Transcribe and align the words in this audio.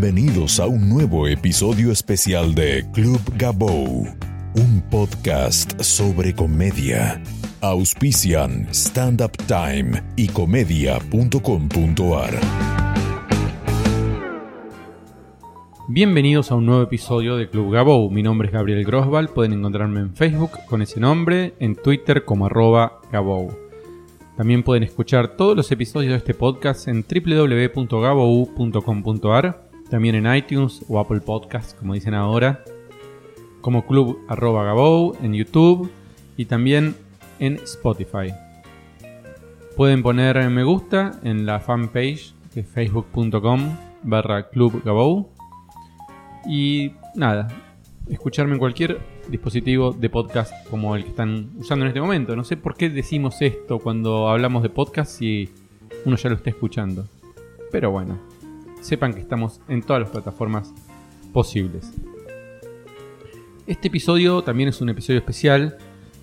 Bienvenidos 0.00 0.58
a 0.60 0.66
un 0.66 0.88
nuevo 0.88 1.28
episodio 1.28 1.92
especial 1.92 2.54
de 2.54 2.86
Club 2.94 3.20
Gabou, 3.36 4.06
un 4.54 4.82
podcast 4.90 5.78
sobre 5.82 6.34
comedia. 6.34 7.22
Auspician 7.60 8.66
Stand 8.70 9.20
Up 9.20 9.36
Time 9.46 10.02
y 10.16 10.28
comedia.com.ar. 10.28 12.30
Bienvenidos 15.88 16.50
a 16.50 16.54
un 16.54 16.64
nuevo 16.64 16.82
episodio 16.82 17.36
de 17.36 17.50
Club 17.50 17.70
Gabou. 17.70 18.10
Mi 18.10 18.22
nombre 18.22 18.48
es 18.48 18.54
Gabriel 18.54 18.86
Grosval. 18.86 19.28
Pueden 19.28 19.52
encontrarme 19.52 20.00
en 20.00 20.14
Facebook 20.14 20.52
con 20.66 20.80
ese 20.80 20.98
nombre, 20.98 21.52
en 21.58 21.76
Twitter 21.76 22.24
como 22.24 22.46
arroba 22.46 23.02
Gabou. 23.12 23.54
También 24.38 24.62
pueden 24.62 24.82
escuchar 24.82 25.36
todos 25.36 25.54
los 25.54 25.70
episodios 25.70 26.12
de 26.12 26.16
este 26.16 26.32
podcast 26.32 26.88
en 26.88 27.04
www.gabou.com.ar, 27.04 29.69
también 29.90 30.14
en 30.14 30.34
iTunes 30.34 30.84
o 30.88 30.98
Apple 30.98 31.20
Podcasts, 31.20 31.74
como 31.74 31.94
dicen 31.94 32.14
ahora, 32.14 32.64
como 33.60 33.86
Club 33.86 34.18
arroba 34.28 34.64
Gabou 34.64 35.16
en 35.22 35.34
YouTube 35.34 35.90
y 36.36 36.46
también 36.46 36.94
en 37.38 37.56
Spotify. 37.56 38.32
Pueden 39.76 40.02
poner 40.02 40.48
me 40.50 40.64
gusta 40.64 41.20
en 41.22 41.46
la 41.46 41.60
fanpage 41.60 42.34
que 42.52 42.60
es 42.60 42.66
facebook.com 42.66 43.76
barra 44.02 44.48
Club. 44.48 44.82
Y 46.46 46.92
nada, 47.14 47.48
escucharme 48.08 48.54
en 48.54 48.58
cualquier 48.58 48.98
dispositivo 49.28 49.92
de 49.92 50.08
podcast 50.08 50.52
como 50.68 50.96
el 50.96 51.04
que 51.04 51.10
están 51.10 51.50
usando 51.56 51.84
en 51.84 51.88
este 51.88 52.00
momento. 52.00 52.34
No 52.34 52.44
sé 52.44 52.56
por 52.56 52.74
qué 52.74 52.90
decimos 52.90 53.40
esto 53.40 53.78
cuando 53.78 54.28
hablamos 54.28 54.62
de 54.62 54.70
podcast 54.70 55.18
si 55.18 55.48
uno 56.04 56.16
ya 56.16 56.30
lo 56.30 56.36
está 56.36 56.50
escuchando. 56.50 57.06
Pero 57.70 57.90
bueno, 57.90 58.18
sepan 58.80 59.14
que 59.14 59.20
estamos 59.20 59.60
en 59.68 59.82
todas 59.82 60.02
las 60.02 60.10
plataformas 60.10 60.72
posibles. 61.32 61.92
Este 63.66 63.88
episodio 63.88 64.42
también 64.42 64.68
es 64.68 64.80
un 64.80 64.88
episodio 64.88 65.18
especial. 65.20 65.78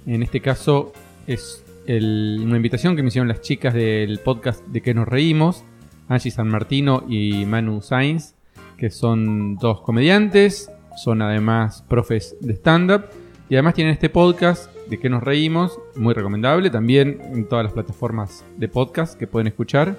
En 0.05 0.23
este 0.23 0.41
caso 0.41 0.91
es 1.27 1.63
una 1.87 2.57
invitación 2.57 2.95
que 2.95 3.01
me 3.01 3.07
hicieron 3.07 3.29
las 3.29 3.41
chicas 3.41 3.73
del 3.73 4.19
podcast 4.19 4.65
de 4.67 4.81
que 4.81 4.93
nos 4.93 5.07
reímos, 5.07 5.63
Angie 6.09 6.31
San 6.31 6.49
Martino 6.49 7.05
y 7.07 7.45
Manu 7.45 7.81
Sainz, 7.81 8.33
que 8.77 8.89
son 8.89 9.55
dos 9.55 9.81
comediantes, 9.81 10.69
son 10.97 11.21
además 11.21 11.83
profes 11.87 12.35
de 12.41 12.53
stand-up 12.53 13.05
y 13.49 13.55
además 13.55 13.75
tienen 13.75 13.93
este 13.93 14.09
podcast 14.09 14.73
de 14.89 14.99
que 14.99 15.09
nos 15.09 15.23
reímos, 15.23 15.79
muy 15.95 16.13
recomendable, 16.13 16.69
también 16.69 17.21
en 17.33 17.47
todas 17.47 17.63
las 17.63 17.73
plataformas 17.73 18.43
de 18.57 18.67
podcast 18.67 19.17
que 19.17 19.27
pueden 19.27 19.47
escuchar. 19.47 19.97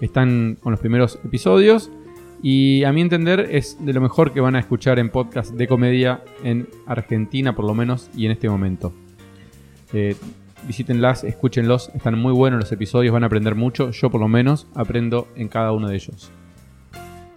Están 0.00 0.56
con 0.60 0.72
los 0.72 0.80
primeros 0.80 1.18
episodios 1.24 1.90
y 2.42 2.84
a 2.84 2.92
mi 2.92 3.00
entender 3.00 3.48
es 3.50 3.84
de 3.84 3.92
lo 3.92 4.00
mejor 4.00 4.32
que 4.32 4.40
van 4.40 4.56
a 4.56 4.60
escuchar 4.60 4.98
en 4.98 5.10
podcast 5.10 5.52
de 5.52 5.66
comedia 5.66 6.22
en 6.44 6.68
Argentina 6.86 7.54
por 7.54 7.64
lo 7.64 7.74
menos 7.74 8.10
y 8.16 8.26
en 8.26 8.32
este 8.32 8.48
momento. 8.48 8.92
Eh, 9.92 10.14
visítenlas, 10.66 11.24
escúchenlos, 11.24 11.90
están 11.94 12.18
muy 12.18 12.32
buenos 12.32 12.60
los 12.60 12.72
episodios, 12.72 13.12
van 13.12 13.22
a 13.22 13.26
aprender 13.26 13.54
mucho, 13.54 13.90
yo 13.90 14.10
por 14.10 14.20
lo 14.20 14.28
menos 14.28 14.66
aprendo 14.74 15.28
en 15.36 15.48
cada 15.48 15.72
uno 15.72 15.88
de 15.88 15.96
ellos. 15.96 16.30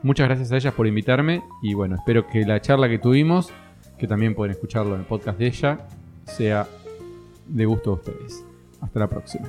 Muchas 0.04 0.28
gracias 0.28 0.52
a 0.52 0.58
ellas 0.58 0.74
por 0.74 0.88
invitarme 0.88 1.44
y 1.62 1.74
bueno, 1.74 1.96
espero 1.96 2.28
que 2.28 2.46
la 2.46 2.60
charla 2.62 2.90
que 2.90 2.98
tuvimos, 2.98 3.52
que 4.00 4.08
también 4.08 4.34
pueden 4.34 4.52
escucharlo 4.52 4.96
en 4.96 5.02
el 5.02 5.06
podcast 5.06 5.38
de 5.38 5.48
ella, 5.48 5.88
sea 6.26 6.68
de 7.48 7.66
gusto 7.66 7.92
a 7.92 7.94
ustedes. 7.94 8.44
Hasta 8.82 9.00
la 9.00 9.08
próxima. 9.08 9.48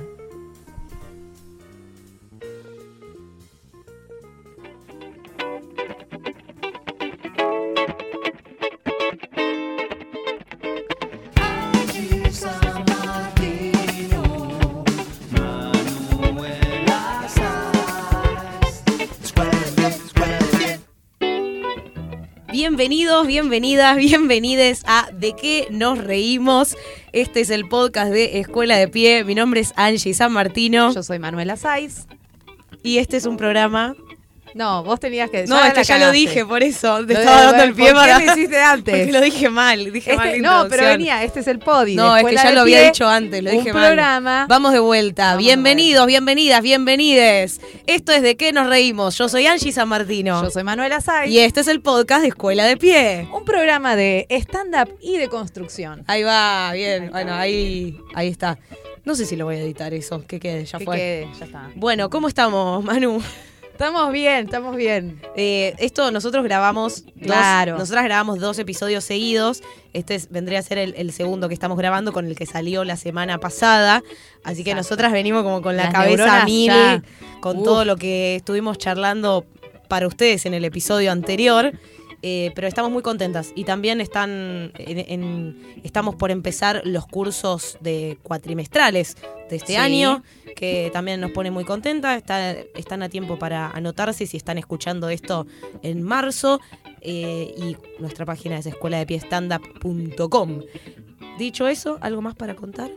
Bienvenidos, 22.83 23.27
bienvenidas, 23.27 23.95
bienvenides 23.95 24.83
a 24.85 25.09
De 25.13 25.33
qué 25.37 25.67
nos 25.71 25.99
reímos. 25.99 26.75
Este 27.13 27.39
es 27.39 27.49
el 27.49 27.69
podcast 27.69 28.11
de 28.11 28.39
Escuela 28.41 28.75
de 28.75 28.89
Pie. 28.89 29.23
Mi 29.23 29.35
nombre 29.35 29.61
es 29.61 29.71
Angie 29.77 30.13
San 30.13 30.33
Martino 30.33 30.93
Yo 30.93 31.01
soy 31.01 31.17
Manuela 31.17 31.55
Saiz. 31.55 32.07
y 32.83 32.97
este 32.97 33.15
es 33.15 33.25
un 33.25 33.37
programa. 33.37 33.95
No, 34.55 34.83
vos 34.83 34.99
tenías 34.99 35.29
que. 35.29 35.45
No, 35.47 35.63
es 35.63 35.73
que 35.73 35.83
ya 35.83 35.97
lo 35.97 36.11
dije, 36.11 36.45
por 36.45 36.61
eso 36.63 37.05
te 37.05 37.13
estaba 37.13 37.41
dando 37.43 37.63
el 37.63 37.69
¿por 37.69 37.75
pie 37.77 37.87
qué 37.87 37.93
para. 37.93 38.19
lo 38.19 38.31
hiciste 38.31 38.59
antes? 38.61 38.95
Porque 38.99 39.11
lo 39.11 39.21
dije 39.21 39.49
mal, 39.49 39.91
dije 39.91 40.15
mal. 40.15 40.27
Este- 40.27 40.41
la 40.41 40.63
no, 40.63 40.69
pero 40.69 40.87
venía, 40.87 41.23
este 41.23 41.39
es 41.39 41.47
el 41.47 41.59
podi. 41.59 41.95
No, 41.95 42.15
es 42.15 42.25
que 42.25 42.35
ya 42.35 42.51
lo 42.51 42.61
había 42.61 42.77
Pie, 42.79 42.85
dicho 42.87 43.07
antes, 43.07 43.43
lo 43.43 43.49
dije 43.51 43.71
un 43.71 43.77
mal. 43.77 43.85
programa. 43.87 44.45
Vamos 44.49 44.73
de 44.73 44.79
vuelta. 44.79 45.25
Vamos 45.31 45.43
Bienvenidos, 45.43 46.05
bienvenidas, 46.05 46.61
bienvenides. 46.61 47.61
Esto 47.87 48.11
es 48.11 48.21
De 48.21 48.35
qué 48.37 48.51
nos 48.53 48.67
reímos. 48.67 49.17
Yo 49.17 49.27
soy 49.29 49.47
Angie 49.47 49.71
San 49.71 49.89
Martino. 49.89 50.41
Yo 50.43 50.51
soy 50.51 50.63
Manuela 50.63 51.01
Saiz. 51.01 51.31
Y 51.31 51.39
este 51.39 51.61
es 51.61 51.67
el 51.67 51.81
podcast 51.81 52.21
de 52.21 52.27
Escuela 52.29 52.65
de 52.65 52.77
Pie. 52.77 53.27
Un 53.33 53.45
programa 53.45 53.95
de 53.95 54.27
stand-up 54.29 54.95
y 55.01 55.17
de 55.17 55.29
construcción. 55.29 56.03
Ahí 56.07 56.23
va, 56.23 56.71
bien. 56.73 57.09
Bueno, 57.11 57.33
ahí, 57.33 57.97
ahí 58.13 58.27
está. 58.29 58.57
No 59.05 59.15
sé 59.15 59.25
si 59.25 59.35
lo 59.35 59.45
voy 59.45 59.55
a 59.55 59.59
editar 59.59 59.93
eso, 59.93 60.23
que 60.25 60.39
quede, 60.39 60.63
ya 60.65 60.77
Que 60.77 60.85
fue. 60.85 60.95
quede, 60.95 61.27
ya 61.39 61.45
está. 61.45 61.69
Bueno, 61.75 62.09
¿cómo 62.09 62.27
estamos, 62.27 62.83
Manu? 62.83 63.21
Estamos 63.85 64.13
bien, 64.13 64.45
estamos 64.45 64.77
bien. 64.77 65.19
Eh, 65.35 65.75
esto 65.77 66.09
nosotros 66.09 66.41
grabamos, 66.45 67.03
dos- 67.15 67.25
Claro. 67.25 67.77
nosotras 67.77 68.05
grabamos 68.05 68.39
dos 68.39 68.57
episodios 68.57 69.03
seguidos. 69.03 69.61
Este 69.91 70.15
es- 70.15 70.29
vendría 70.29 70.59
a 70.59 70.61
ser 70.61 70.77
el, 70.77 70.93
el 70.95 71.11
segundo 71.11 71.49
que 71.49 71.53
estamos 71.53 71.77
grabando 71.77 72.13
con 72.13 72.25
el 72.25 72.33
que 72.37 72.45
salió 72.45 72.85
la 72.85 72.95
semana 72.95 73.39
pasada. 73.39 74.01
Así 74.45 74.63
que 74.63 74.71
Exacto. 74.71 74.75
nosotras 74.77 75.11
venimos 75.11 75.43
como 75.43 75.61
con 75.61 75.75
la 75.75 75.83
Las 75.85 75.93
cabeza 75.93 76.45
mil, 76.45 76.71
con 77.41 77.57
Uf. 77.57 77.63
todo 77.65 77.83
lo 77.83 77.97
que 77.97 78.37
estuvimos 78.37 78.77
charlando 78.77 79.45
para 79.89 80.07
ustedes 80.07 80.45
en 80.45 80.53
el 80.53 80.63
episodio 80.63 81.11
anterior. 81.11 81.73
Eh, 82.25 82.51
pero 82.55 82.69
estamos 82.69 82.89
muy 82.89 83.01
contentas 83.03 83.51
y 83.53 83.65
también 83.65 83.99
están 83.99 84.71
en- 84.77 84.99
en- 85.09 85.75
estamos 85.83 86.15
por 86.15 86.31
empezar 86.31 86.81
los 86.85 87.05
cursos 87.05 87.77
de 87.81 88.17
cuatrimestrales 88.23 89.17
de 89.49 89.57
este 89.57 89.73
Sí. 89.73 89.75
año 89.75 90.23
que 90.55 90.89
también 90.93 91.19
nos 91.19 91.31
pone 91.31 91.51
muy 91.51 91.65
contenta 91.65 92.15
Está- 92.15 92.51
están 92.53 93.03
a 93.03 93.09
tiempo 93.09 93.37
para 93.37 93.69
anotarse 93.71 94.25
si 94.25 94.37
están 94.37 94.57
escuchando 94.57 95.09
esto 95.09 95.45
en 95.81 96.01
marzo 96.01 96.61
eh, 97.01 97.53
y 97.57 97.75
nuestra 97.99 98.25
página 98.25 98.57
es 98.57 98.67
escuela 98.67 99.03
de 99.03 99.15
standup.com 99.19 100.61
dicho 101.37 101.67
eso 101.67 101.97
algo 101.99 102.21
más 102.21 102.35
para 102.35 102.55
contar 102.55 102.89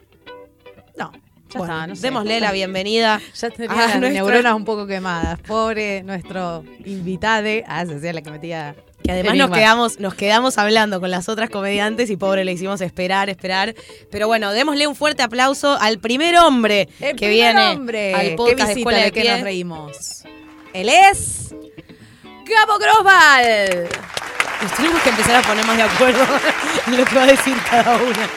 No, 0.96 1.10
ya 1.50 1.58
Bueno, 1.58 1.74
está. 1.74 1.86
No 1.88 1.96
sé. 1.96 2.02
démosle 2.02 2.38
la 2.40 2.52
bienvenida 2.52 3.20
Ya 3.40 3.50
tenía 3.50 3.72
a 3.72 3.88
las 3.98 4.00
neuronas 4.12 4.54
un 4.54 4.64
poco 4.64 4.86
quemadas. 4.86 5.40
Pobre 5.40 6.02
nuestro 6.04 6.62
invitade. 6.84 7.64
Ah, 7.66 7.84
se 7.84 7.96
hacía 7.96 8.12
la 8.12 8.22
que 8.22 8.30
metía. 8.30 8.74
Que 9.06 9.12
además 9.12 9.36
nos 9.36 9.50
quedamos, 9.50 10.00
nos 10.00 10.14
quedamos 10.14 10.58
hablando 10.58 11.00
con 11.00 11.10
las 11.10 11.28
otras 11.28 11.48
comediantes 11.48 12.10
y 12.10 12.16
pobre 12.16 12.44
le 12.44 12.52
hicimos 12.52 12.80
esperar, 12.80 13.30
esperar. 13.30 13.74
Pero 14.10 14.26
bueno, 14.26 14.52
démosle 14.52 14.88
un 14.88 14.96
fuerte 14.96 15.22
aplauso 15.22 15.78
al 15.80 16.00
primer 16.00 16.36
hombre 16.38 16.88
El 17.00 17.14
que 17.14 17.28
primer 17.28 17.54
viene 17.54 17.66
hombre 17.70 18.14
al 18.14 18.34
podcast 18.34 18.72
de 18.74 18.80
Escuela 18.80 18.98
de, 18.98 19.04
de 19.04 19.12
que 19.12 19.30
nos 19.30 19.40
reímos. 19.42 20.24
Él 20.72 20.88
es. 20.88 21.54
Gabo 22.44 22.78
Grosval. 22.78 23.88
Nos 24.62 24.72
tenemos 24.74 25.00
que 25.02 25.10
empezar 25.10 25.36
a 25.36 25.42
poner 25.42 25.64
más 25.64 25.76
de 25.76 25.82
acuerdo 25.84 26.24
en 26.86 26.96
lo 26.96 27.04
que 27.04 27.14
va 27.14 27.22
a 27.22 27.26
decir 27.26 27.54
cada 27.70 27.96
una. 27.96 28.28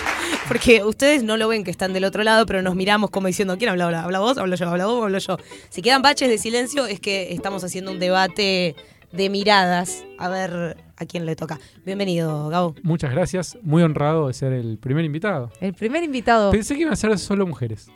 Porque 0.47 0.83
ustedes 0.83 1.23
no 1.23 1.37
lo 1.37 1.47
ven 1.47 1.63
que 1.63 1.71
están 1.71 1.93
del 1.93 2.03
otro 2.03 2.23
lado, 2.23 2.45
pero 2.45 2.61
nos 2.61 2.75
miramos 2.75 3.09
como 3.09 3.27
diciendo, 3.27 3.57
¿quién 3.57 3.69
habla 3.69 3.85
ahora? 3.85 4.03
¿Habla 4.03 4.19
vos? 4.19 4.37
¿Hablo 4.37 4.55
yo? 4.55 4.69
¿Habla 4.69 4.85
vos? 4.85 5.03
¿Hablo 5.03 5.17
yo? 5.17 5.37
Si 5.69 5.81
quedan 5.81 6.01
baches 6.01 6.29
de 6.29 6.37
silencio 6.37 6.85
es 6.85 6.99
que 6.99 7.33
estamos 7.33 7.63
haciendo 7.63 7.91
un 7.91 7.99
debate 7.99 8.75
de 9.11 9.29
miradas. 9.29 10.03
A 10.17 10.29
ver 10.29 10.77
a 10.97 11.05
quién 11.05 11.25
le 11.25 11.35
toca. 11.35 11.59
Bienvenido, 11.85 12.49
Gabo. 12.49 12.75
Muchas 12.83 13.11
gracias, 13.11 13.57
muy 13.61 13.83
honrado 13.83 14.27
de 14.27 14.33
ser 14.33 14.53
el 14.53 14.77
primer 14.77 15.05
invitado. 15.05 15.51
El 15.61 15.73
primer 15.73 16.03
invitado. 16.03 16.51
Pensé 16.51 16.75
que 16.75 16.81
iban 16.81 16.93
a 16.93 16.97
ser 16.97 17.17
solo 17.17 17.47
mujeres. 17.47 17.87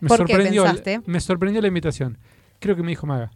Me 0.00 0.08
¿Por 0.08 0.24
qué 0.24 0.32
sorprendió, 0.32 0.64
pensaste? 0.64 1.00
me 1.06 1.20
sorprendió 1.20 1.60
la 1.62 1.68
invitación. 1.68 2.18
Creo 2.58 2.76
que 2.76 2.82
me 2.82 2.88
dijo 2.90 3.06
Maga. 3.06 3.30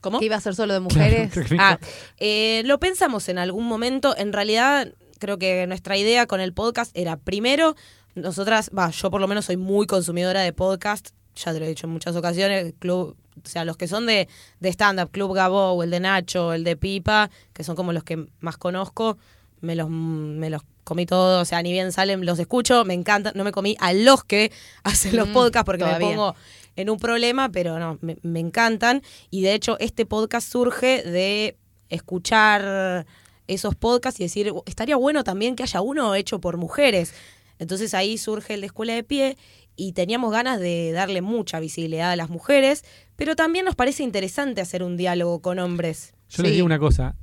¿Cómo? 0.00 0.18
que 0.18 0.24
iba 0.24 0.34
a 0.36 0.40
ser 0.40 0.54
solo 0.54 0.74
de 0.74 0.80
mujeres. 0.80 1.32
Ah, 1.58 1.78
eh, 2.18 2.62
lo 2.64 2.80
pensamos 2.80 3.28
en 3.28 3.38
algún 3.38 3.66
momento. 3.66 4.16
En 4.16 4.32
realidad, 4.32 4.92
creo 5.20 5.38
que 5.38 5.64
nuestra 5.68 5.96
idea 5.96 6.26
con 6.26 6.40
el 6.40 6.52
podcast 6.52 6.90
era 6.96 7.16
primero, 7.16 7.76
nosotras, 8.16 8.70
va, 8.76 8.90
yo 8.90 9.10
por 9.10 9.20
lo 9.20 9.28
menos 9.28 9.44
soy 9.44 9.56
muy 9.56 9.86
consumidora 9.86 10.40
de 10.40 10.52
podcast. 10.52 11.10
Ya 11.36 11.52
te 11.52 11.58
lo 11.58 11.64
he 11.64 11.68
dicho 11.68 11.86
en 11.86 11.92
muchas 11.92 12.14
ocasiones. 12.16 12.74
Club, 12.78 13.16
o 13.42 13.48
sea, 13.48 13.64
los 13.64 13.76
que 13.76 13.88
son 13.88 14.06
de, 14.06 14.28
de 14.60 14.68
stand-up, 14.68 15.10
Club 15.10 15.34
Gabo, 15.34 15.82
el 15.82 15.90
de 15.90 16.00
Nacho, 16.00 16.52
el 16.52 16.64
de 16.64 16.76
Pipa, 16.76 17.30
que 17.52 17.64
son 17.64 17.74
como 17.76 17.92
los 17.92 18.04
que 18.04 18.26
más 18.40 18.56
conozco, 18.58 19.16
me 19.60 19.74
los, 19.74 19.88
me 19.88 20.50
los 20.50 20.62
comí 20.84 21.06
todos. 21.06 21.40
O 21.42 21.44
sea, 21.44 21.62
ni 21.62 21.72
bien 21.72 21.92
salen, 21.92 22.24
los 22.26 22.38
escucho, 22.38 22.84
me 22.84 22.94
encanta. 22.94 23.32
No 23.34 23.44
me 23.44 23.52
comí 23.52 23.76
a 23.80 23.92
los 23.92 24.24
que 24.24 24.52
hacen 24.84 25.16
los 25.16 25.28
Mm, 25.28 25.32
podcasts 25.32 25.64
porque 25.66 25.84
todavía. 25.84 26.08
me 26.08 26.14
pongo 26.14 26.34
en 26.76 26.90
un 26.90 26.98
problema, 26.98 27.50
pero 27.50 27.78
no, 27.78 27.98
me, 28.02 28.16
me 28.22 28.40
encantan. 28.40 29.02
Y 29.30 29.42
de 29.42 29.54
hecho, 29.54 29.76
este 29.78 30.04
podcast 30.06 30.50
surge 30.50 31.02
de 31.02 31.56
escuchar 31.88 33.06
esos 33.48 33.74
podcasts 33.74 34.20
y 34.20 34.24
decir, 34.24 34.52
estaría 34.66 34.96
bueno 34.96 35.24
también 35.24 35.56
que 35.56 35.62
haya 35.62 35.80
uno 35.80 36.14
hecho 36.14 36.40
por 36.40 36.56
mujeres. 36.56 37.12
Entonces 37.58 37.94
ahí 37.94 38.18
surge 38.18 38.54
el 38.54 38.60
de 38.60 38.66
Escuela 38.66 38.94
de 38.94 39.04
Pie 39.04 39.36
y 39.76 39.92
teníamos 39.92 40.32
ganas 40.32 40.60
de 40.60 40.92
darle 40.92 41.22
mucha 41.22 41.58
visibilidad 41.60 42.10
a 42.12 42.16
las 42.16 42.28
mujeres, 42.30 42.84
pero 43.16 43.36
también 43.36 43.64
nos 43.64 43.74
parece 43.74 44.02
interesante 44.02 44.60
hacer 44.60 44.82
un 44.82 44.96
diálogo 44.96 45.40
con 45.40 45.58
hombres. 45.58 46.14
Yo 46.28 46.42
les 46.42 46.52
digo 46.52 46.66
una 46.66 46.78
cosa. 46.78 47.16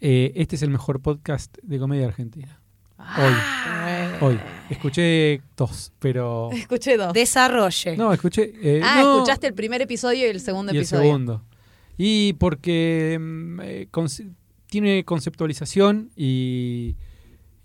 eh, 0.00 0.32
este 0.34 0.56
es 0.56 0.62
el 0.62 0.70
mejor 0.70 1.00
podcast 1.00 1.56
de 1.62 1.78
comedia 1.78 2.06
argentina. 2.06 2.60
Ah. 2.98 4.18
Hoy. 4.20 4.28
Hoy. 4.32 4.40
Escuché 4.68 5.40
dos, 5.56 5.92
pero. 5.98 6.50
Escuché 6.52 6.96
dos. 6.96 7.12
Desarrolle. 7.12 7.96
No, 7.96 8.12
escuché. 8.12 8.52
eh, 8.62 8.80
ah, 8.84 9.00
no, 9.02 9.14
escuchaste 9.16 9.46
el 9.46 9.54
primer 9.54 9.80
episodio 9.82 10.26
y 10.26 10.30
el 10.30 10.40
segundo 10.40 10.72
y 10.72 10.76
el 10.76 10.82
episodio. 10.82 11.02
segundo. 11.04 11.44
Y 11.96 12.34
porque 12.34 13.18
mm, 13.20 13.60
eh, 13.62 13.88
conce- 13.90 14.30
tiene 14.66 15.04
conceptualización 15.04 16.10
y, 16.16 16.96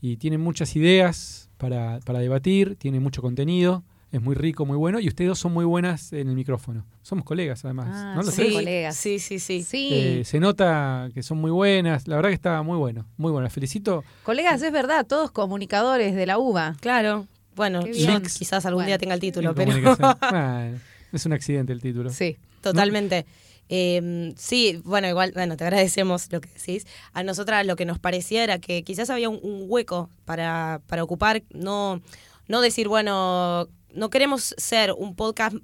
y 0.02 0.18
tiene 0.18 0.38
muchas 0.38 0.76
ideas 0.76 1.50
para, 1.58 2.00
para 2.06 2.20
debatir, 2.20 2.76
tiene 2.78 3.00
mucho 3.00 3.22
contenido, 3.22 3.84
es 4.16 4.22
muy 4.22 4.36
rico, 4.36 4.66
muy 4.66 4.78
bueno, 4.78 5.00
y 5.00 5.08
ustedes 5.08 5.30
dos 5.30 5.40
son 5.40 5.54
muy 5.54 5.66
buenas 5.66 6.12
en 6.14 6.28
el 6.30 6.36
micrófono. 6.36 6.86
Somos 7.02 7.24
colegas 7.26 7.64
además, 7.66 7.88
Ah, 7.92 8.14
¿no? 8.16 8.24
Sí. 8.24 8.52
colegas. 8.54 8.96
sí, 8.96 9.20
sí, 9.20 9.40
sí. 9.40 9.64
Sí, 9.64 9.90
Eh, 9.92 10.22
se 10.26 10.40
nota 10.40 11.10
que 11.14 11.22
son 11.24 11.38
muy 11.40 11.52
buenas, 11.52 12.08
la 12.08 12.16
verdad 12.16 12.30
que 12.30 12.36
está 12.36 12.62
muy 12.64 12.78
bueno, 12.78 13.06
muy 13.18 13.32
bueno. 13.32 13.44
Las 13.46 13.54
felicito. 13.54 14.04
colegas, 14.24 14.62
es 14.62 14.72
verdad, 14.72 15.06
todos 15.06 15.32
comunicadores 15.32 16.16
de 16.16 16.26
la 16.26 16.38
UBA. 16.38 16.76
Claro. 16.82 17.28
Bueno, 17.56 17.86
yo 17.86 18.22
quizás 18.22 18.66
algún 18.66 18.80
Bueno. 18.84 18.88
día 18.88 18.98
tenga 18.98 19.14
el 19.14 19.20
título, 19.22 19.50
en 19.52 19.56
pero 19.56 19.72
es 21.14 21.26
un 21.26 21.34
accidente 21.34 21.72
el 21.74 21.82
título. 21.82 22.10
Sí. 22.10 22.38
totalmente. 22.62 23.26
Eh, 23.70 24.34
sí, 24.38 24.80
bueno, 24.84 25.08
igual, 25.08 25.32
bueno, 25.34 25.58
te 25.58 25.64
agradecemos 25.64 26.32
lo 26.32 26.40
que 26.42 26.50
decís. 26.50 26.86
A 27.14 27.24
nosotras 27.24 27.66
lo 27.66 27.76
que 27.76 27.86
nos 27.86 27.98
parecía 27.98 28.44
era 28.44 28.60
que 28.60 28.84
quizás 28.84 29.10
había 29.10 29.30
un, 29.30 29.40
un 29.42 29.66
hueco 29.68 30.10
para, 30.26 30.82
para 30.88 31.04
ocupar, 31.04 31.42
no, 31.52 32.02
no 32.48 32.62
decir, 32.62 32.88
bueno, 32.88 33.68
no 33.96 34.10
queremos 34.10 34.54
ser 34.58 34.92
un 34.92 35.16
podcast. 35.16 35.56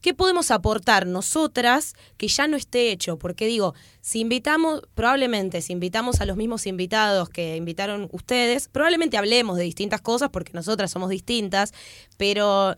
¿Qué 0.00 0.14
podemos 0.14 0.50
aportar 0.50 1.06
nosotras 1.06 1.94
que 2.16 2.28
ya 2.28 2.46
no 2.46 2.56
esté 2.56 2.92
hecho? 2.92 3.18
Porque 3.18 3.46
digo, 3.46 3.74
si 4.00 4.20
invitamos, 4.20 4.82
probablemente 4.94 5.60
si 5.60 5.72
invitamos 5.72 6.20
a 6.20 6.26
los 6.26 6.36
mismos 6.36 6.66
invitados 6.66 7.28
que 7.28 7.56
invitaron 7.56 8.08
ustedes, 8.12 8.68
probablemente 8.68 9.16
hablemos 9.16 9.56
de 9.56 9.64
distintas 9.64 10.00
cosas 10.00 10.30
porque 10.30 10.52
nosotras 10.52 10.90
somos 10.90 11.10
distintas, 11.10 11.74
pero 12.16 12.76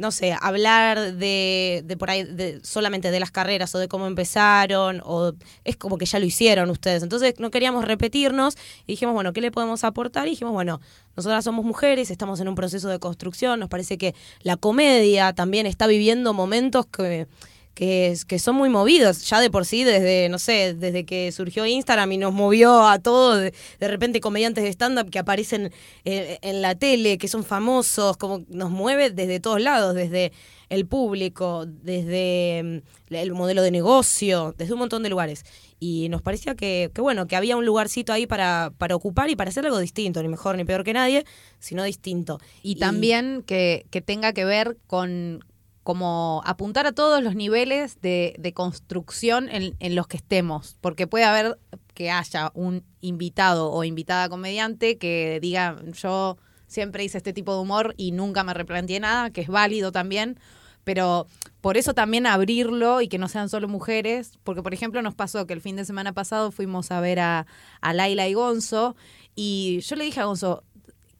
no 0.00 0.10
sé, 0.10 0.34
hablar 0.40 1.14
de, 1.14 1.82
de 1.84 1.96
por 1.96 2.10
ahí, 2.10 2.24
de, 2.24 2.60
solamente 2.64 3.10
de 3.10 3.20
las 3.20 3.30
carreras 3.30 3.74
o 3.74 3.78
de 3.78 3.86
cómo 3.86 4.06
empezaron, 4.06 5.02
o 5.04 5.34
es 5.64 5.76
como 5.76 5.98
que 5.98 6.06
ya 6.06 6.18
lo 6.18 6.24
hicieron 6.24 6.70
ustedes. 6.70 7.02
Entonces 7.02 7.34
no 7.38 7.50
queríamos 7.50 7.84
repetirnos 7.84 8.56
y 8.86 8.92
dijimos, 8.92 9.14
bueno, 9.14 9.32
¿qué 9.32 9.42
le 9.42 9.50
podemos 9.50 9.84
aportar? 9.84 10.26
Y 10.26 10.30
dijimos, 10.30 10.54
bueno, 10.54 10.80
nosotras 11.16 11.44
somos 11.44 11.64
mujeres, 11.64 12.10
estamos 12.10 12.40
en 12.40 12.48
un 12.48 12.54
proceso 12.54 12.88
de 12.88 12.98
construcción, 12.98 13.60
nos 13.60 13.68
parece 13.68 13.98
que 13.98 14.14
la 14.42 14.56
comedia 14.56 15.34
también 15.34 15.66
está 15.66 15.86
viviendo 15.86 16.32
momentos 16.32 16.86
que 16.86 17.28
que, 17.74 18.38
son 18.38 18.56
muy 18.56 18.68
movidos, 18.68 19.24
ya 19.28 19.40
de 19.40 19.50
por 19.50 19.64
sí, 19.64 19.84
desde, 19.84 20.28
no 20.28 20.38
sé, 20.38 20.74
desde 20.74 21.04
que 21.04 21.32
surgió 21.32 21.64
Instagram 21.66 22.12
y 22.12 22.18
nos 22.18 22.32
movió 22.32 22.86
a 22.86 22.98
todos, 22.98 23.40
de, 23.40 23.54
de 23.78 23.88
repente 23.88 24.20
comediantes 24.20 24.64
de 24.64 24.70
stand-up 24.70 25.10
que 25.10 25.18
aparecen 25.18 25.72
eh, 26.04 26.38
en 26.42 26.62
la 26.62 26.74
tele, 26.74 27.18
que 27.18 27.28
son 27.28 27.44
famosos, 27.44 28.16
como 28.16 28.42
nos 28.48 28.70
mueve 28.70 29.10
desde 29.10 29.40
todos 29.40 29.60
lados, 29.60 29.94
desde 29.94 30.32
el 30.68 30.86
público, 30.86 31.66
desde 31.66 32.82
mm, 33.10 33.14
el 33.14 33.32
modelo 33.32 33.62
de 33.62 33.70
negocio, 33.70 34.54
desde 34.56 34.72
un 34.72 34.78
montón 34.78 35.02
de 35.02 35.08
lugares. 35.08 35.44
Y 35.80 36.08
nos 36.10 36.22
parecía 36.22 36.54
que, 36.54 36.90
que 36.94 37.00
bueno, 37.00 37.26
que 37.26 37.36
había 37.36 37.56
un 37.56 37.64
lugarcito 37.64 38.12
ahí 38.12 38.26
para, 38.26 38.72
para 38.76 38.94
ocupar 38.94 39.30
y 39.30 39.36
para 39.36 39.50
hacer 39.50 39.64
algo 39.64 39.78
distinto, 39.78 40.22
ni 40.22 40.28
mejor 40.28 40.56
ni 40.56 40.64
peor 40.64 40.84
que 40.84 40.92
nadie, 40.92 41.24
sino 41.58 41.82
distinto. 41.82 42.38
Y, 42.62 42.76
también 42.76 43.42
que, 43.46 43.86
que 43.90 44.00
tenga 44.00 44.32
que 44.32 44.44
ver 44.44 44.76
con 44.86 45.42
como 45.90 46.40
apuntar 46.46 46.86
a 46.86 46.92
todos 46.92 47.20
los 47.20 47.34
niveles 47.34 48.00
de, 48.00 48.52
construcción 48.54 49.48
en, 49.48 49.74
en 49.80 49.96
los 49.96 50.06
que 50.06 50.18
estemos, 50.18 50.76
porque 50.80 51.08
puede 51.08 51.24
haber 51.24 51.58
que 51.94 52.12
haya 52.12 52.52
un 52.54 52.84
invitado 53.00 53.72
o 53.72 53.82
invitada 53.82 54.28
comediante 54.28 54.98
que 54.98 55.40
diga 55.42 55.82
yo 55.92 56.38
siempre 56.68 57.02
hice 57.02 57.18
este 57.18 57.32
tipo 57.32 57.52
de 57.54 57.62
humor 57.62 57.94
y 57.96 58.12
nunca 58.12 58.44
me 58.44 58.54
replanteé 58.54 59.00
nada, 59.00 59.30
que 59.30 59.40
es 59.40 59.48
válido 59.48 59.90
también, 59.90 60.38
pero 60.84 61.26
por 61.60 61.76
eso 61.76 61.92
también 61.92 62.24
abrirlo 62.24 63.00
y 63.00 63.08
que 63.08 63.18
no 63.18 63.26
sean 63.26 63.48
solo 63.48 63.66
mujeres, 63.66 64.38
porque 64.44 64.62
por 64.62 64.72
ejemplo 64.72 65.02
nos 65.02 65.16
pasó 65.16 65.44
que 65.48 65.54
el 65.54 65.60
fin 65.60 65.74
de 65.74 65.84
semana 65.84 66.12
pasado 66.12 66.52
fuimos 66.52 66.92
a 66.92 67.00
ver 67.00 67.18
a, 67.18 67.48
a 67.80 67.92
Laila 67.92 68.28
y 68.28 68.34
Gonzo 68.34 68.94
y 69.34 69.80
yo 69.80 69.96
le 69.96 70.04
dije 70.04 70.20
a 70.20 70.26
Gonzo, 70.26 70.62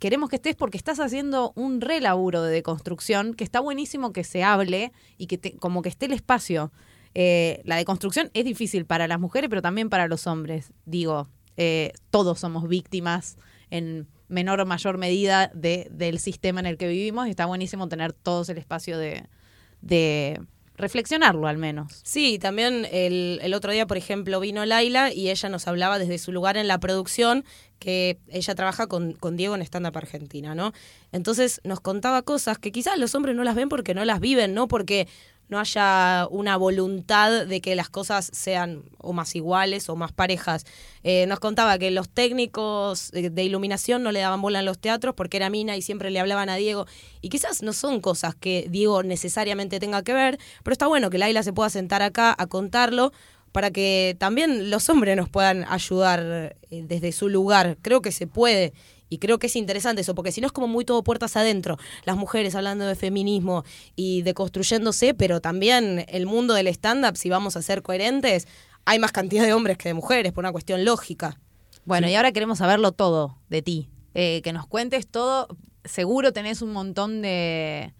queremos 0.01 0.29
que 0.31 0.37
estés 0.37 0.57
porque 0.57 0.77
estás 0.77 0.99
haciendo 0.99 1.53
un 1.55 1.81
re 1.81 2.01
laburo 2.01 2.43
de 2.43 2.53
deconstrucción, 2.53 3.35
que 3.35 3.45
está 3.45 3.61
buenísimo 3.61 4.13
que 4.13 4.25
se 4.25 4.43
hable 4.43 4.91
y 5.17 5.29
que 5.29 5.39
te- 5.39 5.57
como 5.57 5.83
que 5.83 5.89
esté 5.91 6.07
el 6.07 6.13
espacio. 6.13 6.73
Eh, 7.15 7.61
la 7.65 7.77
deconstrucción 7.77 8.31
es 8.35 8.45
difícil 8.45 8.85
para 8.87 9.07
las 9.07 9.21
mujeres, 9.21 9.49
pero 9.49 9.63
también 9.63 9.89
para 9.89 10.09
los 10.09 10.27
hombres. 10.27 10.73
Digo, 10.85 11.29
eh, 11.57 11.93
todos 12.11 12.41
somos 12.41 12.69
víctimas 12.69 13.37
en 13.71 14.09
menor 14.29 14.61
o 14.61 14.67
mayor 14.67 14.97
medida 14.99 15.51
de, 15.55 15.89
del 15.91 16.19
sistema 16.19 16.61
en 16.61 16.67
el 16.67 16.77
que 16.77 16.89
vivimos 16.89 17.27
y 17.27 17.31
está 17.31 17.47
buenísimo 17.47 17.89
tener 17.89 18.13
todos 18.13 18.49
el 18.49 18.59
espacio 18.59 18.97
de, 18.97 19.25
de 19.81 20.41
reflexionarlo 20.77 21.47
al 21.47 21.59
menos. 21.59 22.01
Sí, 22.05 22.39
también 22.39 22.87
el, 22.91 23.39
el 23.43 23.55
otro 23.55 23.73
día, 23.73 23.87
por 23.87 23.97
ejemplo, 23.97 24.41
vino 24.41 24.65
Laila 24.65 25.13
y 25.13 25.31
ella 25.31 25.49
nos 25.49 25.69
hablaba 25.69 25.99
desde 25.99 26.17
su 26.19 26.33
lugar 26.33 26.57
en 26.57 26.69
la 26.69 26.79
producción, 26.79 27.45
que 27.81 28.19
ella 28.29 28.55
trabaja 28.55 28.87
con, 28.87 29.15
con 29.15 29.37
Diego 29.37 29.57
en 29.57 29.63
Stand 29.63 29.89
Up 29.89 29.97
Argentina, 29.97 30.55
¿no? 30.55 30.73
Entonces 31.11 31.61
nos 31.65 31.81
contaba 31.81 32.23
cosas 32.23 32.59
que 32.59 32.71
quizás 32.71 32.99
los 32.99 33.17
hombres 33.17 33.35
no 33.35 33.43
las 33.43 33.57
ven 33.57 33.69
porque 33.69 33.95
no 33.95 34.05
las 34.05 34.21
viven, 34.21 34.55
no 34.55 34.69
porque 34.69 35.09
no 35.51 35.59
haya 35.59 36.29
una 36.31 36.57
voluntad 36.57 37.45
de 37.47 37.61
que 37.61 37.75
las 37.75 37.91
cosas 37.91 38.31
sean 38.33 38.85
o 38.99 39.13
más 39.13 39.35
iguales 39.35 39.89
o 39.89 39.97
más 39.97 40.13
parejas. 40.13 40.65
Eh, 41.03 41.27
nos 41.27 41.41
contaba 41.41 41.77
que 41.77 41.91
los 41.91 42.09
técnicos 42.09 43.11
de, 43.11 43.31
de 43.31 43.45
iluminación 43.45 44.05
no 44.05 44.13
le 44.13 44.21
daban 44.21 44.41
bola 44.41 44.61
en 44.61 44.65
los 44.65 44.79
teatros 44.79 45.15
porque 45.17 45.39
era 45.39 45.51
mina 45.51 45.77
y 45.77 45.83
siempre 45.83 46.11
le 46.11 46.21
hablaban 46.21 46.51
a 46.51 46.57
Diego. 46.57 46.87
Y 47.21 47.31
quizás 47.31 47.63
no 47.63 47.73
son 47.73 48.01
cosas 48.01 48.37
que 48.37 48.67
Diego 48.71 49.03
necesariamente 49.03 49.81
tenga 49.81 50.03
que 50.03 50.13
ver, 50.13 50.39
pero 50.63 50.73
está 50.73 50.87
bueno 50.87 51.11
que 51.11 51.19
Laila 51.19 51.43
se 51.43 51.53
pueda 51.53 51.69
sentar 51.69 52.03
acá 52.03 52.35
a 52.39 52.47
contarlo 52.47 53.13
para 53.53 53.71
que 53.71 54.17
también 54.19 54.71
los 54.71 54.89
hombres 54.89 55.17
nos 55.17 55.29
puedan 55.29 55.65
ayudar 55.65 56.57
eh, 56.71 56.85
desde 56.87 57.13
su 57.13 57.29
lugar. 57.29 57.79
Creo 57.83 58.03
que 58.03 58.13
se 58.13 58.27
puede. 58.27 58.73
Y 59.09 59.19
creo 59.19 59.41
que 59.41 59.49
es 59.49 59.57
interesante 59.57 60.03
eso, 60.03 60.15
porque 60.15 60.31
si 60.31 60.41
no 60.41 60.47
es 60.47 60.53
como 60.53 60.69
muy 60.69 60.85
todo 60.85 61.03
puertas 61.03 61.37
adentro, 61.37 61.79
las 62.05 62.17
mujeres 62.17 62.55
hablando 62.55 62.87
de 62.87 62.95
feminismo 62.95 63.65
y 63.97 64.23
de 64.23 64.35
construyéndose, 64.35 65.15
pero 65.15 65.41
también 65.41 66.05
el 66.09 66.27
mundo 66.27 66.55
del 66.55 66.69
stand-up, 66.69 67.17
si 67.17 67.29
vamos 67.29 67.57
a 67.57 67.63
ser 67.63 67.83
coherentes, 67.83 68.47
hay 68.85 69.01
más 69.01 69.11
cantidad 69.11 69.45
de 69.45 69.53
hombres 69.53 69.79
que 69.79 69.89
de 69.89 69.95
mujeres, 69.95 70.33
por 70.33 70.43
una 70.43 70.53
cuestión 70.53 70.85
lógica. 70.85 71.41
Bueno, 71.85 72.09
y 72.09 72.15
ahora 72.15 72.31
queremos 72.31 72.59
saberlo 72.59 72.93
todo 72.93 73.37
de 73.49 73.63
ti. 73.63 73.89
Eh, 74.15 74.41
que 74.43 74.53
nos 74.53 74.67
cuentes 74.67 75.07
todo. 75.07 75.49
Seguro 75.85 76.33
tenés 76.33 76.63
un 76.63 76.73
montón 76.73 77.23
de, 77.23 77.95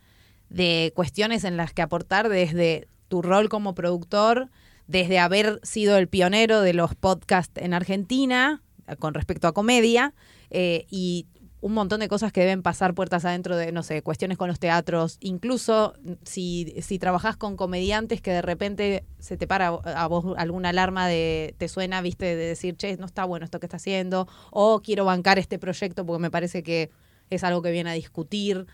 de 0.49 0.93
cuestiones 0.95 1.45
en 1.45 1.57
las 1.57 1.73
que 1.73 1.83
aportar 1.83 2.29
desde 2.29 2.89
tu 3.09 3.23
rol 3.23 3.49
como 3.49 3.75
productor, 3.75 4.51
desde 4.91 5.21
haber 5.21 5.61
sido 5.63 5.97
el 5.97 6.09
pionero 6.09 6.63
de 6.63 6.75
los 6.75 6.97
podcasts 6.97 7.63
en 7.63 7.75
Argentina 7.75 8.61
con 8.99 9.15
respecto 9.15 9.47
a 9.47 9.53
comedia 9.53 10.15
eh, 10.51 10.87
y 10.91 11.29
un 11.61 11.75
montón 11.75 12.01
de 12.01 12.09
cosas 12.09 12.33
que 12.33 12.41
deben 12.41 12.63
pasar 12.63 12.95
puertas 12.95 13.25
adentro 13.25 13.57
de, 13.57 13.71
no 13.71 13.85
sé, 13.85 14.03
cuestiones 14.03 14.37
con 14.37 14.49
los 14.49 14.59
teatros, 14.59 15.19
incluso 15.21 15.95
si, 16.25 16.75
si 16.81 16.99
trabajás 16.99 17.37
con 17.37 17.57
comediantes 17.57 18.21
que 18.21 18.33
de 18.33 18.43
repente 18.43 19.05
se 19.21 19.37
te 19.37 19.47
para 19.47 19.69
a 19.69 20.07
vos 20.09 20.35
alguna 20.37 20.71
alarma 20.71 21.07
de, 21.07 21.55
te 21.59 21.69
suena, 21.69 22.01
viste, 22.01 22.25
de 22.25 22.47
decir, 22.47 22.77
che, 22.77 22.97
no 22.97 23.07
está 23.07 23.25
bueno 23.25 23.45
esto 23.45 23.61
que 23.61 23.67
está 23.67 23.77
haciendo, 23.77 24.27
o 24.51 24.81
quiero 24.81 25.05
bancar 25.05 25.39
este 25.39 25.61
proyecto 25.61 26.05
porque 26.05 26.23
me 26.23 26.31
parece 26.33 26.65
que 26.65 26.91
es 27.29 27.45
algo 27.45 27.63
que 27.63 27.71
viene 27.71 27.91
a 27.91 27.95
discutir. 27.95 28.67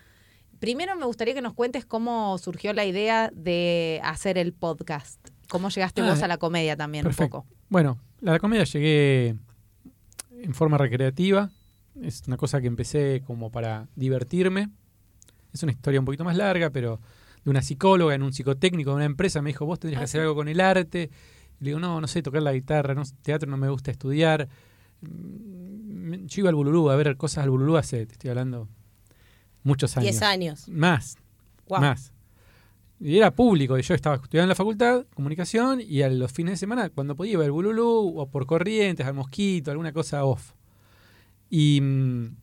Primero 0.61 0.97
me 0.97 1.05
gustaría 1.05 1.35
que 1.35 1.43
nos 1.43 1.53
cuentes 1.53 1.85
cómo 1.85 2.39
surgió 2.39 2.73
la 2.73 2.87
idea 2.87 3.31
de 3.35 4.01
hacer 4.03 4.39
el 4.39 4.55
podcast. 4.55 5.36
¿Cómo 5.49 5.69
llegaste 5.69 6.01
Ah, 6.03 6.11
vos 6.11 6.23
a 6.23 6.29
la 6.29 6.39
comedia 6.39 6.77
también 6.77 7.03
Perfecto. 7.05 7.39
un 7.39 7.43
poco? 7.45 7.55
Bueno, 7.69 7.99
a 8.27 8.31
la 8.33 8.39
comedia 8.39 8.65
llegué 8.65 9.37
en 10.43 10.55
forma 10.55 10.79
recreativa. 10.79 11.51
Es 12.03 12.23
una 12.27 12.37
cosa 12.37 12.61
que 12.61 12.67
empecé 12.67 13.23
como 13.27 13.51
para 13.51 13.89
divertirme. 13.97 14.69
Es 15.53 15.63
una 15.63 15.73
historia 15.73 16.01
un 16.01 16.07
poquito 16.07 16.25
más 16.25 16.37
larga, 16.37 16.71
pero 16.71 17.01
de 17.45 17.51
una 17.51 17.63
psicóloga 17.63 18.15
en 18.15 18.23
un 18.23 18.33
psicotécnico 18.33 18.91
de 18.91 18.97
una 18.97 19.05
empresa 19.05 19.41
me 19.41 19.51
dijo, 19.51 19.65
vos 19.67 19.79
tendrías 19.79 19.99
Ah, 19.99 20.03
que 20.03 20.05
hacer 20.05 20.21
sí. 20.21 20.23
algo 20.23 20.35
con 20.35 20.49
el 20.49 20.61
arte. 20.61 21.11
Y 21.61 21.65
le 21.65 21.71
digo, 21.71 21.79
no, 21.81 22.01
no 22.01 22.07
sé, 22.07 22.23
tocar 22.23 22.43
la 22.43 22.53
guitarra, 22.53 22.95
no, 22.95 23.03
teatro 23.23 23.51
no 23.51 23.57
me 23.57 23.69
gusta 23.71 23.91
estudiar. 23.91 24.49
Mm, 25.01 26.27
Yo 26.27 26.41
iba 26.41 26.49
al 26.51 26.55
Bululú 26.55 26.91
a 26.91 26.97
ver 26.97 27.17
cosas 27.17 27.45
al 27.45 27.51
Bululú 27.51 27.77
hace, 27.77 28.05
te 28.07 28.13
estoy 28.13 28.31
hablando, 28.31 28.69
muchos 29.63 29.97
años. 29.97 30.11
Diez 30.11 30.23
años. 30.23 30.69
Más, 30.69 31.17
más. 31.71 32.13
Y 33.01 33.19
era 33.19 33.31
público. 33.31 33.79
Yo 33.79 33.95
estaba 33.95 34.17
estudiando 34.17 34.45
en 34.45 34.49
la 34.51 34.55
facultad, 34.55 35.07
comunicación, 35.15 35.81
y 35.81 36.03
a 36.03 36.09
los 36.09 36.33
fines 36.33 36.53
de 36.53 36.57
semana, 36.57 36.89
cuando 36.91 37.17
podía 37.17 37.39
ver 37.39 37.51
Bululú, 37.51 38.19
o 38.19 38.31
por 38.31 38.47
corrientes, 38.47 39.07
al 39.07 39.15
mosquito, 39.15 39.71
alguna 39.71 39.93
cosa 39.93 40.25
off. 40.25 40.53
Y, 41.51 41.81
mm, 41.81 42.37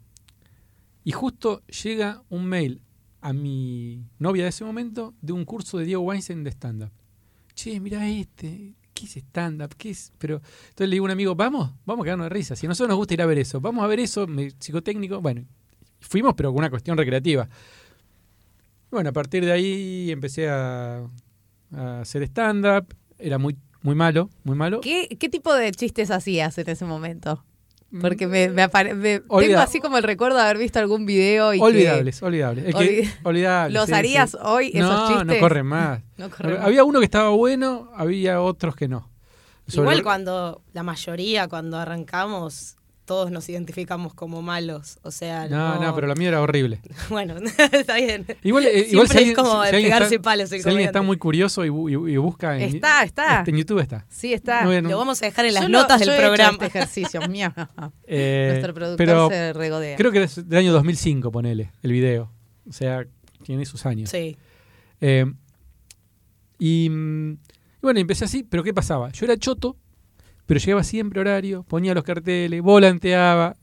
y 1.06 1.12
justo 1.12 1.64
llega 1.84 2.24
un 2.30 2.46
mail 2.46 2.82
a 3.22 3.34
mi 3.34 4.06
novia 4.20 4.44
de 4.44 4.50
ese 4.50 4.66
momento 4.66 5.14
de 5.22 5.34
un 5.34 5.46
curso 5.46 5.78
de 5.78 5.86
Diego 5.86 6.04
Weinstein 6.04 6.44
de 6.44 6.52
stand-up. 6.52 6.92
Che, 7.56 7.80
mira 7.80 8.08
este, 8.10 8.76
¿qué 8.94 9.06
es 9.06 9.18
stand-up? 9.18 9.76
¿Qué 9.78 9.92
es? 9.92 10.12
Pero 10.18 10.36
entonces 10.36 10.90
le 10.90 10.96
digo 10.96 11.06
a 11.06 11.08
un 11.08 11.12
amigo, 11.12 11.36
vamos, 11.36 11.72
vamos 11.86 12.04
a 12.04 12.06
quedarnos 12.06 12.26
de 12.26 12.30
risa. 12.30 12.56
Si 12.56 12.66
a 12.66 12.70
nosotros 12.70 12.90
nos 12.90 12.98
gusta 12.98 13.14
ir 13.14 13.22
a 13.22 13.26
ver 13.26 13.40
eso, 13.40 13.62
vamos 13.62 13.84
a 13.84 13.88
ver 13.88 14.00
eso, 14.00 14.28
psicotécnico. 14.60 15.22
Bueno, 15.22 15.46
fuimos, 16.00 16.34
pero 16.36 16.52
con 16.52 16.60
una 16.60 16.70
cuestión 16.70 16.98
recreativa. 16.98 17.48
Bueno, 18.94 19.10
a 19.10 19.14
partir 19.14 19.44
de 19.44 19.52
ahí 19.52 20.12
empecé 20.12 20.48
a, 20.50 21.02
a 21.76 22.02
hacer 22.02 22.24
stand-up. 22.24 22.94
Era 23.20 23.38
muy, 23.38 23.58
muy 23.82 23.96
malo, 23.96 24.30
muy 24.44 24.56
malo. 24.56 24.82
¿Qué, 24.82 25.08
¿Qué 25.20 25.30
tipo 25.30 25.54
de 25.54 25.72
chistes 25.72 26.12
hacías 26.12 26.58
en 26.58 26.70
ese 26.70 26.86
momento? 26.86 27.44
Porque 28.02 28.26
me, 28.28 28.50
me 28.50 28.64
apare- 28.64 28.96
me- 28.96 29.20
tengo 29.20 29.60
así 29.60 29.80
como 29.80 29.98
el 29.98 30.04
recuerdo 30.04 30.38
de 30.38 30.44
haber 30.44 30.58
visto 30.58 30.80
algún 30.80 31.06
video 31.06 31.54
y 31.54 31.60
que 31.60 31.64
Olvidables, 31.64 32.24
olvidables. 32.24 32.66
Es 32.70 32.76
que- 32.76 33.04
Olvi- 33.04 33.14
olvidables, 33.24 33.74
los 33.80 33.86
sí, 33.86 33.94
harías 33.94 34.32
sí. 34.32 34.38
hoy 34.42 34.72
esos 34.74 34.90
no, 34.92 35.08
chistes. 35.10 35.26
No, 35.28 35.40
corren 35.40 35.66
más. 35.68 36.02
No 36.18 36.30
corren 36.32 36.56
más. 36.58 36.66
Había 36.66 36.84
uno 36.84 37.00
que 37.00 37.06
estaba 37.06 37.30
bueno, 37.30 37.92
había 37.96 38.42
otros 38.42 38.76
que 38.76 38.88
no. 38.88 39.10
Sobre- 39.68 39.84
Igual 39.90 40.04
cuando 40.04 40.64
la 40.74 40.82
mayoría, 40.84 41.48
cuando 41.48 41.78
arrancamos, 41.78 42.78
todos 43.06 43.32
nos 43.32 43.50
identificamos 43.50 44.14
como 44.14 44.42
malos. 44.42 44.98
O 45.02 45.12
sea, 45.12 45.48
No, 45.50 45.76
no, 45.76 45.82
no, 45.82 45.96
pero 45.96 46.08
la 46.08 46.16
mía 46.16 46.30
era 46.30 46.42
horrible. 46.42 46.80
Bueno, 47.10 47.36
está 47.72 47.96
bien. 47.96 48.26
Igual, 48.44 48.66
eh, 48.66 48.70
Siempre 48.72 48.92
igual 48.92 49.08
si 49.08 49.14
es 49.14 49.18
alguien, 49.18 49.36
como 49.36 49.52
si 49.52 49.68
alguien 49.70 49.84
pegarse 49.84 50.16
está, 50.16 50.24
palos 50.24 50.52
el 50.52 50.62
si 50.62 50.70
alguien 50.70 50.88
está 50.88 51.02
muy 51.02 51.18
curioso 51.18 51.66
y, 51.66 51.70
bu- 51.70 51.90
y- 52.10 52.14
y 52.14 52.18
busca 52.18 52.56
en, 52.58 52.76
Está, 52.76 53.04
está. 53.04 53.40
este, 53.40 53.52
en 53.52 53.58
YouTube 53.58 53.80
está. 53.80 54.06
Sí, 54.10 54.34
está. 54.34 54.64
No 54.64 54.82
no- 54.82 54.90
Lo 54.90 54.98
vamos 54.98 55.22
a 55.22 55.26
dejar 55.26 55.46
en 55.46 55.54
las 55.54 55.64
Yo 55.64 55.70
notas 55.70 56.00
yo 56.02 56.06
del 56.06 56.16
he 56.16 56.18
hecho 56.18 56.28
programa. 56.28 56.52
este 56.54 56.66
ejercicio, 56.66 57.22
mío. 57.30 57.54
Eh, 58.08 58.48
Nuestro 58.52 58.74
productor 58.74 58.98
pero 59.06 59.30
se 59.30 59.54
regodea. 59.54 59.98
creo 59.98 60.12
que 60.12 60.24
es 60.24 60.48
del 60.48 60.60
año 60.60 60.72
2005, 60.74 61.32
ponele, 61.32 61.72
el 61.82 61.92
video. 61.92 62.32
O 62.70 62.72
sea, 62.72 63.06
tiene 63.44 63.66
sus 63.66 63.86
años. 63.86 64.10
Sí. 64.10 64.38
Eh, 65.02 65.26
y, 66.58 66.90
mm, 66.90 67.32
y 67.34 67.38
bueno, 67.82 68.00
empecé 68.00 68.24
así, 68.26 68.44
pero 68.44 68.64
¿qué 68.64 68.74
pasaba? 68.74 69.12
Yo 69.12 69.26
era 69.26 69.36
choto, 69.38 69.76
pero 70.54 70.64
llegaba 70.64 70.84
siempre 70.84 71.20
a 71.20 71.22
horario, 71.22 71.64
ponía 71.64 71.96
los 71.96 72.04
carteles, 72.04 72.62
volanteaba, 72.62 73.56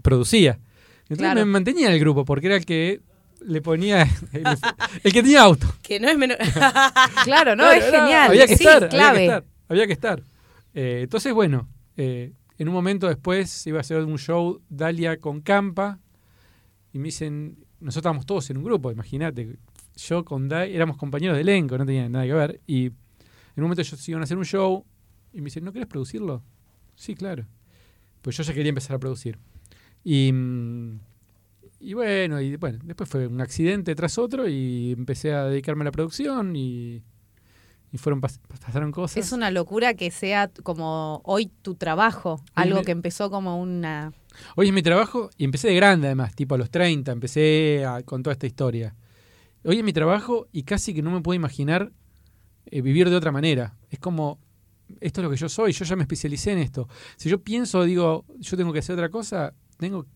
producía. 0.00 0.58
Entonces 1.02 1.18
Claro. 1.18 1.40
me 1.40 1.44
mantenía 1.44 1.88
en 1.88 1.92
el 1.92 2.00
grupo 2.00 2.24
porque 2.24 2.46
era 2.46 2.56
el 2.56 2.64
que 2.64 3.02
le 3.42 3.60
ponía 3.60 4.02
el, 4.32 4.44
el 5.04 5.12
que 5.12 5.22
tenía 5.22 5.42
auto. 5.42 5.66
Que 5.82 6.00
no 6.00 6.08
es 6.08 6.16
menor. 6.16 6.38
Claro, 7.24 7.54
no, 7.54 7.64
Claro, 7.64 7.72
es 7.72 7.84
era- 7.84 8.00
genial. 8.00 8.30
Había 8.30 8.46
que 8.46 8.56
sí, 8.56 8.64
estar, 8.64 8.88
clave. 8.88 9.08
había 9.08 9.18
que 9.18 9.24
estar. 9.26 9.44
Había 9.68 9.86
que 9.86 9.92
estar. 9.92 10.22
Eh, 10.72 11.00
entonces, 11.02 11.34
bueno, 11.34 11.68
eh, 11.98 12.32
en 12.56 12.68
un 12.68 12.72
momento 12.72 13.08
después 13.08 13.66
iba 13.66 13.76
a 13.76 13.80
hacer 13.82 13.98
un 14.02 14.16
show 14.18 14.62
Dalia 14.70 15.18
con 15.18 15.42
Campa 15.42 15.98
y 16.94 16.98
me 16.98 17.04
dicen, 17.08 17.58
nosotros 17.78 17.96
estábamos 17.98 18.24
todos 18.24 18.48
en 18.48 18.56
un 18.56 18.64
grupo, 18.64 18.90
imagínate. 18.90 19.56
Yo 19.96 20.24
con 20.24 20.48
Dalia, 20.48 20.74
éramos 20.74 20.96
compañeros 20.96 21.36
de 21.36 21.42
elenco, 21.42 21.76
no 21.76 21.84
tenía 21.84 22.08
nada 22.08 22.24
que 22.24 22.32
ver. 22.32 22.60
Y 22.66 22.86
en 22.86 22.92
un 23.58 23.64
momento 23.64 23.82
ellos 23.82 24.08
iban 24.08 24.22
a 24.22 24.24
hacer 24.24 24.38
un 24.38 24.46
show 24.46 24.86
y 25.32 25.38
me 25.40 25.46
dicen, 25.46 25.64
¿no 25.64 25.72
querés 25.72 25.88
producirlo? 25.88 26.42
Sí, 26.96 27.14
claro. 27.14 27.46
Pues 28.20 28.36
yo 28.36 28.42
ya 28.42 28.54
quería 28.54 28.68
empezar 28.70 28.96
a 28.96 28.98
producir. 28.98 29.38
Y, 30.04 30.30
mm, 30.32 30.98
y 31.80 31.94
bueno, 31.94 32.40
y 32.40 32.56
bueno, 32.56 32.78
después 32.84 33.08
fue 33.08 33.26
un 33.26 33.40
accidente 33.40 33.94
tras 33.94 34.18
otro 34.18 34.48
y 34.48 34.92
empecé 34.92 35.32
a 35.32 35.44
dedicarme 35.44 35.82
a 35.82 35.86
la 35.86 35.92
producción 35.92 36.54
y, 36.54 37.02
y 37.90 37.98
fueron 37.98 38.20
pas- 38.20 38.38
pasaron 38.60 38.92
cosas. 38.92 39.16
Es 39.16 39.32
una 39.32 39.50
locura 39.50 39.94
que 39.94 40.10
sea 40.10 40.48
como 40.62 41.20
hoy 41.24 41.50
tu 41.62 41.74
trabajo, 41.74 42.40
algo 42.54 42.82
que 42.82 42.92
empezó 42.92 43.30
como 43.30 43.60
una... 43.60 44.12
Hoy 44.56 44.68
es 44.68 44.72
mi 44.72 44.82
trabajo 44.82 45.28
y 45.36 45.44
empecé 45.44 45.68
de 45.68 45.74
grande 45.74 46.06
además, 46.06 46.34
tipo 46.34 46.54
a 46.54 46.58
los 46.58 46.70
30, 46.70 47.10
empecé 47.12 47.84
a- 47.84 48.02
con 48.02 48.22
toda 48.22 48.32
esta 48.32 48.46
historia. 48.46 48.94
Hoy 49.64 49.78
es 49.78 49.84
mi 49.84 49.92
trabajo 49.92 50.48
y 50.52 50.62
casi 50.64 50.94
que 50.94 51.02
no 51.02 51.10
me 51.10 51.20
puedo 51.20 51.36
imaginar 51.36 51.92
eh, 52.66 52.80
vivir 52.80 53.10
de 53.10 53.16
otra 53.16 53.30
manera. 53.32 53.74
Es 53.90 53.98
como, 53.98 54.38
esto 55.00 55.20
es 55.20 55.24
lo 55.24 55.30
que 55.30 55.36
yo 55.36 55.48
soy, 55.48 55.72
yo 55.72 55.84
ya 55.84 55.96
me 55.96 56.02
especialicé 56.02 56.52
en 56.52 56.58
esto. 56.58 56.88
Si 57.16 57.28
yo 57.28 57.42
pienso, 57.42 57.84
digo, 57.84 58.24
yo 58.38 58.56
tengo 58.56 58.72
que 58.72 58.80
hacer 58.80 58.94
otra 58.94 59.08
cosa, 59.08 59.54
tengo 59.78 60.06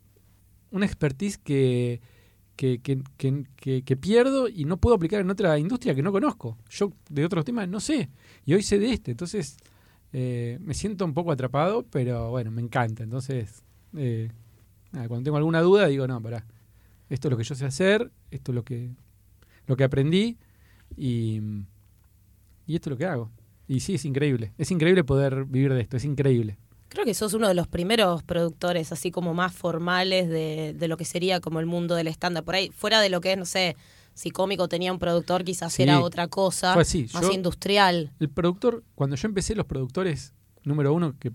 una 0.71 0.87
expertise 0.87 1.39
que, 1.39 2.01
que, 2.57 2.81
que- 2.81 3.83
que- 3.85 3.97
pierdo 3.97 4.49
y 4.49 4.65
no 4.65 4.79
puedo 4.79 4.97
aplicar 4.97 5.21
en 5.21 5.31
otra 5.31 5.59
industria 5.59 5.95
que 5.95 6.03
no 6.03 6.13
conozco. 6.13 6.59
Yo 6.71 6.93
de 7.11 7.25
otros 7.25 7.45
temas 7.45 7.69
no 7.69 7.81
sé. 7.81 8.09
Y 8.45 8.55
hoy 8.55 8.63
sé 8.63 8.79
de 8.79 8.93
este. 8.93 9.11
Entonces 9.13 9.57
eh, 10.13 10.59
me 10.63 10.75
siento 10.75 11.05
un 11.05 11.15
poco 11.15 11.33
atrapado, 11.33 11.85
pero 11.91 12.31
bueno, 12.31 12.51
me 12.51 12.63
encanta. 12.63 13.03
Entonces, 13.05 13.63
eh, 13.97 14.31
cuando 14.93 15.23
tengo 15.23 15.37
alguna 15.37 15.61
duda, 15.61 15.87
digo, 15.89 16.07
no, 16.07 16.21
pará. 16.23 16.47
Esto 17.09 17.29
es 17.29 17.31
lo 17.31 17.37
que 17.37 17.45
yo 17.45 17.55
sé 17.55 17.65
hacer, 17.67 18.11
esto 18.31 18.53
es 18.53 18.55
lo 18.57 18.65
que, 18.65 18.91
lo 19.67 19.77
que 19.77 19.85
aprendí 19.85 20.39
y, 20.97 21.41
y 22.67 22.75
esto 22.75 22.89
es 22.89 22.93
lo 22.93 22.97
que 22.97 23.07
hago. 23.07 23.31
Y 23.69 23.81
sí, 23.81 23.95
es 23.97 24.05
increíble. 24.05 24.53
Es 24.59 24.71
increíble 24.71 25.03
poder 25.05 25.45
vivir 25.45 25.73
de 25.75 25.81
esto, 25.81 25.97
es 25.97 26.05
increíble. 26.05 26.59
Creo 26.89 27.05
que 27.05 27.15
sos 27.15 27.35
uno 27.35 27.49
de 27.49 27.55
los 27.55 27.67
primeros 27.67 28.23
productores 28.23 28.93
así 28.93 29.11
como 29.11 29.35
más 29.35 29.53
formales 29.55 30.29
de, 30.29 30.73
de 30.79 30.89
lo 30.89 30.97
que 30.97 31.05
sería 31.05 31.41
como 31.41 31.59
el 31.61 31.67
mundo 31.67 31.95
del 31.97 32.07
stand-up. 32.09 32.45
Por 32.45 32.55
ahí, 32.55 32.71
fuera 32.71 33.01
de 33.01 33.09
lo 33.11 33.21
que 33.21 33.33
es, 33.33 33.39
no 33.39 33.45
sé, 33.45 33.77
si 34.15 34.31
cómico 34.31 34.69
tenía 34.69 34.93
un 34.93 34.99
productor, 34.99 35.45
quizás 35.45 35.73
Sí. 35.73 35.83
era 35.83 36.01
otra 36.01 36.29
cosa, 36.29 36.73
Fue 36.75 36.83
así, 36.83 37.07
más 37.13 37.23
yo- 37.25 37.33
industrial. 37.33 38.13
El 38.21 38.31
productor, 38.31 38.85
cuando 38.95 39.17
yo 39.17 39.27
empecé, 39.29 39.55
los 39.57 39.67
productores 39.67 40.33
número 40.63 40.93
uno 40.95 41.17
que 41.19 41.33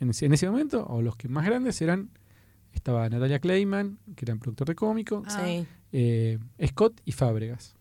en 0.00 0.10
ese, 0.10 0.26
en 0.26 0.32
ese 0.32 0.48
momento, 0.50 0.84
o 0.88 1.00
los 1.02 1.16
que 1.16 1.28
más 1.28 1.44
grandes 1.46 1.80
eran, 1.82 2.10
estaba 2.72 3.08
Natalia 3.08 3.38
Clayman, 3.38 3.98
que 4.16 4.24
era 4.24 4.34
un 4.34 4.40
productor 4.40 4.66
de 4.68 4.74
cómico, 4.74 5.22
Ah. 5.26 5.42
Sí. 5.44 5.66
eh, 5.92 6.38
Scott 6.66 7.00
y 7.04 7.12
Fábregas. 7.12 7.76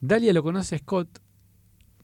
Dalia 0.00 0.32
lo 0.32 0.42
conoce 0.42 0.76
a 0.76 0.78
Scott. 0.78 1.08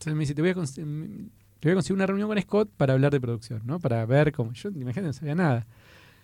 Entonces 0.02 0.14
me 0.14 0.20
dice, 0.20 0.34
te 0.34 0.42
voy, 0.42 0.50
a 0.50 0.54
cons- 0.56 0.84
mm, 0.84 1.28
te 1.60 1.68
voy 1.68 1.72
a 1.72 1.74
conseguir 1.74 1.94
una 1.96 2.06
reunión 2.06 2.28
con 2.28 2.40
Scott 2.40 2.70
para 2.76 2.92
hablar 2.94 3.12
de 3.12 3.20
producción, 3.20 3.62
¿no? 3.64 3.78
Para 3.78 4.04
ver 4.04 4.32
cómo... 4.32 4.52
Yo, 4.52 4.68
imagínate, 4.70 5.02
no 5.02 5.12
sabía 5.12 5.34
nada. 5.36 5.66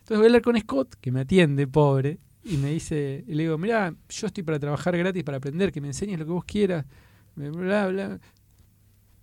Entonces 0.01 0.17
voy 0.19 0.25
a 0.25 0.29
hablar 0.29 0.43
con 0.43 0.59
Scott, 0.59 0.95
que 1.01 1.13
me 1.13 1.21
atiende, 1.21 1.67
pobre, 1.69 2.19
y 2.45 2.57
me 2.57 2.73
dice, 2.73 3.25
y 3.27 3.35
le 3.35 3.45
digo, 3.45 3.57
mira, 3.57 3.95
yo 4.09 4.27
estoy 4.27 4.43
para 4.43 4.59
trabajar 4.59 4.97
gratis, 4.97 5.23
para 5.23 5.37
aprender, 5.39 5.71
que 5.71 5.81
me 5.81 5.89
enseñes 5.89 6.19
lo 6.19 6.25
que 6.25 6.33
vos 6.33 6.45
quieras, 6.45 6.87
bla, 7.37 7.87
bla. 7.89 8.21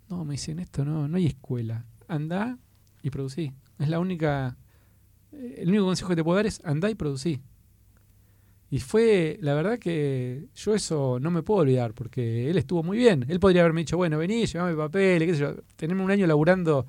No, 0.10 0.24
me 0.24 0.34
dicen, 0.34 0.60
esto 0.60 0.86
no, 0.86 1.08
no 1.08 1.18
hay 1.18 1.26
escuela. 1.26 1.84
Andá 2.08 2.58
y 3.04 3.10
producí. 3.10 3.52
Es 3.80 3.90
la 3.90 4.00
única... 4.00 4.56
eh, 5.34 5.56
El 5.60 5.70
único 5.70 5.86
consejo 5.86 6.10
que 6.10 6.16
te 6.16 6.24
puedo 6.24 6.38
dar 6.38 6.46
es 6.46 6.62
andá 6.64 6.90
y 6.90 6.96
producí. 6.96 7.42
Y 8.70 8.80
fue, 8.80 9.38
la 9.42 9.54
verdad 9.54 9.78
que 9.78 10.48
yo 10.56 10.74
eso 10.74 11.20
no 11.22 11.30
me 11.32 11.44
puedo 11.44 11.62
olvidar, 11.62 11.94
porque 11.94 12.50
él 12.50 12.58
estuvo 12.58 12.84
muy 12.84 12.98
bien. 12.98 13.26
Él 13.30 13.40
podría 13.40 13.62
haberme 13.62 13.82
dicho, 13.82 13.96
bueno, 13.98 14.18
vení, 14.18 14.46
llevame 14.46 14.76
papel, 14.76 15.26
qué 15.26 15.34
sé 15.34 15.40
yo, 15.40 15.56
tenerme 15.76 16.04
un 16.04 16.12
año 16.12 16.26
laburando. 16.28 16.86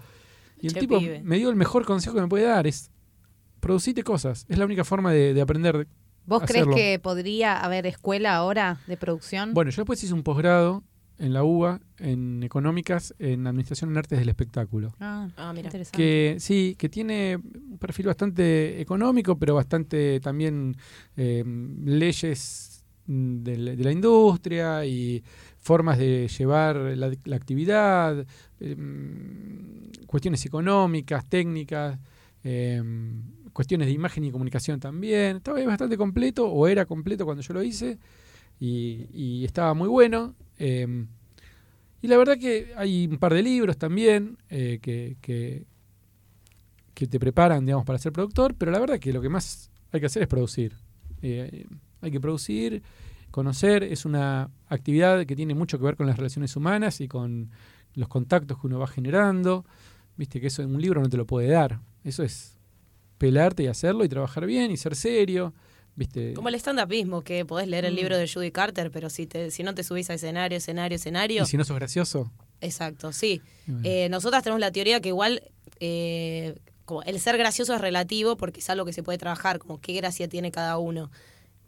Y 0.61 0.69
el 0.69 0.73
Che, 0.73 0.81
tipo 0.81 0.99
pibe. 0.99 1.21
me 1.23 1.37
dio 1.37 1.51
el 1.51 1.57
mejor 1.57 1.85
consejo 1.85 2.15
que 2.15 2.23
me 2.23 2.29
puede 2.29 2.45
dar, 2.45 2.67
es 2.67 2.91
producite 3.61 4.03
cosas. 4.03 4.47
Es 4.49 4.59
la 4.59 4.65
única 4.65 4.85
forma 4.85 5.13
de, 5.13 5.35
de 5.35 5.41
aprender. 5.41 5.87
¿Vos 6.25 6.43
crees 6.47 6.67
que 6.75 6.99
podría 6.99 7.61
haber 7.61 7.87
escuela 7.87 8.35
ahora 8.35 8.81
de 8.87 8.97
producción? 8.97 9.55
Bueno, 9.55 9.71
yo 9.71 9.83
después 9.83 10.03
hice 10.03 10.15
un 10.15 10.23
posgrado 10.23 10.83
en 11.19 11.33
la 11.33 11.45
UBA, 11.45 11.81
en 11.99 12.43
económicas, 12.43 13.15
en 13.19 13.47
administración 13.47 13.91
en 13.91 13.97
artes 13.99 14.19
del 14.19 14.29
espectáculo. 14.29 14.95
Ah, 15.01 15.29
Ah, 15.37 15.53
mira. 15.55 15.69
interesante. 15.69 15.97
que 15.97 16.37
sí, 16.41 16.75
que 16.79 16.89
tiene 16.89 17.37
un 17.37 17.79
perfil 17.79 18.07
bastante 18.07 18.81
económico, 18.81 19.39
pero 19.39 19.55
bastante 19.55 20.21
también 20.21 20.77
eh, 21.17 21.43
leyes 21.85 22.85
de 23.07 23.57
la, 23.57 23.77
de 23.77 23.85
la 23.85 23.93
industria 23.93 24.85
y 24.85 25.23
formas 25.59 25.97
de 25.99 26.29
llevar 26.29 26.77
la, 26.77 27.13
la 27.25 27.37
actividad, 27.37 28.27
eh, 28.61 28.77
mm, 28.77 30.07
cuestiones 30.07 30.45
económicas, 30.47 31.29
técnicas, 31.29 31.99
eh, 32.45 32.83
cuestiones 33.53 33.87
de 33.87 33.93
imagen 33.93 34.25
y 34.25 34.31
comunicación 34.31 34.79
también. 34.81 35.39
Estaba 35.39 35.63
bastante 35.65 35.97
completo, 35.97 36.47
o 36.49 36.67
era 36.69 36.85
completo 36.85 37.25
cuando 37.25 37.43
yo 37.43 37.55
lo 37.55 37.63
hice, 37.63 37.99
y, 38.61 39.07
y 39.13 39.45
estaba 39.45 39.73
muy 39.75 39.89
bueno. 39.89 40.35
Eh, 40.59 41.07
y 42.03 42.09
la 42.09 42.17
verdad 42.19 42.39
que 42.39 42.73
hay 42.77 43.07
un 43.07 43.19
par 43.19 43.35
de 43.35 43.43
libros 43.43 43.77
también 43.77 44.39
eh, 44.49 44.79
que, 44.81 45.17
que, 45.21 45.65
que 46.95 47.07
te 47.07 47.19
preparan, 47.19 47.65
digamos, 47.65 47.85
para 47.85 47.99
ser 47.99 48.13
productor, 48.13 48.55
pero 48.55 48.71
la 48.71 48.79
verdad 48.79 48.99
que 48.99 49.13
lo 49.13 49.21
que 49.21 49.29
más 49.29 49.71
hay 49.93 50.01
que 50.01 50.07
hacer 50.07 50.23
es 50.23 50.29
producir. 50.29 50.75
Eh, 51.23 51.67
hay 52.01 52.11
que 52.11 52.21
producir, 52.21 52.83
conocer, 53.31 53.83
es 53.83 54.05
una 54.05 54.51
actividad 54.69 55.27
que 55.27 55.35
tiene 55.35 55.55
mucho 55.55 55.79
que 55.79 55.85
ver 55.85 55.97
con 55.97 56.07
las 56.07 56.17
relaciones 56.17 56.55
humanas 56.57 57.01
y 57.01 57.09
con 57.09 57.51
los 57.95 58.09
contactos 58.09 58.61
que 58.61 58.67
uno 58.67 58.79
va 58.79 58.87
generando. 58.87 59.65
Viste 60.17 60.41
que 60.41 60.47
eso 60.47 60.63
en 60.63 60.75
un 60.75 60.81
libro 60.81 61.01
no 61.01 61.09
te 61.09 61.17
lo 61.17 61.27
puede 61.27 61.49
dar. 61.49 61.81
Eso 62.05 62.23
es 62.23 62.59
pelarte 63.19 63.65
y 63.65 63.67
hacerlo 63.67 64.05
y 64.05 64.09
trabajar 64.09 64.47
bien 64.47 64.71
y 64.71 64.77
ser 64.77 64.95
serio. 64.95 65.55
¿Viste? 65.97 66.35
Como 66.35 66.49
el 66.49 66.55
stand-up 66.57 66.89
mismo, 66.89 67.23
que 67.23 67.45
podés 67.45 67.69
leer 67.69 67.85
el 67.87 67.95
Mm. 67.95 67.97
libro 67.97 68.17
de 68.19 68.29
Judy 68.29 68.51
Carter, 68.53 68.91
pero 68.91 69.09
si, 69.11 69.27
te, 69.27 69.51
si 69.51 69.63
no 69.63 69.75
te 69.75 69.83
subís 69.83 70.09
a 70.11 70.15
escenario, 70.15 70.59
escenario, 70.59 70.97
escenario. 70.97 71.43
Y 71.43 71.47
si 71.47 71.57
no 71.57 71.65
sos 71.65 71.77
gracioso. 71.77 72.31
Exacto, 72.61 73.13
sí. 73.13 73.41
bueno. 73.67 73.83
Eh, 73.89 74.09
nosotras 74.11 74.43
tenemos 74.43 74.61
la 74.61 74.71
teoría 74.71 75.01
que 75.01 75.09
igual 75.09 75.43
eh, 75.81 76.55
como 76.85 77.03
el 77.03 77.19
ser 77.19 77.37
gracioso 77.39 77.75
es 77.75 77.81
relativo 77.81 78.37
porque 78.37 78.61
es 78.61 78.71
algo 78.71 78.85
que 78.85 78.93
se 78.93 79.03
puede 79.03 79.19
trabajar, 79.19 79.59
como 79.59 79.81
qué 79.81 79.93
gracia 79.95 80.29
tiene 80.29 80.53
cada 80.53 80.79
uno. 80.79 81.11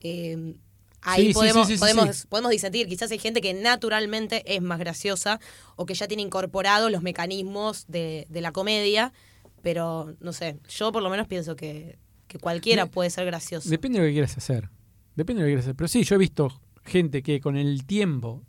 Eh, 0.01 0.55
ahí 1.03 1.29
Sí, 1.29 1.33
podemos, 1.35 1.67
sí, 1.67 1.73
sí, 1.73 1.77
sí, 1.77 1.81
podemos, 1.81 2.27
podemos 2.27 2.51
disentir. 2.51 2.87
Quizás 2.87 3.11
hay 3.11 3.19
gente 3.19 3.41
que 3.41 3.55
naturalmente 3.55 4.43
es 4.55 4.61
más 4.63 4.79
graciosa 4.79 5.41
o 5.77 5.87
que 5.87 5.95
ya 5.95 6.07
tiene 6.07 6.23
incorporados 6.23 6.91
los 6.93 7.03
mecanismos 7.03 7.87
de, 7.89 8.27
de 8.29 8.41
la 8.41 8.53
comedia, 8.53 9.13
pero 9.63 10.15
no 10.21 10.33
sé, 10.33 10.59
yo 10.69 10.93
por 10.93 11.03
lo 11.03 11.11
menos 11.11 11.27
pienso 11.27 11.57
que, 11.57 11.99
que 12.29 12.39
cualquiera 12.39 12.85
De- 12.85 12.91
puede 12.91 13.11
ser 13.11 13.27
gracioso. 13.27 13.69
Depende 13.69 13.99
de 13.99 14.05
lo 14.05 14.09
que 14.09 14.13
quieras 14.15 14.37
hacer. 14.37 14.69
Depende 15.17 15.43
de 15.43 15.45
lo 15.45 15.47
que 15.49 15.53
quieras 15.53 15.65
hacer. 15.65 15.75
Pero 15.77 15.89
sí, 15.89 16.05
yo 16.05 16.15
he 16.15 16.19
visto 16.19 16.61
gente 16.85 17.23
que 17.23 17.41
con 17.41 17.57
el 17.57 17.85
tiempo 17.85 18.45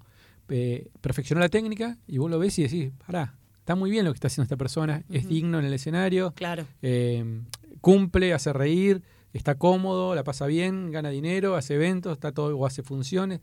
eh, 0.50 0.90
perfeccionó 1.02 1.40
la 1.42 1.50
técnica 1.50 1.98
y 2.08 2.18
vos 2.20 2.30
lo 2.30 2.38
ves 2.40 2.58
y 2.60 2.64
decís, 2.64 2.92
pará, 3.06 3.36
está 3.60 3.76
muy 3.76 3.90
bien 3.92 4.06
lo 4.06 4.12
que 4.12 4.16
está 4.18 4.28
haciendo 4.28 4.44
esta 4.44 4.58
persona, 4.58 5.04
es 5.10 5.28
digno 5.28 5.60
en 5.60 5.66
el 5.66 5.74
escenario, 5.74 6.32
Claro. 6.36 6.66
eh, 6.82 7.42
cumple, 7.82 8.34
hace 8.34 8.52
reír, 8.54 9.04
está 9.34 9.56
cómodo, 9.56 10.16
la 10.16 10.24
pasa 10.24 10.48
bien, 10.48 10.92
gana 10.92 11.10
dinero, 11.10 11.56
hace 11.56 11.76
eventos, 11.76 12.14
está 12.14 12.32
todo, 12.32 12.58
o 12.58 12.66
hace 12.66 12.82
funciones, 12.82 13.42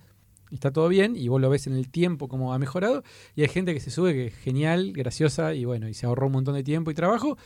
está 0.51 0.73
todo 0.73 0.89
bien, 0.89 1.15
y 1.15 1.29
vos 1.29 1.41
lo 1.41 1.49
ves 1.49 1.67
en 1.69 1.75
el 1.75 1.89
tiempo 1.91 2.27
como 2.29 2.53
ha 2.53 2.59
mejorado, 2.59 3.05
y 3.37 3.43
hay 3.43 3.49
gente 3.49 3.73
que 3.73 3.79
se 3.81 3.91
sube 3.93 4.13
que 4.13 4.27
es 4.27 4.35
genial, 4.35 4.93
graciosa, 4.93 5.55
y 5.55 5.65
bueno, 5.65 5.89
y 5.89 5.95
se 5.95 6.07
ahorró 6.07 6.27
un 6.27 6.33
montón 6.33 6.55
de 6.57 6.65
tiempo 6.65 6.91
y 6.91 6.95
trabajo, 6.95 7.39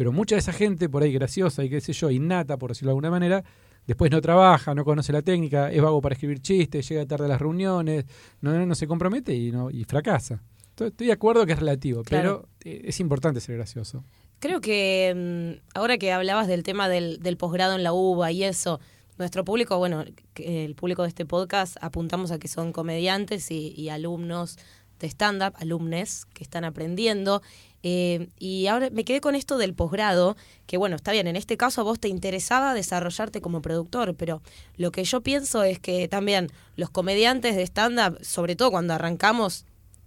pero 0.00 0.12
mucha 0.12 0.34
de 0.34 0.38
esa 0.38 0.54
gente 0.54 0.88
por 0.88 1.02
ahí 1.02 1.12
graciosa 1.12 1.62
y 1.62 1.68
qué 1.68 1.78
sé 1.82 1.92
yo, 1.92 2.08
innata, 2.10 2.56
por 2.56 2.70
decirlo 2.70 2.88
de 2.88 2.92
alguna 2.92 3.10
manera, 3.10 3.44
después 3.86 4.10
no 4.10 4.22
trabaja, 4.22 4.74
no 4.74 4.82
conoce 4.82 5.12
la 5.12 5.20
técnica, 5.20 5.70
es 5.70 5.82
vago 5.82 6.00
para 6.00 6.14
escribir 6.14 6.40
chistes, 6.40 6.88
llega 6.88 7.04
tarde 7.04 7.26
a 7.26 7.28
las 7.28 7.38
reuniones, 7.38 8.06
no, 8.40 8.64
no 8.64 8.74
se 8.74 8.86
compromete 8.86 9.34
y, 9.34 9.52
no, 9.52 9.68
y 9.70 9.84
fracasa. 9.84 10.42
Estoy 10.70 10.88
estoy 10.88 11.08
de 11.08 11.12
acuerdo 11.12 11.44
que 11.44 11.52
es 11.52 11.58
relativo, 11.58 12.02
Claro. 12.02 12.48
pero 12.62 12.74
eh, 12.74 12.80
es 12.86 12.98
importante 12.98 13.42
ser 13.42 13.56
gracioso. 13.56 14.02
Creo 14.38 14.62
que 14.62 15.58
mm, 15.60 15.78
ahora 15.78 15.98
que 15.98 16.12
hablabas 16.12 16.48
del 16.48 16.62
tema 16.62 16.88
del, 16.88 17.18
del 17.20 17.36
posgrado 17.36 17.74
en 17.76 17.82
la 17.82 17.92
UBA 17.92 18.32
y 18.32 18.44
eso, 18.44 18.80
nuestro 19.18 19.44
público, 19.44 19.76
bueno, 19.76 20.02
el 20.36 20.74
público 20.76 21.02
de 21.02 21.08
este 21.08 21.26
podcast 21.26 21.76
apuntamos 21.82 22.30
a 22.30 22.38
que 22.38 22.48
son 22.48 22.72
comediantes 22.72 23.50
y, 23.50 23.74
y 23.76 23.90
alumnos 23.90 24.56
de 24.98 25.08
stand-up, 25.08 25.52
alumnes 25.56 26.24
que 26.32 26.42
están 26.42 26.64
aprendiendo. 26.64 27.42
Eh, 27.82 28.28
y 28.38 28.66
ahora 28.66 28.90
me 28.90 29.04
quedé 29.04 29.20
con 29.20 29.34
esto 29.34 29.56
del 29.56 29.74
posgrado, 29.74 30.36
que 30.66 30.76
bueno, 30.76 30.96
está 30.96 31.12
bien, 31.12 31.26
en 31.26 31.36
este 31.36 31.56
caso 31.56 31.80
a 31.80 31.84
vos 31.84 31.98
te 31.98 32.08
interesaba 32.08 32.74
desarrollarte 32.74 33.40
como 33.40 33.62
productor, 33.62 34.14
pero 34.14 34.42
lo 34.76 34.92
que 34.92 35.04
yo 35.04 35.22
pienso 35.22 35.62
es 35.62 35.78
que 35.78 36.06
también 36.08 36.48
los 36.76 36.90
comediantes 36.90 37.56
de 37.56 37.62
stand-up, 37.62 38.18
sobre 38.22 38.54
todo 38.54 38.70
cuando 38.70 38.94
arrancamos, 38.94 39.64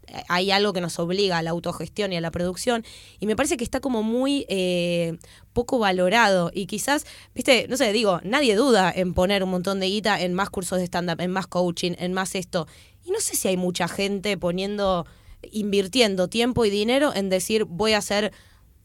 eh, 0.08 0.24
hay 0.28 0.52
algo 0.52 0.74
que 0.74 0.82
nos 0.82 1.00
obliga 1.00 1.38
a 1.38 1.44
la 1.44 1.52
autogestión 1.52 2.14
y 2.14 2.18
a 2.18 2.22
la 2.22 2.30
producción 2.32 2.86
y 3.20 3.26
me 3.26 3.36
parece 3.36 3.58
que 3.58 3.64
está 3.64 3.80
como 3.80 4.04
muy 4.04 4.46
eh, 4.50 5.18
poco 5.54 5.80
valorado 5.80 6.52
y 6.54 6.66
quizás, 6.66 7.06
viste, 7.34 7.68
no 7.70 7.78
sé, 7.78 7.92
digo, 7.94 8.20
nadie 8.24 8.56
duda 8.56 8.92
en 8.94 9.14
poner 9.14 9.44
un 9.44 9.50
montón 9.50 9.80
de 9.80 9.88
guita 9.88 10.22
en 10.22 10.34
más 10.34 10.50
cursos 10.50 10.78
de 10.78 10.86
stand-up, 10.86 11.22
en 11.22 11.32
más 11.32 11.48
coaching, 11.48 11.94
en 11.98 12.14
más 12.14 12.36
esto. 12.36 12.68
Y 13.06 13.12
no 13.12 13.20
sé 13.20 13.36
si 13.36 13.48
hay 13.48 13.58
mucha 13.58 13.88
gente 13.88 14.38
poniendo, 14.38 15.06
invirtiendo 15.52 16.28
tiempo 16.28 16.66
y 16.66 16.70
dinero 16.70 17.14
en 17.14 17.30
decir 17.30 17.66
voy 17.66 17.94
a 17.94 18.00
hacer, 18.00 18.32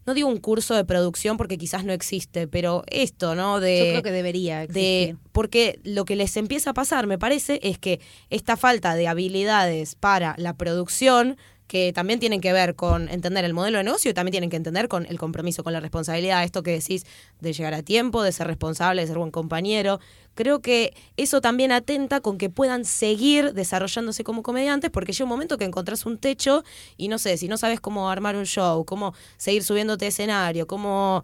no 0.07 0.15
digo 0.15 0.29
un 0.29 0.39
curso 0.39 0.75
de 0.75 0.85
producción 0.85 1.37
porque 1.37 1.59
quizás 1.59 1.85
no 1.85 1.93
existe, 1.93 2.47
pero 2.49 2.85
esto, 2.87 3.35
¿no? 3.35 3.61
De, 3.61 3.79
Yo 3.79 3.85
creo 3.85 4.03
que 4.03 4.13
debería 4.13 4.59
de 4.59 4.65
existir. 4.65 5.17
porque 5.33 5.81
lo 5.85 6.05
que 6.05 6.17
les 6.17 6.37
empieza 6.37 6.71
a 6.71 6.75
pasar, 6.75 7.07
me 7.07 7.19
parece, 7.19 7.61
es 7.63 7.79
que 7.79 8.01
esta 8.31 8.57
falta 8.57 8.95
de 8.95 9.09
habilidades 9.09 9.95
para 9.95 10.35
la 10.39 10.57
producción 10.57 11.37
que 11.69 11.93
también 11.93 12.19
tienen 12.19 12.41
que 12.41 12.53
ver 12.53 12.75
con 12.75 13.09
entender 13.11 13.45
el 13.45 13.53
modelo 13.53 13.79
de 13.79 13.85
negocio 13.85 14.11
y 14.11 14.15
también 14.15 14.33
tienen 14.33 14.51
que 14.51 14.57
entender 14.57 14.89
con 14.89 15.05
el 15.07 15.19
compromiso 15.19 15.63
con 15.63 15.75
la 15.75 15.81
responsabilidad, 15.81 16.43
esto 16.43 16.63
que 16.63 16.73
decís 16.73 17.05
de 17.41 17.53
llegar 17.53 17.75
a 17.75 17.83
tiempo, 17.83 18.23
de 18.23 18.33
ser 18.33 18.47
responsable, 18.47 19.03
de 19.03 19.07
ser 19.07 19.19
buen 19.19 19.31
compañero. 19.31 20.01
Creo 20.35 20.61
que 20.61 20.95
eso 21.19 21.43
también 21.43 21.71
atenta 21.71 22.21
con 22.21 22.39
que 22.39 22.49
puedan 22.49 22.87
seguir 22.87 23.53
desarrollándose 23.53 24.25
como 24.25 24.43
comediantes, 24.43 24.91
porque 24.91 25.13
llega 25.13 25.25
un 25.25 25.31
momento 25.31 25.59
que 25.59 25.67
encontrás 25.67 26.07
un 26.07 26.17
techo 26.17 26.65
y 26.97 27.09
no 27.09 27.19
sé, 27.19 27.37
si 27.37 27.49
no 27.49 27.59
sabes 27.59 27.81
cómo 27.81 28.11
armar 28.11 28.35
un 28.35 28.47
show, 28.47 28.85
cómo 28.87 29.15
seguir 29.37 29.63
subiéndote 29.63 30.07
escenario, 30.07 30.67
cómo 30.67 31.23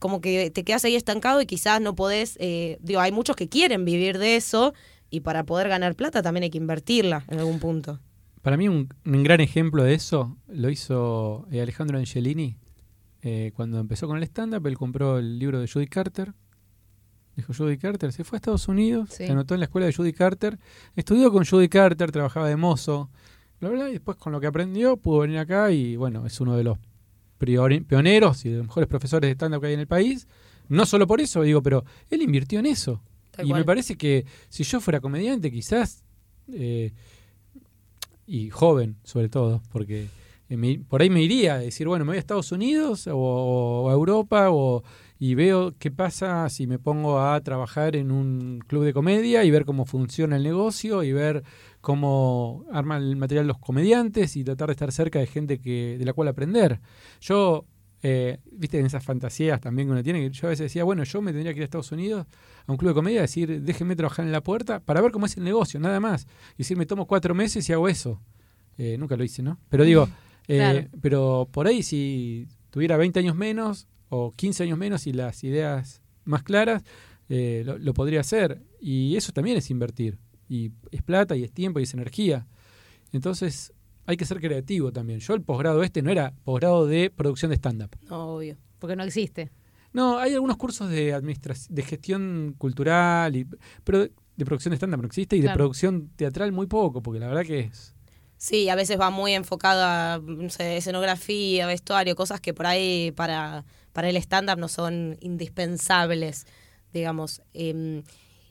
como 0.00 0.20
que 0.20 0.50
te 0.50 0.64
quedas 0.64 0.84
ahí 0.84 0.96
estancado 0.96 1.40
y 1.40 1.46
quizás 1.46 1.80
no 1.80 1.94
podés, 1.94 2.36
eh, 2.40 2.76
digo, 2.80 2.98
hay 2.98 3.12
muchos 3.12 3.36
que 3.36 3.48
quieren 3.48 3.84
vivir 3.84 4.18
de 4.18 4.34
eso 4.34 4.74
y 5.10 5.20
para 5.20 5.44
poder 5.44 5.68
ganar 5.68 5.94
plata 5.94 6.22
también 6.22 6.42
hay 6.42 6.50
que 6.50 6.58
invertirla 6.58 7.24
en 7.28 7.38
algún 7.38 7.60
punto. 7.60 8.00
Para 8.42 8.56
mí 8.56 8.68
un, 8.68 8.88
un 9.04 9.22
gran 9.22 9.40
ejemplo 9.40 9.84
de 9.84 9.94
eso 9.94 10.36
lo 10.48 10.68
hizo 10.70 11.46
eh, 11.50 11.60
Alejandro 11.62 11.98
Angelini 11.98 12.56
eh, 13.22 13.52
cuando 13.54 13.78
empezó 13.78 14.06
con 14.08 14.16
el 14.16 14.24
stand-up. 14.24 14.66
Él 14.66 14.76
compró 14.76 15.18
el 15.18 15.38
libro 15.38 15.60
de 15.60 15.68
Judy 15.68 15.86
Carter. 15.86 16.32
Dijo 17.36 17.54
Judy 17.54 17.78
Carter, 17.78 18.12
se 18.12 18.24
fue 18.24 18.36
a 18.36 18.38
Estados 18.38 18.68
Unidos, 18.68 19.08
Sí. 19.10 19.26
se 19.26 19.32
anotó 19.32 19.54
en 19.54 19.60
la 19.60 19.64
escuela 19.64 19.86
de 19.86 19.94
Judy 19.94 20.12
Carter, 20.12 20.58
estudió 20.96 21.32
con 21.32 21.46
Judy 21.46 21.68
Carter, 21.70 22.12
trabajaba 22.12 22.46
de 22.46 22.56
mozo, 22.56 23.08
bla, 23.58 23.70
bla, 23.70 23.88
y 23.88 23.92
después 23.92 24.18
con 24.18 24.32
lo 24.32 24.40
que 24.40 24.48
aprendió 24.48 24.98
pudo 24.98 25.20
venir 25.20 25.38
acá 25.38 25.70
y 25.70 25.96
bueno, 25.96 26.26
es 26.26 26.38
uno 26.42 26.56
de 26.58 26.64
los 26.64 26.78
pioneros 27.38 28.44
y 28.44 28.50
de 28.50 28.58
los 28.58 28.66
mejores 28.66 28.88
profesores 28.88 29.28
de 29.28 29.32
stand-up 29.34 29.60
que 29.62 29.68
hay 29.68 29.74
en 29.74 29.80
el 29.80 29.86
país. 29.86 30.26
No 30.68 30.84
solo 30.84 31.06
por 31.06 31.20
eso, 31.22 31.42
digo, 31.42 31.62
pero 31.62 31.84
él 32.10 32.22
invirtió 32.22 32.58
en 32.58 32.66
eso. 32.66 33.02
Tal 33.30 33.46
y 33.46 33.48
cual. 33.48 33.60
me 33.60 33.64
parece 33.64 33.96
que 33.96 34.26
si 34.50 34.62
yo 34.64 34.80
fuera 34.80 35.00
comediante, 35.00 35.50
quizás, 35.50 36.04
eh, 36.52 36.92
y 38.32 38.48
joven 38.48 38.96
sobre 39.04 39.28
todo, 39.28 39.62
porque 39.70 40.08
eh, 40.48 40.80
por 40.88 41.02
ahí 41.02 41.10
me 41.10 41.22
iría 41.22 41.56
a 41.56 41.58
decir, 41.58 41.86
bueno, 41.86 42.06
me 42.06 42.12
voy 42.12 42.16
a 42.16 42.20
Estados 42.20 42.50
Unidos 42.50 43.06
o, 43.12 43.90
a 43.90 43.92
Europa 43.92 44.48
o, 44.50 44.82
y 45.18 45.34
veo 45.34 45.74
qué 45.78 45.90
pasa 45.90 46.48
si 46.48 46.66
me 46.66 46.78
pongo 46.78 47.20
a 47.20 47.38
trabajar 47.42 47.94
en 47.94 48.10
un 48.10 48.60
club 48.66 48.84
de 48.84 48.94
comedia 48.94 49.44
y 49.44 49.50
ver 49.50 49.66
cómo 49.66 49.84
funciona 49.84 50.36
el 50.36 50.44
negocio 50.44 51.02
y 51.02 51.12
ver 51.12 51.42
cómo 51.82 52.64
arman 52.72 53.02
el 53.02 53.16
material 53.16 53.46
los 53.46 53.58
comediantes 53.58 54.34
y 54.36 54.44
tratar 54.44 54.68
de 54.68 54.72
estar 54.72 54.92
cerca 54.92 55.18
de 55.18 55.26
gente 55.26 55.60
que 55.60 55.98
de 55.98 56.04
la 56.06 56.14
cual 56.14 56.28
aprender. 56.28 56.80
Yo, 57.20 57.66
eh, 58.02 58.38
viste, 58.50 58.78
en 58.78 58.86
esas 58.86 59.04
fantasías 59.04 59.60
también 59.60 59.88
que 59.88 59.92
uno 59.92 60.02
tiene, 60.02 60.30
yo 60.30 60.46
a 60.46 60.50
veces 60.50 60.64
decía, 60.64 60.84
bueno, 60.84 61.04
yo 61.04 61.20
me 61.20 61.32
tendría 61.32 61.52
que 61.52 61.58
ir 61.58 61.64
a 61.64 61.66
Estados 61.66 61.92
Unidos 61.92 62.26
a 62.66 62.72
un 62.72 62.78
club 62.78 62.90
de 62.90 62.94
comedia 62.94 63.20
decir, 63.22 63.62
déjenme 63.62 63.96
trabajar 63.96 64.24
en 64.24 64.32
la 64.32 64.42
puerta 64.42 64.80
para 64.80 65.00
ver 65.00 65.10
cómo 65.12 65.26
es 65.26 65.36
el 65.36 65.44
negocio, 65.44 65.80
nada 65.80 66.00
más. 66.00 66.26
Y 66.54 66.58
decir, 66.58 66.76
me 66.76 66.86
tomo 66.86 67.06
cuatro 67.06 67.34
meses 67.34 67.68
y 67.68 67.72
hago 67.72 67.88
eso. 67.88 68.20
Eh, 68.78 68.96
nunca 68.98 69.16
lo 69.16 69.24
hice, 69.24 69.42
¿no? 69.42 69.58
Pero 69.68 69.84
digo, 69.84 70.08
eh, 70.48 70.56
Claro. 70.58 70.88
pero 71.00 71.48
por 71.50 71.66
ahí 71.66 71.82
si 71.82 72.48
tuviera 72.70 72.96
20 72.96 73.18
años 73.20 73.36
menos 73.36 73.86
o 74.08 74.32
15 74.32 74.62
años 74.64 74.78
menos 74.78 75.06
y 75.06 75.12
las 75.12 75.42
ideas 75.44 76.02
más 76.24 76.42
claras, 76.42 76.84
eh, 77.28 77.62
lo, 77.66 77.78
lo 77.78 77.94
podría 77.94 78.20
hacer. 78.20 78.62
Y 78.80 79.16
eso 79.16 79.32
también 79.32 79.56
es 79.56 79.70
invertir. 79.70 80.18
Y 80.48 80.70
es 80.90 81.02
plata 81.02 81.34
y 81.36 81.44
es 81.44 81.52
tiempo 81.52 81.80
y 81.80 81.84
es 81.84 81.94
energía. 81.94 82.46
Entonces 83.12 83.72
hay 84.06 84.16
que 84.16 84.24
ser 84.24 84.40
creativo 84.40 84.92
también. 84.92 85.20
Yo 85.20 85.34
el 85.34 85.42
posgrado 85.42 85.82
este 85.82 86.02
no 86.02 86.10
era 86.10 86.34
posgrado 86.44 86.86
de 86.86 87.10
producción 87.10 87.50
de 87.50 87.56
stand-up. 87.56 87.90
No, 88.08 88.34
obvio. 88.36 88.56
Porque 88.78 88.96
no 88.96 89.04
existe. 89.04 89.50
No, 89.92 90.18
hay 90.18 90.34
algunos 90.34 90.56
cursos 90.56 90.88
de 90.88 91.14
administra- 91.14 91.54
de 91.68 91.82
gestión 91.82 92.54
cultural, 92.58 93.36
y, 93.36 93.46
pero 93.84 94.00
de, 94.00 94.12
de 94.36 94.44
producción 94.44 94.70
de 94.70 94.76
stand-up 94.76 95.00
no 95.00 95.06
existe 95.06 95.36
y 95.36 95.40
de 95.40 95.48
producción 95.50 96.08
teatral 96.16 96.52
muy 96.52 96.66
poco, 96.66 97.02
porque 97.02 97.20
la 97.20 97.28
verdad 97.28 97.44
que 97.44 97.60
es... 97.60 97.94
Sí, 98.38 98.68
a 98.68 98.74
veces 98.74 98.98
va 98.98 99.10
muy 99.10 99.34
enfocada 99.34 100.14
a 100.14 100.18
no 100.18 100.50
sé, 100.50 100.76
escenografía, 100.78 101.66
vestuario, 101.66 102.16
cosas 102.16 102.40
que 102.40 102.52
por 102.52 102.66
ahí 102.66 103.12
para, 103.12 103.64
para 103.92 104.08
el 104.08 104.16
stand-up 104.16 104.58
no 104.58 104.66
son 104.66 105.16
indispensables, 105.20 106.46
digamos. 106.92 107.42
Em, 107.54 108.02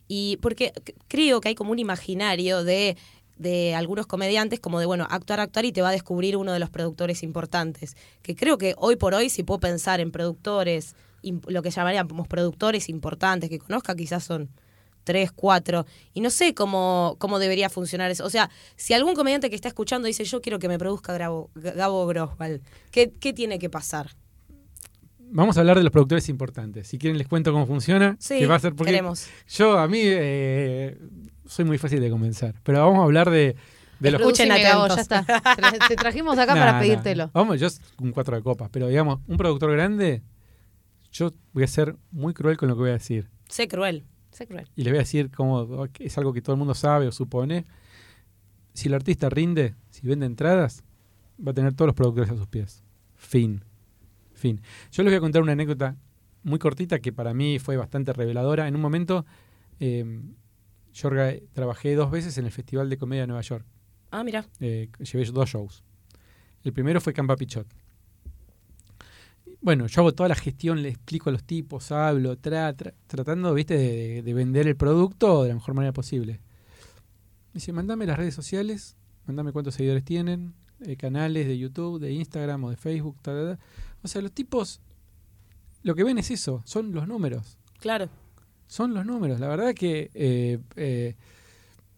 y 0.08 0.38
porque 0.38 0.72
creo 1.08 1.42
que 1.42 1.50
hay 1.50 1.56
como 1.56 1.72
un 1.72 1.80
imaginario 1.80 2.64
de, 2.64 2.96
de 3.38 3.76
algunos 3.76 4.08
comediantes 4.08 4.60
como 4.60 4.80
de, 4.80 4.86
bueno, 4.86 5.08
actuar, 5.10 5.40
actuar 5.40 5.66
y 5.66 5.72
te 5.72 5.82
va 5.82 5.90
a 5.90 5.94
descubrir 5.94 6.38
uno 6.38 6.54
de 6.54 6.60
los 6.60 6.70
productores 6.70 7.24
importantes. 7.24 7.96
Que 8.22 8.36
creo 8.36 8.58
que 8.58 8.76
hoy 8.78 8.96
por 8.96 9.14
hoy, 9.14 9.30
si 9.30 9.44
puedo 9.44 9.60
pensar 9.60 10.00
en 10.00 10.12
productores, 10.12 10.96
lo 11.24 11.62
que 11.62 11.70
llamaríamos 11.72 12.28
productores 12.28 12.90
importantes 12.90 13.50
que 13.50 13.60
conozca, 13.60 13.96
quizás 13.96 14.24
son 14.24 14.50
tres, 15.04 15.32
cuatro. 15.32 15.86
Y 16.14 16.22
no 16.22 16.30
sé 16.30 16.54
cómo, 16.54 17.16
cómo 17.20 17.40
debería 17.40 17.70
funcionar 17.70 18.12
eso. 18.12 18.26
O 18.26 18.30
sea, 18.30 18.50
si 18.76 18.94
algún 18.94 19.16
comediante 19.16 19.50
que 19.50 19.56
está 19.56 19.68
escuchando 19.68 20.08
dice, 20.08 20.24
yo 20.24 20.42
quiero 20.42 20.60
que 20.60 20.68
me 20.68 20.78
produzca 20.78 21.18
Gabo, 21.18 21.50
Gabo 21.56 22.06
Grosval, 22.08 22.62
¿qué, 22.92 23.12
¿qué 23.20 23.34
tiene 23.34 23.60
que 23.60 23.70
pasar? 23.70 24.12
Vamos 25.34 25.58
a 25.58 25.62
hablar 25.62 25.78
de 25.78 25.84
los 25.84 25.92
productores 25.92 26.28
importantes. 26.28 26.88
Si 26.88 26.98
quieren 26.98 27.18
les 27.18 27.28
cuento 27.28 27.54
cómo 27.54 27.66
funciona. 27.66 28.18
Sí, 28.20 28.40
que 28.40 28.48
va 28.48 28.56
a 28.56 28.60
ser 28.60 28.74
porque 28.76 28.92
queremos. 28.92 29.28
Yo 29.48 29.78
a 29.78 29.88
mí 29.88 30.02
eh, 30.04 30.98
soy 31.46 31.64
muy 31.64 31.78
fácil 31.78 32.02
de 32.02 32.10
convencer, 32.10 32.56
pero 32.64 32.80
vamos 32.80 33.00
a 33.00 33.04
hablar 33.04 33.30
de, 33.30 33.56
de 34.00 34.12
los... 34.12 34.20
Escuchen 34.20 34.50
Producime, 34.50 34.70
Gabo, 34.70 34.88
ya 34.94 35.02
está. 35.02 35.26
Te, 35.88 35.96
trajimos 35.96 36.38
acá 36.38 36.54
Nah, 36.54 36.62
para 36.66 36.80
pedírtelo. 36.82 37.26
nah. 37.26 37.32
Vamos, 37.34 37.62
yo 37.62 37.70
un 38.00 38.12
cuatro 38.12 38.36
de 38.36 38.44
copas, 38.44 38.70
pero 38.74 38.90
digamos, 38.90 39.20
un 39.26 39.38
productor 39.38 39.72
grande, 39.72 40.22
yo 41.12 41.34
voy 41.54 41.64
a 41.64 41.68
ser 41.68 41.96
muy 42.12 42.34
cruel 42.34 42.58
con 42.58 42.70
lo 42.70 42.76
que 42.76 42.82
voy 42.82 42.90
a 42.90 42.94
decir. 42.94 43.30
Sé 43.50 43.68
cruel. 43.68 44.06
Sé 44.32 44.48
cruel. 44.48 44.70
y 44.78 44.84
les 44.84 44.94
voy 44.94 45.00
a 45.00 45.02
decir 45.02 45.30
como 45.30 45.86
es 46.00 46.18
algo 46.18 46.32
que 46.32 46.42
todo 46.42 46.54
el 46.54 46.60
mundo 46.60 46.74
sabe 46.74 47.08
o 47.08 47.12
supone. 47.12 47.66
Si 48.74 48.88
el 48.88 48.94
artista 48.94 49.30
rinde, 49.30 49.76
si 49.90 50.08
vende 50.08 50.26
entradas, 50.26 50.86
va 51.46 51.52
a 51.52 51.54
tener 51.54 51.74
todos 51.74 51.88
los 51.88 51.96
productores 51.96 52.32
a 52.32 52.38
sus 52.38 52.48
pies. 52.48 52.84
Fin. 53.16 53.66
Fin. 54.34 54.62
Yo 54.92 55.04
les 55.04 55.12
voy 55.12 55.18
a 55.18 55.20
contar 55.20 55.42
una 55.42 55.52
anécdota 55.52 55.98
muy 56.44 56.60
cortita 56.60 57.00
que 57.00 57.12
para 57.12 57.34
mí 57.34 57.60
fue 57.60 57.76
bastante 57.76 58.14
reveladora. 58.14 58.70
En 58.70 58.76
un 58.76 58.82
momento, 58.82 59.26
eh, 59.82 60.22
yo 60.94 61.10
trabajé 61.52 61.94
dos 61.96 62.10
veces 62.10 62.38
en 62.38 62.46
el 62.46 62.52
Festival 62.52 62.90
de 62.90 62.98
Comedia 62.98 63.24
de 63.24 63.28
Nueva 63.28 63.42
York. 63.42 63.66
Ah, 64.12 64.24
mira. 64.24 64.48
Eh, 64.60 64.90
llevé 65.00 65.26
dos 65.26 65.50
shows. 65.50 65.84
El 66.64 66.74
primero 66.74 67.02
fue 67.02 67.14
Campa 67.14 67.36
Pichot. 67.36 67.68
Bueno, 69.62 69.86
yo 69.88 70.02
hago 70.02 70.14
toda 70.14 70.28
la 70.30 70.36
gestión, 70.36 70.82
le 70.82 70.90
explico 70.90 71.30
a 71.30 71.34
los 71.34 71.44
tipos, 71.44 71.92
hablo, 71.92 72.36
tra- 72.38 72.76
tra- 72.76 72.94
tratando, 73.08 73.54
viste, 73.54 73.78
de, 73.78 74.22
de 74.24 74.34
vender 74.34 74.68
el 74.68 74.76
producto 74.76 75.44
de 75.44 75.50
la 75.50 75.56
mejor 75.56 75.76
manera 75.76 75.94
posible. 75.94 76.34
Me 77.54 77.56
dice, 77.60 77.72
mandame 77.72 78.08
las 78.08 78.18
redes 78.18 78.34
sociales, 78.34 78.96
mandame 79.28 79.52
cuántos 79.52 79.76
seguidores 79.76 80.04
tienen, 80.04 80.56
eh, 80.84 80.96
canales 80.98 81.46
de 81.46 81.58
YouTube, 81.60 82.00
de 82.00 82.12
Instagram 82.12 82.64
o 82.64 82.70
de 82.72 82.76
Facebook, 82.78 83.18
ta, 83.22 83.34
ta, 83.34 83.56
ta. 83.58 83.64
O 84.02 84.08
sea, 84.08 84.22
los 84.24 84.32
tipos, 84.32 84.82
lo 85.84 85.94
que 85.94 86.04
ven 86.04 86.18
es 86.18 86.32
eso, 86.32 86.64
son 86.66 86.92
los 86.92 87.08
números 87.08 87.58
Claro. 87.80 88.10
son 88.68 88.96
los 88.96 89.06
números. 89.06 89.40
La 89.40 89.48
verdad 89.48 89.76
que 89.76 90.10
eh, 90.16 90.58
eh, 90.76 91.16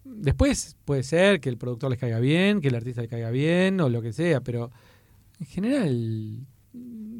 después 0.04 0.76
puede 0.84 1.04
ser 1.04 1.40
que 1.40 1.48
el 1.48 1.58
productor 1.58 1.92
les 1.92 2.00
caiga 2.00 2.20
bien, 2.20 2.60
que 2.60 2.68
el 2.68 2.76
artista 2.76 3.02
le 3.02 3.08
caiga 3.08 3.30
bien 3.32 3.80
o 3.80 3.88
lo 3.88 4.02
que 4.02 4.12
sea, 4.12 4.42
pero 4.42 4.70
en 5.40 5.46
general 5.46 6.46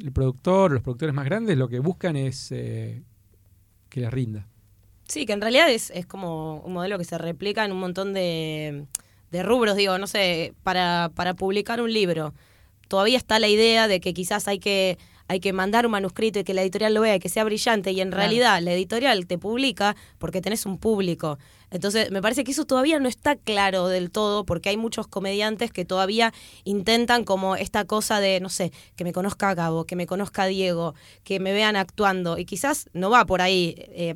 el, 0.04 0.12
productor, 0.12 0.72
los 0.72 0.82
productores 0.82 1.14
más 1.14 1.24
grandes 1.24 1.56
lo 1.56 1.68
que 1.68 1.78
buscan 1.78 2.16
es 2.16 2.52
eh, 2.52 3.02
que 3.88 4.00
les 4.00 4.10
rinda. 4.10 4.46
Sí, 5.08 5.26
que 5.26 5.32
en 5.32 5.40
realidad 5.40 5.70
es, 5.70 5.90
es 5.90 6.06
como 6.06 6.60
un 6.60 6.72
modelo 6.72 6.98
que 6.98 7.04
se 7.04 7.18
replica 7.18 7.64
en 7.64 7.72
un 7.72 7.80
montón 7.80 8.14
de, 8.14 8.86
de 9.30 9.42
rubros, 9.42 9.76
digo, 9.76 9.98
no 9.98 10.06
sé, 10.06 10.54
para, 10.62 11.10
para 11.14 11.34
publicar 11.34 11.80
un 11.80 11.92
libro. 11.92 12.34
Todavía 12.88 13.16
está 13.16 13.38
la 13.38 13.48
idea 13.48 13.88
de 13.88 14.00
que 14.00 14.14
quizás 14.14 14.46
hay 14.48 14.58
que, 14.58 14.98
hay 15.28 15.40
que 15.40 15.52
mandar 15.52 15.86
un 15.86 15.92
manuscrito 15.92 16.38
y 16.38 16.44
que 16.44 16.54
la 16.54 16.62
editorial 16.62 16.94
lo 16.94 17.00
vea 17.00 17.16
y 17.16 17.18
que 17.20 17.28
sea 17.28 17.44
brillante, 17.44 17.92
y 17.92 18.00
en 18.00 18.08
Claro. 18.08 18.20
realidad 18.22 18.60
la 18.62 18.72
editorial 18.72 19.26
te 19.26 19.38
publica 19.38 19.96
porque 20.18 20.40
tenés 20.40 20.66
un 20.66 20.78
público. 20.78 21.38
Entonces, 21.70 22.10
me 22.12 22.22
parece 22.22 22.44
que 22.44 22.52
eso 22.52 22.66
todavía 22.66 23.00
no 23.00 23.08
está 23.08 23.34
claro 23.34 23.88
del 23.88 24.10
todo, 24.10 24.44
porque 24.44 24.68
hay 24.68 24.76
muchos 24.76 25.08
comediantes 25.08 25.72
que 25.72 25.84
todavía 25.84 26.32
intentan 26.64 27.24
como 27.24 27.56
esta 27.56 27.84
cosa 27.84 28.20
de, 28.20 28.38
no 28.40 28.48
sé, 28.48 28.70
que 28.96 29.02
me 29.04 29.12
conozca 29.12 29.54
Gabo, 29.54 29.84
que 29.84 29.96
me 29.96 30.06
conozca 30.06 30.46
Diego, 30.46 30.94
que 31.24 31.40
me 31.40 31.52
vean 31.52 31.74
actuando, 31.74 32.38
y 32.38 32.44
quizás 32.44 32.88
no 32.92 33.10
va 33.10 33.24
por 33.26 33.40
ahí. 33.42 33.74
eh, 33.76 34.14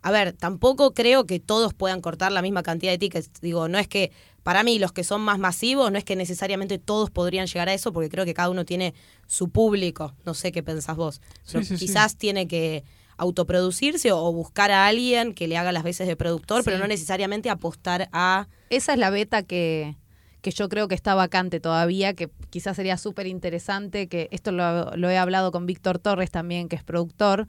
a 0.00 0.10
ver, 0.10 0.32
tampoco 0.32 0.92
creo 0.94 1.24
que 1.26 1.40
todos 1.40 1.72
puedan 1.74 2.00
cortar 2.00 2.30
la 2.32 2.42
misma 2.42 2.62
cantidad 2.62 2.92
de 2.92 2.98
tickets. 2.98 3.30
Digo, 3.40 3.68
no 3.68 3.78
es 3.78 3.88
que, 3.88 4.12
para 4.44 4.62
mí, 4.62 4.78
los 4.78 4.92
que 4.92 5.04
son 5.04 5.22
más 5.22 5.38
masivos, 5.38 5.90
no 5.90 5.96
es 5.96 6.04
que 6.04 6.16
necesariamente 6.16 6.78
todos 6.78 7.10
podrían 7.10 7.46
llegar 7.46 7.70
a 7.70 7.74
eso, 7.74 7.94
porque 7.94 8.10
creo 8.10 8.26
que 8.26 8.34
cada 8.34 8.50
uno 8.50 8.66
tiene 8.66 8.94
su 9.26 9.48
público. 9.48 10.14
No 10.26 10.34
sé 10.34 10.52
qué 10.52 10.62
pensás 10.62 10.96
vos. 10.96 11.22
Sí, 11.44 11.52
Pero 11.52 11.64
sí, 11.64 11.78
sí. 11.78 11.86
quizás 11.86 12.16
tiene 12.16 12.46
que 12.46 12.84
autoproducirse 13.16 14.12
o, 14.12 14.30
buscar 14.32 14.70
a 14.70 14.86
alguien 14.86 15.32
que 15.32 15.48
le 15.48 15.56
haga 15.56 15.72
las 15.72 15.82
veces 15.82 16.06
de 16.06 16.14
productor, 16.14 16.62
pero 16.62 16.78
no 16.78 16.86
necesariamente 16.86 17.48
apostar 17.48 18.10
a... 18.12 18.48
Esa 18.68 18.92
es 18.92 18.98
la 18.98 19.08
beta 19.08 19.44
que, 19.44 19.96
que 20.42 20.50
yo 20.50 20.68
creo 20.68 20.88
que 20.88 20.94
está 20.94 21.14
vacante 21.14 21.58
todavía, 21.58 22.12
que 22.12 22.28
quizás 22.50 22.76
sería 22.76 22.98
súper 22.98 23.26
interesante, 23.26 24.08
que 24.08 24.28
esto 24.30 24.52
lo, 24.52 24.94
lo 24.94 25.08
he 25.08 25.16
hablado 25.16 25.52
con 25.52 25.64
Víctor 25.64 25.98
Torres 25.98 26.30
también, 26.30 26.68
que 26.68 26.76
es 26.76 26.84
productor, 26.84 27.48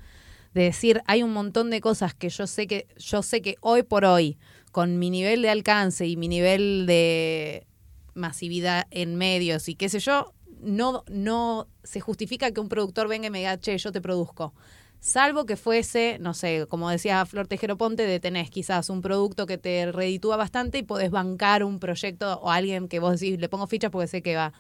de 0.54 0.64
decir, 0.64 1.02
hay 1.08 1.24
un 1.24 1.34
montón 1.34 1.70
de 1.72 1.82
cosas 1.82 2.14
que 2.14 2.30
yo 2.30 2.48
sé 2.48 2.68
que, 2.68 2.88
yo 2.98 3.22
sé 3.22 3.42
que 3.42 3.58
hoy 3.60 3.84
por 3.84 4.06
hoy, 4.06 4.38
con 4.76 5.00
mi 5.00 5.10
nivel 5.10 5.42
de 5.42 5.50
alcance 5.50 6.06
y 6.06 6.18
mi 6.18 6.28
nivel 6.28 6.84
de 6.86 7.66
masividad 8.14 8.88
en 8.92 9.16
medios 9.16 9.70
y 9.70 9.76
qué 9.76 9.88
sé 9.88 10.00
yo, 10.00 10.34
no, 10.60 11.06
no 11.08 11.70
se 11.86 12.02
justifica 12.02 12.52
que 12.52 12.60
un 12.60 12.68
productor 12.68 13.08
venga 13.08 13.28
y 13.28 13.30
me 13.30 13.38
diga, 13.38 13.58
che, 13.58 13.78
yo 13.78 13.94
te 13.94 14.02
produzco. 14.02 14.54
Salvo 15.00 15.46
que 15.46 15.56
fuese, 15.56 16.18
no 16.20 16.34
sé, 16.34 16.66
como 16.68 16.90
decía 16.90 17.26
Flor 17.26 17.48
Tejero 17.48 17.78
Ponte, 17.78 18.06
de 18.06 18.20
tenés 18.20 18.50
quizás 18.50 18.90
un 18.90 19.02
producto 19.02 19.46
que 19.46 19.58
te 19.58 19.94
reditúa 19.94 20.36
bastante 20.36 20.80
y 20.80 20.84
podés 20.84 21.10
bancar 21.10 21.64
un 21.64 21.80
proyecto 21.80 22.38
o 22.42 22.52
alguien 22.52 22.90
que 22.90 23.00
vos 23.00 23.18
decís, 23.18 23.40
le 23.40 23.48
pongo 23.48 23.68
fichas 23.68 23.92
porque 23.92 24.08
sé 24.08 24.22
que 24.22 24.36
va. 24.36 24.52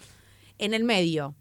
En 0.59 0.73
el 0.73 0.85
medio, 0.85 1.35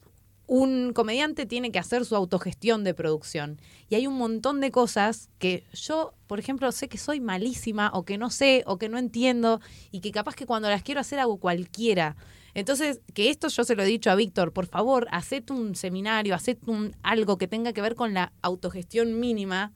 un 0.47 0.93
comediante 0.93 1.47
tiene 1.47 1.73
que 1.73 1.79
hacer 1.79 2.05
su 2.05 2.17
autogestión 2.17 2.85
de 2.85 2.95
producción. 2.95 3.61
Y 3.89 3.95
hay 3.95 4.07
un 4.07 4.19
montón 4.19 4.61
de 4.61 4.71
cosas 4.71 5.31
que 5.39 5.65
yo, 5.73 6.15
por 6.27 6.39
ejemplo, 6.39 6.71
sé 6.73 6.89
que 6.89 6.99
soy 6.99 7.21
malísima 7.21 7.91
o 7.95 8.05
que 8.05 8.19
no 8.19 8.31
sé 8.31 8.63
o 8.67 8.77
que 8.77 8.89
no 8.89 8.99
entiendo 8.99 9.61
y 9.91 10.01
que 10.01 10.13
capaz 10.13 10.35
que 10.35 10.47
cuando 10.47 10.69
las 10.69 10.83
quiero 10.83 11.01
hacer 11.01 11.19
hago 11.19 11.39
cualquiera. 11.39 12.17
Entonces, 12.53 13.01
que 13.15 13.31
esto 13.31 13.49
yo 13.49 13.65
se 13.65 13.75
lo 13.75 13.83
he 13.83 13.87
dicho 13.87 14.11
a 14.11 14.15
Víctor, 14.15 14.53
por 14.53 14.67
favor, 14.67 15.09
hacete 15.11 15.53
un 15.53 15.75
seminario, 15.75 16.35
hacete 16.35 16.71
un, 16.71 16.95
algo 17.03 17.37
que 17.37 17.49
tenga 17.49 17.73
que 17.73 17.83
ver 17.83 17.95
con 17.95 18.15
la 18.15 18.33
autogestión 18.43 19.19
mínima, 19.19 19.73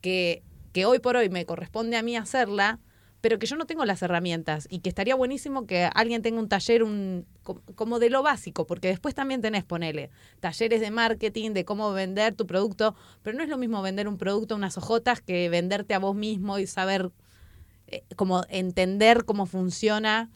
que, 0.00 0.42
que 0.72 0.86
hoy 0.86 0.98
por 0.98 1.16
hoy 1.16 1.28
me 1.28 1.46
corresponde 1.46 1.96
a 1.96 2.02
mí 2.02 2.16
hacerla, 2.16 2.80
pero 3.20 3.38
que 3.38 3.46
yo 3.46 3.56
no 3.56 3.66
tengo 3.66 3.84
las 3.84 4.02
herramientas 4.02 4.68
y 4.70 4.80
que 4.80 4.88
estaría 4.88 5.14
buenísimo 5.16 5.66
que 5.66 5.84
alguien 5.94 6.22
tenga 6.22 6.38
un 6.38 6.48
taller 6.48 6.82
un, 6.82 7.26
co- 7.42 7.62
como 7.74 7.98
de 7.98 8.10
lo 8.10 8.22
básico, 8.22 8.66
porque 8.66 8.88
después 8.88 9.14
también 9.14 9.40
tenés, 9.40 9.64
ponele, 9.64 10.10
talleres 10.40 10.80
de 10.80 10.90
marketing, 10.90 11.50
de 11.52 11.64
cómo 11.64 11.92
vender 11.92 12.34
tu 12.34 12.46
producto, 12.46 12.94
pero 13.22 13.36
no 13.36 13.42
es 13.42 13.48
lo 13.48 13.58
mismo 13.58 13.82
vender 13.82 14.06
un 14.06 14.18
producto 14.18 14.54
a 14.54 14.58
unas 14.58 14.76
hojotas 14.78 15.20
que 15.20 15.48
venderte 15.48 15.94
a 15.94 15.98
vos 15.98 16.14
mismo 16.14 16.58
y 16.58 16.66
saber, 16.66 17.10
eh, 17.88 18.04
como 18.16 18.42
entender 18.48 19.24
cómo 19.24 19.46
funciona 19.46 20.30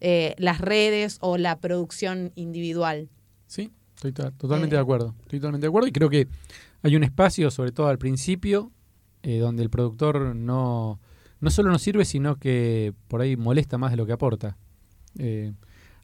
eh, 0.00 0.34
las 0.38 0.60
redes 0.60 1.18
o 1.20 1.38
la 1.38 1.58
producción 1.58 2.30
individual. 2.36 3.08
Sí, 3.48 3.72
estoy 3.96 4.12
to- 4.12 4.30
totalmente 4.32 4.76
Eh. 4.76 4.78
de 4.78 4.82
acuerdo. 4.82 5.14
Estoy 5.22 5.40
totalmente 5.40 5.64
de 5.66 5.68
acuerdo 5.70 5.88
y 5.88 5.92
creo 5.92 6.08
que 6.10 6.28
hay 6.82 6.94
un 6.94 7.02
espacio, 7.02 7.50
sobre 7.50 7.72
todo 7.72 7.88
al 7.88 7.98
principio, 7.98 8.70
donde 9.22 9.62
el 9.64 9.68
productor 9.70 10.36
no, 10.36 11.00
no 11.40 11.50
solo 11.50 11.70
nos 11.70 11.82
sirve, 11.82 12.04
sino 12.04 12.36
que 12.36 12.92
por 13.08 13.20
ahí 13.20 13.36
molesta 13.36 13.78
más 13.78 13.90
de 13.90 13.96
lo 13.96 14.06
que 14.06 14.12
aporta. 14.12 14.56
Eh, 15.18 15.52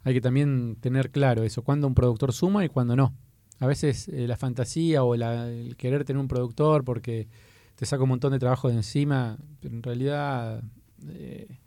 hay 0.03 0.15
que 0.15 0.21
también 0.21 0.77
tener 0.81 1.11
claro 1.11 1.43
eso, 1.45 1.63
cuándo 1.63 1.87
un 1.87 1.95
productor 1.95 2.33
suma 2.33 2.65
y 2.65 2.69
cuándo 2.69 2.95
no. 2.97 3.15
A 3.61 3.67
veces 3.67 4.09
eh, 4.09 4.27
la 4.27 4.37
fantasía 4.37 5.03
o 5.05 5.17
la- 5.17 5.49
el 5.49 5.77
querer 5.77 6.05
tener 6.05 6.21
un 6.21 6.29
productor 6.29 6.85
porque 6.85 7.29
te 7.77 7.87
saca 7.87 8.03
un 8.03 8.11
montón 8.11 8.33
de 8.33 8.39
trabajo 8.39 8.69
de 8.69 8.75
encima, 8.75 9.39
pero 9.61 9.75
en 9.75 9.83
realidad 9.83 10.63
eh, 11.09 11.59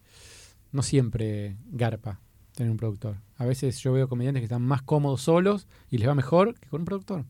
no 0.72 0.82
siempre 0.84 1.58
garpa 1.72 2.20
tener 2.54 2.72
un 2.72 2.78
productor. 2.78 3.18
A 3.38 3.46
veces 3.46 3.80
yo 3.80 3.94
veo 3.94 4.08
comediantes 4.10 4.42
que 4.42 4.46
están 4.46 4.62
más 4.64 4.82
cómodos 4.82 5.22
solos 5.22 5.68
y 5.90 5.98
les 5.98 6.08
va 6.08 6.16
mejor 6.16 6.56
que 6.60 6.68
con 6.70 6.82
un 6.82 6.86
productor. 6.86 7.26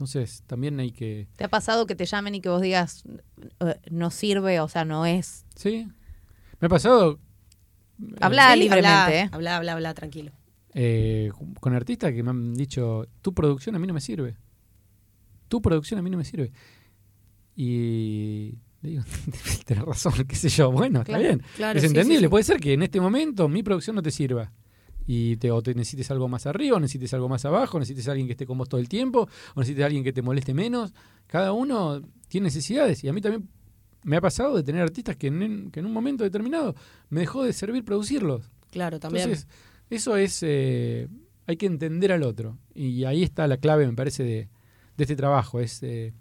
Entonces 0.00 0.42
también 0.46 0.80
hay 0.80 0.92
que... 0.92 1.28
¿Te 1.36 1.44
ha 1.44 1.48
pasado 1.48 1.86
que 1.86 1.94
te 1.94 2.06
llamen 2.06 2.34
y 2.34 2.40
que 2.40 2.48
vos 2.48 2.62
digas, 2.62 3.04
eh, 3.60 3.78
no 3.90 4.10
sirve, 4.10 4.58
o 4.60 4.66
sea, 4.66 4.86
no 4.86 5.04
es? 5.04 5.44
Sí. 5.56 5.86
Me 6.58 6.66
ha 6.66 6.68
pasado... 6.70 7.20
Habla 8.18 8.54
Sí, 8.54 8.60
libremente, 8.60 8.88
habla, 8.88 9.14
¿eh? 9.14 9.28
habla, 9.30 9.56
habla, 9.58 9.72
habla, 9.74 9.92
tranquilo. 9.94 10.32
eh, 10.72 11.30
con 11.60 11.74
artistas 11.74 12.12
que 12.14 12.22
me 12.22 12.30
han 12.30 12.54
dicho, 12.54 13.06
tu 13.20 13.34
producción 13.34 13.74
a 13.76 13.78
mí 13.78 13.86
no 13.86 13.92
me 13.92 14.00
sirve. 14.00 14.38
Tu 15.48 15.60
producción 15.60 16.00
a 16.00 16.02
mí 16.02 16.08
no 16.08 16.16
me 16.16 16.24
sirve. 16.24 16.50
Y 17.54 18.54
le 18.80 18.88
digo, 18.90 19.02
tenés 19.66 19.84
razón, 19.84 20.14
qué 20.26 20.34
sé 20.34 20.48
yo. 20.48 20.72
Bueno, 20.72 21.04
Claro, 21.04 21.20
está 21.22 21.28
bien. 21.36 21.42
Claro, 21.56 21.76
es 21.78 21.82
sí, 21.82 21.88
sí, 21.88 21.94
entendible. 21.94 22.26
sí. 22.26 22.30
Puede 22.30 22.44
ser 22.44 22.58
que 22.58 22.72
en 22.72 22.82
este 22.84 23.02
momento 23.02 23.48
mi 23.50 23.62
producción 23.62 23.96
no 23.96 24.02
te 24.02 24.10
sirva. 24.10 24.50
Y 25.12 25.36
te, 25.38 25.50
o 25.50 25.60
te 25.60 25.74
necesites 25.74 26.08
algo 26.12 26.28
más 26.28 26.46
arriba, 26.46 26.76
o 26.76 26.80
necesites 26.80 27.12
algo 27.14 27.28
más 27.28 27.44
abajo, 27.44 27.76
o 27.76 27.80
necesites 27.80 28.06
alguien 28.06 28.26
que 28.28 28.32
esté 28.34 28.46
con 28.46 28.56
vos 28.58 28.68
todo 28.68 28.80
el 28.80 28.88
tiempo, 28.88 29.28
o 29.54 29.60
necesites 29.60 29.84
alguien 29.84 30.04
que 30.04 30.12
te 30.12 30.22
moleste 30.22 30.54
menos. 30.54 30.92
Cada 31.26 31.52
uno 31.52 32.00
tiene 32.28 32.44
necesidades. 32.44 33.02
Y 33.02 33.08
a 33.08 33.12
mí 33.12 33.20
también 33.20 33.48
me 34.04 34.16
ha 34.16 34.20
pasado 34.20 34.56
de 34.56 34.62
tener 34.62 34.82
artistas 34.82 35.16
que 35.16 35.26
en, 35.26 35.70
que 35.72 35.80
en 35.80 35.86
un 35.86 35.92
momento 35.92 36.22
determinado 36.22 36.76
me 37.08 37.20
dejó 37.20 37.42
de 37.42 37.52
servir 37.52 37.84
producirlos. 37.84 38.50
Claro, 38.70 39.00
también. 39.00 39.24
Entonces, 39.24 39.48
eso 39.90 40.16
es. 40.16 40.38
eh, 40.42 41.08
hay 41.46 41.56
que 41.56 41.66
entender 41.66 42.12
al 42.12 42.22
otro. 42.22 42.56
Y 42.72 43.02
ahí 43.02 43.24
está 43.24 43.48
la 43.48 43.56
clave, 43.56 43.84
me 43.88 43.94
parece, 43.94 44.22
de, 44.22 44.48
de 44.96 45.04
este 45.04 45.16
trabajo. 45.16 45.58
Es 45.58 45.82
eh, 45.82 46.14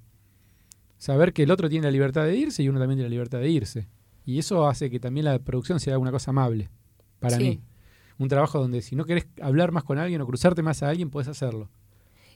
saber 0.98 1.32
que 1.34 1.44
el 1.44 1.52
otro 1.52 1.70
tiene 1.70 1.86
la 1.86 1.92
libertad 1.92 2.26
de 2.26 2.36
irse 2.36 2.64
y 2.64 2.70
uno 2.70 2.80
también 2.80 2.98
tiene 2.98 3.10
la 3.10 3.14
libertad 3.14 3.40
de 3.40 3.50
irse. 3.50 3.88
Y 4.26 4.40
eso 4.40 4.68
hace 4.68 4.90
que 4.90 5.00
también 5.00 5.26
la 5.26 5.38
producción 5.40 5.80
sea 5.80 5.98
una 6.00 6.12
cosa 6.12 6.32
amable 6.32 6.70
para 7.20 7.38
Sí. 7.38 7.44
mí. 7.44 7.62
Un 8.20 8.28
trabajo 8.28 8.60
donde 8.60 8.84
si 8.84 8.96
no 8.96 9.06
querés 9.06 9.26
hablar 9.42 9.72
más 9.72 9.84
con 9.84 9.98
alguien 9.98 10.22
o 10.22 10.28
cruzarte 10.28 10.62
más 10.62 10.84
a 10.84 10.90
alguien, 10.90 11.10
puedes 11.10 11.28
hacerlo. 11.28 11.70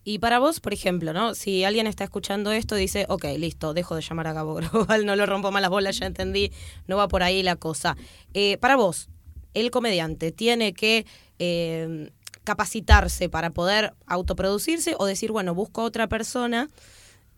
Y 0.05 0.19
para 0.19 0.39
vos, 0.39 0.59
por 0.59 0.73
ejemplo, 0.73 1.13
¿no? 1.13 1.35
Si 1.35 1.63
alguien 1.63 1.87
está 1.87 2.03
escuchando 2.03 2.51
esto 2.51 2.75
dice, 2.75 3.05
ok, 3.07 3.25
listo, 3.37 3.73
dejo 3.73 3.95
de 3.95 4.01
llamar 4.01 4.27
a 4.27 4.33
Gabo 4.33 4.55
Global, 4.55 5.05
no 5.05 5.15
lo 5.15 5.25
rompo 5.25 5.51
más 5.51 5.61
las 5.61 5.71
bolas, 5.71 5.99
ya 5.99 6.07
entendí, 6.07 6.51
no 6.87 6.97
va 6.97 7.07
por 7.07 7.23
ahí 7.23 7.43
la 7.43 7.55
cosa. 7.55 7.95
Eh, 8.33 8.57
para 8.57 8.75
vos, 8.75 9.09
el 9.53 9.71
comediante 9.71 10.31
tiene 10.31 10.73
que 10.73 11.05
eh, 11.39 12.11
capacitarse 12.43 13.29
para 13.29 13.51
poder 13.51 13.93
autoproducirse 14.05 14.95
o 14.97 15.05
decir, 15.05 15.31
bueno, 15.31 15.53
busco 15.53 15.81
a 15.81 15.85
otra 15.85 16.07
persona 16.07 16.69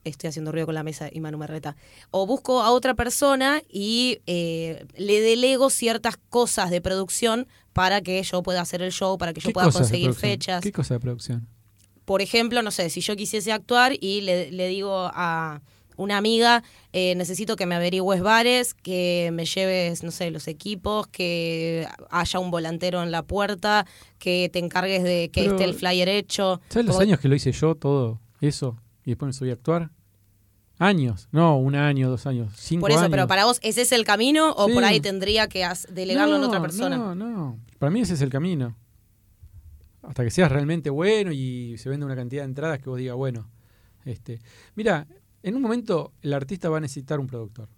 estoy 0.06 0.30
haciendo 0.30 0.52
ruido 0.52 0.68
con 0.68 0.76
la 0.76 0.84
mesa 0.84 1.10
y 1.12 1.20
Manu 1.20 1.38
me 1.38 1.48
reta. 1.48 1.76
O 2.12 2.26
busco 2.26 2.62
a 2.62 2.72
otra 2.72 2.94
persona 2.94 3.62
y 3.70 4.20
eh, 4.28 4.86
le 4.96 5.20
delego 5.22 5.70
ciertas 5.70 6.18
cosas 6.30 6.70
de 6.70 6.80
producción 6.80 7.48
para 7.74 8.02
que 8.02 8.24
yo 8.24 8.42
pueda 8.44 8.62
hacer 8.62 8.82
el 8.82 8.92
show, 8.92 9.18
para 9.18 9.34
que 9.34 9.42
yo 9.42 9.50
¿Qué 9.50 9.54
pueda 9.54 9.72
conseguir 9.72 10.14
fechas. 10.14 10.64
¿Qué 10.64 10.72
cosa 10.72 10.94
de 10.94 11.00
producción? 11.02 11.48
Por 12.06 12.22
ejemplo, 12.22 12.62
no 12.62 12.72
sé, 12.72 12.90
si 12.90 13.02
yo 13.02 13.16
quisiese 13.16 13.52
actuar 13.52 13.94
y 14.00 14.22
le, 14.22 14.52
le 14.52 14.68
digo 14.68 15.10
a 15.14 15.62
una 15.98 16.18
amiga, 16.18 16.62
eh, 16.94 17.16
necesito 17.16 17.56
que 17.56 17.66
me 17.66 17.74
averigües 17.76 18.22
bares, 18.22 18.74
que 18.74 19.30
me 19.34 19.46
lleves, 19.46 20.04
no 20.04 20.12
sé, 20.12 20.30
los 20.30 20.48
equipos, 20.48 21.08
que 21.08 21.88
haya 22.12 22.40
un 22.40 22.52
volantero 22.52 23.02
en 23.02 23.12
la 23.12 23.24
puerta, 23.24 23.86
que 24.20 24.50
te 24.52 24.60
encargues 24.60 25.04
de 25.04 25.30
que 25.32 25.44
Pero- 25.44 25.54
esté 25.54 25.64
el 25.64 25.74
flyer 25.74 26.10
hecho. 26.10 26.62
¿Sabes 26.70 26.86
los 26.86 27.00
años 27.00 27.20
que 27.20 27.28
lo 27.28 27.36
hice 27.36 27.52
yo, 27.52 27.76
todo 27.76 28.20
eso? 28.42 28.78
Y 29.06 29.12
después 29.12 29.28
me 29.28 29.34
subí 29.34 29.52
a 29.52 29.54
actuar. 29.54 29.92
Años, 30.78 31.30
no, 31.32 31.58
un 31.58 31.76
año, 31.76 32.10
dos 32.10 32.26
años, 32.26 32.52
cinco 32.58 32.82
Por 32.82 32.92
eso, 32.92 33.00
años. 33.00 33.12
pero 33.12 33.28
para 33.28 33.46
vos, 33.46 33.60
¿ese 33.64 33.84
es 33.84 33.94
el 33.94 34.04
camino 34.04 34.52
o 34.58 34.68
Sí. 34.68 34.74
por 34.74 34.84
ahí 34.84 35.00
tendría 35.00 35.48
que 35.48 35.66
delegarlo 35.90 36.36
en 36.36 36.44
otra 36.44 36.60
persona? 36.62 36.98
No, 36.98 37.16
no. 37.16 37.60
Para 37.80 37.92
mí 37.92 38.02
ese 38.02 38.16
es 38.16 38.22
el 38.22 38.30
camino. 38.30 38.76
Hasta 40.02 40.24
que 40.24 40.32
seas 40.32 40.52
realmente 40.52 40.90
bueno 40.90 41.32
y 41.32 41.78
se 41.78 41.88
venda 41.90 42.06
una 42.06 42.16
cantidad 42.16 42.42
de 42.44 42.50
entradas 42.50 42.80
que 42.80 42.90
vos 42.90 42.98
digas, 43.00 43.16
bueno. 43.16 43.50
Este, 44.04 44.42
mira, 44.76 45.08
en 45.44 45.56
un 45.56 45.62
momento 45.62 46.12
el 46.22 46.34
artista 46.34 46.70
va 46.70 46.78
a 46.78 46.82
necesitar 46.82 47.20
un 47.22 47.28
productor. 47.28 47.70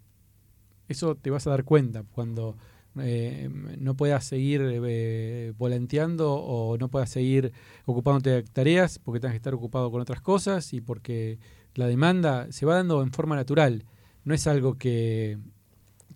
Eso 0.88 1.14
te 1.14 1.30
vas 1.30 1.46
a 1.46 1.50
dar 1.50 1.64
cuenta 1.64 2.02
cuando 2.02 2.56
eh, 3.02 3.48
no 3.78 3.94
puedas 3.94 4.24
seguir 4.24 4.62
eh, 4.64 5.52
volanteando 5.56 6.34
o 6.34 6.76
no 6.78 6.88
puedas 6.88 7.10
seguir 7.10 7.52
ocupándote 7.84 8.30
de 8.30 8.42
tareas 8.42 8.98
porque 8.98 9.20
tengas 9.20 9.32
que 9.32 9.38
estar 9.38 9.54
ocupado 9.54 9.90
con 9.90 10.00
otras 10.00 10.20
cosas 10.20 10.72
y 10.72 10.80
porque 10.80 11.38
la 11.74 11.86
demanda 11.86 12.50
se 12.50 12.66
va 12.66 12.74
dando 12.74 13.02
en 13.02 13.12
forma 13.12 13.36
natural. 13.36 13.84
No 14.24 14.34
es 14.34 14.46
algo 14.46 14.74
que, 14.74 15.38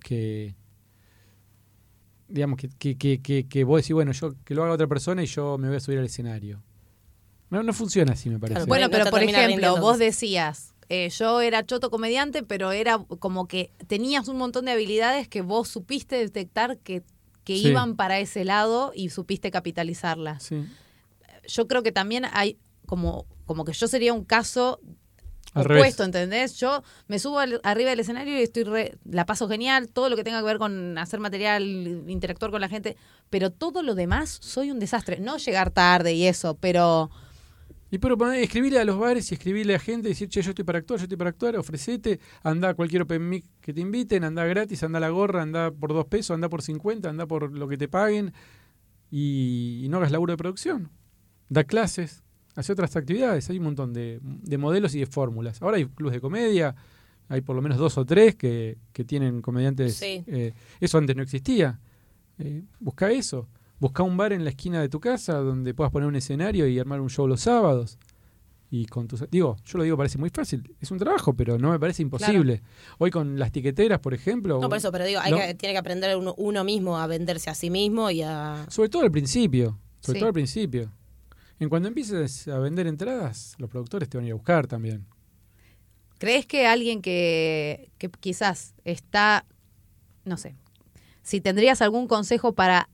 que 0.01 0.55
digamos, 2.29 2.59
que, 2.59 2.68
que, 2.68 2.97
que, 2.97 3.21
que, 3.21 3.47
que 3.47 3.64
vos 3.64 3.83
decís, 3.83 3.95
bueno, 3.95 4.12
yo 4.12 4.35
que 4.45 4.55
lo 4.55 4.64
haga 4.64 4.73
otra 4.73 4.87
persona 4.87 5.23
y 5.23 5.27
yo 5.27 5.59
me 5.59 5.68
voy 5.68 5.77
a 5.77 5.81
subir 5.81 5.99
al 5.99 6.07
escenario. 6.07 6.62
No, 7.51 7.62
no 7.62 7.73
funciona 7.75 8.12
así, 8.14 8.31
me 8.31 8.38
parece. 8.38 8.55
Claro, 8.55 8.66
Bueno, 8.66 8.87
no 8.87 8.90
pero 8.90 9.11
por 9.11 9.23
ejemplo, 9.23 9.77
vos 9.77 9.99
decías, 9.99 10.71
eh, 10.94 11.09
yo 11.09 11.40
era 11.40 11.64
choto 11.64 11.90
comediante, 11.90 12.42
pero 12.42 12.70
era 12.72 12.98
como 13.18 13.46
que 13.48 13.70
tenías 13.87 14.28
un 14.28 14.37
montón 14.37 14.66
de 14.66 14.72
habilidades 14.72 15.26
que 15.26 15.40
vos 15.40 15.68
supiste 15.68 16.16
detectar 16.16 16.76
que, 16.78 17.02
que 17.44 17.57
Sí. 17.57 17.68
iban 17.68 17.96
para 17.96 18.18
ese 18.20 18.44
lado 18.44 18.92
y 18.94 19.09
supiste 19.09 19.50
capitalizarlas. 19.50 20.42
Sí, 20.44 20.64
Yo 21.48 21.66
creo 21.66 21.83
que 21.83 21.92
también 21.92 22.24
hay 22.33 22.59
como, 22.87 23.24
como 23.46 23.64
que 23.64 23.72
yo 23.72 23.88
sería 23.88 24.12
un 24.12 24.24
caso 24.24 24.81
al 25.55 25.64
revés. 25.64 25.81
opuesto, 25.83 26.05
¿entendés? 26.05 26.57
Yo 26.61 26.83
me 27.09 27.18
subo 27.18 27.38
al- 27.38 27.61
arriba 27.64 27.90
del 27.90 28.00
escenario 28.00 28.38
y 28.38 28.42
estoy 28.42 28.64
re- 28.64 28.96
la 29.05 29.26
paso 29.26 29.48
genial, 29.48 29.88
todo 29.88 30.09
lo 30.09 30.16
que 30.16 30.24
tenga 30.24 30.38
que 30.40 30.44
ver 30.46 30.59
con 30.59 30.96
hacer 30.98 31.20
material, 31.20 31.62
interactuar 32.09 32.50
con 32.50 32.61
la 32.61 32.68
gente, 32.68 32.96
pero 33.31 33.50
todo 33.50 33.83
lo 33.83 33.94
demás 33.94 34.38
soy 34.42 34.70
un 34.70 34.78
desastre. 34.78 35.20
No 35.20 35.37
llegar 35.38 35.70
tarde 35.70 36.12
y 36.14 36.26
eso, 36.26 36.55
pero 36.55 37.11
Y 37.92 37.98
pero 37.98 38.16
escribirle 38.33 38.78
a 38.81 38.87
los 38.87 38.98
bares 38.98 39.31
y 39.31 39.35
escribirle 39.35 39.74
a 39.74 39.78
gente 39.78 40.09
y 40.09 40.12
decir, 40.12 40.26
che, 40.26 40.40
yo 40.40 40.52
estoy 40.52 40.64
para 40.64 40.78
actuar, 40.78 40.98
yo 40.98 41.02
estoy 41.02 41.18
para 41.18 41.28
actuar, 41.28 41.57
ofrecete, 41.59 42.20
anda 42.42 42.70
a 42.70 42.74
cualquier 42.74 43.02
open 43.02 43.28
mic 43.28 43.44
que 43.61 43.74
te 43.74 43.83
inviten, 43.83 44.24
anda 44.24 44.46
gratis, 44.46 44.83
anda 44.83 44.96
a 44.96 45.00
la 45.00 45.11
gorra, 45.11 45.42
anda 45.42 45.70
por 45.70 45.92
dos 45.92 46.07
pesos, 46.07 46.35
anda 46.35 46.48
por 46.48 46.62
50, 46.62 47.11
anda 47.11 47.26
por 47.26 47.52
lo 47.52 47.68
que 47.68 47.76
te 47.76 47.88
paguen 47.88 48.33
y, 49.11 49.83
y 49.85 49.88
no 49.90 49.98
hagas 49.98 50.11
laburo 50.11 50.33
de 50.33 50.38
producción. 50.38 50.88
Da 51.50 51.64
clases, 51.64 52.22
hace 52.55 52.72
otras 52.72 52.96
actividades, 52.96 53.50
hay 53.50 53.59
un 53.59 53.64
montón 53.64 53.92
de, 53.92 54.20
de 54.22 54.57
modelos 54.57 54.94
y 54.94 55.00
de 55.00 55.07
fórmulas. 55.07 55.61
Ahora 55.61 55.76
hay 55.76 55.85
clubes 55.85 56.14
de 56.14 56.22
comedia, 56.22 56.74
hay 57.28 57.42
por 57.42 57.55
lo 57.55 57.61
menos 57.61 57.76
dos 57.76 57.98
o 57.98 58.07
tres 58.07 58.37
que, 58.37 58.78
que 58.94 59.05
tienen 59.05 59.42
comediantes. 59.42 59.96
Sí. 59.96 60.24
eh, 60.26 60.55
eso 60.81 60.96
antes 60.96 61.14
no 61.14 61.22
existía. 61.22 61.78
Eh, 62.38 62.62
busca 62.81 63.11
eso. 63.11 63.50
Busca 63.83 64.05
un 64.05 64.16
bar 64.16 64.33
en 64.33 64.45
la 64.45 64.51
esquina 64.51 64.81
de 64.81 64.88
tu 64.88 65.01
casa 65.01 65.38
donde 65.38 65.75
puedas 65.75 65.90
poner 65.90 66.09
un 66.09 66.14
escenario 66.14 66.68
y 66.68 66.79
armar 66.79 67.01
un 67.01 67.11
show 67.11 67.27
los 67.27 67.40
sábados. 67.40 67.99
Y 68.71 68.87
con 68.87 69.09
tus. 69.09 69.29
Digo, 69.29 69.57
yo 69.64 69.77
lo 69.79 69.83
digo, 69.83 69.97
parece 69.97 70.18
muy 70.18 70.31
fácil. 70.31 70.77
Es 70.81 70.92
un 70.92 70.99
trabajo, 70.99 71.35
pero 71.35 71.59
no 71.59 71.73
me 71.73 71.81
parece 71.81 72.01
imposible. 72.01 72.62
Hoy 72.99 73.11
con 73.11 73.40
las 73.40 73.51
tiqueteras, 73.51 73.99
por 73.99 74.14
ejemplo. 74.14 74.61
No, 74.61 74.68
por 74.68 74.79
eso, 74.79 74.92
pero 74.92 75.05
digo, 75.05 75.18
hay 75.21 75.33
No. 75.33 75.37
que, 75.38 75.55
tiene 75.55 75.73
que 75.73 75.79
aprender 75.79 76.16
uno, 76.16 76.33
uno 76.38 76.62
mismo 76.62 76.97
a 76.97 77.09
venderse 77.09 77.51
a 77.51 77.55
sí 77.57 77.71
mismo 77.71 78.09
y 78.12 78.23
a... 78.23 78.64
Sobre 78.68 78.88
todo 78.88 79.03
al 79.03 79.11
principio. 79.11 79.81
Sobre 79.99 80.18
Sí. 80.18 80.21
todo 80.21 80.29
al 80.29 80.33
principio. 80.33 80.92
En 81.59 81.68
cuando 81.68 81.88
empieces 81.88 82.47
a 82.47 82.61
vender 82.61 82.87
entradas, 82.87 83.57
los 83.59 83.68
productores 83.68 84.09
te 84.09 84.16
van 84.16 84.27
a 84.27 84.29
ir 84.29 84.33
a 84.33 84.37
buscar 84.37 84.68
también. 84.68 85.07
¿Crees 86.18 86.47
que 86.47 86.68
alguien 86.68 87.03
que, 87.03 87.90
que 87.99 88.09
quizás 88.11 88.75
está, 88.85 89.45
no 90.25 90.37
sé, 90.37 90.55
si 91.23 91.40
tendrías 91.40 91.83
algún 91.83 92.07
consejo 92.07 92.53
para 92.53 92.88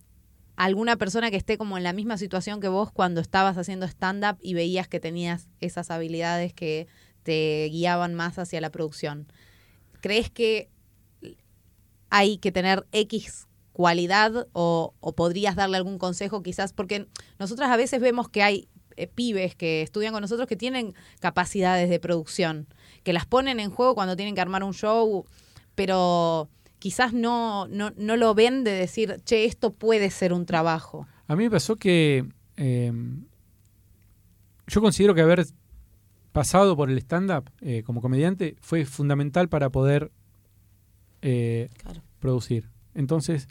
alguna 0.59 0.97
persona 0.97 1.31
que 1.31 1.37
esté 1.37 1.57
como 1.57 1.79
en 1.79 1.85
la 1.85 1.93
misma 1.93 2.19
situación 2.19 2.61
que 2.61 2.67
vos 2.67 2.91
cuando 2.91 3.21
estabas 3.21 3.57
haciendo 3.57 3.87
stand-up 3.87 4.39
y 4.41 4.55
veías 4.55 4.89
que 4.89 4.99
tenías 4.99 5.49
esas 5.61 5.91
habilidades 5.93 6.53
que 6.53 6.89
te 7.23 7.69
guiaban 7.71 8.15
más 8.15 8.41
hacia 8.41 8.61
la 8.61 8.71
producción? 8.71 9.29
¿Crees 10.01 10.31
que 10.31 10.69
hay 12.11 12.39
que 12.39 12.51
tener 12.51 12.87
X 12.91 13.47
cualidad 13.73 14.49
o, 14.53 14.95
o 14.99 15.13
podrías 15.15 15.55
darle 15.55 15.77
algún 15.77 15.97
consejo 15.97 16.43
quizás? 16.43 16.73
Porque 16.73 17.07
nosotras 17.39 17.71
a 17.71 17.77
veces 17.77 18.01
vemos 18.01 18.29
que 18.29 18.43
hay 18.43 18.69
eh, 18.97 19.07
pibes 19.07 19.55
que 19.55 19.83
estudian 19.83 20.13
con 20.13 20.23
nosotros 20.23 20.49
que 20.49 20.57
tienen 20.57 20.93
capacidades 21.21 21.89
de 21.89 22.01
producción, 22.01 22.67
que 23.05 23.13
las 23.13 23.27
ponen 23.27 23.61
en 23.61 23.71
juego 23.71 23.95
cuando 23.95 24.17
tienen 24.17 24.35
que 24.35 24.41
armar 24.41 24.65
un 24.65 24.75
show, 24.75 25.25
pero 25.77 26.49
quizás 26.79 27.13
no, 27.13 27.67
no, 27.69 27.91
no 27.97 28.17
lo 28.17 28.35
ven 28.35 28.65
de 28.65 28.71
decir, 28.73 29.21
che, 29.25 29.45
esto 29.45 29.73
puede 29.73 30.11
ser 30.11 30.33
un 30.33 30.47
trabajo. 30.47 31.07
A 31.27 31.37
mí 31.37 31.45
me 31.45 31.51
pasó 31.51 31.77
que 31.77 32.27
eh, 32.57 32.93
yo 34.67 34.81
considero 34.81 35.15
que 35.15 35.21
haber 35.23 35.47
pasado 36.33 36.77
por 36.77 36.91
el 36.91 36.99
stand-up 36.99 37.51
eh, 37.61 37.83
como 37.85 38.01
comediante 38.01 38.57
fue 38.61 38.85
fundamental 38.85 39.49
para 39.49 39.71
poder 39.71 40.13
eh, 41.23 41.69
Claro. 41.79 42.03
producir. 42.21 42.69
Entonces, 42.95 43.49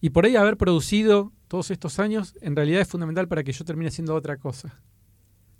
y 0.00 0.10
por 0.10 0.24
ahí 0.24 0.36
haber 0.36 0.56
producido 0.56 1.32
todos 1.48 1.70
estos 1.70 1.98
años, 1.98 2.34
en 2.40 2.56
realidad 2.56 2.80
es 2.80 2.88
fundamental 2.88 3.28
para 3.28 3.42
que 3.42 3.52
yo 3.52 3.64
termine 3.64 3.88
haciendo 3.88 4.14
otra 4.14 4.36
cosa. 4.38 4.80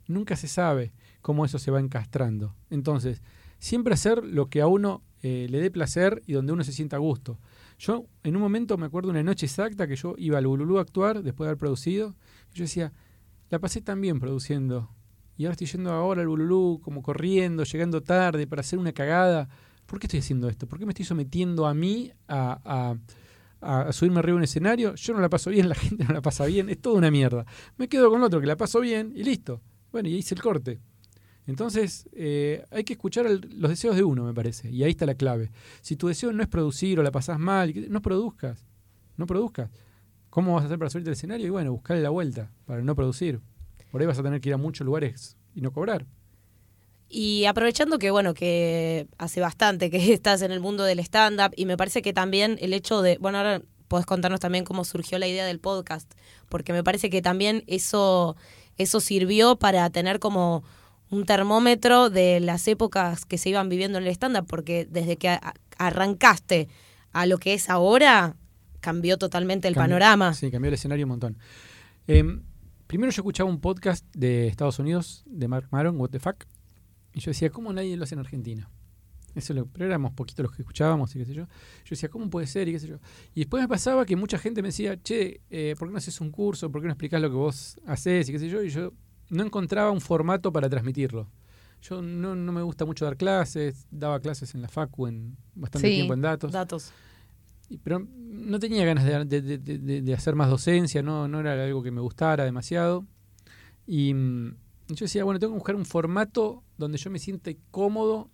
Nunca 0.07 0.37
se 0.37 0.49
sabe 0.49 0.93
cómo 1.21 1.45
eso 1.45 1.59
se 1.59 1.71
va 1.71 1.81
encastrando. 1.81 2.55
Entonces, 2.71 3.23
siempre 3.61 3.95
hacer 3.95 4.25
lo 4.25 4.49
que 4.49 4.61
a 4.61 4.67
uno 4.67 5.05
eh, 5.23 5.47
le 5.49 5.61
dé 5.61 5.71
placer 5.71 6.23
y 6.27 6.33
donde 6.33 6.53
uno 6.53 6.65
se 6.65 6.73
sienta 6.73 6.97
a 6.97 6.99
gusto. 6.99 7.39
Yo 7.79 8.07
en 8.25 8.35
un 8.35 8.43
momento 8.43 8.77
me 8.77 8.87
acuerdo 8.87 9.11
una 9.11 9.23
noche 9.23 9.47
exacta 9.47 9.87
que 9.87 9.97
yo 9.97 10.15
iba 10.19 10.39
al 10.39 10.47
Bululú 10.47 10.79
a 10.79 10.83
actuar 10.83 11.23
después 11.23 11.47
de 11.47 11.51
haber 11.51 11.59
producido. 11.59 12.17
Y 12.53 12.59
yo 12.59 12.65
decía, 12.65 12.93
la 13.51 13.59
pasé 13.59 13.81
tan 13.83 14.01
bien 14.01 14.19
produciendo. 14.19 14.91
Y 15.37 15.45
ahora 15.45 15.53
estoy 15.53 15.67
yendo 15.67 15.93
ahora 15.93 16.23
al 16.23 16.29
Bululú, 16.29 16.81
como 16.83 17.03
corriendo, 17.03 17.65
llegando 17.65 18.03
tarde 18.03 18.47
para 18.47 18.61
hacer 18.61 18.79
una 18.79 18.93
cagada. 18.93 19.49
¿Por 19.87 19.99
qué 19.99 20.07
estoy 20.07 20.21
haciendo 20.21 20.49
esto? 20.49 20.67
¿Por 20.67 20.79
qué 20.79 20.87
me 20.87 20.93
estoy 20.93 21.05
sometiendo 21.05 21.67
a 21.67 21.75
mí 21.75 22.13
a, 22.29 22.97
a, 23.61 23.87
a 23.87 23.93
subirme 23.93 24.19
arriba 24.21 24.35
de 24.35 24.39
un 24.39 24.45
escenario? 24.45 24.95
Yo 24.95 25.15
no 25.15 25.21
la 25.21 25.29
paso 25.29 25.51
bien, 25.51 25.69
la 25.69 25.75
gente 25.75 26.05
no 26.05 26.15
la 26.15 26.23
pasa 26.23 26.47
bien, 26.47 26.71
es 26.71 26.81
toda 26.81 26.97
una 26.97 27.11
mierda. 27.11 27.45
Me 27.77 27.89
quedo 27.89 28.11
con 28.11 28.23
otro 28.23 28.41
que 28.41 28.47
la 28.47 28.57
paso 28.57 28.81
bien 28.81 29.13
y 29.15 29.23
listo. 29.23 29.61
Bueno, 29.93 30.09
y 30.09 30.15
hice 30.17 30.35
el 30.35 30.43
corte. 30.43 30.81
Entonces, 31.51 32.09
eh, 32.13 32.65
hay 32.71 32.85
que 32.85 32.93
escuchar 32.93 33.27
los 33.29 33.71
deseos 33.71 33.97
de 33.97 34.05
uno, 34.05 34.23
me 34.23 34.33
parece. 34.33 34.71
Y 34.71 34.85
ahí 34.85 34.93
está 34.93 35.05
la 35.05 35.17
clave. 35.17 35.51
Si 35.81 35.97
tu 35.97 36.07
deseo 36.07 36.33
no 36.33 36.45
es 36.45 36.49
producir 36.49 37.01
o 37.01 37.03
la 37.03 37.11
pasás 37.11 37.41
mal, 37.41 37.75
no 37.91 38.01
produzcas. 38.01 38.65
No 39.17 39.27
produzcas. 39.27 39.69
¿Cómo 40.31 40.55
vas 40.55 40.63
a 40.63 40.67
hacer 40.67 40.79
para 40.79 40.91
subirte 40.91 41.11
al 41.11 41.15
escenario? 41.15 41.49
Y 41.49 41.51
bueno, 41.51 41.73
buscarle 41.73 42.05
la 42.05 42.11
vuelta 42.11 42.53
para 42.67 42.83
no 42.83 42.95
producir. 42.95 43.41
Por 43.91 44.01
ahí 44.01 44.07
vas 44.07 44.21
a 44.21 44.23
tener 44.23 44.41
que 44.41 44.51
ir 44.51 44.55
a 44.55 44.59
muchos 44.59 44.85
lugares 44.85 45.37
y 45.53 45.61
no 45.61 45.73
cobrar. 45.73 46.07
Y 47.09 47.47
aprovechando 47.47 47.99
que, 47.99 48.13
bueno, 48.13 48.33
que 48.33 49.09
hace 49.19 49.41
bastante 49.41 49.91
que 49.91 49.97
estás 50.13 50.43
en 50.43 50.53
el 50.53 50.61
mundo 50.61 50.85
del 50.85 51.01
stand-up 51.01 51.53
y 51.57 51.67
me 51.67 51.77
parece 51.77 52.01
que 52.01 52.13
también 52.13 52.59
el 52.61 52.73
hecho 52.75 53.03
de, 53.03 53.19
bueno, 53.19 53.39
ahora 53.39 53.61
podés 53.89 54.07
contarnos 54.07 54.39
también 54.39 54.65
cómo 54.65 54.85
surgió 54.85 55.19
la 55.19 55.27
idea 55.27 55.45
del 55.45 55.59
podcast, 55.59 56.09
porque 56.49 56.73
me 56.73 56.85
parece 56.85 57.11
que 57.11 57.23
también 57.23 57.65
eso, 57.67 58.37
eso 58.79 59.01
sirvió 59.01 59.57
para 59.57 59.91
tener 59.91 60.21
como 60.21 60.63
un 61.11 61.25
termómetro 61.27 62.09
de 62.11 62.41
las 62.41 62.67
épocas 62.69 63.25
que 63.27 63.37
se 63.39 63.49
iban 63.51 63.69
viviendo 63.69 63.99
en 63.99 64.05
el 64.05 64.11
stand-up, 64.11 64.47
porque 64.47 64.87
desde 64.91 65.17
que 65.17 65.39
arrancaste 65.77 66.69
a 67.13 67.27
lo 67.27 67.39
que 67.39 67.55
es 67.55 67.69
ahora, 67.69 68.37
cambió 68.81 69.19
totalmente 69.19 69.69
el 69.69 69.75
Cambió- 69.75 69.83
panorama. 69.95 70.35
Sí, 70.35 70.51
cambió 70.51 70.69
el 70.69 70.75
escenario 70.75 71.07
un 71.07 71.11
montón. 71.11 71.39
Em, 72.07 72.43
primero 72.87 73.11
yo 73.11 73.21
escuchaba 73.23 73.51
un 73.51 73.61
podcast 73.61 74.05
de 74.15 74.47
Estados 74.47 74.79
Unidos, 74.79 75.25
de 75.27 75.49
Mark 75.49 75.69
Maron, 75.71 75.99
What 76.01 76.11
the 76.11 76.21
Fuck, 76.21 76.45
y 77.13 77.21
yo 77.21 77.31
decía, 77.33 77.51
¿cómo 77.51 77.73
nadie 77.73 77.97
lo 77.97 78.05
hace 78.05 78.15
en 78.15 78.21
Argentina? 78.21 78.71
Eso 79.35 79.55
lo, 79.55 79.67
pero 79.67 79.87
éramos 79.87 80.13
poquitos 80.13 80.43
los 80.45 80.55
que 80.57 80.63
escuchábamos 80.63 81.15
y 81.15 81.19
qué 81.21 81.25
sé 81.25 81.35
yo. 81.35 81.45
Yo 81.45 81.91
decía, 81.91 82.09
¿cómo 82.09 82.29
puede 82.31 82.47
ser? 82.49 82.69
Y 82.69 82.73
qué 82.73 82.81
sé 82.81 82.89
yo. 82.89 82.99
Y 83.35 83.41
después 83.41 83.61
me 83.63 83.69
pasaba 83.69 84.05
que 84.05 84.17
mucha 84.17 84.39
gente 84.39 84.61
me 84.63 84.69
decía, 84.69 85.01
che, 85.01 85.41
eh, 85.51 85.75
¿por 85.79 85.89
qué 85.89 85.93
no 85.93 85.99
haces 85.99 86.21
un 86.21 86.31
curso? 86.33 86.71
¿Por 86.71 86.81
qué 86.81 86.87
no 86.89 86.93
explicás 86.93 87.21
lo 87.21 87.31
que 87.31 87.37
vos 87.37 87.79
haces? 87.87 88.29
Y 88.29 88.33
qué 88.33 88.39
sé 88.41 88.49
yo. 88.49 88.61
Y 88.63 88.71
yo 88.71 88.93
no 89.31 89.43
encontraba 89.45 89.91
un 89.91 90.01
formato 90.01 90.53
para 90.53 90.69
transmitirlo. 90.69 91.29
yo 91.83 92.03
no, 92.03 92.35
no 92.37 92.53
me 92.53 92.61
gusta 92.61 92.85
mucho 92.85 93.07
dar 93.07 93.17
clases, 93.17 93.87
daba 93.91 94.21
clases 94.21 94.55
en 94.55 94.61
la 94.61 94.69
Facu 94.69 95.07
en 95.07 95.35
bastante 95.55 95.89
Sí. 95.89 95.95
tiempo 95.95 96.13
en 96.13 96.21
datos, 96.21 96.53
Datos. 96.53 96.93
pero 97.83 98.07
no 98.19 98.59
tenía 98.59 98.85
ganas 98.85 99.05
de, 99.07 99.25
de- 99.25 99.59
de- 99.59 99.79
de- 99.79 100.03
de 100.03 100.15
hacer 100.15 100.35
más 100.35 100.51
docencia, 100.51 101.03
no, 101.03 101.27
no 101.27 101.41
era 101.41 101.53
algo 101.65 101.83
que 101.83 101.91
me 101.91 102.03
gustara 102.03 102.45
demasiado. 102.45 103.07
Y 103.87 104.13
mm, 104.13 104.49
yo 104.89 105.05
decía, 105.07 105.25
bueno, 105.25 105.41
tengo 105.41 105.55
que 105.55 105.59
buscar 105.61 105.75
un 105.77 105.87
formato 105.87 106.63
donde 106.77 106.99
yo 106.99 107.11
me 107.11 107.19
sienta 107.19 107.51
cómodo 107.71 108.29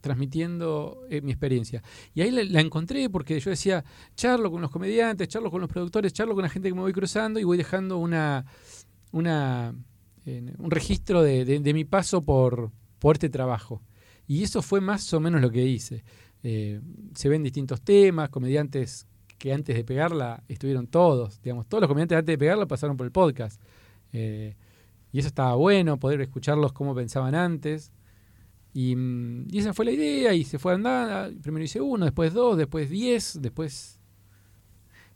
transmitiendo 0.00 1.02
eh, 1.10 1.20
mi 1.20 1.32
experiencia. 1.32 1.82
Y 2.14 2.20
ahí 2.22 2.30
la, 2.30 2.44
la 2.44 2.60
encontré 2.60 3.10
porque 3.10 3.38
yo 3.40 3.50
decía, 3.50 3.84
charlo 4.14 4.50
con 4.50 4.62
los 4.62 4.70
comediantes, 4.70 5.28
charlo 5.28 5.50
con 5.50 5.60
los 5.60 5.68
productores, 5.68 6.12
charlo 6.12 6.34
con 6.34 6.42
la 6.44 6.48
gente 6.48 6.68
que 6.68 6.74
me 6.74 6.80
voy 6.80 6.92
cruzando 6.92 7.40
y 7.40 7.44
voy 7.44 7.58
dejando 7.58 7.98
una, 7.98 8.46
una 9.12 9.74
eh, 10.26 10.52
un 10.58 10.70
registro 10.70 11.22
de, 11.22 11.44
de- 11.44 11.60
de 11.60 11.74
mi 11.74 11.84
paso 11.84 12.22
por, 12.22 12.70
por 12.98 13.16
este 13.16 13.28
trabajo. 13.30 13.82
Y 14.26 14.42
eso 14.42 14.60
fue 14.60 14.80
más 14.80 15.12
o 15.14 15.20
menos 15.20 15.40
lo 15.40 15.50
que 15.50 15.64
hice. 15.64 16.04
Eh, 16.42 16.80
se 17.14 17.28
ven 17.28 17.42
distintos 17.42 17.80
temas, 17.80 18.28
comediantes 18.28 19.06
que 19.38 19.52
antes 19.52 19.76
de 19.76 19.84
pegarla 19.84 20.42
estuvieron 20.48 20.86
todos, 20.86 21.40
digamos, 21.42 21.66
todos 21.66 21.82
los 21.82 21.88
comediantes 21.88 22.18
antes 22.18 22.32
de 22.32 22.38
pegarla 22.38 22.66
pasaron 22.66 22.96
por 22.96 23.06
el 23.06 23.12
podcast. 23.12 23.60
Eh, 24.12 24.54
y 25.12 25.18
eso 25.20 25.28
estaba 25.28 25.54
bueno, 25.54 25.98
poder 25.98 26.20
escucharlos 26.20 26.72
cómo 26.72 26.94
pensaban 26.94 27.34
antes. 27.34 27.92
Y, 28.74 28.94
mm, 28.96 29.46
y 29.50 29.58
esa 29.58 29.72
fue 29.72 29.84
la 29.86 29.92
idea, 29.92 30.34
y 30.34 30.44
se 30.44 30.58
fue 30.58 30.74
andando. 30.74 31.40
Primero 31.40 31.64
hice 31.64 31.80
uno, 31.80 32.04
después 32.04 32.32
dos, 32.34 32.56
después 32.58 32.90
diez, 32.90 33.38
después. 33.40 34.00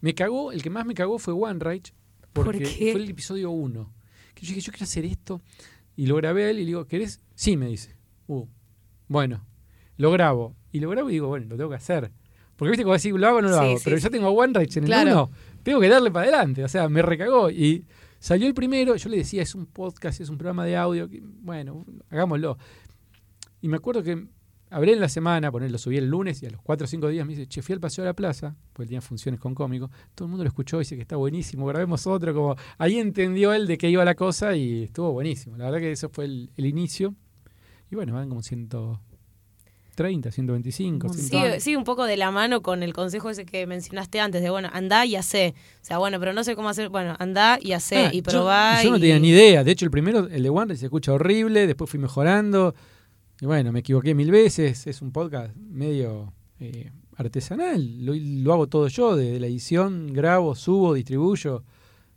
Me 0.01 0.14
cagó, 0.14 0.53
el 0.53 0.62
que 0.62 0.70
más 0.70 0.87
me 0.87 0.94
cagó 0.94 1.18
fue 1.18 1.35
One 1.35 1.59
Rage, 1.59 1.92
¿Por 2.33 2.44
porque 2.46 2.61
qué? 2.64 2.92
fue 2.92 3.03
el 3.03 3.11
episodio 3.11 3.51
uno. 3.51 3.92
Que 4.40 4.46
yo 4.46 4.55
dije, 4.55 4.61
yo 4.66 4.72
quiero 4.72 4.85
hacer 4.85 5.05
esto. 5.05 5.42
Y 5.96 6.07
lo 6.07 6.16
grabé 6.16 6.44
a 6.44 6.50
él 6.50 6.57
y 6.59 6.61
le 6.62 6.66
digo, 6.68 6.87
¿querés? 6.87 7.20
Sí, 7.35 7.57
me 7.57 7.66
dice. 7.66 7.94
Uh, 8.26 8.46
bueno, 9.09 9.44
lo 9.96 10.11
grabo. 10.11 10.57
Y 10.72 10.81
lo 10.81 10.88
grabo 10.88 11.11
y 11.11 11.12
digo, 11.14 11.29
bueno, 11.29 11.46
lo 11.50 11.57
tengo 11.57 11.68
que 11.70 11.76
hacer. 11.76 12.11
Porque 12.57 12.70
viste, 12.70 12.85
como 12.85 12.94
decir, 12.94 13.12
lo 13.14 13.26
hago 13.26 13.38
o 13.38 13.42
no 13.42 13.48
lo 13.48 13.59
Sí, 13.59 13.64
hago. 13.64 13.76
sí, 13.79 13.83
pero 13.85 13.96
sí. 13.98 14.03
ya 14.05 14.11
tengo 14.11 14.26
a 14.29 14.31
One 14.31 14.53
Rage 14.55 14.79
en 14.79 14.85
el 14.85 14.88
Claro. 14.88 15.11
uno. 15.12 15.31
Tengo 15.62 15.81
que 15.81 15.88
darle 15.88 16.11
para 16.11 16.29
adelante. 16.29 16.64
O 16.64 16.68
sea, 16.68 16.88
me 16.88 17.03
recagó. 17.03 17.50
Y 17.50 17.85
salió 18.18 18.46
el 18.46 18.55
primero. 18.55 18.96
Yo 18.96 19.09
le 19.11 19.18
decía, 19.18 19.42
es 19.42 19.55
un 19.55 19.66
podcast, 19.66 20.20
es 20.20 20.29
un 20.31 20.38
programa 20.38 20.64
de 20.64 20.76
audio. 20.76 21.09
que, 21.09 21.20
bueno, 21.22 21.85
hagámoslo. 22.09 22.57
Y 23.61 23.68
me 23.68 23.76
acuerdo 23.76 24.03
que 24.03 24.26
hablé 24.70 24.92
en 24.92 25.00
la 25.00 25.09
semana, 25.09 25.50
poner, 25.52 25.70
lo 25.70 25.78
subí 25.78 25.96
el 25.98 26.06
lunes 26.06 26.42
y 26.42 26.46
a 26.46 26.50
los 26.50 26.62
4 26.62 26.85
o 26.85 26.88
5 26.88 27.09
días 27.09 27.26
me 27.26 27.35
dice, 27.35 27.46
che, 27.46 27.61
fui 27.62 27.72
al 27.74 27.80
Paseo 27.80 28.04
de 28.04 28.11
la 28.11 28.14
Plaza, 28.14 28.54
porque 28.72 28.87
tenía 28.87 29.00
funciones 29.00 29.40
con 29.40 29.54
cómico. 29.54 29.90
Todo 30.14 30.26
el 30.26 30.30
mundo 30.30 30.44
lo 30.44 30.48
escuchó 30.48 30.76
y 30.76 30.80
dice 30.80 30.96
que 30.96 31.02
está 31.02 31.16
buenísimo, 31.16 31.66
grabemos 31.66 32.06
otro. 32.06 32.33
como 32.35 32.56
Ahí 32.78 32.98
entendió 32.98 33.52
él 33.52 33.66
de 33.66 33.76
qué 33.76 33.90
iba 33.90 34.04
la 34.04 34.14
cosa 34.14 34.54
y 34.56 34.85
estuvo 34.85 35.12
buenísimo. 35.12 35.56
La 35.56 35.64
verdad 35.66 35.78
que 35.80 35.92
eso 35.92 36.09
fue 36.09 36.24
el, 36.24 36.50
el 36.56 36.66
inicio. 36.66 37.14
Y 37.90 37.96
bueno, 37.96 38.14
van 38.14 38.28
como 38.28 38.40
130, 38.42 40.30
125. 40.30 41.06
Un 41.06 41.12
montón. 41.12 41.28
100. 41.28 41.42
Sigue, 41.44 41.61
sigue 41.61 41.76
un 41.76 41.85
poco 41.85 42.04
de 42.04 42.16
la 42.16 42.30
mano 42.30 42.62
con 42.62 42.83
el 42.83 42.92
consejo 42.92 43.30
ese 43.30 43.44
que 43.44 43.66
mencionaste 43.66 44.20
antes, 44.20 44.42
de 44.42 44.50
bueno, 44.50 44.68
andá 44.72 45.04
y 45.06 45.16
hacé. 45.16 45.54
O 45.83 45.85
sea, 45.85 45.98
bueno, 45.98 46.18
pero 46.20 46.33
no 46.33 46.44
sé 46.44 46.54
cómo 46.56 46.68
hacer. 46.68 46.88
Bueno, 46.88 47.16
andá 47.18 47.59
y 47.61 47.72
hacé 47.72 47.96
Ah, 48.06 48.11
y 48.12 48.18
yo- 48.18 48.22
probá. 48.30 48.83
Yo, 48.83 48.90
no 48.90 48.96
y- 48.96 49.00
tenía 49.00 49.18
ni 49.18 49.28
idea. 49.30 49.64
De 49.64 49.72
hecho, 49.72 49.85
el 49.85 49.90
primero, 49.90 50.28
el 50.28 50.42
de 50.42 50.48
One, 50.50 50.76
se 50.76 50.87
escucha 50.87 51.12
horrible. 51.12 51.66
Después 51.66 51.90
fui 51.90 51.98
mejorando. 52.00 52.74
Y 53.40 53.46
bueno, 53.46 53.72
me 53.72 53.81
equivoqué 53.81 54.14
mil 54.14 54.31
veces. 54.31 54.87
Es 54.87 55.00
un 55.00 55.12
podcast 55.12 55.57
medio 55.57 56.33
eh, 56.59 56.90
artesanal. 57.16 58.05
Lo, 58.05 58.12
lo 58.14 58.53
hago 58.53 58.66
todo 58.66 58.88
yo, 58.88 59.16
desde 59.16 59.40
la 59.40 59.46
edición, 59.46 60.12
grabo, 60.12 60.55
subo, 60.55 60.92
distribuyo. 60.92 61.64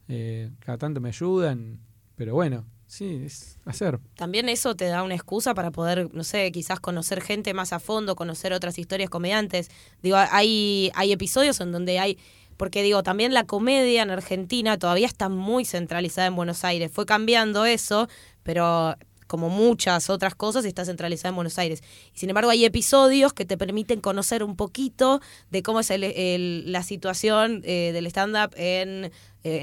Eh, 0.09 0.51
cada 0.59 0.77
tanto 0.77 0.99
me 0.99 1.09
ayudan. 1.09 1.79
Pero 2.15 2.33
bueno, 2.33 2.65
sí, 2.88 3.21
es 3.25 3.57
hacer. 3.63 3.99
También 4.15 4.49
eso 4.49 4.75
te 4.75 4.86
da 4.86 5.01
una 5.01 5.15
excusa 5.15 5.53
para 5.53 5.71
poder, 5.71 6.13
no 6.13 6.25
sé, 6.25 6.51
quizás 6.51 6.81
conocer 6.81 7.21
gente 7.21 7.53
más 7.53 7.71
a 7.71 7.79
fondo, 7.79 8.15
conocer 8.15 8.51
otras 8.51 8.77
historias 8.77 9.09
comediantes. 9.09 9.71
Digo, 10.01 10.17
hay, 10.17 10.91
hay 10.93 11.13
episodios 11.13 11.62
en 11.62 11.71
donde 11.71 11.99
hay. 11.99 12.17
Porque 12.57 12.83
digo, 12.83 13.01
también 13.01 13.33
la 13.33 13.45
comedia 13.45 14.03
en 14.03 14.12
Argentina 14.12 14.77
todavía 14.77 15.07
está 15.07 15.29
muy 15.29 15.63
centralizada 15.63 16.27
en 16.27 16.36
Buenos 16.36 16.65
Aires. 16.65 16.91
Fue 16.91 17.05
cambiando 17.05 17.65
eso, 17.65 18.09
pero 18.43 18.95
como 19.27 19.49
muchas 19.49 20.09
otras 20.09 20.36
cosas, 20.36 20.65
está 20.65 20.86
centralizada 20.86 21.29
en 21.29 21.36
Buenos 21.36 21.57
Aires. 21.59 21.81
Y 22.13 22.19
sin 22.19 22.29
embargo, 22.29 22.49
hay 22.49 22.65
episodios 22.65 23.33
que 23.33 23.45
te 23.45 23.57
permiten 23.57 24.01
conocer 24.01 24.43
un 24.43 24.55
poquito 24.55 25.21
de 25.51 25.63
cómo 25.63 25.79
es 25.79 25.89
el- 25.91 26.71
la 26.71 26.83
situación 26.83 27.62
eh, 27.63 27.91
del 27.93 28.05
stand-up 28.07 28.51
en, 28.55 29.05
eh, 29.05 29.12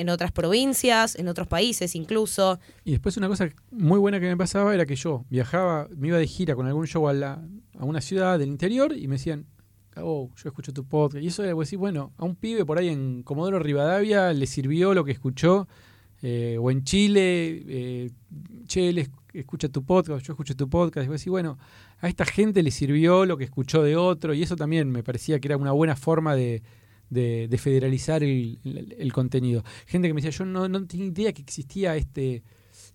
en 0.01 0.09
otras 0.09 0.33
provincias, 0.33 1.17
en 1.17 1.29
otros 1.29 1.47
países 1.49 1.95
incluso. 1.95 2.59
Y 2.85 2.93
después 2.93 3.17
una 3.17 3.29
cosa 3.29 3.49
muy 3.71 3.99
buena 3.99 4.21
que 4.21 4.27
me 4.27 4.37
pasaba 4.37 4.75
era 4.75 4.87
que 4.87 4.97
yo 4.97 5.25
viajaba, 5.31 5.89
me 5.97 6.09
iba 6.09 6.19
de 6.19 6.27
gira 6.27 6.55
con 6.55 6.67
algún 6.67 6.87
show 6.87 7.09
a, 7.09 7.13
la, 7.13 7.43
a 7.79 7.85
una 7.85 8.01
ciudad 8.01 8.39
del 8.39 8.49
interior 8.49 8.97
y 8.97 9.09
me 9.09 9.15
decían, 9.17 9.47
oh, 9.97 10.31
yo 10.37 10.49
escucho 10.49 10.73
tu 10.73 10.85
podcast. 10.87 11.23
Y 11.23 11.29
eso 11.29 11.43
era 11.45 11.55
decir, 11.55 11.79
bueno, 11.79 12.13
a 12.17 12.25
un 12.25 12.37
pibe 12.37 12.65
por 12.65 12.79
ahí 12.79 12.89
en 12.89 13.23
Comodoro 13.23 13.59
Rivadavia 13.59 14.33
le 14.33 14.47
sirvió 14.47 14.95
lo 14.95 15.05
que 15.05 15.13
escuchó, 15.13 15.69
eh, 16.23 16.57
o 16.61 16.71
en 16.71 16.85
Chile, 16.85 17.63
eh, 17.67 18.11
che, 18.67 19.09
escucha 19.33 19.69
tu 19.69 19.85
podcast, 19.85 20.25
yo 20.25 20.33
escucho 20.33 20.55
tu 20.57 20.69
podcast. 20.69 21.05
Y 21.07 21.09
vos 21.09 21.19
decís, 21.21 21.31
bueno, 21.31 21.59
a 22.01 22.09
esta 22.09 22.25
gente 22.25 22.63
le 22.63 22.71
sirvió 22.71 23.27
lo 23.27 23.37
que 23.37 23.45
escuchó 23.45 23.83
de 23.83 23.97
otro 23.97 24.35
y 24.35 24.43
eso 24.43 24.57
también 24.57 24.91
me 24.91 25.03
parecía 25.03 25.39
que 25.41 25.49
era 25.49 25.57
una 25.57 25.73
buena 25.73 25.97
forma 25.97 26.35
de, 26.35 26.63
de- 27.11 27.49
de 27.49 27.59
federalizar 27.59 28.23
el, 28.23 29.11
contenido. 29.13 29.63
Gente 29.87 30.09
que 30.09 30.15
me 30.15 30.21
decía, 30.21 30.37
yo 30.37 30.45
no, 30.45 30.69
no 30.69 30.87
tenía 30.87 31.07
idea 31.07 31.33
que 31.33 31.43
existía 31.43 31.97
este, 31.97 32.43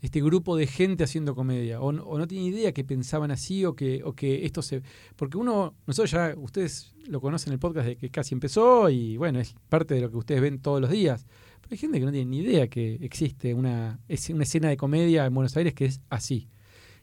este 0.02 0.22
grupo 0.22 0.56
de 0.56 0.68
gente 0.68 1.04
haciendo 1.04 1.36
comedia, 1.36 1.82
o 1.82 1.92
no, 1.92 2.28
tenía 2.28 2.48
idea 2.50 2.74
que 2.74 2.84
pensaban 2.84 3.32
así, 3.32 3.66
o 3.66 3.76
que, 3.76 4.02
o 4.04 4.14
que 4.14 4.46
esto 4.46 4.62
se... 4.62 4.82
Porque 5.16 5.38
uno, 5.38 5.74
nosotros 5.88 6.12
ya, 6.12 6.36
ustedes 6.38 6.94
lo 7.08 7.22
conocen 7.22 7.54
el 7.54 7.60
podcast 7.60 7.88
de 7.88 7.96
que 7.98 8.10
casi 8.10 8.34
empezó, 8.34 8.90
y 8.90 9.18
bueno, 9.18 9.40
es 9.40 9.56
parte 9.70 9.94
de 9.96 10.02
lo 10.02 10.10
que 10.12 10.18
ustedes 10.18 10.42
ven 10.42 10.60
todos 10.60 10.82
los 10.82 10.90
días. 10.90 11.26
Pero 11.65 11.73
hay 11.73 11.78
gente 11.80 11.99
que 11.99 12.06
no 12.06 12.12
tiene 12.12 12.30
ni 12.30 12.38
idea 12.39 12.67
que 12.67 12.95
existe 13.01 13.54
una, 13.56 13.99
es 14.08 14.30
una 14.30 14.43
escena 14.43 14.69
de 14.69 14.78
comedia 14.78 15.25
en 15.25 15.34
Buenos 15.34 15.58
Aires 15.58 15.73
que 15.73 15.86
es 15.86 15.99
así. 16.12 16.47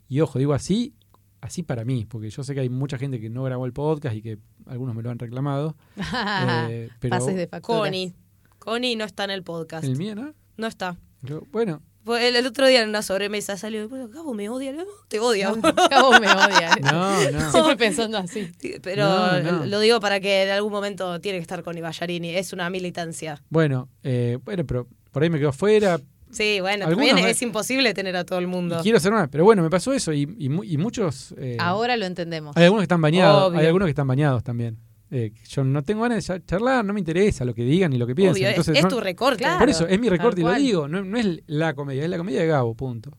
Y 0.09 0.21
ojo, 0.21 0.39
digo 0.39 0.53
así, 0.55 0.95
así 1.41 1.65
para 1.65 1.85
mí, 1.85 2.07
porque 2.09 2.31
yo 2.31 2.45
sé 2.45 2.55
que 2.55 2.61
hay 2.61 2.69
mucha 2.69 2.97
gente 2.97 3.21
que 3.21 3.29
no 3.29 3.43
grabó 3.43 3.67
el 3.67 3.73
podcast 3.73 4.15
y 4.15 4.23
que 4.23 4.39
algunos 4.67 4.95
me 4.95 5.03
lo 5.03 5.11
han 5.11 5.19
reclamado. 5.19 5.77
eh, 6.69 6.91
pero 7.01 7.19
Pases 7.19 7.35
de 7.35 7.49
facturas. 7.49 7.81
Connie. 7.83 8.15
Connie 8.61 8.95
no 8.95 9.05
está 9.05 9.25
en 9.25 9.31
el 9.31 9.43
podcast. 9.43 9.85
el 9.85 9.97
mío, 9.97 10.15
¿no? 10.15 10.33
No 10.57 10.67
está. 10.69 10.97
Yo- 11.23 11.43
Bueno, 11.51 11.83
El, 12.07 12.35
el 12.37 12.47
otro 12.47 12.67
día 12.67 12.83
en 12.83 12.89
una 12.89 13.03
sobremesa 13.03 13.57
salió, 13.57 13.89
bueno, 13.89 14.09
Gabo 14.09 14.35
me 14.35 14.49
odia, 14.49 14.73
no, 14.73 14.85
te 15.09 15.21
odia. 15.21 15.53
Cabo 15.89 16.11
me 16.19 16.27
odia. 16.29 16.77
no, 16.93 17.31
no. 17.31 17.51
Siempre 17.53 17.77
pensando 17.77 18.19
así. 18.19 18.51
Sí, 18.59 18.75
Pero 18.83 19.05
No, 19.09 19.41
no. 19.41 19.67
lo 19.67 19.79
digo 19.81 20.01
para 20.01 20.19
que 20.21 20.43
en 20.43 20.51
algún 20.51 20.73
momento 20.73 21.21
tiene 21.21 21.39
que 21.39 21.43
estar 21.43 21.63
Connie 21.63 21.81
Ballarini, 21.81 22.31
es 22.35 22.53
una 22.53 22.69
militancia. 22.71 23.41
Bueno, 23.51 23.89
eh, 24.03 24.39
bueno, 24.45 24.65
pero 24.67 24.89
por 25.13 25.23
ahí 25.23 25.31
me 25.31 25.39
quedo 25.39 25.51
afuera. 25.51 26.01
Sí, 26.33 26.61
bueno, 26.61 26.87
Algunos 26.87 27.07
también 27.09 27.27
me- 27.27 27.31
es 27.31 27.43
imposible 27.43 27.93
tener 27.95 28.17
a 28.17 28.25
todo 28.25 28.39
el 28.39 28.47
mundo. 28.47 28.79
Y 28.81 28.83
quiero 28.83 28.97
hacer 28.99 29.13
más, 29.13 29.29
pero 29.31 29.45
bueno, 29.45 29.63
me 29.63 29.69
pasó 29.71 29.93
eso 29.93 30.13
y, 30.15 30.23
y 30.39 30.49
mu- 30.49 30.65
y 30.65 30.79
muchos... 30.79 31.35
eh, 31.37 31.59
Ahora 31.61 31.97
lo 31.99 32.07
entendemos. 32.07 32.57
hay 32.57 32.65
algunos 32.65 32.81
que 32.81 32.85
están 32.85 33.03
bañados, 33.03 33.51
Obvio. 33.51 33.61
hay 33.61 33.67
algunos 33.67 33.87
que 33.87 33.91
están 33.91 34.07
bañados 34.09 34.43
también. 34.43 34.79
Eh, 35.15 35.31
yo 35.47 35.63
no 35.63 35.83
tengo 35.83 36.01
ganas 36.03 36.17
de 36.17 36.23
cha- 36.23 36.45
charlar, 36.47 36.83
no 36.85 36.95
me 36.95 36.99
interesa 37.01 37.45
lo 37.45 37.53
que 37.55 37.63
digan 37.65 37.91
ni 37.91 37.99
lo 37.99 38.07
que 38.07 38.15
piensen. 38.15 38.43
Obvio, 38.45 38.49
Entonces, 38.49 38.79
es, 38.79 38.83
no- 38.83 38.89
tu 38.89 38.99
recorte. 39.01 39.39
Claro. 39.45 39.59
por 39.59 39.69
eso, 39.69 39.87
es 39.87 40.01
mi 40.01 40.09
recorte 40.09 40.41
y 40.41 40.45
lo 40.45 40.55
digo, 40.55 40.89
no, 40.89 41.05
no 41.05 41.19
es 41.19 41.43
la 41.47 41.75
comedia, 41.75 42.03
es 42.03 42.09
la 42.09 42.17
comedia 42.17 42.41
de 42.41 42.47
Gabo, 42.47 42.75
punto. 42.75 43.11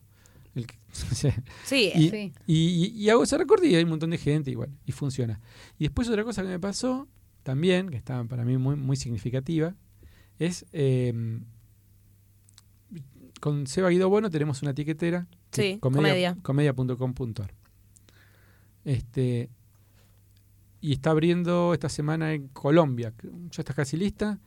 El 0.56 0.66
Sí, 1.64 1.92
y, 1.94 2.10
Sí. 2.10 2.32
y- 2.46 2.86
y 2.96 3.10
hago 3.10 3.22
ese 3.22 3.38
recorte 3.38 3.68
y 3.68 3.76
hay 3.76 3.84
un 3.84 3.90
montón 3.90 4.10
de 4.10 4.18
gente 4.18 4.50
y 4.50 4.56
bueno, 4.56 4.76
y 4.84 4.90
funciona. 4.92 5.40
Y 5.78 5.84
después 5.84 6.08
otra 6.08 6.24
cosa 6.24 6.42
que 6.42 6.48
me 6.48 6.58
pasó 6.58 7.06
también, 7.44 7.88
que 7.90 7.96
está 7.96 8.24
para 8.24 8.44
mí 8.44 8.58
muy, 8.58 8.74
muy 8.74 8.96
significativa, 8.96 9.74
es 10.40 10.66
eh, 10.72 11.12
con 13.40 13.66
Seba 13.66 13.90
Guido 13.90 14.08
Bueno 14.08 14.30
tenemos 14.30 14.62
una 14.62 14.70
etiquetera 14.72 15.26
que 15.50 15.62
Sí, 15.62 15.68
es 15.74 15.78
comedia- 15.78 16.34
comedia. 16.42 16.72
comedia.com.ar. 16.74 17.54
Este, 18.84 19.48
y 20.84 20.92
está 20.92 21.12
abriendo 21.12 21.72
esta 21.72 21.88
semana 21.88 22.34
en 22.34 22.48
Colombia, 22.48 23.14
ya 23.22 23.62
está 23.62 23.72
casi 23.72 23.96
lista, 23.96 24.38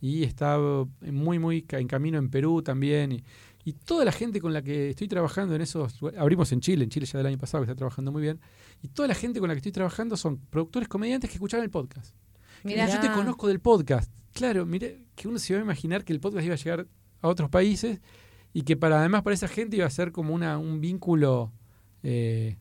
y 0.00 0.24
está 0.24 0.56
eh, 0.56 1.12
muy, 1.12 1.38
muy 1.38 1.64
en 1.68 1.86
camino 1.86 2.18
en 2.18 2.30
Perú 2.30 2.62
también. 2.62 3.12
Y, 3.12 3.22
y 3.64 3.74
toda 3.74 4.04
la 4.04 4.10
gente 4.10 4.40
con 4.40 4.52
la 4.52 4.60
que 4.60 4.90
estoy 4.90 5.06
trabajando 5.06 5.54
en 5.54 5.62
esos. 5.62 6.00
Abrimos 6.18 6.50
en 6.50 6.58
Chile, 6.58 6.82
en 6.82 6.90
Chile 6.90 7.06
ya 7.06 7.18
del 7.18 7.28
año 7.28 7.38
pasado, 7.38 7.62
que 7.62 7.70
está 7.70 7.76
trabajando 7.76 8.10
muy 8.10 8.22
bien. 8.22 8.40
Y 8.82 8.88
toda 8.88 9.06
la 9.06 9.14
gente 9.14 9.38
con 9.38 9.46
la 9.46 9.54
que 9.54 9.58
estoy 9.58 9.70
trabajando 9.70 10.16
son 10.16 10.38
productores 10.50 10.88
comediantes 10.88 11.30
que 11.30 11.34
escuchaban 11.34 11.62
el 11.62 11.70
podcast. 11.70 12.12
Mirá. 12.64 12.88
Yo 12.88 12.98
te 12.98 13.12
conozco 13.12 13.46
del 13.46 13.60
podcast. 13.60 14.12
Claro, 14.32 14.66
mire, 14.66 15.06
que 15.14 15.28
uno 15.28 15.38
se 15.38 15.52
iba 15.52 15.60
a 15.60 15.64
imaginar 15.64 16.04
que 16.04 16.12
el 16.12 16.18
podcast 16.18 16.44
iba 16.44 16.54
a 16.54 16.58
llegar 16.58 16.88
a 17.20 17.28
otros 17.28 17.50
países 17.50 18.00
y 18.52 18.62
que 18.62 18.76
para 18.76 18.98
además 18.98 19.22
para 19.22 19.34
esa 19.34 19.46
gente 19.46 19.76
iba 19.76 19.86
a 19.86 19.90
ser 19.90 20.10
como 20.10 20.34
una, 20.34 20.58
un 20.58 20.80
vínculo 20.80 21.52
eh, 22.02 22.56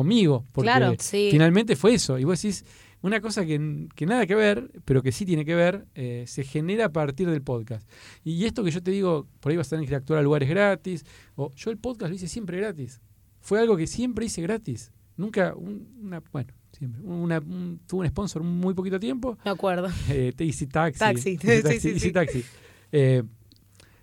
conmigo. 0.00 0.44
Porque 0.52 0.66
Claro, 0.66 0.94
sí. 0.98 1.28
finalmente 1.30 1.76
fue 1.76 1.94
eso. 1.94 2.18
Y 2.18 2.24
vos 2.24 2.40
decís, 2.40 2.64
una 3.02 3.20
cosa 3.20 3.46
que, 3.46 3.86
que 3.94 4.06
nada 4.06 4.26
que 4.26 4.34
ver, 4.34 4.70
pero 4.84 5.02
que 5.02 5.12
sí 5.12 5.24
tiene 5.24 5.44
que 5.44 5.54
ver, 5.54 5.86
eh, 5.94 6.24
se 6.26 6.44
genera 6.44 6.86
a 6.86 6.92
partir 6.92 7.30
del 7.30 7.42
podcast. 7.42 7.88
Y 8.24 8.44
esto 8.44 8.62
que 8.62 8.70
yo 8.70 8.82
te 8.82 8.90
digo, 8.90 9.26
por 9.40 9.50
ahí 9.50 9.56
vas 9.56 9.68
a 9.68 9.76
tener 9.76 9.88
que 9.88 9.94
actuar 9.94 10.18
a 10.18 10.22
lugares 10.22 10.48
gratis, 10.48 11.04
o 11.36 11.50
yo 11.54 11.70
el 11.70 11.78
podcast 11.78 12.10
lo 12.10 12.16
hice 12.16 12.28
siempre 12.28 12.56
gratis. 12.58 13.00
fue 13.42 13.58
algo 13.58 13.74
que 13.76 13.86
siempre 13.86 14.26
hice 14.26 14.42
gratis. 14.42 14.92
Nunca, 15.16 15.54
un- 15.54 15.88
una, 16.02 16.22
bueno, 16.30 16.52
siempre. 16.72 17.00
Una, 17.02 17.38
un- 17.38 17.80
tuve 17.86 18.00
un 18.02 18.08
sponsor 18.08 18.42
muy 18.42 18.74
poquito 18.74 19.00
tiempo. 19.00 19.38
Me 19.44 19.50
acuerdo. 19.50 19.88
Eh, 20.10 20.32
te- 20.36 20.44
Easy 20.44 20.66
Taxi. 20.66 20.98
Taxi, 20.98 21.36
Taxi, 21.62 21.80
sí, 21.80 21.88
Easy 21.88 22.00
sí. 22.00 22.12
Taxi. 22.12 22.44
Eh, 22.92 23.22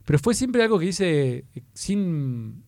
pero 0.05 0.17
fue 0.19 0.33
siempre 0.33 0.63
algo 0.63 0.79
que 0.79 0.85
hice 0.87 1.45
sin 1.73 2.63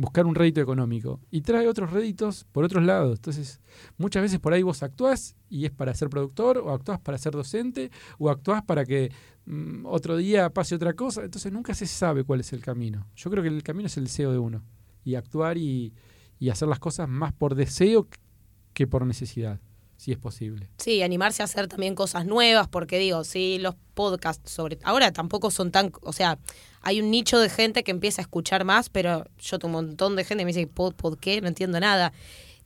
buscar 0.00 0.26
un 0.26 0.34
rédito 0.34 0.60
económico. 0.60 1.20
Y 1.30 1.42
trae 1.42 1.68
otros 1.68 1.90
réditos 1.90 2.44
por 2.52 2.64
otros 2.64 2.84
lados. 2.84 3.18
Entonces, 3.18 3.60
muchas 3.98 4.22
veces 4.22 4.40
por 4.40 4.52
ahí 4.52 4.62
vos 4.62 4.82
actuás 4.82 5.36
y 5.48 5.66
es 5.66 5.70
para 5.70 5.94
ser 5.94 6.08
productor, 6.08 6.58
o 6.58 6.70
actuás 6.70 6.98
para 7.00 7.18
ser 7.18 7.32
docente, 7.34 7.90
o 8.18 8.30
actuás 8.30 8.62
para 8.62 8.84
que 8.84 9.12
mm, 9.44 9.84
otro 9.84 10.16
día 10.16 10.50
pase 10.50 10.74
otra 10.74 10.94
cosa. 10.94 11.22
Entonces, 11.22 11.52
nunca 11.52 11.74
se 11.74 11.86
sabe 11.86 12.24
cuál 12.24 12.40
es 12.40 12.52
el 12.52 12.62
camino. 12.62 13.06
Yo 13.14 13.30
creo 13.30 13.42
que 13.42 13.50
el 13.50 13.62
camino 13.62 13.86
es 13.86 13.96
el 13.98 14.04
deseo 14.04 14.32
de 14.32 14.38
uno. 14.38 14.62
Y 15.04 15.14
actuar 15.16 15.58
y, 15.58 15.92
y 16.38 16.48
hacer 16.48 16.68
las 16.68 16.78
cosas 16.78 17.08
más 17.08 17.32
por 17.32 17.54
deseo 17.54 18.08
que 18.72 18.86
por 18.86 19.04
necesidad, 19.04 19.60
si 20.00 20.12
es 20.12 20.18
posible. 20.18 20.66
Sí, 20.78 21.02
animarse 21.02 21.42
a 21.42 21.44
hacer 21.44 21.68
también 21.68 21.94
cosas 21.94 22.24
nuevas, 22.24 22.68
porque 22.68 22.98
digo, 22.98 23.22
sí, 23.22 23.58
los 23.58 23.74
podcasts 23.92 24.50
sobre 24.50 24.78
ahora 24.82 25.12
tampoco 25.12 25.50
son 25.50 25.70
tan, 25.70 25.92
o 26.00 26.14
sea, 26.14 26.38
hay 26.80 27.02
un 27.02 27.10
nicho 27.10 27.38
de 27.38 27.50
gente 27.50 27.84
que 27.84 27.90
empieza 27.90 28.22
a 28.22 28.24
escuchar 28.24 28.64
más, 28.64 28.88
pero 28.88 29.26
yo 29.38 29.58
tengo 29.58 29.78
un 29.78 29.88
montón 29.88 30.16
de 30.16 30.24
gente 30.24 30.40
que 30.40 30.46
me 30.46 30.52
dice, 30.54 30.66
¿pod, 30.66 30.94
qué? 31.20 31.42
No 31.42 31.48
entiendo 31.48 31.78
nada. 31.80 32.14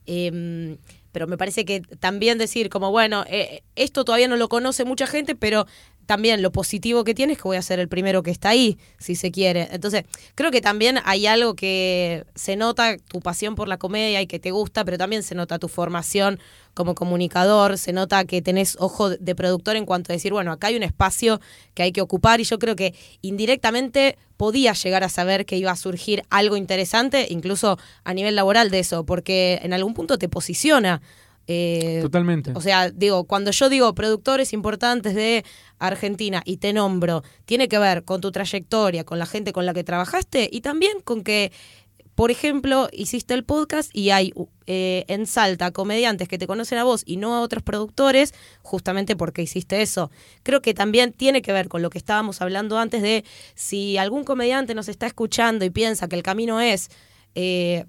Em, 0.05 0.77
pero 1.11 1.27
me 1.27 1.37
parece 1.37 1.65
que 1.65 1.81
también 1.81 2.37
decir 2.37 2.69
como, 2.69 2.89
bueno, 2.91 3.25
eh, 3.27 3.63
esto 3.75 4.05
todavía 4.05 4.29
no 4.29 4.37
lo 4.37 4.47
conoce 4.47 4.85
mucha 4.85 5.05
gente, 5.05 5.35
pero 5.35 5.67
también 6.05 6.41
lo 6.41 6.51
positivo 6.51 7.03
que 7.03 7.13
tiene 7.13 7.33
es 7.33 7.37
que 7.39 7.43
voy 7.43 7.57
a 7.57 7.61
ser 7.61 7.79
el 7.79 7.87
primero 7.87 8.23
que 8.23 8.31
está 8.31 8.49
ahí, 8.49 8.77
si 8.97 9.15
se 9.15 9.31
quiere. 9.31 9.67
Entonces, 9.71 10.03
creo 10.35 10.51
que 10.51 10.61
también 10.61 10.99
hay 11.05 11.27
algo 11.27 11.55
que 11.55 12.25
se 12.35 12.55
nota, 12.55 12.97
tu 12.97 13.19
pasión 13.21 13.55
por 13.55 13.67
la 13.67 13.77
comedia 13.77 14.21
y 14.21 14.27
que 14.27 14.39
te 14.39 14.51
gusta, 14.51 14.85
pero 14.85 14.97
también 14.97 15.23
se 15.23 15.35
nota 15.35 15.59
tu 15.59 15.67
formación 15.67 16.39
como 16.73 16.93
comunicador, 16.93 17.77
se 17.77 17.93
nota 17.93 18.25
que 18.25 18.41
tenés 18.41 18.75
ojo 18.79 19.09
de 19.09 19.35
productor 19.35 19.77
en 19.77 19.85
cuanto 19.85 20.11
a 20.11 20.15
decir, 20.15 20.33
bueno, 20.33 20.51
acá 20.51 20.67
hay 20.67 20.75
un 20.75 20.83
espacio 20.83 21.39
que 21.73 21.83
hay 21.83 21.91
que 21.91 22.01
ocupar 22.01 22.41
y 22.41 22.43
yo 22.43 22.59
creo 22.59 22.75
que 22.75 22.93
indirectamente 23.21 24.17
podía 24.37 24.73
llegar 24.73 25.03
a 25.03 25.09
saber 25.09 25.45
que 25.45 25.57
iba 25.57 25.71
a 25.71 25.75
surgir 25.75 26.23
algo 26.29 26.57
interesante, 26.57 27.27
incluso 27.29 27.79
a 28.03 28.13
nivel 28.13 28.35
laboral 28.35 28.69
de 28.69 28.79
eso, 28.79 29.05
porque 29.05 29.59
en 29.63 29.73
algún 29.73 29.93
punto 29.93 30.17
te 30.17 30.27
posiciona. 30.27 31.01
Eh, 31.47 31.99
Totalmente. 32.01 32.53
o 32.55 32.61
sea, 32.61 32.89
digo, 32.89 33.25
cuando 33.25 33.51
yo 33.51 33.69
digo 33.69 33.93
productores 33.93 34.51
importantes 34.51 35.13
de 35.13 35.45
Argentina 35.77 36.41
y 36.43 36.57
te 36.57 36.73
nombro, 36.73 37.23
tiene 37.45 37.67
que 37.67 37.77
ver 37.77 38.03
con 38.03 38.19
tu 38.19 38.31
trayectoria, 38.31 39.03
con 39.03 39.19
la 39.19 39.27
gente 39.27 39.53
con 39.53 39.65
la 39.65 39.73
que 39.73 39.83
trabajaste 39.83 40.49
y 40.51 40.61
también 40.61 41.01
con 41.03 41.23
que, 41.23 41.51
por 42.15 42.31
ejemplo, 42.31 42.89
hiciste 42.91 43.35
el 43.35 43.43
podcast 43.43 43.95
y 43.95 44.09
hay 44.09 44.33
eh, 44.65 45.05
en 45.07 45.27
Salta 45.27 45.69
comediantes 45.69 46.27
que 46.27 46.39
te 46.39 46.47
conocen 46.47 46.79
a 46.79 46.83
vos 46.83 47.03
y 47.05 47.17
no 47.17 47.35
a 47.35 47.41
otros 47.41 47.61
productores, 47.61 48.33
justamente 48.63 49.15
porque 49.15 49.43
hiciste 49.43 49.83
eso. 49.83 50.09
Creo 50.41 50.63
que 50.63 50.73
también 50.73 51.13
tiene 51.13 51.43
que 51.43 51.51
ver 51.51 51.67
con 51.67 51.83
lo 51.83 51.91
que 51.91 51.99
estábamos 51.99 52.41
hablando 52.41 52.79
antes 52.79 53.03
de 53.03 53.23
si 53.53 53.97
algún 53.97 54.23
comediante 54.23 54.73
nos 54.73 54.87
está 54.87 55.05
escuchando 55.05 55.63
y 55.63 55.69
piensa 55.69 56.07
que 56.07 56.15
el 56.15 56.23
camino 56.23 56.59
es... 56.59 56.89
eh, 57.35 57.85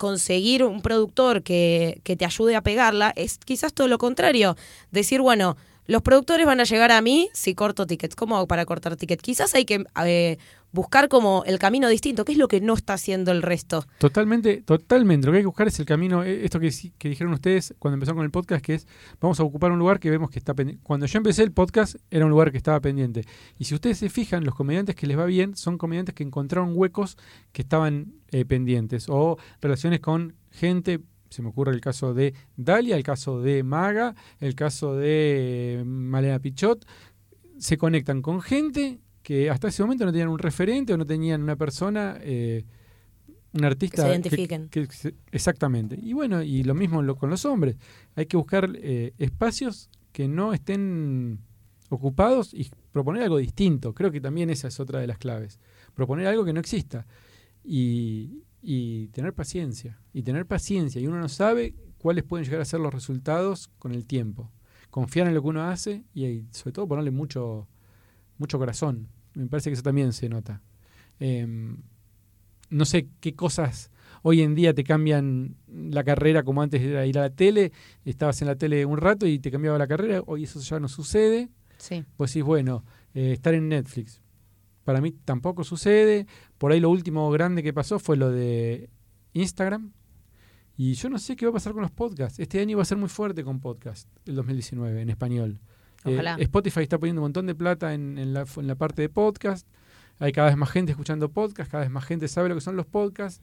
conseguir 0.00 0.64
un 0.64 0.80
productor 0.80 1.42
que, 1.42 2.00
que 2.04 2.16
te 2.16 2.24
ayude 2.24 2.56
a 2.56 2.62
pegarla, 2.62 3.12
es 3.16 3.36
quizás 3.36 3.74
todo 3.74 3.86
lo 3.86 3.98
contrario. 3.98 4.56
Decir, 4.90 5.20
bueno, 5.20 5.58
los 5.90 6.02
productores 6.02 6.46
van 6.46 6.60
a 6.60 6.64
llegar 6.64 6.92
a 6.92 7.02
mí 7.02 7.30
si 7.32 7.56
corto 7.56 7.84
tickets. 7.84 8.14
¿Cómo 8.14 8.36
hago 8.36 8.46
para 8.46 8.64
cortar 8.64 8.94
tickets? 8.94 9.22
Quizás 9.22 9.56
hay 9.56 9.64
que 9.64 9.84
eh, 10.04 10.38
buscar 10.70 11.08
como 11.08 11.42
el 11.46 11.58
camino 11.58 11.88
distinto, 11.88 12.24
que 12.24 12.30
es 12.30 12.38
lo 12.38 12.46
que 12.46 12.60
no 12.60 12.74
está 12.74 12.92
haciendo 12.92 13.32
el 13.32 13.42
resto. 13.42 13.84
Totalmente, 13.98 14.62
totalmente. 14.62 15.26
Lo 15.26 15.32
que 15.32 15.38
hay 15.38 15.42
que 15.42 15.48
buscar 15.48 15.66
es 15.66 15.80
el 15.80 15.86
camino, 15.86 16.22
eh, 16.22 16.44
esto 16.44 16.60
que, 16.60 16.72
que 16.96 17.08
dijeron 17.08 17.32
ustedes 17.32 17.74
cuando 17.80 17.94
empezaron 17.94 18.18
con 18.18 18.24
el 18.24 18.30
podcast, 18.30 18.64
que 18.64 18.74
es 18.74 18.86
vamos 19.20 19.40
a 19.40 19.42
ocupar 19.42 19.72
un 19.72 19.80
lugar 19.80 19.98
que 19.98 20.10
vemos 20.10 20.30
que 20.30 20.38
está 20.38 20.54
pendiente. 20.54 20.80
Cuando 20.84 21.06
yo 21.06 21.16
empecé 21.16 21.42
el 21.42 21.50
podcast 21.50 21.96
era 22.08 22.24
un 22.24 22.30
lugar 22.30 22.52
que 22.52 22.58
estaba 22.58 22.78
pendiente. 22.78 23.24
Y 23.58 23.64
si 23.64 23.74
ustedes 23.74 23.98
se 23.98 24.10
fijan, 24.10 24.44
los 24.44 24.54
comediantes 24.54 24.94
que 24.94 25.08
les 25.08 25.18
va 25.18 25.24
bien 25.24 25.56
son 25.56 25.76
comediantes 25.76 26.14
que 26.14 26.22
encontraron 26.22 26.70
huecos 26.72 27.18
que 27.50 27.62
estaban 27.62 28.14
eh, 28.30 28.44
pendientes 28.44 29.06
o 29.08 29.38
relaciones 29.60 29.98
con 29.98 30.36
gente. 30.52 31.00
Se 31.30 31.42
me 31.42 31.48
ocurre 31.48 31.72
el 31.72 31.80
caso 31.80 32.12
de 32.12 32.34
Dalia, 32.56 32.96
el 32.96 33.02
caso 33.02 33.40
de 33.40 33.62
Maga, 33.62 34.14
el 34.40 34.54
caso 34.54 34.94
de 34.96 35.78
eh, 35.80 35.84
Malena 35.84 36.38
Pichot. 36.40 36.84
Se 37.58 37.78
conectan 37.78 38.20
con 38.20 38.40
gente 38.42 38.98
que 39.22 39.48
hasta 39.48 39.68
ese 39.68 39.82
momento 39.82 40.04
no 40.04 40.12
tenían 40.12 40.28
un 40.28 40.38
referente 40.38 40.92
o 40.92 40.96
no 40.98 41.06
tenían 41.06 41.42
una 41.42 41.56
persona, 41.56 42.18
eh, 42.20 42.64
un 43.52 43.64
artista. 43.64 43.96
Que 43.96 44.02
se 44.02 44.08
identifiquen. 44.08 44.68
que 44.68 44.88
exactamente. 45.30 45.98
Y 46.02 46.12
bueno, 46.14 46.42
y 46.42 46.64
lo 46.64 46.74
mismo 46.74 47.00
lo- 47.02 47.16
con 47.16 47.30
los 47.30 47.44
hombres. 47.44 47.76
Hay 48.16 48.26
que 48.26 48.36
buscar 48.36 48.70
eh, 48.76 49.12
espacios 49.18 49.88
que 50.12 50.26
no 50.26 50.52
estén 50.52 51.38
ocupados 51.90 52.54
y 52.54 52.70
proponer 52.92 53.22
algo 53.22 53.38
distinto. 53.38 53.94
Creo 53.94 54.10
que 54.10 54.20
también 54.20 54.50
esa 54.50 54.68
es 54.68 54.80
otra 54.80 54.98
de 55.00 55.06
las 55.06 55.18
claves. 55.18 55.60
Proponer 55.94 56.26
algo 56.26 56.44
que 56.44 56.52
no 56.52 56.60
exista. 56.60 57.06
Y, 57.64 58.42
y 58.62 59.08
tener 59.08 59.32
paciencia. 59.34 59.98
Y 60.12 60.22
tener 60.22 60.46
paciencia. 60.46 61.00
Y 61.00 61.06
uno 61.06 61.18
no 61.18 61.28
sabe 61.28 61.74
cuáles 61.98 62.24
pueden 62.24 62.44
llegar 62.44 62.60
a 62.60 62.64
ser 62.64 62.80
los 62.80 62.92
resultados 62.92 63.68
con 63.78 63.92
el 63.92 64.06
tiempo. 64.06 64.50
Confiar 64.90 65.26
en 65.28 65.34
lo 65.34 65.42
que 65.42 65.48
uno 65.48 65.62
hace 65.62 66.04
y, 66.14 66.24
y 66.26 66.46
sobre 66.50 66.72
todo 66.72 66.88
ponerle 66.88 67.10
mucho, 67.10 67.68
mucho 68.38 68.58
corazón. 68.58 69.08
Me 69.34 69.46
parece 69.46 69.70
que 69.70 69.74
eso 69.74 69.82
también 69.82 70.12
se 70.12 70.28
nota. 70.28 70.62
Em, 71.18 71.76
no 72.70 72.84
sé 72.84 73.08
qué 73.20 73.34
cosas 73.34 73.90
hoy 74.22 74.42
en 74.42 74.54
día 74.54 74.74
te 74.74 74.84
cambian 74.84 75.56
la 75.68 76.04
carrera 76.04 76.42
como 76.42 76.60
antes 76.62 76.80
era 76.82 77.06
ir 77.06 77.18
a 77.18 77.22
la 77.22 77.30
tele, 77.30 77.72
estabas 78.04 78.40
en 78.42 78.48
la 78.48 78.56
tele 78.56 78.84
un 78.84 78.98
rato 78.98 79.26
y 79.26 79.38
te 79.38 79.50
cambiaba 79.50 79.78
la 79.78 79.86
carrera, 79.86 80.22
hoy 80.26 80.44
eso 80.44 80.60
ya 80.60 80.78
no 80.78 80.88
sucede, 80.88 81.48
Sí. 81.78 82.04
pues 82.18 82.30
decís, 82.32 82.44
bueno, 82.44 82.84
eh, 83.14 83.32
estar 83.32 83.54
en 83.54 83.68
Netflix, 83.70 84.20
para 84.84 85.00
mí 85.00 85.12
tampoco 85.12 85.64
sucede, 85.64 86.26
por 86.60 86.72
ahí 86.72 86.78
lo 86.80 86.90
último 86.90 87.30
grande 87.30 87.62
que 87.62 87.72
pasó 87.72 87.98
fue 87.98 88.18
lo 88.18 88.30
de 88.30 88.90
Instagram, 89.32 89.92
y 90.76 90.92
yo 90.94 91.08
no 91.08 91.18
sé 91.18 91.34
qué 91.36 91.46
va 91.46 91.50
a 91.50 91.54
pasar 91.54 91.72
con 91.72 91.80
los 91.82 91.90
podcasts, 91.90 92.38
este 92.38 92.60
año 92.60 92.76
va 92.76 92.82
a 92.82 92.86
ser 92.86 92.98
muy 92.98 93.08
fuerte 93.08 93.42
con 93.42 93.60
podcast, 93.60 94.06
el 94.26 94.34
2019, 94.34 95.00
en 95.02 95.08
español. 95.10 95.60
Eh, 96.04 96.14
Ojalá. 96.14 96.36
Spotify 96.38 96.80
está 96.82 96.98
poniendo 96.98 97.20
un 97.22 97.24
montón 97.24 97.46
de 97.46 97.54
plata 97.54 97.94
en, 97.94 98.18
en 98.18 98.32
la, 98.34 98.44
en 98.56 98.66
la 98.66 98.74
parte 98.74 99.02
de 99.02 99.08
podcast. 99.08 99.66
Hay 100.18 100.32
cada 100.32 100.48
vez 100.48 100.56
más 100.56 100.70
gente 100.70 100.92
escuchando 100.92 101.30
podcast, 101.30 101.70
cada 101.70 101.82
vez 101.84 101.90
más 101.90 102.04
gente 102.04 102.28
sabe 102.28 102.48
lo 102.50 102.54
que 102.54 102.60
son 102.60 102.76
los 102.76 102.86
podcasts. 102.86 103.42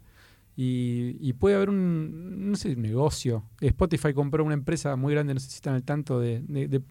Y, 0.55 1.15
y 1.19 1.33
puede 1.33 1.55
haber 1.55 1.69
un, 1.69 2.49
no 2.49 2.55
sé, 2.57 2.73
un 2.73 2.81
negocio. 2.81 3.43
Spotify 3.61 4.13
compró 4.13 4.43
una 4.43 4.55
empresa 4.55 4.95
muy 4.95 5.13
grande, 5.13 5.35
no 5.35 5.39
sé 5.39 5.49
si 5.49 5.55
están 5.55 5.75
al 5.75 5.83
tanto 5.83 6.19
de, 6.19 6.41
de- 6.47 6.67
de 6.67 6.81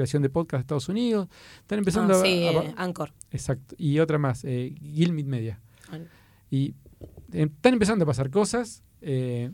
creación 0.00 0.22
de 0.22 0.30
podcast 0.30 0.60
de 0.60 0.62
Estados 0.62 0.88
Unidos. 0.88 1.28
Están 1.60 1.78
empezando 1.78 2.14
Ah, 2.14 2.20
a- 2.20 2.22
sí, 2.24 2.46
a, 2.46 2.52
eh, 2.52 2.74
Anchor. 2.76 3.12
Exacto. 3.30 3.74
Y 3.78 3.98
otra 3.98 4.18
más, 4.18 4.44
eh, 4.44 4.74
Gilmit 4.80 5.26
Media. 5.26 5.60
Bueno. 5.90 6.06
Y 6.50 6.74
eh, 7.32 7.48
están 7.54 7.74
empezando 7.74 8.04
a 8.04 8.06
pasar 8.06 8.30
cosas. 8.30 8.82
eh, 9.02 9.50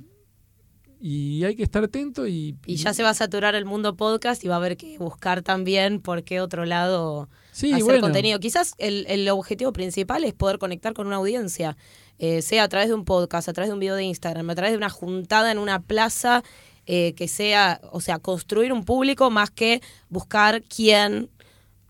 y 0.98 1.44
hay 1.44 1.54
que 1.54 1.62
estar 1.62 1.84
atento 1.84 2.26
y, 2.26 2.56
Y 2.64 2.76
ya 2.76 2.94
se 2.94 3.02
va 3.02 3.10
a 3.10 3.14
saturar 3.14 3.54
el 3.54 3.66
mundo 3.66 3.96
podcast 3.96 4.42
y 4.44 4.48
va 4.48 4.54
a 4.54 4.58
haber 4.58 4.78
que 4.78 4.96
buscar 4.98 5.42
también 5.42 6.00
por 6.00 6.24
qué 6.24 6.40
otro 6.40 6.64
lado 6.64 7.28
sí, 7.52 7.70
hacer 7.70 7.84
bueno, 7.84 8.00
contenido. 8.00 8.40
Quizás 8.40 8.72
el, 8.78 9.04
el 9.08 9.28
objetivo 9.28 9.72
principal 9.74 10.24
es 10.24 10.32
poder 10.32 10.58
conectar 10.58 10.94
con 10.94 11.06
una 11.06 11.16
audiencia, 11.16 11.76
eh, 12.18 12.40
sea 12.40 12.64
a 12.64 12.68
través 12.68 12.88
de 12.88 12.94
un 12.94 13.04
podcast, 13.04 13.46
a 13.48 13.52
través 13.52 13.68
de 13.68 13.74
un 13.74 13.80
video 13.80 13.94
de 13.94 14.04
Instagram, 14.04 14.48
a 14.48 14.54
través 14.54 14.72
de 14.72 14.78
una 14.78 14.88
juntada 14.88 15.52
en 15.52 15.58
una 15.58 15.82
plaza, 15.82 16.42
eh, 16.86 17.14
que 17.14 17.28
sea, 17.28 17.80
o 17.92 18.00
sea, 18.00 18.18
construir 18.18 18.72
un 18.72 18.84
público 18.84 19.30
más 19.30 19.50
que 19.50 19.80
buscar 20.08 20.62
quién. 20.62 21.28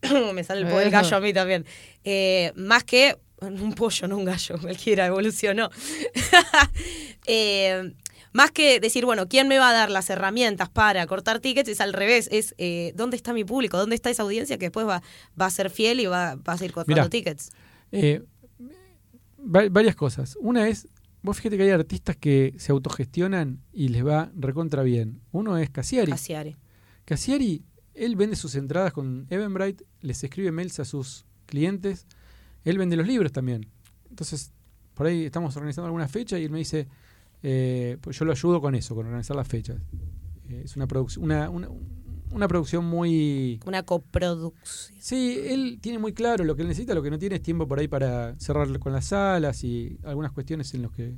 Me 0.35 0.43
sale 0.45 0.63
el, 0.63 0.67
el 0.69 0.91
gallo 0.91 1.17
a 1.17 1.21
mí 1.21 1.33
también. 1.33 1.65
Eh, 2.05 2.53
más 2.57 2.85
que 2.85 3.17
un 3.41 3.75
pollo, 3.75 4.09
no 4.09 4.17
un 4.17 4.25
gallo, 4.25 4.59
cualquiera 4.61 5.07
evolucionó. 5.07 5.71
Eh, 7.27 7.93
más 8.33 8.51
que 8.51 8.81
decir, 8.81 9.05
bueno, 9.05 9.29
¿quién 9.29 9.49
me 9.49 9.59
va 9.59 9.71
a 9.71 9.73
dar 9.73 9.91
las 9.91 10.11
herramientas 10.11 10.69
para 10.69 11.07
cortar 11.07 11.41
tickets? 11.41 11.69
Es 11.71 11.81
al 11.81 11.93
revés, 11.93 12.29
es 12.31 12.55
eh, 12.59 12.93
¿dónde 12.95 13.17
está 13.17 13.33
mi 13.33 13.45
público? 13.45 13.79
¿Dónde 13.79 13.97
está 13.97 14.11
esa 14.11 14.23
audiencia 14.23 14.59
que 14.59 14.67
después 14.67 14.87
va, 14.87 15.03
va 15.41 15.47
a 15.47 15.51
ser 15.51 15.71
fiel 15.71 16.01
y 16.01 16.07
va, 16.07 16.37
va 16.37 16.53
a 16.53 16.59
seguir 16.59 16.73
cortando 16.73 17.01
Mirá. 17.03 17.09
tickets? 17.11 17.51
Eh, 17.93 18.23
va- 19.41 19.69
varias 19.71 19.97
cosas. 19.97 20.37
Una 20.41 20.69
es, 20.69 20.87
vos 21.27 21.37
fíjate 21.39 21.57
que 21.57 21.65
hay 21.65 21.71
artistas 21.71 22.17
que 22.17 22.55
se 22.57 22.71
autogestionan 22.71 23.61
y 23.73 23.89
les 23.89 24.07
va 24.07 24.31
recontra 24.37 24.85
bien. 24.85 25.21
Uno 25.33 25.59
es 25.59 25.71
Cassiari. 25.71 26.13
Casiari. 26.13 26.57
Cassiari, 27.05 27.65
él 27.95 28.15
vende 28.15 28.37
sus 28.37 28.55
entradas 28.55 28.93
con 28.93 29.27
Eventbrite, 29.29 29.85
les 30.03 30.23
escribe 30.23 30.53
mails 30.53 30.79
a 30.79 30.85
sus 30.85 31.27
clientes, 31.47 32.07
él 32.65 32.79
vende 32.79 32.97
los 32.97 33.09
libros 33.09 33.33
también. 33.33 33.67
Entonces, 34.09 34.53
por 34.95 35.09
ahí 35.09 35.25
estamos 35.25 35.57
organizando 35.57 35.87
alguna 35.87 36.07
fecha 36.07 36.39
y 36.39 36.45
él 36.45 36.51
me 36.53 36.59
dice, 36.59 36.87
eh, 37.43 37.99
pues 38.01 38.17
yo 38.17 38.25
lo 38.25 38.31
ayudo 38.31 38.61
con 38.61 38.77
eso, 38.77 38.95
con 38.95 39.07
organizar 39.07 39.35
las 39.35 39.49
fechas. 39.49 39.79
Eh, 40.49 40.63
es 40.65 40.77
una, 40.77 40.87
una, 41.19 41.51
una, 41.51 41.69
una 42.31 42.49
producción 42.49 42.85
muy... 42.85 43.61
Una 43.67 43.83
coproducción. 43.83 44.99
Sí, 44.99 45.39
él 45.45 45.79
tiene 45.81 45.99
muy 45.99 46.13
claro 46.13 46.45
lo 46.45 46.57
que 46.57 46.63
él 46.63 46.69
necesita, 46.69 46.95
lo 46.95 47.03
que 47.03 47.11
no 47.11 47.19
tiene 47.19 47.37
es 47.37 47.43
tiempo 47.43 47.67
por 47.67 47.79
ahí 47.79 47.89
para 47.89 48.39
cerrar 48.39 48.79
con 48.79 48.93
las 48.93 49.07
salas 49.07 49.65
y 49.65 49.99
algunas 50.05 50.33
cuestiones 50.33 50.73
en 50.75 50.83
los 50.83 50.93
que 50.93 51.15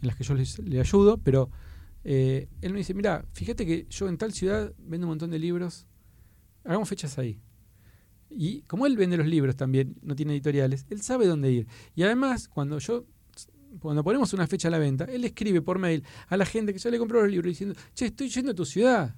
en 0.00 0.06
las 0.06 0.16
que 0.16 0.24
yo 0.24 0.34
le 0.64 0.80
ayudo, 0.80 1.18
pero 1.18 1.50
eh, 2.04 2.48
él 2.62 2.72
me 2.72 2.78
dice, 2.78 2.94
mira, 2.94 3.24
fíjate 3.32 3.66
que 3.66 3.86
yo 3.90 4.08
en 4.08 4.16
tal 4.16 4.32
ciudad 4.32 4.72
vendo 4.78 5.06
un 5.06 5.10
montón 5.10 5.30
de 5.30 5.38
libros, 5.38 5.86
hagamos 6.64 6.88
fechas 6.88 7.18
ahí. 7.18 7.40
Y 8.30 8.62
como 8.62 8.86
él 8.86 8.96
vende 8.96 9.16
los 9.16 9.26
libros 9.26 9.56
también, 9.56 9.96
no 10.02 10.14
tiene 10.14 10.32
editoriales, 10.32 10.86
él 10.90 11.02
sabe 11.02 11.26
dónde 11.26 11.50
ir. 11.50 11.66
Y 11.94 12.02
además, 12.02 12.48
cuando 12.48 12.78
yo 12.78 13.04
cuando 13.80 14.02
ponemos 14.02 14.32
una 14.32 14.46
fecha 14.46 14.68
a 14.68 14.70
la 14.70 14.78
venta, 14.78 15.04
él 15.04 15.24
escribe 15.24 15.60
por 15.60 15.78
mail 15.78 16.02
a 16.28 16.38
la 16.38 16.46
gente 16.46 16.72
que 16.72 16.78
ya 16.78 16.90
le 16.90 16.98
compró 16.98 17.20
los 17.20 17.30
libros 17.30 17.50
diciendo, 17.50 17.74
che, 17.94 18.06
estoy 18.06 18.28
yendo 18.30 18.52
a 18.52 18.54
tu 18.54 18.64
ciudad. 18.64 19.14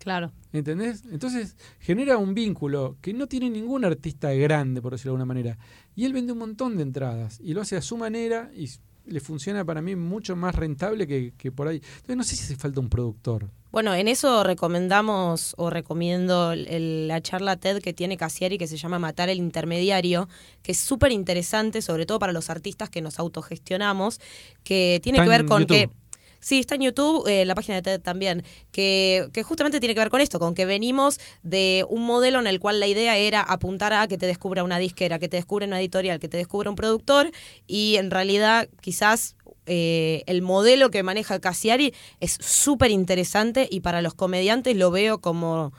Claro. 0.00 0.32
¿Entendés? 0.52 1.04
Entonces 1.12 1.56
genera 1.78 2.16
un 2.16 2.34
vínculo 2.34 2.96
que 3.02 3.12
no 3.12 3.26
tiene 3.28 3.50
ningún 3.50 3.84
artista 3.84 4.32
grande, 4.32 4.80
por 4.82 4.92
decirlo 4.92 5.12
de 5.12 5.14
alguna 5.16 5.26
manera. 5.26 5.58
Y 5.94 6.06
él 6.06 6.12
vende 6.14 6.32
un 6.32 6.38
montón 6.38 6.76
de 6.78 6.82
entradas 6.82 7.38
y 7.40 7.52
lo 7.54 7.60
hace 7.60 7.76
a 7.76 7.82
su 7.82 7.96
manera 7.98 8.50
y 8.56 8.68
le 9.06 9.20
funciona 9.20 9.64
para 9.64 9.82
mí 9.82 9.96
mucho 9.96 10.36
más 10.36 10.54
rentable 10.54 11.06
que, 11.06 11.32
que 11.36 11.52
por 11.52 11.68
ahí. 11.68 11.76
Entonces 11.96 12.16
no 12.16 12.24
sé 12.24 12.36
si 12.36 12.44
hace 12.44 12.56
falta 12.56 12.80
un 12.80 12.88
productor. 12.88 13.50
Bueno, 13.72 13.94
en 13.94 14.08
eso 14.08 14.42
recomendamos 14.42 15.54
o 15.58 15.68
recomiendo 15.70 16.52
el- 16.52 17.06
la 17.08 17.20
charla 17.20 17.56
TED 17.56 17.80
que 17.80 17.92
tiene 17.92 18.16
Cassiari 18.16 18.56
que 18.58 18.66
se 18.66 18.76
llama 18.76 18.98
Matar 18.98 19.28
el 19.28 19.38
Intermediario, 19.38 20.28
que 20.62 20.72
es 20.72 20.78
súper 20.78 21.12
interesante, 21.12 21.82
sobre 21.82 22.06
todo 22.06 22.18
para 22.18 22.32
los 22.32 22.50
artistas 22.50 22.88
que 22.90 23.00
nos 23.02 23.18
autogestionamos, 23.18 24.20
que 24.64 25.00
tiene 25.02 25.18
Está 25.18 25.24
que 25.24 25.28
ver 25.30 25.46
con 25.46 25.60
YouTube. 25.62 25.76
que... 25.76 25.99
Sí, 26.40 26.58
está 26.58 26.74
en 26.74 26.82
YouTube, 26.82 27.26
eh, 27.28 27.44
la 27.44 27.54
página 27.54 27.76
de 27.76 27.82
TED 27.82 28.00
también, 28.00 28.42
que, 28.72 29.28
que 29.32 29.42
justamente 29.42 29.78
tiene 29.78 29.94
que 29.94 30.00
ver 30.00 30.10
con 30.10 30.20
esto, 30.20 30.38
con 30.38 30.54
que 30.54 30.64
venimos 30.64 31.20
de 31.42 31.84
un 31.88 32.04
modelo 32.04 32.40
en 32.40 32.46
el 32.46 32.58
cual 32.58 32.80
la 32.80 32.86
idea 32.86 33.16
era 33.16 33.42
apuntar 33.42 33.92
a 33.92 34.08
que 34.08 34.18
te 34.18 34.26
descubra 34.26 34.64
una 34.64 34.78
disquera, 34.78 35.18
que 35.18 35.28
te 35.28 35.36
descubra 35.36 35.66
una 35.66 35.80
editorial, 35.80 36.18
que 36.18 36.28
te 36.28 36.36
descubra 36.38 36.70
un 36.70 36.76
productor, 36.76 37.30
y 37.66 37.96
en 37.96 38.10
realidad 38.10 38.68
quizás 38.80 39.36
eh, 39.66 40.24
el 40.26 40.42
modelo 40.42 40.90
que 40.90 41.02
maneja 41.02 41.38
Cassiari 41.38 41.94
es 42.18 42.38
súper 42.40 42.90
interesante 42.90 43.68
y 43.70 43.80
para 43.80 44.02
los 44.02 44.14
comediantes 44.14 44.76
lo 44.76 44.90
veo 44.90 45.20
como 45.20 45.72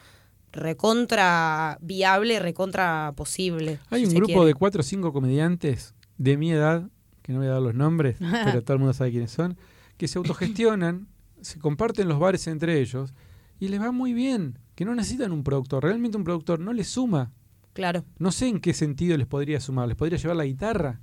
recontra 0.51 1.77
viable, 1.81 2.39
recontra 2.39 3.13
posible. 3.15 3.79
Hay 3.89 4.01
si 4.01 4.07
un 4.07 4.13
grupo 4.13 4.27
quiere. 4.27 4.45
de 4.45 4.53
cuatro 4.53 4.81
o 4.81 4.83
cinco 4.83 5.11
comediantes 5.11 5.93
de 6.17 6.37
mi 6.37 6.51
edad, 6.51 6.87
que 7.21 7.33
no 7.33 7.39
voy 7.39 7.47
a 7.47 7.51
dar 7.51 7.61
los 7.61 7.73
nombres, 7.73 8.17
pero 8.45 8.61
todo 8.61 8.73
el 8.75 8.79
mundo 8.79 8.93
sabe 8.93 9.11
quiénes 9.11 9.31
son, 9.31 9.57
que 10.01 10.07
se 10.07 10.17
autogestionan, 10.17 11.07
se 11.41 11.59
comparten 11.59 12.07
los 12.07 12.17
bares 12.17 12.47
entre 12.47 12.79
ellos 12.81 13.13
y 13.59 13.67
les 13.67 13.79
va 13.79 13.91
muy 13.91 14.13
bien, 14.13 14.57
que 14.73 14.83
no 14.83 14.95
necesitan 14.95 15.31
un 15.31 15.43
productor. 15.43 15.83
Realmente 15.83 16.17
un 16.17 16.23
productor 16.23 16.59
no 16.59 16.73
les 16.73 16.87
suma. 16.87 17.31
Claro. 17.73 18.03
No 18.17 18.31
sé 18.31 18.47
en 18.47 18.59
qué 18.59 18.73
sentido 18.73 19.15
les 19.15 19.27
podría 19.27 19.59
sumar. 19.59 19.87
¿Les 19.87 19.95
podría 19.95 20.17
llevar 20.17 20.37
la 20.37 20.45
guitarra? 20.45 21.01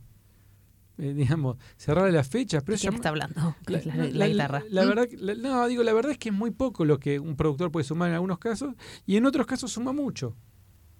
Eh, 0.98 1.14
digamos, 1.14 1.58
cerrarle 1.76 2.10
las 2.10 2.26
fechas. 2.28 2.64
Pero 2.64 2.76
¿Quién 2.76 2.86
llama- 2.90 2.96
está 2.96 3.08
hablando? 3.10 3.54
la, 3.68 3.78
La, 3.78 3.94
la- 3.94 4.04
la 4.06 4.10
la- 4.10 4.26
guitarra. 4.28 4.62
la 4.68 4.84
verdad, 4.84 5.08
no, 5.38 5.68
digo, 5.68 5.84
la 5.84 5.92
verdad 5.92 6.10
es 6.10 6.18
que 6.18 6.30
es 6.30 6.34
muy 6.34 6.50
poco 6.50 6.84
lo 6.84 6.98
que 6.98 7.20
un 7.20 7.36
productor 7.36 7.70
puede 7.70 7.84
sumar 7.84 8.08
en 8.08 8.14
algunos 8.16 8.38
casos 8.40 8.74
y 9.06 9.16
en 9.16 9.24
otros 9.26 9.46
casos 9.46 9.70
suma 9.70 9.92
mucho. 9.92 10.34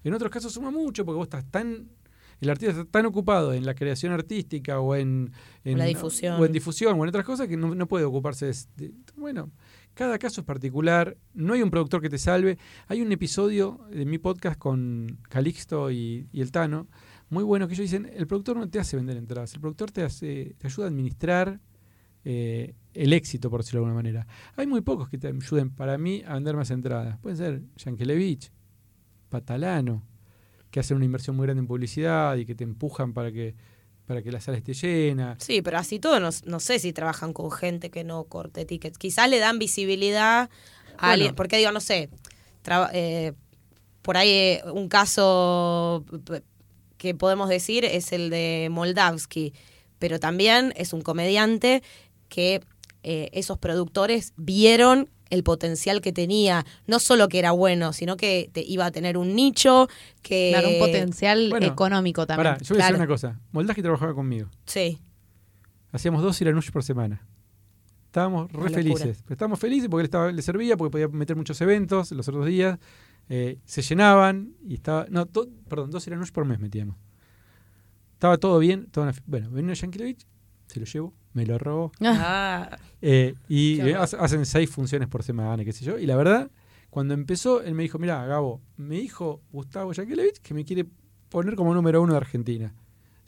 En 0.05 0.13
otros 0.13 0.31
casos 0.31 0.53
suma 0.53 0.71
mucho 0.71 1.03
porque 1.03 1.17
vos 1.17 1.25
estás 1.25 1.43
tan 1.51 1.89
el 2.41 2.49
artista 2.49 2.71
está 2.71 2.85
tan 2.85 3.05
ocupado 3.05 3.53
en 3.53 3.65
la 3.65 3.73
creación 3.75 4.13
artística 4.13 4.79
o 4.79 4.95
en, 4.95 5.31
en- 5.63 5.77
la 5.77 5.85
difusión. 5.85 6.39
o 6.41 6.45
en 6.45 6.51
difusión 6.51 6.99
o 6.99 7.03
en 7.03 7.09
otras 7.09 7.25
cosas 7.25 7.47
que 7.47 7.57
no, 7.57 7.75
no 7.75 7.87
puede 7.87 8.05
ocuparse 8.05 8.45
de, 8.47 8.55
de- 8.77 8.93
bueno 9.17 9.51
cada 9.93 10.17
caso 10.17 10.39
es 10.41 10.45
particular 10.47 11.17
no 11.33 11.53
hay 11.53 11.61
un 11.61 11.69
productor 11.69 12.01
que 12.01 12.09
te 12.09 12.17
salve. 12.17 12.57
Hay 12.87 13.01
un 13.01 13.11
episodio 13.11 13.81
de 13.91 14.05
mi 14.05 14.17
podcast 14.17 14.57
con 14.57 15.17
Calixto 15.27 15.91
y, 15.91 16.27
y 16.31 16.39
el 16.39 16.51
Tano 16.53 16.87
muy 17.29 17.43
bueno 17.43 17.67
que 17.67 17.73
ellos 17.73 17.83
dicen 17.91 18.09
el 18.15 18.25
productor 18.25 18.55
no 18.55 18.69
te 18.69 18.79
hace 18.79 18.95
vender 18.95 19.17
entradas 19.17 19.53
el 19.55 19.59
productor 19.59 19.91
te 19.91 20.03
hace 20.03 20.55
te 20.57 20.67
ayuda 20.67 20.85
a 20.85 20.87
administrar 20.89 21.59
eh, 22.23 22.75
el 22.93 23.11
éxito 23.13 23.49
por 23.49 23.59
decirlo 23.61 23.81
de 23.81 23.85
alguna 23.87 23.95
manera. 24.01 24.27
Hay 24.55 24.67
muy 24.67 24.79
pocos 24.81 25.09
que 25.09 25.17
te 25.17 25.27
ayuden 25.27 25.69
para 25.69 25.97
mí 25.97 26.23
a 26.25 26.35
vender 26.35 26.55
más 26.55 26.71
entradas. 26.71 27.17
Pueden 27.19 27.37
ser 27.37 27.61
Yankelevich 27.77 28.51
Patalano 29.29 30.03
que 30.71 30.79
hacen 30.79 30.97
una 30.97 31.05
inversión 31.05 31.35
muy 31.35 31.45
grande 31.45 31.61
en 31.61 31.67
publicidad 31.67 32.35
y 32.37 32.45
que 32.45 32.55
te 32.55 32.63
empujan 32.63 33.13
para 33.13 33.31
que 33.31 33.55
para 34.05 34.23
que 34.23 34.31
la 34.31 34.41
sala 34.41 34.57
esté 34.57 34.73
llena. 34.73 35.35
Sí, 35.39 35.61
pero 35.61 35.77
así 35.77 35.99
todo, 35.99 36.19
no, 36.19 36.29
no 36.45 36.59
sé 36.59 36.79
si 36.79 36.93
trabajan 36.93 37.31
con 37.31 37.51
gente 37.51 37.91
que 37.91 38.03
no 38.03 38.23
corte 38.23 38.65
tickets. 38.65 38.97
Quizás 38.97 39.29
le 39.29 39.37
dan 39.37 39.59
visibilidad 39.59 40.49
a 40.49 40.49
Bueno. 40.97 41.11
alguien, 41.13 41.35
porque 41.35 41.57
digo, 41.57 41.71
no 41.71 41.79
sé, 41.79 42.09
traba- 42.63 42.89
eh, 42.91 43.33
por 44.01 44.17
ahí 44.17 44.29
eh, 44.31 44.61
un 44.73 44.89
caso 44.89 46.03
que 46.97 47.13
podemos 47.13 47.49
decir 47.49 47.85
es 47.85 48.11
el 48.11 48.31
de 48.31 48.69
Moldavsky, 48.71 49.53
pero 49.99 50.19
también 50.19 50.73
es 50.75 50.91
un 50.91 51.01
comediante 51.01 51.83
que 52.29 52.61
eh, 53.03 53.29
esos 53.33 53.59
productores 53.59 54.33
vieron 54.37 55.07
el 55.29 55.43
potencial 55.43 56.01
que 56.01 56.11
tenía, 56.11 56.65
no 56.87 56.99
solo 56.99 57.27
que 57.29 57.39
era 57.39 57.51
bueno, 57.51 57.93
sino 57.93 58.17
que 58.17 58.49
te 58.51 58.61
iba 58.61 58.85
a 58.85 58.91
tener 58.91 59.17
un 59.17 59.35
nicho, 59.35 59.87
que... 60.21 60.49
Claro, 60.53 60.69
un 60.69 60.79
potencial 60.79 61.49
Bueno, 61.49 61.67
económico 61.67 62.25
también. 62.27 62.53
Pará, 62.53 62.57
yo 62.63 62.73
voy 62.75 62.81
a 62.81 62.85
decir 62.85 62.95
una 62.95 63.07
cosa. 63.07 63.39
Moldaski 63.51 63.81
trabajaba 63.81 64.13
conmigo. 64.13 64.49
Sí, 64.65 64.99
Hacíamos 65.91 66.21
dos 66.21 66.39
iranush 66.41 66.69
por 66.71 66.83
semana. 66.83 67.25
Estábamos 68.05 68.51
re 68.51 68.69
felices. 68.69 69.21
Pero 69.23 69.33
estábamos 69.33 69.59
felices 69.59 69.87
porque 69.89 70.01
él 70.01 70.05
estaba, 70.05 70.31
le 70.31 70.41
servía, 70.41 70.77
porque 70.77 70.91
podía 70.91 71.07
meter 71.07 71.35
muchos 71.35 71.59
eventos 71.61 72.11
los 72.11 72.27
otros 72.27 72.45
días. 72.45 72.77
eh, 73.27 73.57
se 73.65 73.81
llenaban 73.81 74.53
y 74.67 74.75
estaba. 74.75 75.05
No, 75.09 75.25
to- 75.27 75.47
perdón, 75.67 75.89
dos 75.91 76.05
iranush 76.07 76.31
por 76.31 76.45
mes 76.45 76.59
metíamos. 76.59 76.95
Estaba 78.13 78.37
todo 78.37 78.59
bien. 78.59 78.87
Toda 78.91 79.07
una 79.09 79.15
bueno, 79.25 79.49
vino 79.49 79.73
Yankelevich, 79.73 80.25
se 80.69 80.79
lo 80.79 80.85
llevo, 80.85 81.13
me 81.33 81.45
lo 81.45 81.57
robó. 81.57 81.91
Ah, 82.01 82.77
Eh, 83.01 83.35
y 83.47 83.79
eh, 83.81 83.95
hacen 83.95 84.45
seis 84.45 84.69
funciones 84.69 85.07
por 85.07 85.23
semana, 85.23 85.63
qué 85.65 85.71
sé 85.73 85.83
yo. 85.85 85.97
Y 85.99 86.05
la 86.05 86.15
verdad, 86.15 86.49
cuando 86.89 87.13
empezó, 87.13 87.61
él 87.61 87.73
me 87.75 87.83
dijo, 87.83 87.99
mira, 87.99 88.25
Gabo, 88.25 88.61
me 88.77 88.95
dijo 88.95 89.41
Gustavo 89.51 89.91
Yankelevich 89.93 90.39
que 90.41 90.53
me 90.53 90.63
quiere 90.65 90.85
poner 91.29 91.55
como 91.55 91.73
número 91.73 92.01
uno 92.01 92.13
de 92.13 92.17
Argentina. 92.17 92.73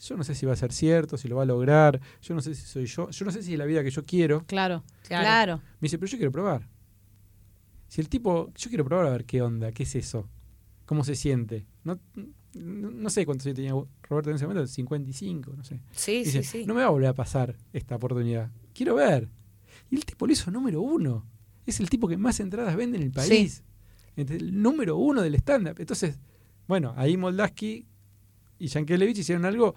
Yo 0.00 0.16
no 0.16 0.24
sé 0.24 0.34
si 0.34 0.46
va 0.46 0.52
a 0.52 0.56
ser 0.56 0.72
cierto, 0.72 1.16
si 1.16 1.28
lo 1.28 1.36
va 1.36 1.42
a 1.42 1.46
lograr. 1.46 2.00
Yo 2.22 2.34
no 2.34 2.40
sé 2.40 2.54
si 2.56 2.66
soy 2.66 2.86
yo. 2.86 3.08
Yo 3.10 3.24
no 3.24 3.30
sé 3.30 3.40
si 3.42 3.52
es 3.52 3.58
la 3.58 3.64
vida 3.66 3.84
que 3.84 3.90
yo 3.90 4.02
quiero. 4.02 4.44
Claro, 4.46 4.82
Claro. 5.06 5.22
claro. 5.24 5.56
Me 5.80 5.86
dice, 5.86 5.96
pero 5.98 6.10
yo 6.10 6.18
quiero 6.18 6.32
probar. 6.32 6.66
Si 7.88 8.00
el 8.00 8.08
tipo, 8.08 8.50
yo 8.56 8.68
quiero 8.68 8.84
probar 8.84 9.06
a 9.06 9.10
ver 9.10 9.24
qué 9.24 9.42
onda, 9.42 9.70
qué 9.70 9.84
es 9.84 9.94
eso, 9.94 10.28
cómo 10.86 11.04
se 11.04 11.14
siente. 11.14 11.66
No, 11.84 12.00
no, 12.54 12.90
no 12.90 13.10
sé 13.10 13.24
cuántos 13.26 13.46
años 13.46 13.56
tenía 13.56 13.72
Roberto 14.02 14.30
en 14.30 14.36
ese 14.36 14.46
momento, 14.46 14.66
55, 14.66 15.54
no 15.56 15.64
sé. 15.64 15.80
sí, 15.92 16.18
Dice, 16.24 16.42
sí, 16.42 16.60
sí. 16.60 16.66
no 16.66 16.74
me 16.74 16.80
va 16.82 16.86
a 16.88 16.90
volver 16.90 17.08
a 17.08 17.14
pasar 17.14 17.56
esta 17.72 17.96
oportunidad. 17.96 18.50
Quiero 18.74 18.94
ver. 18.96 19.28
Y 19.90 19.96
el 19.96 20.04
tipo 20.04 20.26
lo 20.26 20.32
hizo 20.32 20.50
número 20.50 20.80
uno. 20.80 21.26
Es 21.66 21.80
el 21.80 21.88
tipo 21.90 22.08
que 22.08 22.16
más 22.16 22.40
entradas 22.40 22.74
vende 22.76 22.96
en 22.98 23.04
el 23.04 23.12
país. 23.12 23.62
El 24.16 24.60
número 24.62 24.96
uno 24.96 25.22
del 25.22 25.34
stand-up. 25.36 25.76
Entonces, 25.78 26.18
bueno, 26.66 26.92
ahí 26.96 27.16
Moldaski 27.16 27.86
y 28.58 28.66
Yankelevich 28.66 29.18
hicieron 29.18 29.44
algo. 29.44 29.74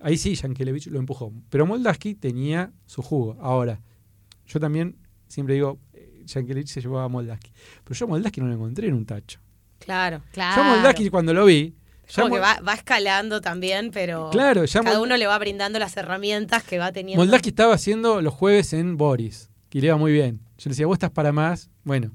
Ahí 0.00 0.16
sí, 0.16 0.34
Yankelevich 0.34 0.86
lo 0.88 0.98
empujó. 0.98 1.32
Pero 1.50 1.66
Moldaski 1.66 2.14
tenía 2.14 2.72
su 2.86 3.02
jugo. 3.02 3.36
Ahora, 3.40 3.80
yo 4.46 4.60
también 4.60 4.96
siempre 5.26 5.54
digo, 5.54 5.78
eh, 5.92 6.22
Yankelevich 6.26 6.68
se 6.68 6.80
llevó 6.80 7.00
a 7.00 7.08
Moldaski. 7.08 7.50
Pero 7.84 7.94
yo 7.98 8.06
a 8.06 8.08
Moldaski 8.08 8.40
no 8.40 8.46
lo 8.48 8.54
encontré 8.54 8.88
en 8.88 8.94
un 8.94 9.04
tacho. 9.06 9.40
Claro. 9.78 10.22
Claro. 10.32 10.62
Yo 10.62 10.68
a 10.68 10.74
Moldaski 10.74 11.10
cuando 11.10 11.34
lo 11.34 11.44
vi. 11.46 11.74
Ya 12.08 12.22
Como 12.22 12.34
que 12.36 12.40
Mol- 12.40 12.44
va, 12.44 12.60
va 12.60 12.74
escalando 12.74 13.40
también, 13.40 13.90
pero 13.92 14.30
Claro, 14.30 14.64
ya 14.64 14.80
cada 14.82 15.00
uno 15.00 15.16
le 15.16 15.26
va 15.26 15.38
brindando 15.38 15.78
las 15.78 15.96
herramientas 15.96 16.62
que 16.64 16.78
va 16.78 16.92
teniendo. 16.92 17.22
Moldaski 17.22 17.48
estaba 17.50 17.74
haciendo 17.74 18.20
los 18.22 18.32
jueves 18.34 18.72
en 18.72 18.96
Boris, 18.96 19.50
que 19.68 19.80
le 19.80 19.88
iba 19.88 19.96
muy 19.96 20.12
bien. 20.12 20.40
Yo 20.58 20.68
le 20.68 20.70
decía, 20.70 20.86
vos 20.86 20.94
estás 20.96 21.10
para 21.10 21.32
más. 21.32 21.68
Bueno. 21.84 22.12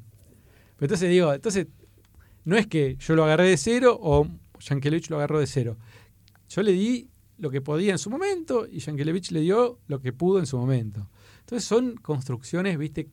Pero 0.78 0.86
entonces 0.88 1.10
digo, 1.10 1.34
entonces, 1.34 1.68
no 2.44 2.58
es 2.58 2.66
que 2.68 2.96
yo 3.00 3.16
lo 3.16 3.24
agarré 3.26 3.48
de 3.50 3.58
cero 3.58 3.98
o 4.02 4.28
Yankelevich 4.60 5.10
lo 5.10 5.18
agarró 5.18 5.40
de 5.40 5.48
cero. 5.48 5.78
Yo 6.50 6.64
le 6.64 6.72
di 6.72 7.10
lo 7.38 7.50
que 7.52 7.62
podía 7.62 7.92
en 7.92 7.98
su 8.00 8.10
momento 8.10 8.68
y 8.72 8.80
Yankelevich 8.80 9.32
le 9.32 9.42
dio 9.42 9.80
lo 9.88 10.00
que 10.00 10.14
pudo 10.14 10.40
en 10.40 10.46
su 10.46 10.58
momento. 10.58 11.10
Entonces 11.42 11.68
son 11.68 11.96
construcciones, 11.98 12.78
viste, 12.78 13.10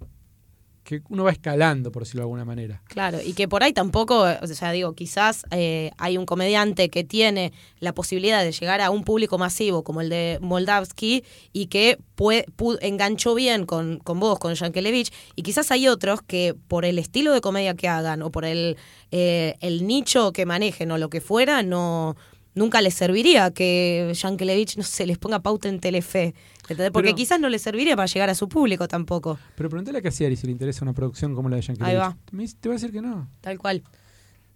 que 0.89 1.03
uno 1.11 1.23
va 1.25 1.33
escalando, 1.33 1.93
por 1.93 2.05
decirlo 2.05 2.21
de 2.21 2.25
alguna 2.25 2.47
manera. 2.47 2.81
Claro, 2.89 3.19
y 3.23 3.35
que 3.35 3.47
por 3.47 3.63
ahí 3.63 3.75
tampoco, 3.75 4.25
o 4.41 4.47
sea, 4.47 4.73
digo, 4.73 4.95
quizás 4.95 5.45
eh, 5.51 5.91
hay 5.99 6.17
un 6.17 6.25
comediante 6.25 6.89
que 6.89 7.05
tiene 7.05 7.53
la 7.79 7.93
posibilidad 7.93 8.43
de 8.43 8.53
llegar 8.53 8.81
a 8.81 8.89
un 8.91 9.05
público 9.05 9.37
masivo 9.37 9.85
como 9.85 10.01
el 10.01 10.09
de 10.09 10.39
Moldavsky 10.41 11.25
y 11.53 11.67
que 11.67 11.99
pue- 12.17 12.47
pu- 12.57 12.79
enganchó 12.81 13.35
bien 13.35 13.67
con, 13.67 13.99
con 13.99 14.19
vos, 14.19 14.39
con 14.39 14.55
Yankelevich, 14.55 15.13
y 15.37 15.43
quizás 15.43 15.71
hay 15.71 15.89
otros 15.89 16.23
que 16.23 16.55
por 16.69 16.87
el 16.87 16.99
estilo 16.99 17.35
de 17.35 17.43
comedia 17.43 17.75
que 17.75 17.87
hagan 17.89 18.23
o 18.23 18.31
por 18.31 18.47
el, 18.47 18.79
eh, 19.11 19.57
el 19.61 19.87
nicho 19.87 20.33
que 20.33 20.47
manejen 20.47 20.91
o 20.91 20.97
lo 20.97 21.11
que 21.11 21.21
fuera, 21.21 21.63
no 21.63 22.17
nunca 22.55 22.81
les 22.81 22.95
serviría 22.95 23.53
que 23.53 24.11
Yankelevich, 24.21 24.77
no 24.79 24.83
sé, 24.83 25.07
les 25.07 25.17
ponga 25.19 25.39
pauta 25.41 25.69
en 25.69 25.79
Telefe. 25.79 26.35
¿Entendés? 26.75 26.91
Porque 26.93 27.09
Pero- 27.09 27.17
quizás 27.17 27.41
no 27.41 27.49
les 27.49 27.63
serviría 27.63 27.97
para 27.97 28.07
llegar 28.07 28.31
a 28.31 28.35
su 28.35 28.49
público 28.49 28.87
tampoco, 28.89 29.39
Pero 29.57 29.69
pregúntale 29.69 29.99
a 29.99 30.03
Cassiari 30.03 30.37
si 30.37 30.47
le 30.47 30.53
interesa 30.53 30.85
una 30.85 30.93
producción 30.93 31.35
como 31.35 31.49
la 31.49 31.57
de 31.57 31.63
Yankelevich. 31.63 31.91
Ahí 31.91 31.97
va. 31.99 32.17
Me 32.33 32.43
dice- 32.43 32.57
te 32.61 32.69
va 32.69 32.75
a 32.75 32.79
decir 32.79 32.93
que 32.93 33.01
no. 33.03 33.29
tal 33.41 33.59
cual. 33.59 33.83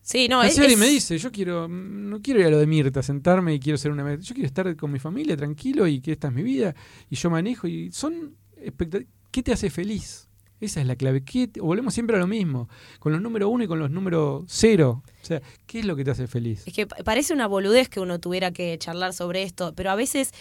Sí, 0.04 0.26
no, 0.28 0.40
Cassiari 0.40 0.72
es- 0.72 0.78
me 0.78 0.88
dice, 0.88 1.16
yo 1.16 1.30
quiero, 1.30 1.68
mm, 1.68 2.08
no 2.10 2.20
quiero 2.20 2.40
ir 2.40 2.46
a 2.46 2.50
lo 2.50 2.58
de 2.58 2.66
Mirta, 2.66 3.02
sentarme 3.04 3.54
y 3.54 3.60
quiero 3.60 3.78
ser 3.78 3.92
una... 3.92 4.16
Yo 4.16 4.34
quiero 4.34 4.46
estar 4.48 4.74
con 4.76 4.90
mi 4.90 4.98
familia 4.98 5.36
tranquilo 5.36 5.86
y 5.86 6.00
que 6.00 6.10
esta 6.12 6.26
es 6.28 6.34
mi 6.34 6.42
vida 6.42 6.74
y 7.08 7.14
yo 7.16 7.30
manejo 7.30 7.68
y 7.68 7.92
son 7.92 8.34
¿qué 9.30 9.42
te 9.42 9.52
hace 9.52 9.70
feliz? 9.70 10.28
Esa 10.62 10.80
es 10.80 10.86
la 10.86 10.94
clave. 10.94 11.24
¿Qué 11.24 11.50
volvemos 11.60 11.92
siempre 11.92 12.16
a 12.16 12.20
lo 12.20 12.28
mismo, 12.28 12.68
con 13.00 13.10
los 13.12 13.20
números 13.20 13.50
uno 13.52 13.64
y 13.64 13.66
con 13.66 13.80
los 13.80 13.90
números 13.90 14.44
cero. 14.46 15.02
O 15.22 15.24
sea, 15.26 15.42
¿qué 15.66 15.80
es 15.80 15.84
lo 15.84 15.96
que 15.96 16.04
te 16.04 16.12
hace 16.12 16.26
feliz? 16.28 16.62
Es 16.66 16.72
que 16.72 16.86
pa- 16.86 16.96
parece 17.04 17.34
una 17.34 17.48
boludez 17.48 17.88
que 17.88 17.98
uno 17.98 18.20
tuviera 18.20 18.52
que 18.52 18.78
charlar 18.78 19.12
sobre 19.12 19.42
esto, 19.42 19.72
pero 19.74 19.90
a 19.90 19.96
veces 19.96 20.32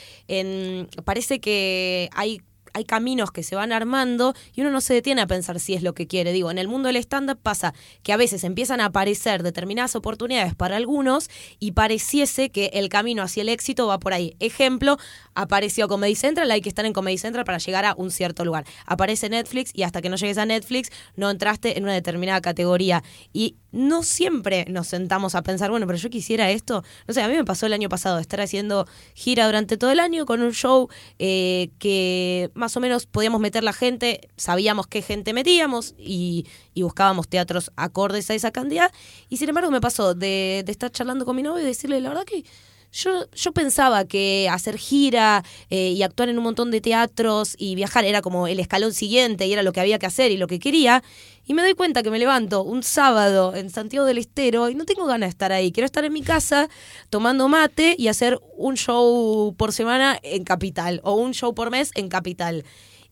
parece 1.05 1.39
que 1.39 2.07
hay, 2.13 2.41
hay 2.73 2.85
caminos 2.85 3.31
que 3.31 3.43
se 3.43 3.55
van 3.55 3.71
armando 3.71 4.33
y 4.53 4.61
uno 4.61 4.71
no 4.71 4.81
se 4.81 4.93
detiene 4.93 5.21
a 5.21 5.27
pensar 5.27 5.59
si 5.59 5.73
es 5.73 5.83
lo 5.83 5.93
que 5.93 6.07
quiere. 6.07 6.31
Digo, 6.31 6.51
en 6.51 6.57
el 6.57 6.67
mundo 6.67 6.87
del 6.87 6.97
stand-up 6.97 7.39
pasa 7.41 7.73
que 8.03 8.13
a 8.13 8.17
veces 8.17 8.43
empiezan 8.43 8.81
a 8.81 8.85
aparecer 8.85 9.43
determinadas 9.43 9.95
oportunidades 9.95 10.55
para 10.55 10.77
algunos 10.77 11.29
y 11.59 11.71
pareciese 11.71 12.49
que 12.49 12.71
el 12.73 12.89
camino 12.89 13.23
hacia 13.23 13.41
el 13.41 13.49
éxito 13.49 13.87
va 13.87 13.99
por 13.99 14.13
ahí. 14.13 14.35
Ejemplo, 14.39 14.97
apareció 15.35 15.87
Comedy 15.87 16.15
Central, 16.15 16.51
hay 16.51 16.61
que 16.61 16.69
estar 16.69 16.85
en 16.85 16.93
Comedy 16.93 17.17
Central 17.17 17.45
para 17.45 17.57
llegar 17.57 17.85
a 17.85 17.95
un 17.97 18.11
cierto 18.11 18.45
lugar. 18.45 18.65
Aparece 18.85 19.29
Netflix 19.29 19.71
y 19.73 19.83
hasta 19.83 20.01
que 20.01 20.09
no 20.09 20.15
llegues 20.15 20.37
a 20.37 20.45
Netflix 20.45 20.89
no 21.15 21.29
entraste 21.29 21.77
en 21.77 21.83
una 21.83 21.93
determinada 21.93 22.41
categoría. 22.41 23.03
Y 23.33 23.55
no 23.71 24.03
siempre 24.03 24.65
nos 24.69 24.87
sentamos 24.87 25.35
a 25.35 25.43
pensar, 25.43 25.71
bueno, 25.71 25.87
pero 25.87 25.97
yo 25.97 26.09
quisiera 26.09 26.49
esto. 26.51 26.83
No 27.07 27.13
sé, 27.13 27.21
a 27.21 27.27
mí 27.27 27.35
me 27.35 27.45
pasó 27.45 27.65
el 27.65 27.73
año 27.73 27.89
pasado 27.89 28.19
estar 28.19 28.41
haciendo 28.41 28.87
gira 29.13 29.45
durante 29.45 29.77
todo 29.77 29.91
el 29.91 29.99
año 29.99 30.25
con 30.25 30.41
un 30.41 30.51
show 30.51 30.89
eh, 31.19 31.69
que 31.79 32.51
más 32.53 32.75
o 32.77 32.79
menos 32.79 33.05
podíamos 33.05 33.39
meter 33.41 33.63
la 33.63 33.73
gente, 33.73 34.29
sabíamos 34.37 34.87
qué 34.87 35.01
gente 35.01 35.33
metíamos 35.33 35.95
y, 35.97 36.45
y 36.73 36.83
buscábamos 36.83 37.27
teatros 37.27 37.71
acordes 37.75 38.29
a 38.29 38.33
esa 38.33 38.51
cantidad. 38.51 38.91
Y 39.29 39.37
sin 39.37 39.49
embargo 39.49 39.71
me 39.71 39.81
pasó 39.81 40.13
de, 40.13 40.63
de 40.65 40.71
estar 40.71 40.91
charlando 40.91 41.25
con 41.25 41.35
mi 41.35 41.43
novio 41.43 41.63
y 41.63 41.65
decirle, 41.65 41.99
la 42.01 42.09
verdad 42.09 42.25
que 42.25 42.43
yo, 42.91 43.25
yo 43.33 43.51
pensaba 43.53 44.05
que 44.05 44.49
hacer 44.51 44.77
gira 44.77 45.43
eh, 45.69 45.89
y 45.89 46.03
actuar 46.03 46.29
en 46.29 46.37
un 46.37 46.43
montón 46.43 46.71
de 46.71 46.81
teatros 46.81 47.55
y 47.57 47.75
viajar 47.75 48.05
era 48.05 48.21
como 48.21 48.47
el 48.47 48.59
escalón 48.59 48.93
siguiente 48.93 49.47
y 49.47 49.53
era 49.53 49.63
lo 49.63 49.71
que 49.71 49.79
había 49.79 49.99
que 49.99 50.05
hacer 50.05 50.31
y 50.31 50.37
lo 50.37 50.47
que 50.47 50.59
quería. 50.59 51.03
Y 51.45 51.53
me 51.53 51.61
doy 51.61 51.73
cuenta 51.73 52.03
que 52.03 52.11
me 52.11 52.19
levanto 52.19 52.63
un 52.63 52.83
sábado 52.83 53.55
en 53.55 53.69
Santiago 53.69 54.05
del 54.05 54.17
Estero 54.17 54.69
y 54.69 54.75
no 54.75 54.85
tengo 54.85 55.05
ganas 55.05 55.27
de 55.27 55.31
estar 55.31 55.51
ahí. 55.51 55.71
Quiero 55.71 55.85
estar 55.85 56.05
en 56.05 56.13
mi 56.13 56.21
casa 56.21 56.69
tomando 57.09 57.47
mate 57.47 57.95
y 57.97 58.09
hacer 58.09 58.39
un 58.57 58.75
show 58.75 59.55
por 59.57 59.73
semana 59.73 60.19
en 60.21 60.43
Capital 60.43 61.01
o 61.03 61.13
un 61.13 61.33
show 61.33 61.53
por 61.55 61.71
mes 61.71 61.91
en 61.95 62.09
Capital. 62.09 62.63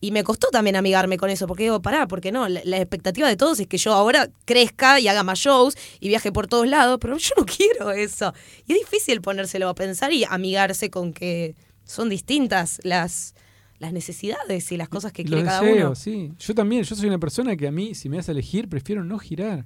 Y 0.02 0.12
me 0.12 0.24
costó 0.24 0.47
también 0.50 0.76
amigarme 0.76 1.18
con 1.18 1.30
eso, 1.30 1.45
porque 1.45 1.64
digo, 1.64 1.82
pará, 1.82 2.08
porque 2.08 2.32
no, 2.32 2.47
la, 2.47 2.62
la 2.64 2.78
expectativa 2.78 3.28
de 3.28 3.36
todos 3.36 3.60
es 3.60 3.68
que 3.68 3.78
yo 3.78 3.93
ahora 3.93 4.30
crezca 4.45 5.00
y 5.00 5.08
haga 5.08 5.24
más 5.24 5.39
shows 5.39 5.76
y 6.00 6.08
viaje 6.08 6.32
por 6.32 6.47
todos 6.47 6.68
lados, 6.68 7.00
pero 7.02 7.18
yo 7.18 7.34
no 7.38 7.45
quiero 7.58 7.91
eso. 7.91 8.34
Y 8.66 8.74
es 8.74 8.80
difícil 8.80 9.22
ponérselo 9.22 9.68
a 9.68 9.76
pensar 9.76 10.14
y 10.14 10.24
amigarse 10.24 10.89
con 10.89 11.14
que 11.14 11.56
son 11.84 12.08
distintas 12.08 12.80
las, 12.84 13.34
las 13.80 13.93
necesidades 13.93 14.72
y 14.72 14.78
las 14.78 14.89
cosas 14.89 15.12
que 15.12 15.24
quiere 15.24 15.43
los 15.43 15.50
cada 15.50 15.62
uno. 15.64 15.95
sí. 15.95 16.32
Yo 16.38 16.54
también, 16.54 16.84
yo 16.84 16.95
soy 16.95 17.08
una 17.08 17.18
persona 17.18 17.56
que 17.56 17.68
a 17.68 17.72
mí, 17.72 17.95
si 17.95 18.10
me 18.10 18.18
das 18.18 18.30
a 18.30 18.32
elegir, 18.32 18.70
prefiero 18.70 19.04
no 19.04 19.18
girar. 19.18 19.66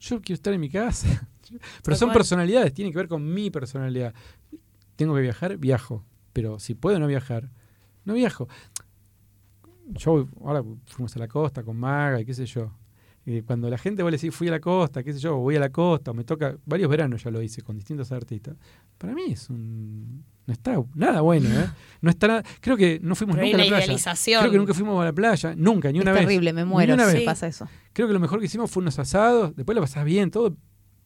Yo 0.00 0.22
quiero 0.22 0.36
estar 0.36 0.54
en 0.54 0.60
mi 0.60 0.70
casa. 0.70 1.28
Pero 1.84 1.96
son 1.96 2.12
personalidades, 2.12 2.72
tiene 2.72 2.90
que 2.90 2.96
ver 2.96 3.08
con 3.08 3.32
mi 3.32 3.50
personalidad. 3.50 4.14
Tengo 4.96 5.14
que 5.14 5.20
viajar, 5.20 5.58
viajo. 5.58 6.04
Pero 6.32 6.58
si 6.58 6.74
puedo 6.74 6.98
no 6.98 7.06
viajar, 7.06 7.50
no 8.04 8.14
viajo. 8.14 8.48
Yo 9.96 10.28
ahora 10.44 10.62
fuimos 10.86 11.14
a 11.16 11.18
la 11.18 11.28
costa 11.28 11.62
con 11.62 11.76
Maga 11.76 12.20
y 12.20 12.24
qué 12.24 12.34
sé 12.34 12.46
yo. 12.46 12.72
Eh, 13.26 13.42
cuando 13.46 13.68
la 13.68 13.76
gente 13.76 14.02
vuelve 14.02 14.14
a 14.14 14.18
decir 14.18 14.32
fui 14.32 14.48
a 14.48 14.52
la 14.52 14.60
costa, 14.60 15.02
qué 15.02 15.12
sé 15.12 15.18
yo, 15.18 15.36
voy 15.36 15.54
a 15.56 15.60
la 15.60 15.68
costa, 15.70 16.10
o 16.10 16.14
me 16.14 16.24
toca, 16.24 16.56
varios 16.64 16.88
veranos 16.88 17.22
ya 17.22 17.30
lo 17.30 17.42
hice 17.42 17.60
con 17.62 17.76
distintos 17.76 18.10
artistas. 18.12 18.56
Para 18.96 19.14
mí 19.14 19.24
es 19.32 19.50
un. 19.50 20.24
No 20.46 20.52
está 20.54 20.82
nada 20.94 21.20
bueno, 21.20 21.48
¿eh? 21.48 21.66
No 22.00 22.10
está 22.10 22.26
nada. 22.28 22.42
Creo 22.60 22.76
que 22.76 22.98
no 23.02 23.14
fuimos 23.14 23.36
Pero 23.36 23.46
nunca 23.46 23.56
a 23.56 23.66
una 23.66 23.76
la 23.78 23.84
playa. 23.84 24.14
Creo 24.40 24.50
que 24.50 24.56
nunca 24.58 24.74
fuimos 24.74 25.00
a 25.00 25.04
la 25.04 25.12
playa, 25.12 25.54
nunca, 25.54 25.92
ni 25.92 25.98
Es 25.98 26.02
una 26.02 26.12
vez. 26.12 26.20
terrible, 26.22 26.52
me 26.54 26.62
Ni 26.64 26.68
muero 26.70 26.94
una 26.94 27.08
si 27.08 27.16
vez. 27.16 27.24
pasa 27.24 27.46
eso. 27.46 27.68
Creo 27.92 28.08
que 28.08 28.14
lo 28.14 28.20
mejor 28.20 28.40
que 28.40 28.46
hicimos 28.46 28.70
fue 28.70 28.80
unos 28.82 28.98
asados, 28.98 29.54
después 29.54 29.76
lo 29.76 29.82
pasás 29.82 30.04
bien, 30.04 30.30
todo, 30.30 30.56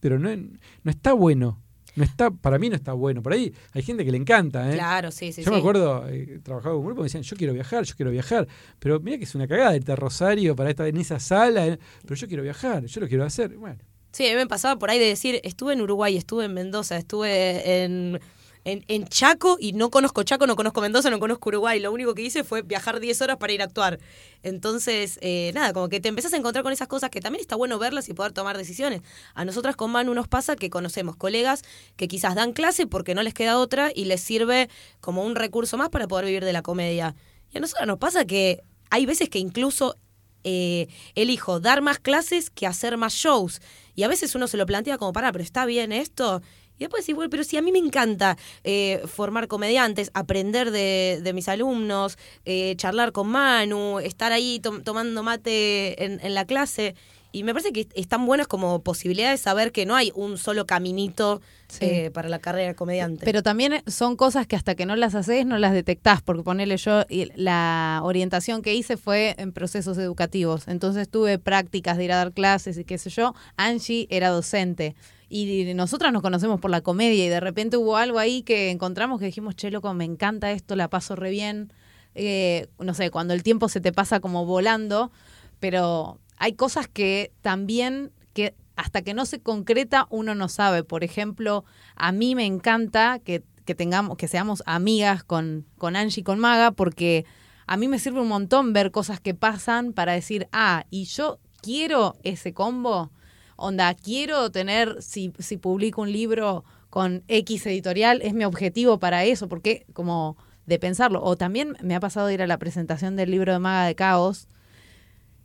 pero 0.00 0.18
no, 0.18 0.28
no 0.34 0.90
está 0.90 1.12
bueno. 1.12 1.60
No 1.96 2.04
está, 2.04 2.30
para 2.30 2.58
mí 2.58 2.68
no 2.68 2.76
está 2.76 2.92
bueno. 2.92 3.22
Por 3.22 3.32
ahí 3.32 3.52
hay 3.72 3.82
gente 3.82 4.04
que 4.04 4.10
le 4.10 4.18
encanta, 4.18 4.70
¿eh? 4.70 4.74
Claro, 4.74 5.10
sí, 5.10 5.32
sí, 5.32 5.42
yo 5.42 5.46
sí. 5.46 5.50
me 5.50 5.58
acuerdo, 5.58 6.08
eh, 6.08 6.40
trabajaba 6.42 6.74
con 6.74 6.80
un 6.80 6.86
grupo, 6.86 7.02
me 7.02 7.06
decían, 7.06 7.22
yo 7.22 7.36
quiero 7.36 7.52
viajar, 7.52 7.84
yo 7.84 7.94
quiero 7.94 8.10
viajar. 8.10 8.48
Pero 8.78 9.00
mira 9.00 9.18
que 9.18 9.24
es 9.24 9.34
una 9.34 9.46
cagada 9.46 9.76
irte 9.76 9.92
a 9.92 9.96
Rosario 9.96 10.56
para 10.56 10.70
estar 10.70 10.86
en 10.86 10.96
esa 10.96 11.20
sala, 11.20 11.66
eh, 11.66 11.78
pero 12.02 12.14
yo 12.14 12.26
quiero 12.26 12.42
viajar, 12.42 12.84
yo 12.84 13.00
lo 13.00 13.08
quiero 13.08 13.24
hacer. 13.24 13.56
Bueno, 13.56 13.78
Sí, 14.14 14.24
a 14.28 14.30
mí 14.30 14.36
me 14.36 14.46
pasaba 14.46 14.78
por 14.78 14.90
ahí 14.90 15.00
de 15.00 15.06
decir, 15.06 15.40
estuve 15.42 15.72
en 15.72 15.80
Uruguay, 15.80 16.16
estuve 16.16 16.44
en 16.44 16.54
Mendoza, 16.54 16.96
estuve 16.96 17.82
en, 17.82 18.20
en, 18.64 18.84
en 18.88 19.06
Chaco 19.06 19.56
y 19.60 19.72
no 19.72 19.90
conozco 19.90 20.22
Chaco, 20.22 20.46
no 20.46 20.56
conozco 20.56 20.80
Mendoza, 20.80 21.10
no 21.10 21.20
conozco 21.20 21.50
Uruguay. 21.50 21.80
Lo 21.80 21.92
único 21.92 22.14
que 22.14 22.22
hice 22.22 22.44
fue 22.44 22.62
viajar 22.62 23.00
10 23.00 23.20
horas 23.22 23.36
para 23.36 23.52
ir 23.52 23.62
a 23.62 23.66
actuar. 23.66 23.98
Entonces, 24.42 25.18
eh, 25.22 25.52
nada, 25.54 25.72
como 25.72 25.88
que 25.88 26.00
te 26.00 26.08
empezás 26.08 26.32
a 26.32 26.36
encontrar 26.36 26.62
con 26.62 26.72
esas 26.72 26.88
cosas 26.88 27.10
que 27.10 27.20
también 27.20 27.40
está 27.40 27.56
bueno 27.56 27.78
verlas 27.78 28.08
y 28.08 28.14
poder 28.14 28.32
tomar 28.32 28.56
decisiones. 28.56 29.02
A 29.34 29.44
nosotras 29.44 29.76
con 29.76 29.90
Manu 29.90 30.14
nos 30.14 30.28
pasa 30.28 30.56
que 30.56 30.70
conocemos 30.70 31.16
colegas 31.16 31.62
que 31.96 32.08
quizás 32.08 32.34
dan 32.34 32.52
clase 32.52 32.86
porque 32.86 33.14
no 33.14 33.22
les 33.22 33.34
queda 33.34 33.58
otra 33.58 33.90
y 33.94 34.06
les 34.06 34.20
sirve 34.20 34.68
como 35.00 35.24
un 35.24 35.36
recurso 35.36 35.76
más 35.76 35.90
para 35.90 36.08
poder 36.08 36.26
vivir 36.26 36.44
de 36.44 36.52
la 36.52 36.62
comedia. 36.62 37.14
Y 37.52 37.58
a 37.58 37.60
nosotras 37.60 37.86
nos 37.86 37.98
pasa 37.98 38.24
que 38.24 38.62
hay 38.90 39.06
veces 39.06 39.28
que 39.28 39.38
incluso 39.38 39.96
eh, 40.44 40.88
elijo 41.14 41.58
dar 41.58 41.80
más 41.80 41.98
clases 41.98 42.50
que 42.50 42.66
hacer 42.66 42.96
más 42.96 43.14
shows. 43.14 43.60
Y 43.94 44.02
a 44.02 44.08
veces 44.08 44.34
uno 44.34 44.46
se 44.46 44.56
lo 44.56 44.66
plantea 44.66 44.98
como, 44.98 45.12
pará, 45.12 45.32
pero 45.32 45.42
está 45.42 45.64
bien 45.64 45.90
esto. 45.90 46.42
Y 46.76 46.80
después 46.80 47.02
decís, 47.04 47.14
bueno, 47.14 47.30
pero 47.30 47.44
si 47.44 47.56
a 47.56 47.62
mí 47.62 47.70
me 47.72 47.78
encanta 47.78 48.36
eh, 48.64 49.00
formar 49.06 49.46
comediantes, 49.48 50.10
aprender 50.14 50.70
de, 50.70 51.20
de 51.22 51.32
mis 51.32 51.48
alumnos, 51.48 52.18
eh, 52.44 52.74
charlar 52.76 53.12
con 53.12 53.28
Manu, 53.28 54.00
estar 54.00 54.32
ahí 54.32 54.58
tom- 54.60 54.82
tomando 54.82 55.22
mate 55.22 56.04
en, 56.04 56.20
en 56.22 56.34
la 56.34 56.44
clase. 56.46 56.94
Y 57.30 57.42
me 57.42 57.52
parece 57.52 57.72
que 57.72 57.88
están 57.96 58.26
buenas 58.26 58.46
como 58.46 58.80
posibilidades 58.82 59.40
de 59.40 59.42
saber 59.44 59.72
que 59.72 59.86
no 59.86 59.96
hay 59.96 60.12
un 60.14 60.38
solo 60.38 60.66
caminito 60.66 61.40
Sí. 61.66 61.78
eh, 61.86 62.10
para 62.12 62.28
la 62.28 62.38
carrera 62.38 62.68
de 62.68 62.74
comediante. 62.76 63.24
Pero 63.24 63.42
también 63.42 63.82
son 63.88 64.14
cosas 64.14 64.46
que 64.46 64.54
hasta 64.54 64.76
que 64.76 64.86
no 64.86 64.94
las 64.94 65.16
haces 65.16 65.44
no 65.44 65.58
las 65.58 65.72
detectás, 65.72 66.22
porque 66.22 66.44
ponele 66.44 66.76
yo, 66.76 67.02
la 67.34 68.00
orientación 68.04 68.62
que 68.62 68.74
hice 68.74 68.96
fue 68.96 69.34
en 69.38 69.52
procesos 69.52 69.98
educativos, 69.98 70.68
entonces 70.68 71.08
tuve 71.08 71.38
prácticas 71.40 71.96
de 71.96 72.04
ir 72.04 72.12
a 72.12 72.16
dar 72.16 72.32
clases 72.32 72.78
y 72.78 72.84
qué 72.84 72.96
sé 72.98 73.10
yo, 73.10 73.34
Angie 73.56 74.06
era 74.10 74.28
docente. 74.28 74.94
Y 75.36 75.74
nosotras 75.74 76.12
nos 76.12 76.22
conocemos 76.22 76.60
por 76.60 76.70
la 76.70 76.80
comedia 76.80 77.24
y 77.24 77.28
de 77.28 77.40
repente 77.40 77.76
hubo 77.76 77.96
algo 77.96 78.20
ahí 78.20 78.44
que 78.44 78.70
encontramos 78.70 79.18
que 79.18 79.26
dijimos, 79.26 79.56
che, 79.56 79.72
loco, 79.72 79.92
me 79.92 80.04
encanta 80.04 80.52
esto, 80.52 80.76
la 80.76 80.88
paso 80.88 81.16
re 81.16 81.30
bien. 81.30 81.72
Eh, 82.14 82.68
no 82.78 82.94
sé, 82.94 83.10
cuando 83.10 83.34
el 83.34 83.42
tiempo 83.42 83.68
se 83.68 83.80
te 83.80 83.92
pasa 83.92 84.20
como 84.20 84.46
volando, 84.46 85.10
pero 85.58 86.20
hay 86.36 86.52
cosas 86.52 86.86
que 86.86 87.32
también 87.40 88.12
que 88.32 88.54
hasta 88.76 89.02
que 89.02 89.12
no 89.12 89.26
se 89.26 89.40
concreta 89.40 90.06
uno 90.08 90.36
no 90.36 90.48
sabe. 90.48 90.84
Por 90.84 91.02
ejemplo, 91.02 91.64
a 91.96 92.12
mí 92.12 92.36
me 92.36 92.46
encanta 92.46 93.18
que, 93.18 93.42
que 93.64 93.74
tengamos, 93.74 94.16
que 94.16 94.28
seamos 94.28 94.62
amigas 94.66 95.24
con, 95.24 95.66
con 95.78 95.96
Angie 95.96 96.20
y 96.20 96.22
con 96.22 96.38
Maga, 96.38 96.70
porque 96.70 97.26
a 97.66 97.76
mí 97.76 97.88
me 97.88 97.98
sirve 97.98 98.20
un 98.20 98.28
montón 98.28 98.72
ver 98.72 98.92
cosas 98.92 99.18
que 99.18 99.34
pasan 99.34 99.94
para 99.94 100.12
decir, 100.12 100.46
ah, 100.52 100.84
y 100.90 101.06
yo 101.06 101.40
quiero 101.60 102.14
ese 102.22 102.54
combo. 102.54 103.10
Onda, 103.56 103.94
quiero 103.94 104.50
tener, 104.50 105.02
si, 105.02 105.32
si 105.38 105.56
publico 105.56 106.02
un 106.02 106.12
libro 106.12 106.64
con 106.90 107.24
X 107.28 107.66
editorial, 107.66 108.20
es 108.22 108.34
mi 108.34 108.44
objetivo 108.44 108.98
para 108.98 109.24
eso, 109.24 109.48
porque 109.48 109.86
como 109.92 110.36
de 110.66 110.78
pensarlo. 110.78 111.22
O 111.22 111.36
también 111.36 111.76
me 111.82 111.94
ha 111.94 112.00
pasado 112.00 112.30
ir 112.30 112.42
a 112.42 112.46
la 112.46 112.58
presentación 112.58 113.16
del 113.16 113.30
libro 113.30 113.52
de 113.52 113.58
Maga 113.58 113.86
de 113.86 113.94
Caos 113.94 114.48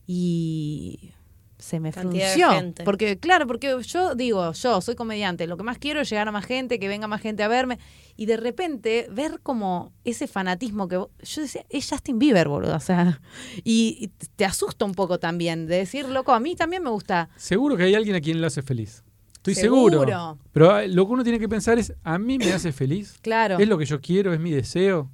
y 0.08 1.12
se 1.60 1.80
me 1.80 1.92
frunció. 1.92 2.48
Porque, 2.86 3.20
claro, 3.20 3.46
porque 3.46 3.76
yo 3.86 4.16
digo, 4.16 4.54
yo 4.54 4.82
soy 4.82 4.96
comediante, 4.96 5.46
lo 5.46 5.58
que 5.58 5.64
más 5.64 5.78
quiero 5.78 6.00
es 6.02 6.10
llegar 6.10 6.28
a 6.28 6.32
más 6.32 6.46
gente, 6.46 6.80
que 6.80 6.88
venga 6.88 7.08
más 7.08 7.22
gente 7.22 7.44
a 7.44 7.48
verme. 7.48 7.78
Y 8.16 8.26
de 8.26 8.38
repente 8.38 9.08
ver 9.12 9.40
como 9.44 9.92
ese 10.06 10.28
fanatismo 10.28 10.88
que 10.88 10.98
vos- 10.98 11.10
yo 11.22 11.42
decía, 11.42 11.66
es 11.70 11.88
Justin 11.90 12.18
Bieber, 12.18 12.48
boludo. 12.48 12.76
O 12.76 12.80
sea, 12.80 13.22
y, 13.64 13.98
y 14.00 14.08
te 14.36 14.46
asusta 14.46 14.86
un 14.86 14.94
poco 14.94 15.20
también 15.20 15.68
de 15.68 15.76
decir, 15.78 16.08
loco, 16.10 16.32
a 16.34 16.40
mí 16.40 16.56
también 16.56 16.82
me 16.84 16.90
gusta. 16.90 17.30
seguro 17.36 17.76
que 17.78 17.84
hay 17.84 17.94
alguien 17.96 18.16
a 18.16 18.22
quien 18.22 18.42
lo 18.42 18.48
hace 18.48 18.62
feliz. 18.62 19.04
Estoy 19.36 19.56
Seguro. 19.56 20.00
seguro. 20.00 20.38
Pero 20.52 20.72
ah, 20.72 20.86
lo 20.86 21.06
que 21.08 21.14
uno 21.14 21.24
tiene 21.24 21.40
que 21.40 21.48
pensar 21.48 21.80
es, 21.80 21.94
¿a 22.04 22.18
mí 22.20 22.38
me 22.38 22.52
hace 22.52 22.72
feliz? 22.74 23.18
Claro. 23.22 23.58
¿Es 23.58 23.68
lo 23.70 23.78
que 23.78 23.86
yo 23.86 24.02
quiero? 24.02 24.34
¿Es 24.34 24.40
mi 24.40 24.52
deseo? 24.52 25.10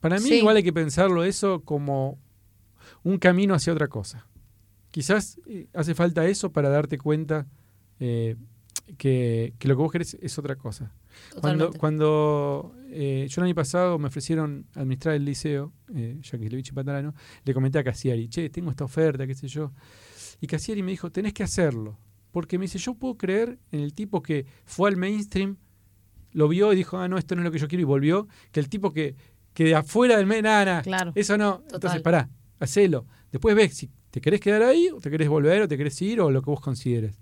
Para 0.00 0.16
mí 0.18 0.28
Sí. 0.28 0.34
igual 0.36 0.56
hay 0.56 0.62
que 0.62 0.72
pensarlo 0.72 1.24
eso 1.24 1.62
como 1.64 2.18
un 3.02 3.18
camino 3.18 3.54
hacia 3.54 3.72
otra 3.72 3.88
cosa. 3.88 4.26
Quizás 4.90 5.38
eh, 5.46 5.68
hace 5.72 5.94
falta 5.94 6.26
eso 6.26 6.52
para 6.52 6.68
darte 6.68 6.98
cuenta 6.98 7.46
eh, 7.98 8.36
que, 8.96 9.54
que 9.58 9.68
lo 9.68 9.76
que 9.76 9.82
vos 9.82 9.92
querés 9.92 10.14
es 10.20 10.38
otra 10.38 10.56
cosa. 10.56 10.92
Cuando, 11.40 11.66
Totalmente. 11.66 11.78
cuando 11.78 12.74
eh, 12.90 13.26
yo 13.28 13.40
el 13.40 13.46
año 13.46 13.54
pasado 13.54 13.98
me 13.98 14.08
ofrecieron 14.08 14.66
administrar 14.74 15.14
el 15.14 15.24
liceo, 15.24 15.72
eh, 15.94 16.20
y 16.22 16.72
Patarano, 16.72 17.14
le 17.44 17.54
comenté 17.54 17.78
a 17.78 17.84
Cassiari, 17.84 18.28
che, 18.28 18.50
tengo 18.50 18.70
esta 18.70 18.84
oferta, 18.84 19.26
qué 19.26 19.34
sé 19.34 19.48
yo. 19.48 19.72
Y 20.40 20.46
Cassiari 20.46 20.82
me 20.82 20.90
dijo, 20.90 21.10
tenés 21.10 21.32
que 21.32 21.42
hacerlo. 21.42 21.98
Porque 22.32 22.58
me 22.58 22.64
dice, 22.64 22.78
yo 22.78 22.94
puedo 22.94 23.16
creer 23.16 23.58
en 23.72 23.80
el 23.80 23.92
tipo 23.92 24.22
que 24.22 24.46
fue 24.64 24.88
al 24.88 24.96
mainstream, 24.96 25.56
lo 26.32 26.48
vio 26.48 26.72
y 26.72 26.76
dijo, 26.76 26.96
ah, 26.96 27.08
no, 27.08 27.18
esto 27.18 27.34
no 27.34 27.42
es 27.42 27.44
lo 27.44 27.50
que 27.50 27.58
yo 27.58 27.66
quiero 27.66 27.82
y 27.82 27.84
volvió, 27.84 28.28
que 28.52 28.60
el 28.60 28.68
tipo 28.68 28.92
que 28.92 29.16
que 29.54 29.64
de 29.64 29.74
afuera 29.74 30.16
del 30.16 30.26
medio, 30.26 30.42
nada, 30.42 30.64
nada. 30.64 30.82
Claro. 30.82 31.12
Eso 31.14 31.36
no. 31.36 31.58
Total. 31.58 31.74
Entonces, 31.74 32.02
pará, 32.02 32.30
hacelo. 32.58 33.06
Después 33.32 33.54
ves 33.54 33.74
si 33.74 33.90
te 34.10 34.20
querés 34.20 34.40
quedar 34.40 34.62
ahí, 34.62 34.88
o 34.90 35.00
te 35.00 35.10
querés 35.10 35.28
volver, 35.28 35.62
o 35.62 35.68
te 35.68 35.76
querés 35.76 36.00
ir, 36.02 36.20
o 36.20 36.30
lo 36.30 36.42
que 36.42 36.50
vos 36.50 36.60
consideres. 36.60 37.18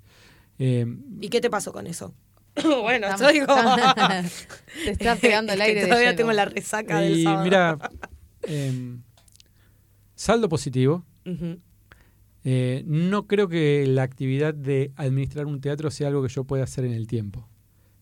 Eh, 0.59 0.87
¿Y 1.21 1.29
qué 1.29 1.41
te 1.41 1.51
pasó 1.51 1.73
con 1.73 1.87
eso? 1.87 2.15
bueno, 2.83 3.07
estoy 3.09 3.41
como... 3.41 3.77
Te 4.85 4.91
está 4.91 5.17
pegando 5.17 5.53
el 5.53 5.61
Es 5.61 5.65
que 5.65 5.71
aire 5.71 5.81
de 5.83 5.87
Todavía 5.89 6.17
tengo 6.17 6.33
la 6.33 6.45
resaca 6.47 7.01
del 7.01 7.23
sábado. 7.23 7.45
mira, 7.45 7.79
em, 8.43 9.03
saldo 10.15 10.49
positivo. 10.49 11.05
Eh, 12.45 12.83
no 12.87 13.27
creo 13.27 13.49
que 13.49 13.85
la 13.87 14.03
actividad 14.03 14.55
de 14.55 14.93
administrar 14.97 15.47
un 15.47 15.61
teatro 15.61 15.91
sea 15.91 16.09
algo 16.09 16.23
que 16.23 16.29
yo 16.29 16.45
pueda 16.45 16.65
hacer 16.65 16.85
en 16.85 16.93
el 16.93 17.07
tiempo. 17.07 17.47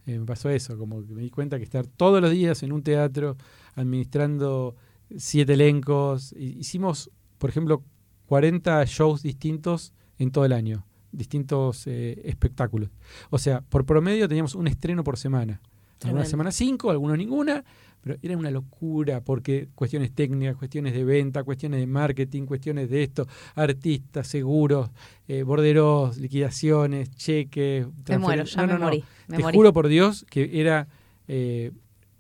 Eh, 0.07 0.18
me 0.20 0.26
pasó 0.26 0.51
eso, 0.51 0.78
como 0.78 1.05
que 1.05 1.12
me 1.14 1.22
di 1.22 1.30
cuenta 1.30 1.59
que 1.59 1.64
estar 1.64 1.87
todos 1.87 2.20
los 2.22 2.30
días 2.30 2.62
en 2.62 2.72
un 2.72 2.82
teatro 2.82 3.37
administrando 3.74 4.76
siete 5.16 5.55
elencos. 5.55 6.32
hi- 6.39 6.57
Hicimos, 6.61 7.11
por 7.39 7.51
ejemplo, 7.51 7.82
40 8.27 8.85
shows 8.87 9.22
distintos 9.22 9.93
en 10.18 10.31
todo 10.31 10.45
el 10.45 10.53
año, 10.53 10.85
distintos 11.12 11.87
eh, 11.87 12.20
espectáculos. 12.24 12.91
O 13.31 13.39
sea, 13.39 13.61
por 13.62 13.85
promedio 13.85 14.29
teníamos 14.29 14.55
un 14.55 14.66
estreno 14.66 15.05
por 15.05 15.16
semana. 15.18 15.61
Algunas 16.05 16.29
semanas 16.29 16.55
cinco, 16.55 16.91
algunos 16.91 17.16
ninguna, 17.16 17.64
pero 18.03 18.16
era 18.20 18.37
una 18.37 18.51
locura 18.51 19.22
porque 19.22 19.68
cuestiones 19.74 20.12
técnicas, 20.14 20.55
cuestiones 20.57 20.93
de 20.93 21.05
venta, 21.05 21.43
cuestiones 21.43 21.81
de 21.81 21.87
marketing, 21.87 22.45
cuestiones 22.45 22.91
de 22.91 23.03
esto, 23.03 23.27
artistas, 23.55 24.27
seguros, 24.29 24.91
eh, 25.27 25.43
borderos, 25.43 26.18
liquidaciones, 26.18 27.11
cheques. 27.16 27.87
Me 28.09 28.18
muero, 28.18 28.45
ya 28.45 28.61
No, 28.61 28.66
me 28.66 28.72
no, 28.74 28.79
no. 28.79 28.85
morí. 28.85 29.05
Me 29.29 29.37
Te 29.39 29.43
morí. 29.43 29.57
juro 29.57 29.72
por 29.72 29.89
Dios 29.89 30.27
que 30.29 30.61
era... 30.61 30.87
eh, 31.29 31.72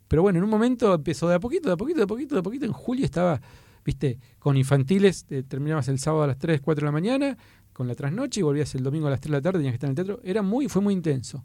pero 0.08 0.22
bueno, 0.22 0.38
en 0.38 0.44
un 0.44 0.50
momento 0.50 0.94
empezó 0.94 1.28
de 1.28 1.34
a 1.34 1.40
poquito, 1.40 1.68
de 1.68 1.74
a 1.74 1.76
poquito, 1.76 1.98
de 1.98 2.04
a 2.04 2.06
poquito, 2.06 2.34
de 2.36 2.38
a 2.40 2.42
poquito. 2.42 2.64
En 2.64 2.72
julio 2.72 3.04
estaba, 3.04 3.40
viste, 3.86 4.18
con 4.40 4.56
infantiles, 4.56 5.24
terminabas 5.48 5.88
el 5.88 6.00
sábado 6.00 6.24
a 6.24 6.26
las 6.26 6.38
3, 6.38 6.60
4 6.60 6.82
de 6.82 6.86
la 6.86 6.92
mañana, 6.92 7.38
con 7.72 7.86
la 7.86 7.94
trasnoche 7.94 8.40
y 8.40 8.42
volvías 8.42 8.74
el 8.74 8.82
domingo 8.82 9.06
a 9.06 9.10
las 9.10 9.20
3 9.20 9.30
de 9.30 9.38
la 9.38 9.42
tarde, 9.42 9.58
tenías 9.60 9.72
que 9.72 9.76
estar 9.76 9.88
en 9.88 9.92
el 9.92 10.04
teatro. 10.04 10.20
Era 10.24 10.42
muy, 10.42 10.68
fue 10.68 10.82
muy 10.82 10.92
intenso. 10.92 11.44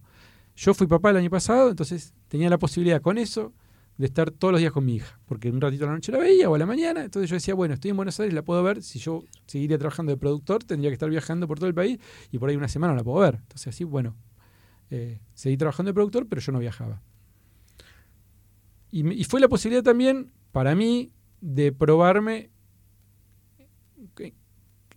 Yo 0.55 0.73
fui 0.73 0.87
papá 0.87 1.11
el 1.11 1.17
año 1.17 1.29
pasado, 1.29 1.69
entonces 1.69 2.13
tenía 2.27 2.49
la 2.49 2.57
posibilidad 2.57 2.99
con 3.01 3.17
eso 3.17 3.53
de 3.97 4.07
estar 4.07 4.31
todos 4.31 4.53
los 4.53 4.59
días 4.59 4.71
con 4.73 4.83
mi 4.83 4.95
hija, 4.95 5.19
porque 5.25 5.51
un 5.51 5.61
ratito 5.61 5.83
a 5.83 5.87
la 5.87 5.93
noche 5.93 6.11
la 6.11 6.17
veía 6.17 6.49
o 6.49 6.55
a 6.55 6.57
la 6.57 6.65
mañana, 6.65 7.03
entonces 7.03 7.29
yo 7.29 7.35
decía, 7.35 7.53
bueno, 7.53 7.75
estoy 7.75 7.91
en 7.91 7.97
Buenos 7.97 8.19
Aires, 8.19 8.33
la 8.33 8.41
puedo 8.41 8.63
ver, 8.63 8.81
si 8.81 8.97
yo 8.97 9.23
seguiría 9.45 9.77
trabajando 9.77 10.11
de 10.11 10.17
productor, 10.17 10.63
tendría 10.63 10.89
que 10.89 10.93
estar 10.93 11.09
viajando 11.09 11.47
por 11.47 11.59
todo 11.59 11.67
el 11.67 11.75
país 11.75 11.99
y 12.31 12.39
por 12.39 12.49
ahí 12.49 12.55
una 12.55 12.67
semana 12.67 12.95
la 12.95 13.03
puedo 13.03 13.19
ver. 13.19 13.35
Entonces 13.35 13.67
así, 13.67 13.83
bueno, 13.83 14.15
eh, 14.89 15.19
seguí 15.35 15.57
trabajando 15.57 15.89
de 15.89 15.93
productor, 15.93 16.27
pero 16.27 16.41
yo 16.41 16.51
no 16.51 16.59
viajaba. 16.59 17.01
Y 18.93 19.23
fue 19.23 19.39
la 19.39 19.47
posibilidad 19.47 19.83
también 19.83 20.31
para 20.51 20.75
mí 20.75 21.13
de 21.41 21.71
probarme, 21.71 22.49
eh, 24.19 24.33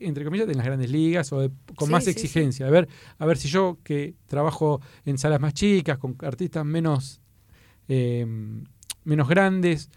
entre 0.01 0.25
comillas, 0.25 0.49
en 0.49 0.57
las 0.57 0.67
grandes 0.67 0.91
ligas 0.91 1.33
o 1.33 1.41
de- 1.41 1.51
con 1.77 1.87
Sí, 1.87 1.93
más 1.93 2.05
sí, 2.05 2.11
exigencia. 2.11 2.67
A, 2.67 2.71
ver, 2.71 2.89
a 3.19 3.27
ver 3.27 3.37
si 3.37 3.49
yo 3.49 3.79
que 3.85 4.15
trabajo 4.27 4.81
en 5.05 5.19
salas 5.19 5.41
más 5.41 5.55
chicas, 5.55 5.99
con 5.99 6.17
artistas 6.21 6.65
menos, 6.65 7.21
eh, 7.89 8.27
menos 9.05 9.29
grandes, 9.29 9.91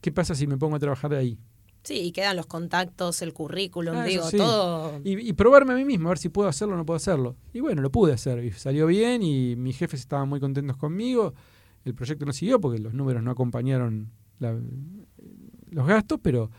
¿qué 0.00 0.12
pasa 0.12 0.34
si 0.34 0.46
me 0.46 0.56
pongo 0.56 0.76
a 0.76 0.78
trabajar 0.78 1.10
de 1.10 1.18
ahí? 1.18 1.38
Sí, 1.82 2.00
y 2.00 2.12
quedan 2.12 2.36
los 2.36 2.46
contactos, 2.46 3.20
el 3.20 3.34
currículum, 3.34 3.94
Ah, 3.96 4.04
digo, 4.04 4.22
sí. 4.30 4.38
todo. 4.38 5.00
Y, 5.04 5.28
y 5.28 5.32
probarme 5.34 5.74
a 5.74 5.76
mí 5.76 5.84
mismo, 5.84 6.08
a 6.08 6.12
ver 6.12 6.18
si 6.18 6.30
puedo 6.30 6.48
hacerlo 6.48 6.74
o 6.74 6.78
no 6.78 6.86
puedo 6.86 6.96
hacerlo. 6.96 7.36
Y 7.52 7.60
bueno, 7.60 7.82
lo 7.82 7.90
pude 7.92 8.14
hacer. 8.14 8.42
Y 8.42 8.52
salió 8.52 8.86
bien 8.86 9.22
y 9.22 9.54
mis 9.56 9.76
jefes 9.76 10.00
estaban 10.00 10.26
muy 10.28 10.40
contentos 10.40 10.78
conmigo. 10.78 11.34
El 11.84 11.94
proyecto 11.94 12.24
no 12.24 12.32
siguió 12.32 12.58
porque 12.58 12.78
los 12.78 12.94
números 12.94 13.22
no 13.22 13.30
acompañaron 13.30 14.10
la- 14.38 14.58
los 15.74 15.86
gastos, 15.86 16.20
pero... 16.22 16.50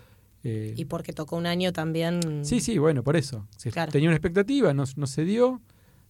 eh, 0.44 0.74
Y 0.78 0.86
porque 0.86 1.14
tocó 1.14 1.36
un 1.38 1.46
año 1.46 1.74
también. 1.74 2.44
sí, 2.46 2.60
sí, 2.60 2.78
bueno, 2.78 3.04
por 3.04 3.16
eso. 3.16 3.48
Se- 3.58 3.72
Claro. 3.72 3.92
Tenía 3.92 4.10
una 4.10 4.16
expectativa, 4.18 4.74
no, 4.74 4.84
no 4.96 5.08
se 5.08 5.26
dio. 5.26 5.62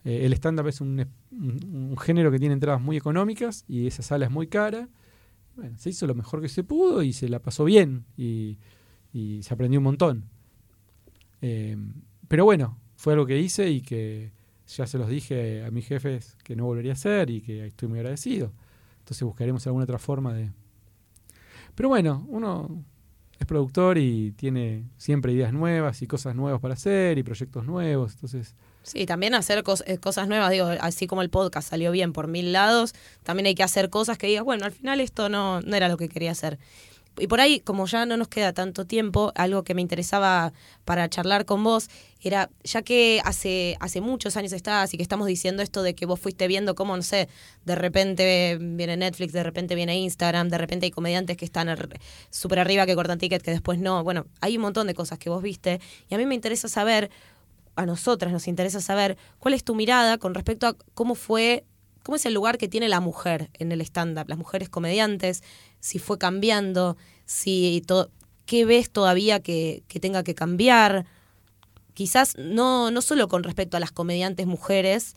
Eh, 0.03 0.25
el 0.25 0.33
stand-up 0.33 0.67
es 0.67 0.81
un, 0.81 1.05
un- 1.31 1.87
un 1.91 1.97
género 1.97 2.31
que 2.31 2.39
tiene 2.39 2.53
entradas 2.53 2.81
muy 2.81 2.97
económicas 2.97 3.63
y 3.67 3.87
esa 3.87 4.03
sala 4.03 4.25
es 4.25 4.31
muy 4.31 4.47
cara. 4.47 4.87
Bueno, 5.55 5.77
se 5.77 5.89
hizo 5.89 6.05
lo 6.05 6.15
mejor 6.15 6.41
que 6.41 6.49
se 6.49 6.63
pudo 6.63 7.01
y 7.01 7.13
se 7.13 7.29
la 7.29 7.39
pasó 7.39 7.63
bien 7.63 8.05
y, 8.17 8.57
y 9.13 9.41
se 9.41 9.53
aprendió 9.53 9.79
un 9.79 9.85
montón. 9.85 10.25
Eh, 11.41 11.77
pero 12.27 12.43
bueno, 12.45 12.77
fue 12.95 13.13
algo 13.13 13.25
que 13.25 13.39
hice 13.39 13.69
y 13.69 13.81
que 13.81 14.31
ya 14.67 14.85
se 14.87 14.97
los 14.97 15.07
dije 15.09 15.63
a 15.63 15.71
mis 15.71 15.87
jefes 15.87 16.35
que 16.43 16.55
no 16.55 16.65
volvería 16.65 16.91
a 16.91 16.95
hacer 16.95 17.29
y 17.29 17.41
que 17.41 17.67
estoy 17.67 17.87
muy 17.87 17.99
agradecido. 17.99 18.51
Entonces 18.99 19.23
buscaremos 19.23 19.65
alguna 19.67 19.83
otra 19.83 19.99
forma 19.99 20.33
de... 20.33 20.51
Pero 21.75 21.89
bueno, 21.89 22.25
uno 22.29 22.83
es 23.39 23.45
productor 23.45 23.97
y 23.97 24.31
tiene 24.31 24.85
siempre 24.97 25.33
ideas 25.33 25.53
nuevas 25.53 26.01
y 26.01 26.07
cosas 26.07 26.35
nuevas 26.35 26.61
para 26.61 26.73
hacer 26.73 27.17
y 27.17 27.23
proyectos 27.23 27.65
nuevos. 27.65 28.13
Entonces, 28.13 28.55
Sí, 28.85 29.07
también 29.07 29.33
hacer 29.33 29.63
eh, 29.87 29.97
cosas 29.97 30.27
nuevas, 30.27 30.51
digo, 30.51 30.67
así 30.79 31.07
como 31.07 31.23
el 31.23 31.31
podcast 31.31 31.67
salió 31.69 31.91
bien 31.91 32.13
por 32.13 32.27
mil 32.27 32.53
lados, 32.53 32.93
también 33.23 33.47
hay 33.47 33.55
que 33.55 33.63
hacer 33.63 33.89
cosas 33.89 34.19
que 34.19 34.27
digas, 34.27 34.43
bueno, 34.43 34.63
al 34.63 34.71
final 34.71 35.01
esto 35.01 35.27
no, 35.27 35.59
no 35.61 35.75
era 35.75 35.89
lo 35.89 35.97
que 35.97 36.07
quería 36.07 36.31
hacer. 36.31 36.59
Y 37.17 37.27
por 37.27 37.39
ahí, 37.39 37.59
como 37.59 37.85
ya 37.85 38.05
no 38.05 38.17
nos 38.17 38.27
queda 38.27 38.53
tanto 38.53 38.85
tiempo, 38.85 39.31
algo 39.35 39.63
que 39.63 39.73
me 39.73 39.81
interesaba 39.81 40.53
para 40.83 41.09
charlar 41.09 41.45
con 41.45 41.63
vos 41.63 41.89
era, 42.21 42.49
ya 42.63 42.81
que 42.81 43.21
hace, 43.23 43.77
hace 43.79 44.01
muchos 44.01 44.35
años 44.35 44.51
estás 44.51 44.93
y 44.93 44.97
que 44.97 45.03
estamos 45.03 45.27
diciendo 45.27 45.61
esto 45.61 45.83
de 45.83 45.93
que 45.93 46.05
vos 46.05 46.19
fuiste 46.19 46.47
viendo 46.47 46.73
cómo, 46.73 46.95
no 46.97 47.03
sé, 47.03 47.29
de 47.65 47.75
repente 47.75 48.57
viene 48.59 48.97
Netflix, 48.97 49.31
de 49.31 49.43
repente 49.43 49.75
viene 49.75 49.97
Instagram, 49.99 50.49
de 50.49 50.57
repente 50.57 50.87
hay 50.87 50.91
comediantes 50.91 51.37
que 51.37 51.45
están 51.45 51.69
súper 52.31 52.59
arriba 52.59 52.85
que 52.85 52.95
cortan 52.95 53.19
ticket, 53.19 53.41
que 53.41 53.51
después 53.51 53.79
no. 53.79 54.03
Bueno, 54.03 54.25
hay 54.41 54.57
un 54.57 54.63
montón 54.63 54.87
de 54.87 54.95
cosas 54.95 55.19
que 55.19 55.29
vos 55.29 55.43
viste 55.43 55.79
y 56.09 56.15
a 56.15 56.17
mí 56.17 56.25
me 56.25 56.35
interesa 56.35 56.67
saber 56.67 57.11
a 57.75 57.85
nosotras 57.85 58.31
nos 58.31 58.47
interesa 58.47 58.81
saber 58.81 59.17
cuál 59.39 59.53
es 59.53 59.63
tu 59.63 59.75
mirada 59.75 60.17
con 60.17 60.33
respecto 60.33 60.67
a 60.67 60.75
cómo 60.93 61.15
fue, 61.15 61.65
cómo 62.05 62.17
es 62.17 62.25
el 62.27 62.35
lugar 62.35 62.59
que 62.59 62.67
tiene 62.67 62.87
la 62.87 62.99
mujer 62.99 63.49
en 63.55 63.71
el 63.71 63.81
stand-up, 63.81 64.29
las 64.29 64.37
mujeres 64.37 64.69
comediantes, 64.69 65.41
si 65.79 65.97
fue 65.97 66.19
cambiando, 66.19 66.97
si 67.25 67.81
to- 67.87 68.11
qué 68.45 68.63
ves 68.63 68.91
todavía 68.91 69.39
que, 69.39 69.81
que 69.87 69.99
tenga 69.99 70.21
que 70.23 70.35
cambiar. 70.35 71.07
Quizás 71.95 72.35
no, 72.37 72.91
no 72.91 73.01
solo 73.01 73.27
con 73.27 73.41
respecto 73.43 73.75
a 73.75 73.79
las 73.79 73.91
comediantes 73.91 74.45
mujeres 74.45 75.15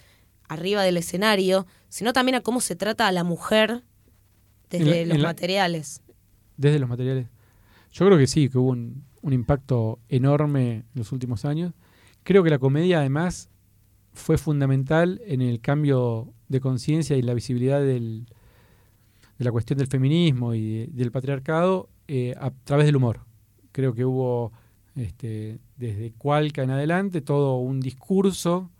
arriba 0.49 0.83
del 0.83 0.97
escenario, 0.97 1.67
sino 1.91 2.15
también 2.15 2.37
a 2.37 2.41
cómo 2.41 2.63
se 2.63 2.75
trata 2.75 3.07
a 3.07 3.13
la 3.13 3.23
mujer 3.23 3.83
desde 4.71 5.05
la- 5.05 5.15
los 5.15 5.23
la- 5.23 5.29
materiales. 5.29 6.01
desde 6.57 6.79
los 6.79 6.89
materiales. 6.89 7.27
Yo 7.93 8.07
creo 8.07 8.17
que 8.17 8.27
sí, 8.27 8.49
que 8.49 8.57
hubo 8.57 8.71
un, 8.71 9.05
un 9.21 9.33
impacto 9.35 9.99
enorme 10.09 10.71
en 10.73 10.85
los 10.95 11.13
últimos 11.13 11.45
años. 11.45 11.75
Creo 12.23 12.43
que 12.43 12.49
la 12.51 12.59
comedia 12.59 13.01
además 13.01 13.51
fue 14.19 14.37
fundamental 14.39 15.21
en 15.27 15.41
el 15.41 15.61
cambio 15.61 16.33
de 16.49 16.61
conciencia 16.61 17.17
y 17.17 17.23
la 17.23 17.35
visibilidad 17.35 17.81
del, 17.81 18.27
de 19.39 19.45
la 19.45 19.53
cuestión 19.53 19.79
del 19.79 19.87
feminismo 19.87 20.55
y 20.55 20.79
de- 20.79 20.87
del 20.89 21.11
patriarcado 21.11 21.89
eh, 22.09 22.35
a 22.39 22.51
través 22.51 22.87
del 22.87 22.97
humor. 22.97 23.21
Creo 23.73 23.95
que 23.95 24.05
hubo 24.05 24.53
este, 24.97 25.59
desde 25.77 26.13
Cualca 26.13 26.63
en 26.63 26.71
adelante 26.71 27.21
todo 27.21 27.59
un 27.59 27.81
discurso 27.81 28.71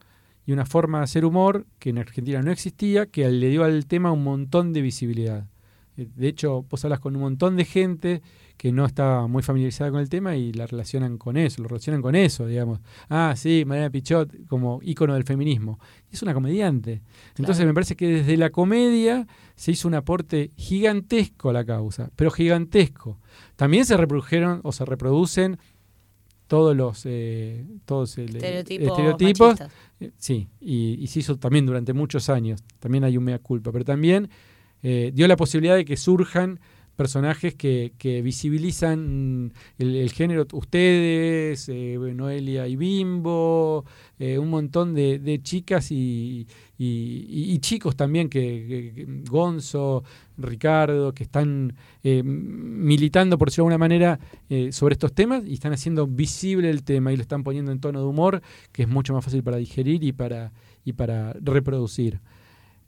y 0.47 0.53
una 0.53 0.65
forma 0.67 0.99
de 0.99 1.05
hacer 1.05 1.25
humor 1.25 1.67
que 1.79 1.91
en 1.91 1.99
Argentina 1.99 2.43
no 2.43 2.51
existía, 2.51 3.07
que 3.07 3.29
le 3.31 3.49
dio 3.49 3.65
al 3.65 3.87
tema 3.87 4.11
un 4.13 4.25
montón 4.25 4.73
de 4.73 4.81
visibilidad. 4.83 5.47
Eh, 5.97 6.09
De 6.17 6.29
hecho, 6.29 6.65
vos 6.69 6.85
hablas 6.85 7.01
con 7.01 7.15
un 7.17 7.23
montón 7.23 7.57
de 7.57 7.65
gente 7.65 8.23
que 8.59 8.73
no 8.73 8.85
está 8.85 9.27
muy 9.29 9.43
familiarizada 9.43 9.91
con 9.93 10.01
el 10.01 10.09
tema 10.11 10.37
y 10.37 10.53
la 10.53 10.67
relacionan 10.67 11.17
con 11.17 11.37
eso, 11.39 11.63
lo 11.63 11.69
relacionan 11.69 12.03
con 12.03 12.15
eso, 12.17 12.45
digamos. 12.47 12.81
Ah, 13.09 13.33
sí, 13.37 13.63
Mariana 13.65 13.89
Pichot 13.89 14.47
como 14.49 14.81
ícono 14.83 15.15
del 15.15 15.23
feminismo. 15.25 15.79
Es 16.11 16.23
una 16.23 16.35
comediante. 16.35 17.01
Entonces 17.37 17.57
Claro. 17.59 17.69
me 17.69 17.75
parece 17.75 17.95
que 17.97 18.09
desde 18.09 18.37
la 18.37 18.51
comedia 18.51 19.27
se 19.55 19.71
hizo 19.71 19.87
un 19.89 19.95
aporte 19.95 20.51
gigantesco 20.57 21.51
a 21.51 21.53
la 21.53 21.65
causa, 21.65 22.11
pero 22.17 22.31
gigantesco. 22.33 23.19
También 23.57 23.85
se 23.87 23.97
reprodujeron 23.97 24.61
o 24.65 24.73
se 24.73 24.85
reproducen 24.85 25.59
todos 26.49 26.75
los 26.77 27.03
eh, 27.05 27.65
todos 27.85 28.19
el- 28.19 28.35
Estereotipos. 28.37 29.61
eh, 30.01 30.11
Sí, 30.17 30.49
y, 30.61 30.95
y 30.95 31.07
se 31.09 31.21
hizo 31.21 31.37
también 31.39 31.65
durante 31.67 31.93
muchos 31.93 32.29
años. 32.29 32.63
También 32.81 33.05
hay 33.05 33.17
un 33.17 33.25
mea 33.25 33.39
culpa, 33.39 33.71
pero 33.71 33.85
también 33.85 34.31
eh, 34.83 35.11
dio 35.15 35.29
la 35.29 35.37
posibilidad 35.37 35.77
de 35.77 35.85
que 35.85 35.97
surjan 35.97 36.59
personajes 36.99 37.55
que, 37.55 37.93
que 37.97 38.23
visibilizan 38.23 39.53
el, 39.79 40.11
género. 40.11 40.45
Ustedes, 40.53 41.69
eh, 41.69 41.97
Noelia 42.13 42.67
y 42.67 42.75
Bimbo, 42.75 43.85
eh, 44.19 44.37
un 44.37 44.51
montón 44.51 44.95
de, 44.95 45.21
de 45.21 45.41
chicas 45.41 45.93
y, 45.93 46.49
y- 46.77 47.59
chicos 47.61 47.95
también, 47.95 48.29
que- 48.29 49.07
Gonzo, 49.31 50.03
Ricardo, 50.39 51.15
que 51.15 51.23
están 51.23 51.75
eh, 52.03 52.23
militando, 52.25 53.39
por 53.39 53.49
decirlo 53.49 53.69
de 53.69 53.75
alguna 53.75 53.79
manera, 53.79 54.19
eh, 54.51 54.73
sobre 54.73 54.95
estos 54.95 55.13
temas 55.13 55.45
y 55.47 55.55
están 55.55 55.73
haciendo 55.73 56.09
visible 56.09 56.69
el 56.69 56.83
tema 56.83 57.13
y 57.13 57.17
lo 57.17 57.23
están 57.23 57.45
poniendo 57.45 57.71
en 57.71 57.79
tono 57.79 58.01
de 58.01 58.07
humor, 58.07 58.43
que 58.73 58.83
es 58.83 58.89
mucho 58.89 59.15
más 59.15 59.25
fácil 59.25 59.45
para 59.45 59.59
digerir 59.59 60.03
y 60.03 60.11
para, 60.11 60.51
y 60.85 60.95
para 60.95 61.33
reproducir. 61.35 62.19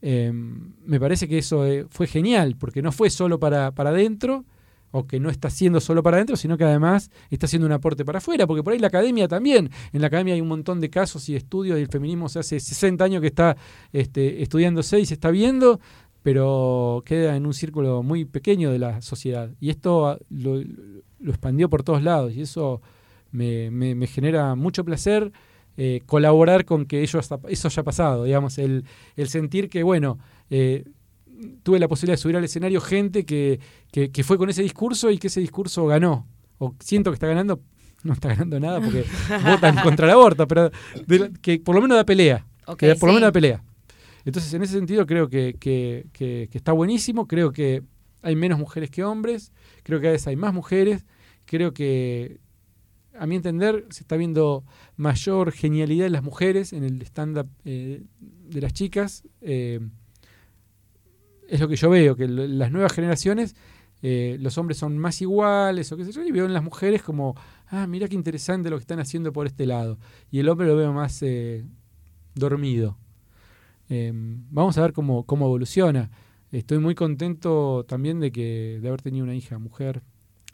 Eh, 0.02 0.32
me 0.32 0.98
parece 0.98 1.28
que 1.28 1.38
eso 1.38 1.66
eh, 1.66 1.86
fue 1.90 2.06
genial, 2.06 2.56
porque 2.58 2.82
no 2.82 2.92
fue 2.92 3.10
solo 3.10 3.38
para, 3.38 3.72
para 3.72 3.90
adentro, 3.90 4.44
o 4.92 5.06
que 5.06 5.20
no 5.20 5.30
está 5.30 5.48
haciendo 5.48 5.80
solo 5.80 6.02
para 6.02 6.16
adentro, 6.16 6.36
sino 6.36 6.58
que 6.58 6.64
además 6.64 7.10
está 7.30 7.46
haciendo 7.46 7.66
un 7.66 7.72
aporte 7.72 8.04
para 8.04 8.18
afuera, 8.18 8.46
porque 8.46 8.62
por 8.62 8.72
ahí 8.72 8.78
la 8.78 8.88
academia 8.88 9.28
también, 9.28 9.70
en 9.92 10.00
la 10.00 10.08
academia 10.08 10.34
hay 10.34 10.40
un 10.40 10.48
montón 10.48 10.80
de 10.80 10.90
casos 10.90 11.28
y 11.28 11.36
estudios 11.36 11.78
y 11.78 11.82
el 11.82 11.88
feminismo 11.88 12.28
se 12.28 12.40
hace 12.40 12.58
60 12.58 13.04
años 13.04 13.20
que 13.20 13.28
está 13.28 13.56
este, 13.92 14.42
estudiándose 14.42 14.98
y 14.98 15.06
se 15.06 15.14
está 15.14 15.30
viendo, 15.30 15.80
pero 16.22 17.02
queda 17.06 17.36
en 17.36 17.46
un 17.46 17.54
círculo 17.54 18.02
muy 18.02 18.24
pequeño 18.24 18.70
de 18.72 18.78
la 18.78 19.00
sociedad. 19.00 19.50
Y 19.60 19.70
esto 19.70 20.08
ah, 20.08 20.18
lo, 20.28 20.60
lo 21.20 21.30
expandió 21.30 21.70
por 21.70 21.82
todos 21.82 22.02
lados 22.02 22.34
y 22.34 22.42
eso 22.42 22.82
me, 23.30 23.70
me 23.70 24.06
genera 24.06 24.54
mucho 24.54 24.84
placer. 24.84 25.32
Eh, 25.82 26.02
colaborar 26.04 26.66
con 26.66 26.84
que 26.84 27.00
ello 27.00 27.18
hasta- 27.18 27.40
eso 27.48 27.68
haya 27.68 27.82
pasado, 27.82 28.24
digamos, 28.24 28.58
el, 28.58 28.84
el 29.16 29.28
sentir 29.30 29.70
que, 29.70 29.82
bueno, 29.82 30.18
eh, 30.50 30.84
tuve 31.62 31.78
la 31.78 31.88
posibilidad 31.88 32.14
de 32.18 32.22
subir 32.22 32.36
al 32.36 32.44
escenario 32.44 32.82
gente 32.82 33.24
que, 33.24 33.60
que, 33.90 34.10
que 34.10 34.22
fue 34.22 34.36
con 34.36 34.50
ese 34.50 34.62
discurso 34.62 35.10
y 35.10 35.16
que 35.18 35.28
ese 35.28 35.40
discurso 35.40 35.86
ganó. 35.86 36.26
O 36.58 36.74
siento 36.80 37.10
que 37.10 37.14
está 37.14 37.26
ganando, 37.28 37.62
no 38.02 38.12
está 38.12 38.28
ganando 38.28 38.60
nada 38.60 38.78
porque 38.82 39.04
votan 39.46 39.76
contra 39.82 40.04
el 40.06 40.12
aborto, 40.12 40.46
pero 40.46 40.70
de 41.06 41.18
la- 41.18 41.30
que 41.40 41.58
por 41.60 41.74
lo 41.74 41.80
menos 41.80 41.96
da 41.96 42.04
pelea. 42.04 42.46
Que 42.76 42.88
por 43.00 43.08
lo 43.08 43.14
menos 43.14 43.28
da 43.28 43.32
pelea. 43.32 43.64
Entonces, 44.26 44.52
en 44.52 44.62
ese 44.62 44.74
sentido, 44.74 45.06
creo 45.06 45.30
que, 45.30 45.56
que- 45.58 46.04
que- 46.12 46.48
que 46.52 46.58
está 46.58 46.72
buenísimo. 46.72 47.26
Creo 47.26 47.52
que 47.52 47.82
hay 48.20 48.36
menos 48.36 48.58
mujeres 48.58 48.90
que 48.90 49.02
hombres. 49.02 49.50
Creo 49.82 49.98
que 49.98 50.08
a 50.08 50.12
veces 50.12 50.26
hay 50.26 50.36
más 50.36 50.52
mujeres. 50.52 51.06
Creo 51.46 51.72
que, 51.72 52.38
a 53.18 53.26
mi 53.26 53.36
entender, 53.36 53.86
se 53.90 54.02
está 54.02 54.16
viendo 54.16 54.64
mayor 54.96 55.52
genialidad 55.52 56.06
en 56.06 56.12
las 56.12 56.22
mujeres, 56.22 56.72
en 56.72 56.84
el 56.84 57.02
stand-up 57.02 57.48
eh, 57.64 58.02
de 58.20 58.60
las 58.60 58.72
chicas. 58.72 59.24
Eh, 59.40 59.80
es 61.48 61.60
lo 61.60 61.68
que 61.68 61.76
yo 61.76 61.90
veo, 61.90 62.14
que 62.14 62.28
las 62.28 62.70
nuevas 62.70 62.92
generaciones, 62.92 63.56
eh, 64.02 64.36
los 64.40 64.56
hombres 64.56 64.78
son 64.78 64.96
más 64.98 65.20
iguales 65.20 65.90
o 65.90 65.96
qué 65.96 66.04
sé 66.04 66.12
yo, 66.12 66.22
y 66.22 66.30
veo 66.30 66.46
en 66.46 66.54
las 66.54 66.62
mujeres 66.62 67.02
como, 67.02 67.34
ah, 67.68 67.86
mira 67.86 68.08
qué 68.08 68.14
interesante 68.14 68.70
lo 68.70 68.76
que 68.76 68.82
están 68.82 69.00
haciendo 69.00 69.32
por 69.32 69.46
este 69.46 69.66
lado. 69.66 69.98
Y 70.30 70.38
el 70.38 70.48
hombre 70.48 70.68
lo 70.68 70.76
veo 70.76 70.92
más 70.92 71.22
dormido. 72.34 72.96
Eh, 73.90 74.12
vamos 74.14 74.78
a 74.78 74.82
ver 74.82 74.92
cómo, 74.92 75.24
cómo 75.24 75.46
evoluciona. 75.46 76.10
Estoy 76.52 76.78
muy 76.78 76.94
contento 76.94 77.84
también 77.88 78.20
de 78.20 78.30
que 78.30 78.78
de 78.80 78.88
haber 78.88 79.02
tenido 79.02 79.24
una 79.24 79.34
hija 79.34 79.58
mujer. 79.58 80.02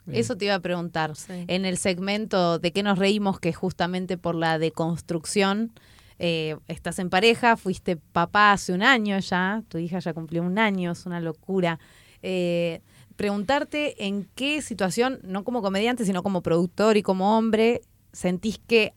Eh, 0.07 0.19
Eso 0.19 0.35
te 0.35 0.45
iba 0.45 0.55
a 0.55 0.59
preguntar. 0.59 1.15
Sí. 1.15 1.45
En 1.47 1.65
el 1.65 1.77
segmento 1.77 2.59
de 2.59 2.71
qué 2.71 2.83
nos 2.83 2.97
reímos, 2.97 3.39
que 3.39 3.53
justamente 3.53 4.17
por 4.17 4.35
la 4.35 4.59
deconstrucción, 4.59 5.71
eh, 6.19 6.57
estás 6.67 6.99
en 6.99 7.09
pareja, 7.09 7.57
fuiste 7.57 7.95
papá 7.95 8.53
hace 8.53 8.73
un 8.73 8.81
año 8.81 9.19
ya, 9.19 9.63
tu 9.67 9.77
hija 9.77 9.99
ya 9.99 10.13
cumplió 10.13 10.43
un 10.43 10.57
año, 10.57 10.91
es 10.91 11.05
una 11.05 11.19
locura. 11.19 11.79
Eh, 12.23 12.81
preguntarte 13.15 14.05
en 14.05 14.27
qué 14.35 14.61
situación, 14.61 15.19
no 15.23 15.43
como 15.43 15.61
comediante, 15.61 16.05
sino 16.05 16.23
como 16.23 16.41
productor 16.41 16.97
y 16.97 17.03
como 17.03 17.37
hombre, 17.37 17.81
sentís 18.13 18.59
que 18.59 18.93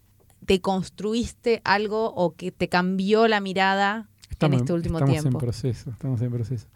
te 0.47 0.61
construiste 0.61 1.61
algo 1.65 2.13
o 2.15 2.35
que 2.35 2.53
te 2.53 2.69
cambió 2.69 3.29
la 3.29 3.41
mirada 3.41 4.09
en 4.41 4.55
este 4.55 4.73
último 4.73 4.99
estamos 4.99 5.13
tiempo. 5.13 5.39
en 5.39 5.41
proceso, 5.41 5.91
estamos 5.91 6.21
en 6.23 6.31
proceso. 6.31 6.67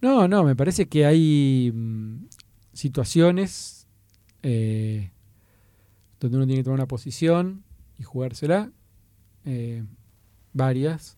No, 0.00 0.26
no, 0.26 0.42
me 0.42 0.56
parece 0.56 0.88
que 0.88 1.06
hay 1.06 1.70
mm, 1.72 2.26
situaciones 2.72 3.81
eh, 4.42 5.10
donde 6.20 6.36
uno 6.36 6.46
tiene 6.46 6.60
que 6.60 6.64
tomar 6.64 6.80
una 6.80 6.88
posición 6.88 7.64
y 7.98 8.02
jugársela. 8.02 8.72
eh, 9.44 9.84
varias. 10.52 11.16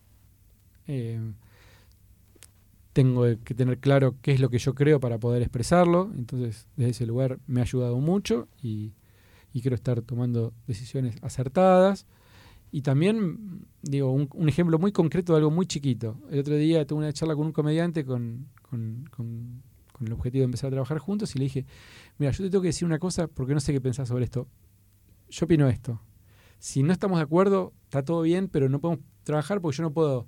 Eh, 0.87 1.19
tengo 2.93 3.25
que 3.43 3.53
tener 3.53 3.79
claro 3.79 4.15
qué 4.21 4.31
es 4.31 4.39
lo 4.39 4.49
que 4.49 4.57
yo 4.57 4.73
creo 4.73 4.99
para 4.99 5.17
poder 5.19 5.41
expresarlo. 5.41 6.11
Entonces, 6.17 6.67
desde 6.77 6.91
ese 6.91 7.05
lugar 7.05 7.39
me 7.47 7.59
ha 7.59 7.63
ayudado 7.63 7.99
mucho 7.99 8.47
y, 8.61 8.93
y 9.53 9.61
quiero 9.61 9.75
estar 9.75 10.01
tomando 10.01 10.53
decisiones 10.67 11.17
acertadas. 11.21 12.05
Y 12.71 12.81
también, 12.81 13.67
digo, 13.81 14.11
un, 14.11 14.49
ejemplo 14.49 14.79
muy 14.79 14.91
concreto 14.91 15.33
de 15.33 15.39
algo 15.39 15.51
muy 15.51 15.65
chiquito. 15.65 16.17
El 16.29 16.39
otro 16.39 16.55
día 16.55 16.85
tuve 16.85 16.99
una 16.99 17.13
charla 17.13 17.35
con 17.35 17.47
un 17.47 17.51
comediante 17.53 18.05
con- 18.05 18.47
con 19.97 20.07
el 20.07 20.13
objetivo 20.13 20.41
de 20.41 20.45
empezar 20.45 20.67
a 20.67 20.71
trabajar 20.71 20.97
juntos 20.99 21.35
y 21.35 21.39
le 21.39 21.45
dije, 21.45 21.65
mira, 22.17 22.31
yo 22.31 22.43
te 22.43 22.49
tengo 22.49 22.61
que 22.61 22.67
decir 22.69 22.85
una 22.85 22.99
cosa 22.99 23.27
porque 23.27 23.53
no 23.53 23.59
sé 23.59 23.71
qué 23.71 23.79
pensás 23.79 24.07
sobre 24.09 24.25
esto. 24.25 24.47
Yo 25.29 25.45
opino 25.45 25.67
esto. 25.69 26.01
Si 26.59 26.83
no 26.83 26.91
estamos 26.91 27.17
de 27.19 27.23
acuerdo, 27.23 27.73
está 27.85 28.03
todo 28.03 28.21
bien, 28.21 28.47
pero 28.49 28.67
no 28.69 28.79
podemos 28.79 29.05
trabajar 29.23 29.61
porque 29.61 29.77
yo 29.77 29.83
no 29.83 29.91
puedo 29.91 30.27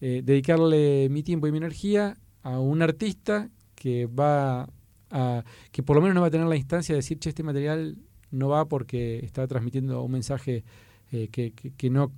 eh, 0.00 0.22
dedicarle 0.24 1.08
mi 1.10 1.22
tiempo 1.22 1.46
y 1.46 1.52
mi 1.52 1.58
energía 1.58 2.16
a 2.42 2.58
un 2.58 2.80
artista 2.82 3.50
que 3.74 4.06
va 4.06 4.68
a, 5.10 5.44
que 5.70 5.82
por 5.82 5.96
lo 5.96 6.02
menos 6.02 6.14
no 6.14 6.20
va 6.22 6.28
a 6.28 6.30
tener 6.30 6.46
la 6.46 6.56
instancia 6.56 6.94
de 6.94 6.98
decir, 6.98 7.18
che, 7.18 7.28
este 7.28 7.42
material 7.42 7.96
no 8.30 8.48
va 8.48 8.66
porque 8.68 9.20
está 9.24 9.46
transmitiendo 9.46 10.02
un 10.02 10.12
mensaje 10.12 10.64
eh, 11.12 11.28
que, 11.28 11.52
que- 11.52 11.72
que 11.72 11.90
no, 11.90 12.10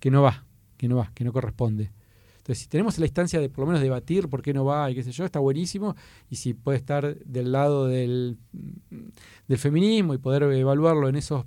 que 0.00 0.10
no 0.10 0.22
va, 0.22 0.44
que 0.76 0.88
no 0.88 0.96
va, 0.96 1.10
que 1.14 1.24
no 1.24 1.32
corresponde. 1.32 1.90
Entonces, 2.44 2.62
si 2.64 2.68
tenemos 2.68 2.98
la 2.98 3.06
instancia 3.06 3.40
de 3.40 3.48
por 3.48 3.60
lo 3.62 3.68
menos 3.68 3.80
debatir 3.80 4.28
por 4.28 4.42
qué 4.42 4.52
no 4.52 4.66
va 4.66 4.90
y 4.90 4.94
qué 4.94 5.02
sé 5.02 5.12
yo, 5.12 5.24
está 5.24 5.38
buenísimo. 5.38 5.96
Y 6.28 6.36
si 6.36 6.52
puede 6.52 6.76
estar 6.76 7.16
del 7.24 7.52
lado 7.52 7.86
del, 7.86 8.36
del 9.48 9.58
feminismo 9.58 10.12
y 10.12 10.18
poder 10.18 10.42
evaluarlo 10.42 11.08
en 11.08 11.16
esos 11.16 11.46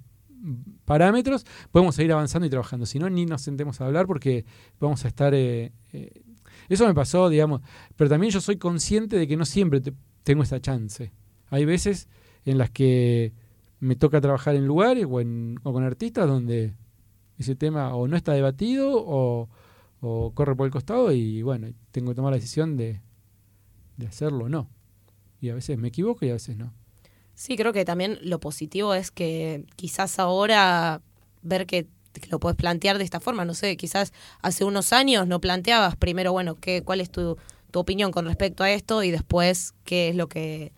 parámetros, 0.85 1.45
podemos 1.71 1.93
seguir 1.93 2.13
avanzando 2.13 2.47
y 2.47 2.49
trabajando. 2.49 2.87
Si 2.87 2.97
no, 2.97 3.11
ni 3.11 3.27
nos 3.27 3.43
sentemos 3.43 3.79
a 3.79 3.85
hablar 3.85 4.07
porque 4.07 4.45
vamos 4.79 5.05
a 5.05 5.07
estar... 5.07 5.35
eh, 5.35 5.71
eh, 5.93 6.23
eso 6.67 6.87
me 6.87 6.95
pasó, 6.95 7.29
digamos, 7.29 7.61
pero 7.95 8.09
también 8.09 8.31
yo 8.33 8.41
soy 8.41 8.57
consciente 8.57 9.17
de 9.17 9.27
que 9.27 9.37
no 9.37 9.45
siempre 9.45 9.81
te- 9.81 9.93
tengo 10.23 10.41
esa 10.41 10.59
chance. 10.59 11.11
Hay 11.51 11.65
veces 11.65 12.09
en 12.43 12.57
las 12.57 12.71
que 12.71 13.33
me 13.79 13.95
toca 13.95 14.19
trabajar 14.19 14.55
en 14.55 14.65
lugares 14.65 15.05
o 15.05 15.73
con 15.73 15.83
artistas 15.83 16.27
donde 16.27 16.73
ese 17.37 17.55
tema 17.55 17.93
o 17.93 18.07
no 18.07 18.17
está 18.17 18.33
debatido 18.33 18.89
o, 18.95 19.47
o 20.01 20.31
corre 20.33 20.55
por 20.55 20.65
el 20.65 20.71
costado 20.71 21.11
y 21.11 21.41
bueno, 21.41 21.67
tengo 21.91 22.11
que 22.11 22.15
tomar 22.15 22.31
la 22.31 22.37
decisión 22.37 22.77
de, 22.77 23.01
de 23.97 24.07
hacerlo 24.07 24.45
o 24.45 24.49
no. 24.49 24.69
Y 25.41 25.49
a 25.49 25.55
veces 25.55 25.77
me 25.77 25.89
equivoco 25.89 26.25
y 26.25 26.29
a 26.29 26.33
veces 26.33 26.57
no. 26.57 26.73
Sí, 27.35 27.55
creo 27.55 27.71
que 27.71 27.85
también 27.85 28.17
lo 28.23 28.39
positivo 28.39 28.93
es 28.95 29.11
que 29.11 29.65
quizás 29.75 30.17
ahora 30.17 31.01
ver 31.43 31.67
que, 31.67 31.87
lo 32.31 32.39
puedes 32.39 32.55
plantear 32.55 32.97
de 32.97 33.03
esta 33.03 33.19
forma, 33.19 33.45
no 33.45 33.53
sé, 33.53 33.77
quizás 33.77 34.11
hace 34.41 34.63
unos 34.63 34.91
años 34.91 35.27
no 35.27 35.39
planteabas 35.39 35.95
primero, 35.95 36.31
bueno, 36.31 36.55
qué, 36.55 36.81
cuál 36.81 36.99
es 36.99 37.11
tu, 37.11 37.37
tu 37.69 37.77
opinión 37.77 38.11
con 38.11 38.25
respecto 38.25 38.63
a 38.63 38.71
esto 38.71 39.03
y 39.03 39.11
después 39.11 39.75
qué 39.83 40.09
es 40.09 40.15
lo 40.15 40.27
que 40.27 40.73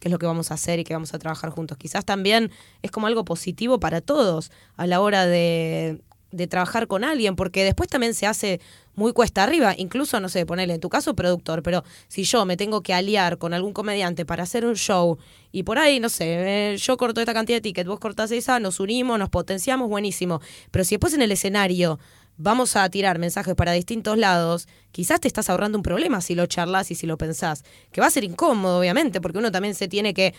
qué 0.00 0.08
es 0.08 0.12
lo 0.12 0.18
que 0.18 0.24
vamos 0.24 0.50
a 0.50 0.54
hacer 0.54 0.78
y 0.78 0.84
qué 0.84 0.94
vamos 0.94 1.12
a 1.12 1.18
trabajar 1.18 1.50
juntos. 1.50 1.76
Quizás 1.76 2.06
también 2.06 2.50
es 2.80 2.90
como 2.90 3.06
algo 3.06 3.24
positivo 3.26 3.78
para 3.78 4.00
todos 4.00 4.50
a 4.76 4.86
la 4.86 5.00
hora 5.02 5.26
de, 5.26 6.00
de 6.32 6.46
trabajar 6.46 6.86
con 6.86 7.04
alguien, 7.04 7.36
porque 7.36 7.64
después 7.64 7.88
también 7.88 8.14
se 8.14 8.26
hace 8.26 8.60
muy 8.94 9.12
cuesta 9.12 9.42
arriba, 9.42 9.74
incluso, 9.76 10.20
no 10.20 10.28
sé, 10.28 10.44
ponerle 10.46 10.74
en 10.74 10.80
tu 10.80 10.88
caso 10.88 11.14
productor, 11.14 11.62
pero 11.62 11.84
si 12.08 12.24
yo 12.24 12.44
me 12.44 12.56
tengo 12.56 12.82
que 12.82 12.92
aliar 12.92 13.38
con 13.38 13.54
algún 13.54 13.72
comediante 13.72 14.24
para 14.26 14.42
hacer 14.42 14.64
un 14.66 14.74
show 14.74 15.18
y 15.52 15.62
por 15.62 15.78
ahí, 15.78 16.00
no 16.00 16.08
sé, 16.08 16.72
eh, 16.72 16.76
yo 16.76 16.96
corto 16.96 17.20
esta 17.20 17.34
cantidad 17.34 17.56
de 17.56 17.62
tickets, 17.62 17.88
vos 17.88 17.98
cortás 17.98 18.30
esa, 18.30 18.60
nos 18.60 18.78
unimos, 18.80 19.18
nos 19.18 19.30
potenciamos, 19.30 19.88
buenísimo, 19.88 20.40
pero 20.70 20.84
si 20.84 20.96
después 20.96 21.14
en 21.14 21.22
el 21.22 21.32
escenario 21.32 21.98
vamos 22.36 22.74
a 22.76 22.88
tirar 22.88 23.18
mensajes 23.18 23.54
para 23.54 23.72
distintos 23.72 24.16
lados, 24.16 24.66
quizás 24.92 25.20
te 25.20 25.28
estás 25.28 25.50
ahorrando 25.50 25.78
un 25.78 25.82
problema 25.82 26.20
si 26.20 26.34
lo 26.34 26.46
charlas 26.46 26.90
y 26.90 26.94
si 26.94 27.06
lo 27.06 27.18
pensás, 27.18 27.64
que 27.92 28.00
va 28.00 28.06
a 28.06 28.10
ser 28.10 28.24
incómodo, 28.24 28.80
obviamente, 28.80 29.20
porque 29.20 29.38
uno 29.38 29.52
también 29.52 29.74
se 29.74 29.88
tiene 29.88 30.14
que 30.14 30.34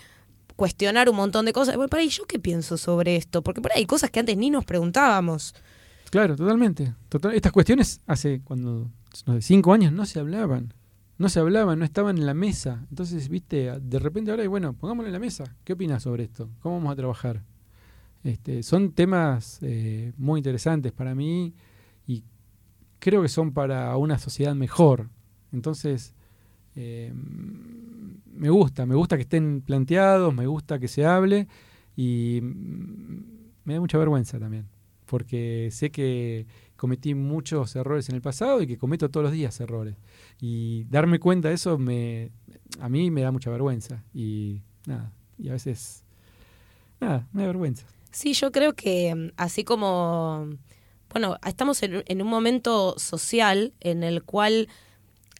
cuestionar 0.56 1.08
un 1.08 1.16
montón 1.16 1.46
de 1.46 1.52
cosas. 1.52 1.76
Bueno, 1.76 1.88
para 1.88 2.02
ahí, 2.02 2.08
¿yo 2.08 2.24
qué 2.26 2.38
pienso 2.38 2.76
sobre 2.76 3.16
esto? 3.16 3.42
Porque 3.42 3.60
por 3.60 3.72
ahí 3.72 3.80
hay 3.80 3.86
cosas 3.86 4.10
que 4.10 4.20
antes 4.20 4.36
ni 4.36 4.50
nos 4.50 4.64
preguntábamos. 4.64 5.54
Claro, 6.12 6.36
totalmente. 6.36 6.94
Total- 7.08 7.32
Estas 7.34 7.52
cuestiones 7.52 8.02
hace 8.06 8.42
cuando 8.44 8.90
no 9.26 9.32
sé, 9.32 9.40
cinco 9.40 9.72
años 9.72 9.92
no 9.94 10.04
se 10.04 10.20
hablaban. 10.20 10.74
No 11.16 11.30
se 11.30 11.40
hablaban, 11.40 11.78
no 11.78 11.86
estaban 11.86 12.18
en 12.18 12.26
la 12.26 12.34
mesa. 12.34 12.84
Entonces, 12.90 13.30
viste, 13.30 13.72
de 13.80 13.98
repente 13.98 14.30
ahora, 14.30 14.46
bueno, 14.46 14.74
pongámoslo 14.74 15.06
en 15.08 15.14
la 15.14 15.18
mesa. 15.18 15.56
¿Qué 15.64 15.72
opinas 15.72 16.02
sobre 16.02 16.24
esto? 16.24 16.50
¿Cómo 16.60 16.74
vamos 16.76 16.92
a 16.92 16.96
trabajar? 16.96 17.42
Este, 18.24 18.62
son 18.62 18.92
temas 18.92 19.58
eh, 19.62 20.12
muy 20.18 20.40
interesantes 20.40 20.92
para 20.92 21.14
mí 21.14 21.54
y 22.06 22.24
creo 22.98 23.22
que 23.22 23.28
son 23.28 23.52
para 23.52 23.96
una 23.96 24.18
sociedad 24.18 24.54
mejor. 24.54 25.08
Entonces, 25.50 26.14
eh, 26.76 27.12
me 28.34 28.50
gusta, 28.50 28.84
me 28.86 28.94
gusta 28.96 29.16
que 29.16 29.22
estén 29.22 29.62
planteados, 29.62 30.34
me 30.34 30.46
gusta 30.46 30.78
que 30.78 30.88
se 30.88 31.06
hable 31.06 31.48
y 31.96 32.40
mm, 32.42 33.24
me 33.64 33.74
da 33.74 33.80
mucha 33.80 33.98
vergüenza 33.98 34.38
también, 34.38 34.66
porque 35.12 35.68
sé 35.70 35.90
que 35.90 36.46
cometí 36.74 37.14
muchos 37.14 37.76
errores 37.76 38.08
en 38.08 38.14
el 38.14 38.22
pasado 38.22 38.62
y 38.62 38.66
que 38.66 38.78
cometo 38.78 39.10
todos 39.10 39.24
los 39.24 39.32
días 39.34 39.60
errores. 39.60 39.94
Y 40.40 40.84
darme 40.84 41.18
cuenta 41.18 41.50
de 41.50 41.56
eso 41.56 41.76
me, 41.76 42.30
a 42.80 42.88
mí 42.88 43.10
me 43.10 43.20
da 43.20 43.30
mucha 43.30 43.50
vergüenza 43.50 44.02
y 44.14 44.62
nada, 44.86 45.12
y 45.36 45.50
a 45.50 45.52
veces, 45.52 46.02
nada, 46.98 47.28
me 47.34 47.42
da 47.42 47.48
vergüenza. 47.48 47.84
Sí, 48.10 48.32
yo 48.32 48.52
creo 48.52 48.72
que 48.72 49.14
mm, 49.14 49.32
así 49.36 49.64
como, 49.64 50.48
bueno, 51.10 51.36
estamos 51.46 51.82
en, 51.82 52.22
un 52.22 52.28
momento 52.28 52.98
social 52.98 53.74
en 53.80 54.04
el 54.04 54.22
cual 54.22 54.70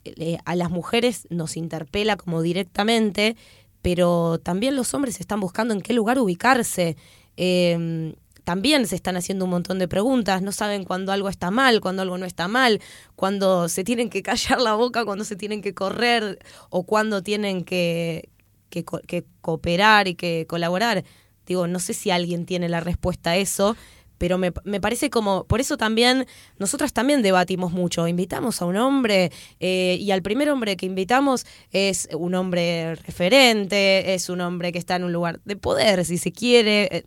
eh, 0.05 0.37
a 0.45 0.55
las 0.55 0.71
mujeres 0.71 1.27
nos 1.31 1.57
interpela 1.57 2.19
como 2.19 2.43
directamente 2.43 3.37
pero 3.81 4.39
también 4.39 4.77
los 4.77 4.93
hombres 4.93 5.19
están 5.19 5.41
buscando 5.41 5.75
en 5.75 5.81
qué 5.81 5.93
lugar 5.93 6.21
ubicarse. 6.21 6.97
Eh, 7.37 8.15
también 8.45 8.87
se 8.87 8.97
están 8.97 9.17
haciendo 9.17 9.45
un 9.45 9.51
montón 9.53 9.79
de 9.79 9.89
preguntas, 9.89 10.43
no 10.43 10.53
saben 10.53 10.85
cuándo 10.85 11.13
algo 11.13 11.29
está 11.29 11.51
mal, 11.51 11.81
cuándo 11.81 12.03
algo 12.03 12.19
no 12.19 12.27
está 12.27 12.49
mal, 12.49 12.81
cuándo 13.17 13.69
se 13.69 13.85
tienen 13.85 14.11
que 14.11 14.23
callar 14.23 14.61
la 14.61 14.75
boca, 14.75 15.05
cuándo 15.05 15.25
se 15.25 15.37
tienen 15.37 15.63
que 15.63 15.75
correr 15.75 16.39
o 16.71 16.85
cuándo 16.85 17.23
tienen 17.23 17.65
que, 17.65 18.29
que, 18.69 18.85
co- 18.85 19.01
que 19.07 19.25
cooperar 19.41 20.09
y 20.09 20.15
que 20.15 20.47
colaborar. 20.49 21.05
Digo, 21.47 21.67
no 21.67 21.79
sé 21.79 21.95
si 21.95 22.11
alguien 22.11 22.47
tiene 22.47 22.69
la 22.69 22.81
respuesta 22.81 23.31
a 23.31 23.37
eso, 23.37 23.77
pero 24.19 24.39
me, 24.39 24.53
me 24.63 24.81
parece 24.81 25.11
como, 25.11 25.45
por 25.45 25.61
eso 25.61 25.77
también, 25.77 26.27
nosotras 26.57 26.93
también 26.93 27.23
debatimos 27.23 27.73
mucho. 27.73 28.07
Invitamos 28.07 28.63
a 28.63 28.67
un 28.67 28.77
hombre 28.77 29.33
eh, 29.59 29.97
y 30.01 30.13
al 30.13 30.23
primer 30.23 30.49
hombre 30.51 30.77
que 30.77 30.87
invitamos 30.87 31.45
es 31.73 32.09
un 32.13 32.35
hombre 32.37 32.95
referente, 32.95 34.15
es 34.15 34.29
un 34.29 34.41
hombre 34.41 34.71
que 34.71 34.79
está 34.79 34.95
en 34.95 35.03
un 35.05 35.13
lugar 35.13 35.41
de 35.45 35.57
poder, 35.57 36.05
si 36.05 36.19
se 36.19 36.31
quiere. 36.31 37.05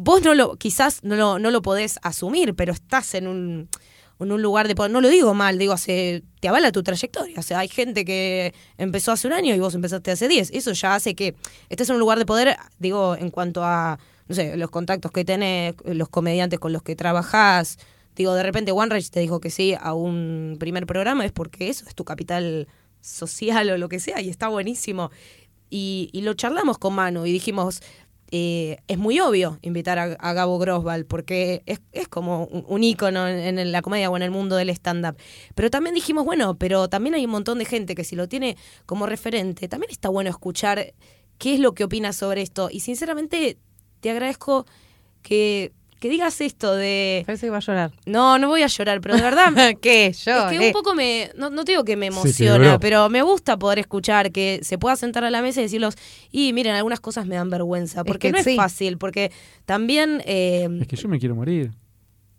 Vos 0.00 0.22
no 0.22 0.32
lo, 0.32 0.54
quizás 0.54 1.02
no 1.02 1.16
lo, 1.16 1.40
no 1.40 1.50
lo 1.50 1.60
podés 1.60 1.98
asumir, 2.02 2.54
pero 2.54 2.72
estás 2.72 3.14
en 3.14 3.26
un, 3.26 3.68
en 4.20 4.30
un 4.30 4.40
lugar 4.40 4.68
de 4.68 4.76
poder. 4.76 4.92
No 4.92 5.00
lo 5.00 5.08
digo 5.08 5.34
mal, 5.34 5.58
digo, 5.58 5.72
hace, 5.72 6.22
te 6.38 6.46
avala 6.46 6.70
tu 6.70 6.84
trayectoria. 6.84 7.34
O 7.36 7.42
sea, 7.42 7.58
hay 7.58 7.68
gente 7.68 8.04
que 8.04 8.54
empezó 8.76 9.10
hace 9.10 9.26
un 9.26 9.32
año 9.32 9.56
y 9.56 9.58
vos 9.58 9.74
empezaste 9.74 10.12
hace 10.12 10.28
10. 10.28 10.52
Eso 10.52 10.70
ya 10.70 10.94
hace 10.94 11.16
que 11.16 11.34
estés 11.68 11.88
en 11.88 11.96
un 11.96 12.00
lugar 12.00 12.16
de 12.20 12.26
poder, 12.26 12.56
digo, 12.78 13.16
en 13.16 13.32
cuanto 13.32 13.64
a, 13.64 13.98
no 14.28 14.36
sé, 14.36 14.56
los 14.56 14.70
contactos 14.70 15.10
que 15.10 15.24
tenés, 15.24 15.74
los 15.84 16.08
comediantes 16.08 16.60
con 16.60 16.72
los 16.72 16.84
que 16.84 16.94
trabajás. 16.94 17.80
Digo, 18.14 18.34
de 18.34 18.44
repente 18.44 18.70
One 18.70 19.02
te 19.02 19.18
dijo 19.18 19.40
que 19.40 19.50
sí 19.50 19.74
a 19.80 19.94
un 19.94 20.58
primer 20.60 20.86
programa, 20.86 21.24
es 21.24 21.32
porque 21.32 21.70
eso 21.70 21.86
es 21.88 21.96
tu 21.96 22.04
capital 22.04 22.68
social 23.00 23.68
o 23.70 23.78
lo 23.78 23.88
que 23.88 23.98
sea, 23.98 24.20
y 24.20 24.28
está 24.28 24.46
buenísimo. 24.46 25.10
Y, 25.70 26.08
y 26.12 26.22
lo 26.22 26.34
charlamos 26.34 26.78
con 26.78 26.94
Manu 26.94 27.26
y 27.26 27.32
dijimos, 27.32 27.82
es 28.30 28.98
muy 28.98 29.20
obvio 29.20 29.58
invitar 29.62 29.98
a, 29.98 30.32
Gabo 30.32 30.58
Grosval 30.58 31.06
porque 31.06 31.62
es, 31.66 31.80
es 31.92 32.08
como 32.08 32.44
un, 32.44 32.64
un 32.68 32.84
ícono 32.84 33.26
en, 33.26 33.58
en 33.58 33.72
la 33.72 33.82
comedia 33.82 34.10
o 34.10 34.16
en 34.16 34.22
el 34.22 34.30
mundo 34.30 34.56
del 34.56 34.70
stand-up. 34.70 35.16
Pero 35.54 35.70
también 35.70 35.94
dijimos, 35.94 36.24
bueno, 36.24 36.58
pero 36.58 36.88
también 36.88 37.14
hay 37.14 37.24
un 37.24 37.30
montón 37.30 37.58
de 37.58 37.64
gente 37.64 37.94
que 37.94 38.04
si 38.04 38.16
lo 38.16 38.28
tiene 38.28 38.56
como 38.86 39.06
referente, 39.06 39.68
también 39.68 39.90
está 39.90 40.08
bueno 40.08 40.30
escuchar 40.30 40.94
qué 41.38 41.54
es 41.54 41.60
lo 41.60 41.74
que 41.74 41.84
opina 41.84 42.12
sobre 42.12 42.42
esto. 42.42 42.68
Y 42.70 42.80
sinceramente 42.80 43.58
te 44.00 44.10
agradezco 44.10 44.66
que, 45.22 45.72
que 46.00 46.08
digas 46.08 46.40
esto 46.40 46.74
de... 46.74 47.22
Parece 47.26 47.46
que 47.46 47.50
va 47.50 47.56
a 47.56 47.60
llorar. 47.60 47.92
No, 48.06 48.38
no 48.38 48.48
voy 48.48 48.62
a 48.62 48.66
llorar, 48.68 49.00
pero 49.00 49.16
de 49.16 49.22
verdad... 49.22 49.52
¿Qué? 49.80 50.12
Yo. 50.24 50.48
Es 50.48 50.58
que 50.58 50.66
un 50.68 50.72
poco 50.72 50.94
me, 50.94 51.30
no, 51.36 51.50
no 51.50 51.64
te 51.64 51.72
digo 51.72 51.84
que 51.84 51.96
me 51.96 52.06
emociona, 52.06 52.78
pero 52.78 53.08
me 53.08 53.22
gusta 53.22 53.58
poder 53.58 53.80
escuchar 53.80 54.30
que 54.32 54.60
se 54.62 54.78
pueda 54.78 54.96
sentar 54.96 55.24
a 55.24 55.30
la 55.30 55.42
mesa 55.42 55.60
y 55.60 55.64
decirlos, 55.64 55.96
y 56.30 56.52
miren, 56.52 56.74
algunas 56.74 57.00
cosas 57.00 57.26
me 57.26 57.34
dan 57.34 57.50
vergüenza, 57.50 58.04
porque 58.04 58.28
que 58.28 58.32
no 58.32 58.38
es 58.38 58.56
fácil, 58.56 58.96
porque 58.98 59.32
también, 59.64 60.22
eh, 60.24 60.68
Es 60.80 60.86
que 60.86 60.96
yo 60.96 61.08
me 61.08 61.18
quiero 61.18 61.34
morir. 61.34 61.72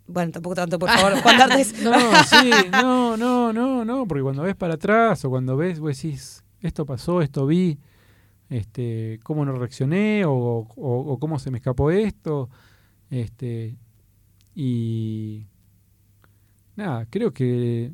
bueno, 0.07 0.31
tampoco 0.31 0.55
tanto, 0.55 0.79
por 0.79 0.89
favor, 0.91 1.21
Juan 1.21 1.37
D'Artes. 1.37 1.81
No, 1.83 1.93
sí, 2.23 2.49
no, 2.71 3.17
no, 3.17 3.51
no, 3.53 3.83
no, 3.85 4.07
porque 4.07 4.23
cuando 4.23 4.43
ves 4.43 4.55
para 4.55 4.75
atrás 4.75 5.23
o 5.25 5.29
cuando 5.29 5.57
ves, 5.57 5.79
vos 5.79 5.95
decís, 6.01 6.43
esto 6.61 6.85
pasó, 6.85 7.21
esto 7.21 7.45
vi, 7.45 7.77
este, 8.49 9.19
cómo 9.23 9.45
no 9.45 9.51
reaccioné 9.53 10.25
o, 10.25 10.31
o- 10.33 10.65
o 10.75 11.19
cómo 11.19 11.39
se 11.39 11.51
me 11.51 11.57
escapó 11.57 11.91
esto, 11.91 12.49
este, 13.09 13.77
y 14.55 15.45
nada, 16.75 17.05
creo 17.09 17.33
que 17.33 17.91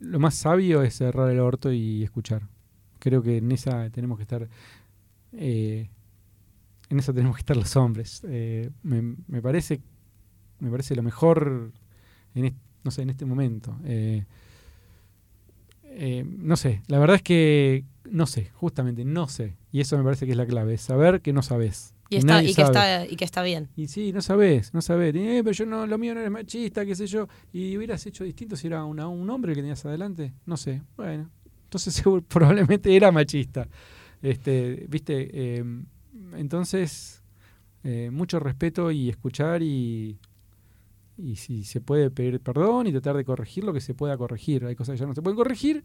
lo 0.00 0.18
más 0.18 0.34
sabio 0.34 0.82
es 0.82 0.96
cerrar 0.96 1.30
el 1.30 1.40
orto 1.40 1.72
y 1.72 2.04
escuchar. 2.04 2.48
Creo 2.98 3.22
que 3.22 3.38
en 3.38 3.52
esa 3.52 3.90
tenemos 3.90 4.18
que 4.18 4.22
estar, 4.22 4.48
eh, 5.32 5.88
en 6.88 6.98
eso 6.98 7.12
tenemos 7.14 7.36
que 7.36 7.40
estar 7.40 7.56
los 7.56 7.76
hombres. 7.76 8.22
Eh, 8.28 8.70
me, 8.82 9.16
me 9.26 9.42
parece, 9.42 9.80
me 10.60 10.70
parece 10.70 10.96
lo 10.96 11.02
mejor 11.02 11.72
en 12.34 12.44
este, 12.46 12.58
no 12.84 12.90
sé, 12.90 13.02
en 13.02 13.10
este 13.10 13.24
momento. 13.24 13.78
Eh, 13.84 14.24
no 16.24 16.56
sé, 16.56 16.82
la 16.86 16.98
verdad 16.98 17.16
es 17.16 17.22
que 17.22 17.84
no 18.10 18.26
sé, 18.26 18.50
justamente 18.54 19.04
no 19.04 19.28
sé. 19.28 19.56
Y 19.72 19.80
eso 19.80 19.96
me 19.98 20.04
parece 20.04 20.26
que 20.26 20.32
es 20.32 20.38
la 20.38 20.46
clave, 20.46 20.78
saber 20.78 21.20
que 21.20 21.32
no 21.32 21.42
sabes. 21.42 21.94
Y, 22.10 22.16
está, 22.16 22.42
y, 22.42 22.54
que 22.54 22.62
está, 22.62 23.06
y 23.06 23.16
que 23.16 23.24
está 23.24 23.42
bien. 23.42 23.68
Y 23.76 23.88
sí, 23.88 24.12
no 24.12 24.22
sabes, 24.22 24.72
no 24.72 24.80
sabes. 24.80 25.14
Eh, 25.14 25.40
pero 25.44 25.52
yo 25.52 25.66
no, 25.66 25.86
lo 25.86 25.98
mío 25.98 26.14
no 26.14 26.20
es 26.20 26.30
machista, 26.30 26.86
qué 26.86 26.94
sé 26.94 27.06
yo. 27.06 27.28
Y 27.52 27.76
hubieras 27.76 28.04
hecho 28.06 28.24
distinto 28.24 28.56
si 28.56 28.66
era 28.66 28.84
una- 28.84 29.08
un 29.08 29.28
hombre 29.28 29.52
que 29.54 29.60
tenías 29.60 29.84
adelante. 29.84 30.32
No 30.46 30.56
sé. 30.56 30.82
Bueno, 30.96 31.28
entonces 31.64 32.02
probablemente 32.28 32.94
era 32.96 33.12
machista. 33.12 33.68
Este, 34.22 34.86
viste, 34.88 35.28
Eh, 35.32 35.64
entonces 36.36 37.22
eh, 37.84 38.10
mucho 38.10 38.40
respeto 38.40 38.90
y 38.90 39.08
escuchar 39.10 39.62
y, 39.62 40.18
y 41.18 41.36
si 41.36 41.64
se 41.64 41.80
puede 41.80 42.10
pedir 42.10 42.40
perdón 42.40 42.86
y 42.86 42.92
tratar 42.92 43.16
de 43.16 43.24
corregir 43.24 43.64
lo 43.64 43.72
que 43.72 43.80
se 43.80 43.94
pueda 43.94 44.16
corregir. 44.16 44.64
Hay 44.64 44.76
cosas 44.76 44.94
que 44.94 45.00
ya 45.00 45.06
no 45.06 45.14
se 45.14 45.22
pueden 45.22 45.36
corregir 45.36 45.84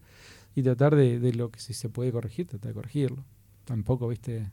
y 0.54 0.62
tratar 0.62 0.96
de, 0.96 1.18
de 1.18 1.32
lo 1.34 1.50
que 1.50 1.60
sí 1.60 1.74
se 1.74 1.88
puede 1.90 2.12
corregir, 2.12 2.46
tratar 2.46 2.68
de 2.70 2.74
corregirlo. 2.74 3.24
Tampoco, 3.64 4.08
viste. 4.08 4.50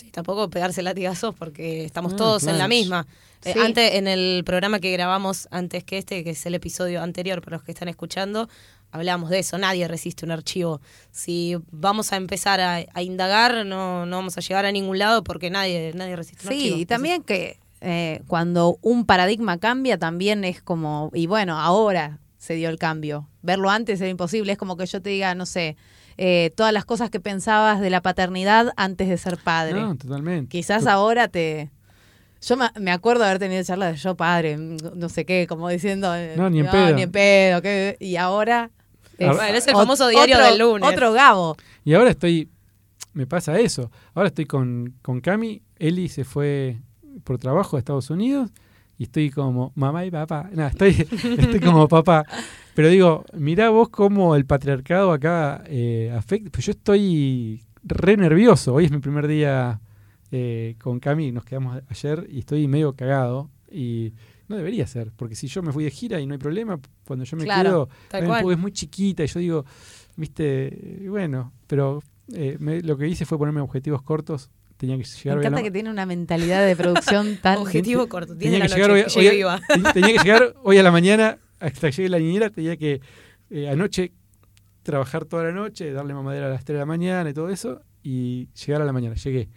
Sí, 0.00 0.10
tampoco 0.10 0.48
pegarse 0.50 0.82
latigazos 0.82 1.34
porque 1.34 1.84
estamos 1.84 2.14
Ah, 2.14 2.16
todos 2.16 2.46
en 2.46 2.58
la 2.58 2.68
misma. 2.68 3.06
Eh, 3.44 3.52
Sí. 3.54 3.58
antes, 3.58 3.94
en 3.94 4.06
el 4.08 4.42
programa 4.44 4.80
que 4.80 4.92
grabamos 4.92 5.48
antes 5.50 5.82
que 5.84 5.98
este, 5.98 6.22
que 6.24 6.30
es 6.30 6.44
el 6.46 6.54
episodio 6.54 7.02
anterior 7.02 7.40
para 7.42 7.56
los 7.56 7.64
que 7.64 7.72
están 7.72 7.88
escuchando, 7.88 8.48
hablamos 8.92 9.30
de 9.30 9.38
eso. 9.38 9.56
Nadie 9.58 9.88
resiste 9.88 10.24
un 10.26 10.30
archivo. 10.30 10.80
Si 11.10 11.56
vamos 11.70 12.12
a 12.12 12.16
empezar 12.16 12.60
a, 12.60 12.84
a 12.92 13.02
indagar, 13.02 13.64
no, 13.64 14.04
no 14.06 14.16
vamos 14.16 14.36
a 14.36 14.40
llegar 14.40 14.66
a 14.66 14.72
ningún 14.72 14.98
lado 14.98 15.22
porque 15.24 15.48
nadie, 15.50 15.92
nadie 15.94 16.16
resiste 16.16 16.46
un 16.46 16.52
Sí, 16.52 16.58
archivo. 16.60 16.78
y 16.78 16.86
también 16.86 17.22
que 17.22 17.58
eh, 17.80 18.20
cuando 18.26 18.78
un 18.82 19.06
paradigma 19.06 19.56
cambia 19.58 19.96
también 19.98 20.44
es 20.44 20.60
como, 20.60 21.10
y 21.14 21.26
bueno, 21.26 21.58
ahora 21.58 22.18
se 22.36 22.54
dio 22.54 22.68
el 22.68 22.78
cambio. 22.78 23.26
Verlo 23.42 23.70
antes 23.70 24.00
era 24.00 24.10
imposible, 24.10 24.52
es 24.52 24.58
como 24.58 24.76
que 24.76 24.84
yo 24.86 25.00
te 25.00 25.08
diga, 25.10 25.34
no 25.34 25.46
sé, 25.46 25.76
eh, 26.22 26.52
todas 26.54 26.70
las 26.74 26.84
cosas 26.84 27.08
que 27.08 27.18
pensabas 27.18 27.80
de 27.80 27.88
la 27.88 28.02
paternidad 28.02 28.74
antes 28.76 29.08
de 29.08 29.16
ser 29.16 29.38
padre. 29.38 29.80
No, 29.80 29.96
totalmente. 29.96 30.48
Quizás 30.50 30.86
ahora 30.86 31.28
te... 31.28 31.70
Yo 32.42 32.56
me- 32.56 32.90
acuerdo 32.92 33.22
de 33.22 33.28
haber 33.30 33.38
tenido 33.38 33.62
charlas 33.62 33.92
de 33.92 33.96
yo 33.98 34.14
padre, 34.16 34.58
no 34.58 35.08
sé 35.08 35.24
qué, 35.24 35.46
como 35.48 35.68
diciendo... 35.70 36.14
eh, 36.14 36.34
No, 36.36 36.50
ni 36.50 36.60
en 36.60 36.70
pedo. 36.70 36.94
Ni 36.94 37.02
en 37.02 37.10
pedo, 37.10 37.62
y 37.98 38.16
ahora... 38.16 38.70
Ah, 39.18 39.32
Bueno, 39.34 39.56
es 39.58 39.66
el 39.66 39.72
famoso 39.74 40.08
diario 40.08 40.36
otro- 40.36 40.46
del 40.48 40.58
lunes. 40.58 40.88
Otro 40.90 41.12
Gabo. 41.14 41.56
Y 41.84 41.94
ahora 41.94 42.10
estoy, 42.10 42.50
me 43.14 43.26
pasa 43.26 43.58
eso. 43.58 43.90
Ahora 44.14 44.28
estoy 44.28 44.44
con, 44.44 44.94
con 45.02 45.20
Cami, 45.20 45.62
Eli 45.78 46.08
se 46.10 46.24
fue 46.24 46.76
por 47.24 47.38
trabajo 47.38 47.76
a 47.76 47.78
Estados 47.78 48.10
Unidos 48.10 48.50
y 49.00 49.04
estoy 49.04 49.30
como 49.30 49.72
mamá 49.76 50.04
y 50.04 50.10
papá. 50.10 50.50
No, 50.52 50.66
estoy, 50.66 50.90
estoy 51.38 51.58
como 51.58 51.88
papá. 51.88 52.22
Pero 52.74 52.88
digo, 52.88 53.24
mirá 53.32 53.70
vos 53.70 53.88
cómo 53.88 54.36
el 54.36 54.44
patriarcado 54.44 55.10
acá 55.10 55.64
eh, 55.66 56.12
afecta. 56.14 56.50
Pues 56.50 56.66
yo 56.66 56.72
estoy 56.72 57.62
re 57.82 58.18
nervioso. 58.18 58.74
Hoy 58.74 58.84
es 58.84 58.90
mi 58.90 58.98
primer 58.98 59.26
día 59.26 59.80
eh, 60.30 60.76
con 60.82 61.00
Cami, 61.00 61.32
nos 61.32 61.46
quedamos 61.46 61.80
ayer 61.88 62.26
y 62.30 62.40
estoy 62.40 62.68
medio 62.68 62.92
cagado. 62.94 63.48
Y 63.72 64.12
no 64.48 64.56
debería 64.56 64.86
ser, 64.86 65.12
porque 65.16 65.34
si 65.34 65.46
yo 65.46 65.62
me 65.62 65.72
fui 65.72 65.84
de 65.84 65.90
gira 65.90 66.20
y 66.20 66.26
no 66.26 66.34
hay 66.34 66.38
problema, 66.38 66.78
cuando 67.06 67.24
yo 67.24 67.38
me 67.38 67.44
Claro, 67.44 67.88
quedo, 68.10 68.50
es 68.52 68.58
muy 68.58 68.72
chiquita 68.72 69.24
y 69.24 69.28
yo 69.28 69.40
digo, 69.40 69.64
viste, 70.16 71.06
bueno, 71.08 71.52
pero 71.66 72.02
eh, 72.34 72.56
me- 72.60 72.82
lo 72.82 72.98
que 72.98 73.08
hice 73.08 73.24
fue 73.24 73.38
ponerme 73.38 73.60
objetivos 73.62 74.02
cortos. 74.02 74.50
Tenía 74.80 74.96
que 74.96 75.02
Me 75.02 75.08
llegar 75.08 75.36
hoy 75.38 75.44
a 75.44 75.46
encanta 75.48 75.58
la- 75.58 75.62
que 75.62 75.70
tiene 75.70 75.90
una 75.90 76.06
mentalidad 76.06 76.66
de 76.66 76.74
producción 76.74 77.36
tan... 77.42 77.58
Objetivo 77.58 78.08
corto, 78.08 78.34
10 78.34 78.38
de 78.38 78.58
tenía 78.58 78.58
la 78.68 78.74
que 78.74 78.80
noche, 79.04 79.20
llegar 79.20 79.34
hoy, 79.34 79.42
a- 79.86 79.92
tenía 79.92 80.12
que 80.14 80.18
llegar 80.24 80.54
hoy 80.62 80.78
a 80.78 80.82
la 80.82 80.90
mañana 80.90 81.38
hasta 81.60 81.90
que 81.90 81.96
llegue 81.96 82.08
la 82.08 82.18
niñera, 82.18 82.48
tenía 82.48 82.76
que 82.78 83.00
eh, 83.50 83.68
anoche 83.68 84.12
trabajar 84.82 85.26
toda 85.26 85.44
la 85.44 85.52
noche, 85.52 85.92
darle 85.92 86.14
mamadera 86.14 86.46
a 86.46 86.48
las 86.50 86.64
3 86.64 86.76
de 86.76 86.78
la 86.80 86.86
mañana 86.86 87.28
y 87.28 87.34
todo 87.34 87.50
eso, 87.50 87.82
y 88.02 88.48
llegar 88.66 88.80
a 88.80 88.86
la 88.86 88.92
mañana. 88.94 89.14
Llegué. 89.16 89.50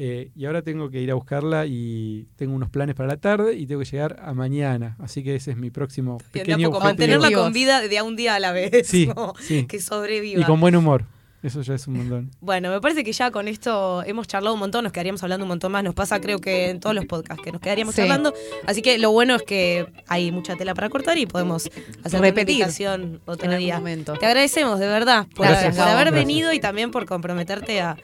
Eh, 0.00 0.30
y 0.36 0.44
ahora 0.44 0.62
tengo 0.62 0.90
que 0.90 1.00
ir 1.02 1.10
a 1.10 1.14
buscarla 1.14 1.66
y 1.66 2.28
tengo 2.36 2.54
unos 2.54 2.70
planes 2.70 2.94
para 2.94 3.08
la 3.08 3.16
tarde 3.16 3.56
y 3.56 3.66
tengo 3.66 3.80
que 3.80 3.86
llegar 3.90 4.20
a 4.22 4.32
mañana. 4.32 4.94
Así 5.00 5.24
que 5.24 5.34
ese 5.34 5.50
es 5.50 5.56
mi 5.56 5.70
próximo 5.70 6.18
Bien, 6.32 6.46
de 6.46 6.52
a 6.52 6.56
pequeño 6.56 6.68
poco, 6.70 6.78
objetivo. 6.84 7.08
mantenerla 7.18 7.32
con 7.42 7.52
vida 7.52 7.80
de 7.80 7.98
a 7.98 8.04
un 8.04 8.14
día 8.14 8.36
a 8.36 8.38
la 8.38 8.52
vez. 8.52 8.86
Sí. 8.86 9.08
Que 9.66 9.80
sobreviva. 9.80 10.40
Y 10.40 10.44
con 10.44 10.60
buen 10.60 10.76
humor. 10.76 11.04
Eso 11.42 11.62
ya 11.62 11.74
es 11.74 11.86
un 11.86 11.98
montón. 11.98 12.30
Bueno, 12.40 12.70
me 12.70 12.80
parece 12.80 13.04
que 13.04 13.12
ya 13.12 13.30
con 13.30 13.46
esto 13.48 14.02
hemos 14.04 14.26
charlado 14.26 14.54
un 14.54 14.60
montón, 14.60 14.82
nos 14.84 14.92
quedaríamos 14.92 15.22
hablando 15.22 15.44
un 15.44 15.48
montón 15.48 15.70
más. 15.72 15.84
Nos 15.84 15.94
pasa, 15.94 16.20
creo 16.20 16.38
que 16.40 16.70
en 16.70 16.80
todos 16.80 16.96
los 16.96 17.04
podcasts 17.06 17.42
que 17.44 17.52
nos 17.52 17.60
quedaríamos 17.60 17.94
Sí. 17.94 18.00
charlando. 18.02 18.34
Así 18.66 18.82
que 18.82 18.98
lo 18.98 19.12
bueno 19.12 19.34
es 19.36 19.42
que 19.42 19.86
hay 20.08 20.32
mucha 20.32 20.56
tela 20.56 20.74
para 20.74 20.88
cortar 20.88 21.16
y 21.18 21.26
podemos 21.26 21.70
hacer 22.04 22.20
Repetir 22.20 22.56
repetición 22.58 23.20
otro 23.26 23.44
en 23.46 23.50
algún 23.52 23.64
día. 23.66 23.78
momento. 23.78 24.14
Te 24.14 24.26
agradecemos 24.26 24.80
de 24.80 24.86
verdad 24.88 25.26
por, 25.36 25.46
Gracias, 25.46 25.76
por 25.76 25.84
Gabo. 25.84 25.90
haber 25.92 26.06
Gracias. 26.08 26.26
venido 26.26 26.52
y 26.52 26.60
también 26.60 26.90
por 26.90 27.06
comprometerte 27.06 27.80
a, 27.80 27.96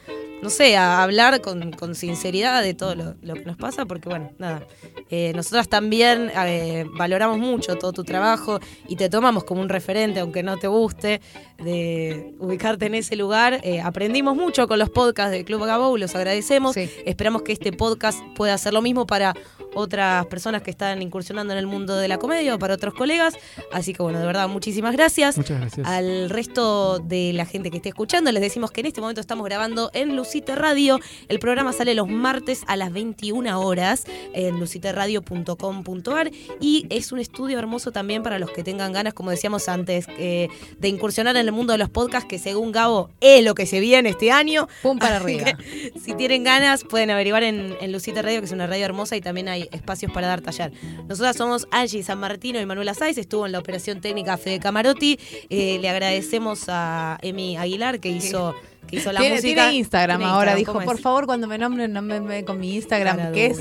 no 0.45 0.51
sé, 0.51 0.77
a 0.77 1.03
hablar 1.03 1.41
con, 1.41 1.73
con 1.73 1.95
sinceridad 1.95 2.63
de 2.63 2.75
todo 2.75 2.95
lo, 2.95 3.15
lo 3.23 3.33
que 3.33 3.47
nos 3.47 3.57
pasa, 3.57 3.87
porque 3.87 4.11
bueno, 4.11 4.31
nada, 4.39 4.67
eh, 5.09 5.33
nosotras 5.35 5.71
también 5.71 6.31
eh, 6.35 6.85
valoramos 6.99 7.39
mucho 7.39 7.77
todo 7.77 7.95
tu 7.95 8.05
trabajo 8.05 8.61
y 8.87 8.97
te 8.97 9.09
tomamos 9.09 9.45
como 9.45 9.63
un 9.63 9.71
referente, 9.71 10.21
aunque 10.21 10.43
no 10.43 10.59
te 10.59 10.67
guste, 10.67 11.23
de 11.57 12.35
ubicarte 12.39 12.87
en 12.87 12.97
ese 12.97 13.17
lugar. 13.17 13.61
Eh, 13.63 13.81
aprendimos 13.81 14.37
mucho 14.37 14.69
con 14.69 14.79
los 14.79 14.91
podcasts 14.91 15.33
del 15.33 15.47
Club 15.47 15.65
Gabou, 15.65 15.97
los 15.97 16.15
agradecemos. 16.15 16.75
Sí. 16.75 16.91
Esperamos 17.07 17.41
que 17.41 17.53
este 17.53 17.73
podcast 17.73 18.21
pueda 18.37 18.53
hacer 18.53 18.75
lo 18.75 18.83
mismo 18.83 19.07
para 19.07 19.35
otras 19.75 20.27
personas 20.27 20.63
que 20.63 20.71
están 20.71 21.03
incursionando 21.03 21.53
en 21.53 21.59
el 21.59 21.67
mundo 21.67 21.97
de 21.97 22.09
la 22.09 22.19
comedia 22.19 22.55
o 22.55 22.59
para 22.59 22.75
otros 22.75 22.95
colegas. 22.95 23.35
Así 23.73 23.93
que 23.93 24.03
bueno, 24.03 24.21
de 24.21 24.27
verdad, 24.27 24.49
muchísimas 24.49 24.93
gracias. 24.93 25.37
Muchas 25.37 25.61
gracias. 25.61 25.87
Al 25.87 26.31
resto 26.31 26.99
de 26.99 27.33
la 27.33 27.45
gente 27.47 27.71
que 27.71 27.79
esté 27.79 27.89
escuchando, 27.91 28.31
les 28.33 28.43
decimos 28.43 28.71
que 28.71 28.81
en 28.81 28.87
este 28.87 29.01
momento 29.01 29.21
estamos 29.21 29.45
grabando 29.45 29.91
en 29.95 30.17
Lucite 30.35 30.57
Radio. 30.57 30.99
El 31.29 31.39
programa 31.39 31.73
sale 31.73 31.95
los 31.95 32.09
martes 32.09 32.65
a 32.67 32.75
las 32.75 32.93
21 32.93 33.61
horas 33.61 34.03
en 34.33 34.59
luciteradio.com.ar 34.59 36.33
y 36.61 36.87
es 36.91 37.13
un 37.13 37.21
estudio 37.21 37.57
hermoso 37.57 37.93
también 37.93 38.25
para 38.25 38.41
los 38.41 38.51
que 38.51 38.65
tengan 38.65 38.93
ganas, 38.93 39.15
como 39.15 39.31
decíamos 39.31 39.69
antes, 39.69 40.07
eh, 40.19 40.49
de 40.77 40.89
incursionar 40.89 41.37
en 41.37 41.47
el 41.47 41.53
mundo 41.53 41.73
de 41.73 41.79
los 41.79 41.89
podcasts, 41.89 42.29
que 42.29 42.41
según 42.41 42.73
Gabo 42.73 43.11
es 43.21 43.45
lo 43.45 43.55
que 43.55 43.65
se 43.65 43.79
viene 43.79 44.09
este 44.09 44.33
año. 44.33 44.67
Pum 44.83 44.99
para 44.99 45.19
arriba. 45.19 45.57
si 46.05 46.15
tienen 46.15 46.43
ganas, 46.43 46.83
pueden 46.83 47.11
averiguar 47.13 47.45
en, 47.45 47.77
en 47.81 47.93
Lucite 47.93 48.21
Radio, 48.21 48.41
que 48.41 48.47
es 48.47 48.53
una 48.53 48.67
radio 48.67 48.87
hermosa 48.87 49.15
y 49.15 49.21
también 49.21 49.49
hay 49.49 49.69
espacios 49.71 50.11
para 50.11 50.27
dar 50.27 50.41
taller. 50.41 50.73
Nosotras 51.07 51.37
somos 51.37 51.69
Angie 51.71 52.03
San 52.03 52.19
Martino 52.19 52.61
y 52.61 52.67
Manuela 52.67 52.95
Sáiz, 52.95 53.19
estuvo 53.19 53.47
en 53.47 53.53
la 53.53 53.61
operación 53.61 54.01
técnica 54.01 54.37
Fede 54.37 54.59
Camarotti. 54.59 55.17
Eh, 55.49 55.79
le 55.81 55.89
agradecemos 55.89 56.65
a 56.67 57.19
Emi 57.23 57.57
Aguilar 57.57 58.01
que 58.01 58.09
hizo, 58.09 58.57
que 58.87 58.97
hizo 58.97 59.13
la 59.13 59.21
Tiene, 59.21 59.37
música. 59.37 59.63
tiene 59.63 59.77
Instagram 59.79 60.19
Tiene 60.19 60.33
ahora. 60.33 60.51
Instagram, 60.53 60.59
Dijo, 60.59 60.73
¿cómo 60.73 60.85
por 60.85 60.95
es? 60.97 61.01
favor, 61.03 61.27
cuando 61.27 61.47
me 61.47 61.59
nombren, 61.59 61.93
nómbrenme 61.93 62.45
con 62.45 62.59
mi 62.61 62.75
Instagram, 62.75 63.33
que 63.33 63.47
es 63.47 63.61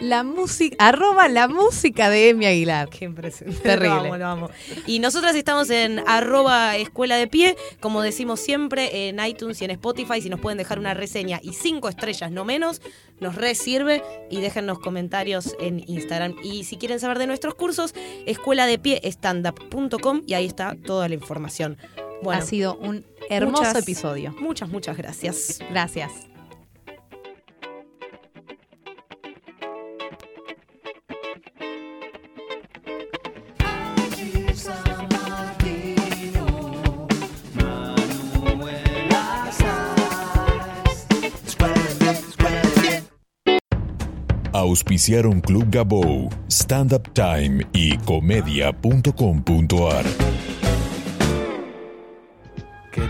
la 0.00 0.22
música, 0.22 0.74
arroba 0.78 1.28
la 1.28 1.48
música 1.48 2.08
de 2.08 2.30
Emi 2.30 2.46
Aguilar. 2.46 2.88
Qué 2.88 3.04
impresionante. 3.04 3.62
Terrible. 3.62 3.88
Lo 3.94 4.00
amo, 4.04 4.16
lo 4.16 4.26
amo. 4.26 4.50
Y 4.86 5.00
nosotras 5.00 5.36
estamos 5.36 5.68
en 5.68 6.02
arroba 6.06 6.76
escuela 6.78 7.16
de 7.16 7.26
pie, 7.28 7.56
como 7.80 8.00
decimos 8.00 8.40
siempre, 8.40 9.08
en 9.08 9.22
iTunes 9.24 9.60
y 9.60 9.66
en 9.66 9.70
Spotify. 9.72 10.22
Si 10.22 10.30
nos 10.30 10.40
pueden 10.40 10.56
dejar 10.56 10.78
una 10.78 10.94
reseña 10.94 11.40
y 11.42 11.52
cinco 11.52 11.90
estrellas, 11.90 12.30
no 12.32 12.46
menos, 12.46 12.80
nos 13.20 13.34
re 13.34 13.54
sirve. 13.54 14.02
Y 14.30 14.40
déjennos 14.40 14.78
comentarios 14.78 15.54
en 15.60 15.84
Instagram. 15.86 16.36
Y 16.42 16.64
si 16.64 16.76
quieren 16.78 16.98
saber 16.98 17.18
de 17.18 17.26
nuestros 17.26 17.54
cursos, 17.54 17.94
escuela 18.24 18.66
de 18.66 18.78
pie 18.78 18.98
standup.com 19.04 20.22
y 20.26 20.32
ahí 20.34 20.46
está 20.46 20.74
toda 20.86 21.06
la 21.08 21.14
información. 21.14 21.76
Bueno, 22.22 22.42
ha 22.42 22.46
sido 22.46 22.76
un 22.76 23.04
hermoso 23.28 23.62
muchas- 23.64 23.82
episodio. 23.82 24.34
muchas, 24.40 24.68
muchas 24.68 24.96
gracias. 24.96 25.58
Gracias. 25.70 26.12
Auspiciaron 44.52 45.40
Club 45.40 45.66
Gabou, 45.70 46.28
Stand 46.48 46.92
Up 46.92 47.12
Time 47.14 47.66
y 47.72 47.96
comedia.com.ar. 47.98 50.04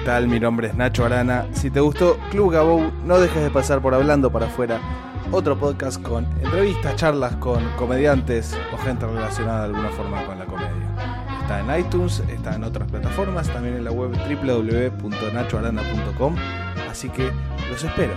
¿Qué 0.03 0.07
tal? 0.07 0.27
Mi 0.27 0.41
nombre 0.41 0.67
es 0.67 0.75
Nacho 0.75 1.05
Arana. 1.05 1.47
Si 1.53 1.71
te 1.71 1.79
gustó 1.79 2.19
Club 2.33 2.51
Gabou, 2.51 2.91
no 3.05 3.21
dejes 3.21 3.41
de 3.41 3.51
pasar 3.51 3.81
por 3.81 3.95
Hablando 3.95 4.33
para 4.33 4.47
afuera, 4.47 4.81
otro 5.31 5.57
podcast 5.57 6.03
con 6.03 6.25
entrevistas, 6.43 6.97
charlas 6.97 7.37
con 7.37 7.63
comediantes 7.77 8.59
o 8.75 8.79
gente 8.79 9.07
relacionada 9.07 9.61
de 9.61 9.67
alguna 9.67 9.91
forma 9.91 10.27
con 10.27 10.41
la 10.41 10.47
comedia. 10.47 11.39
Está 11.43 11.61
en 11.61 11.79
iTunes, 11.79 12.21
está 12.29 12.57
en 12.57 12.65
otras 12.65 12.91
plataformas, 12.91 13.49
también 13.51 13.77
en 13.77 13.85
la 13.85 13.93
web 13.93 14.11
www.nachoarana.com. 14.11 16.35
Así 16.91 17.09
que 17.09 17.31
los 17.71 17.85
espero. 17.85 18.15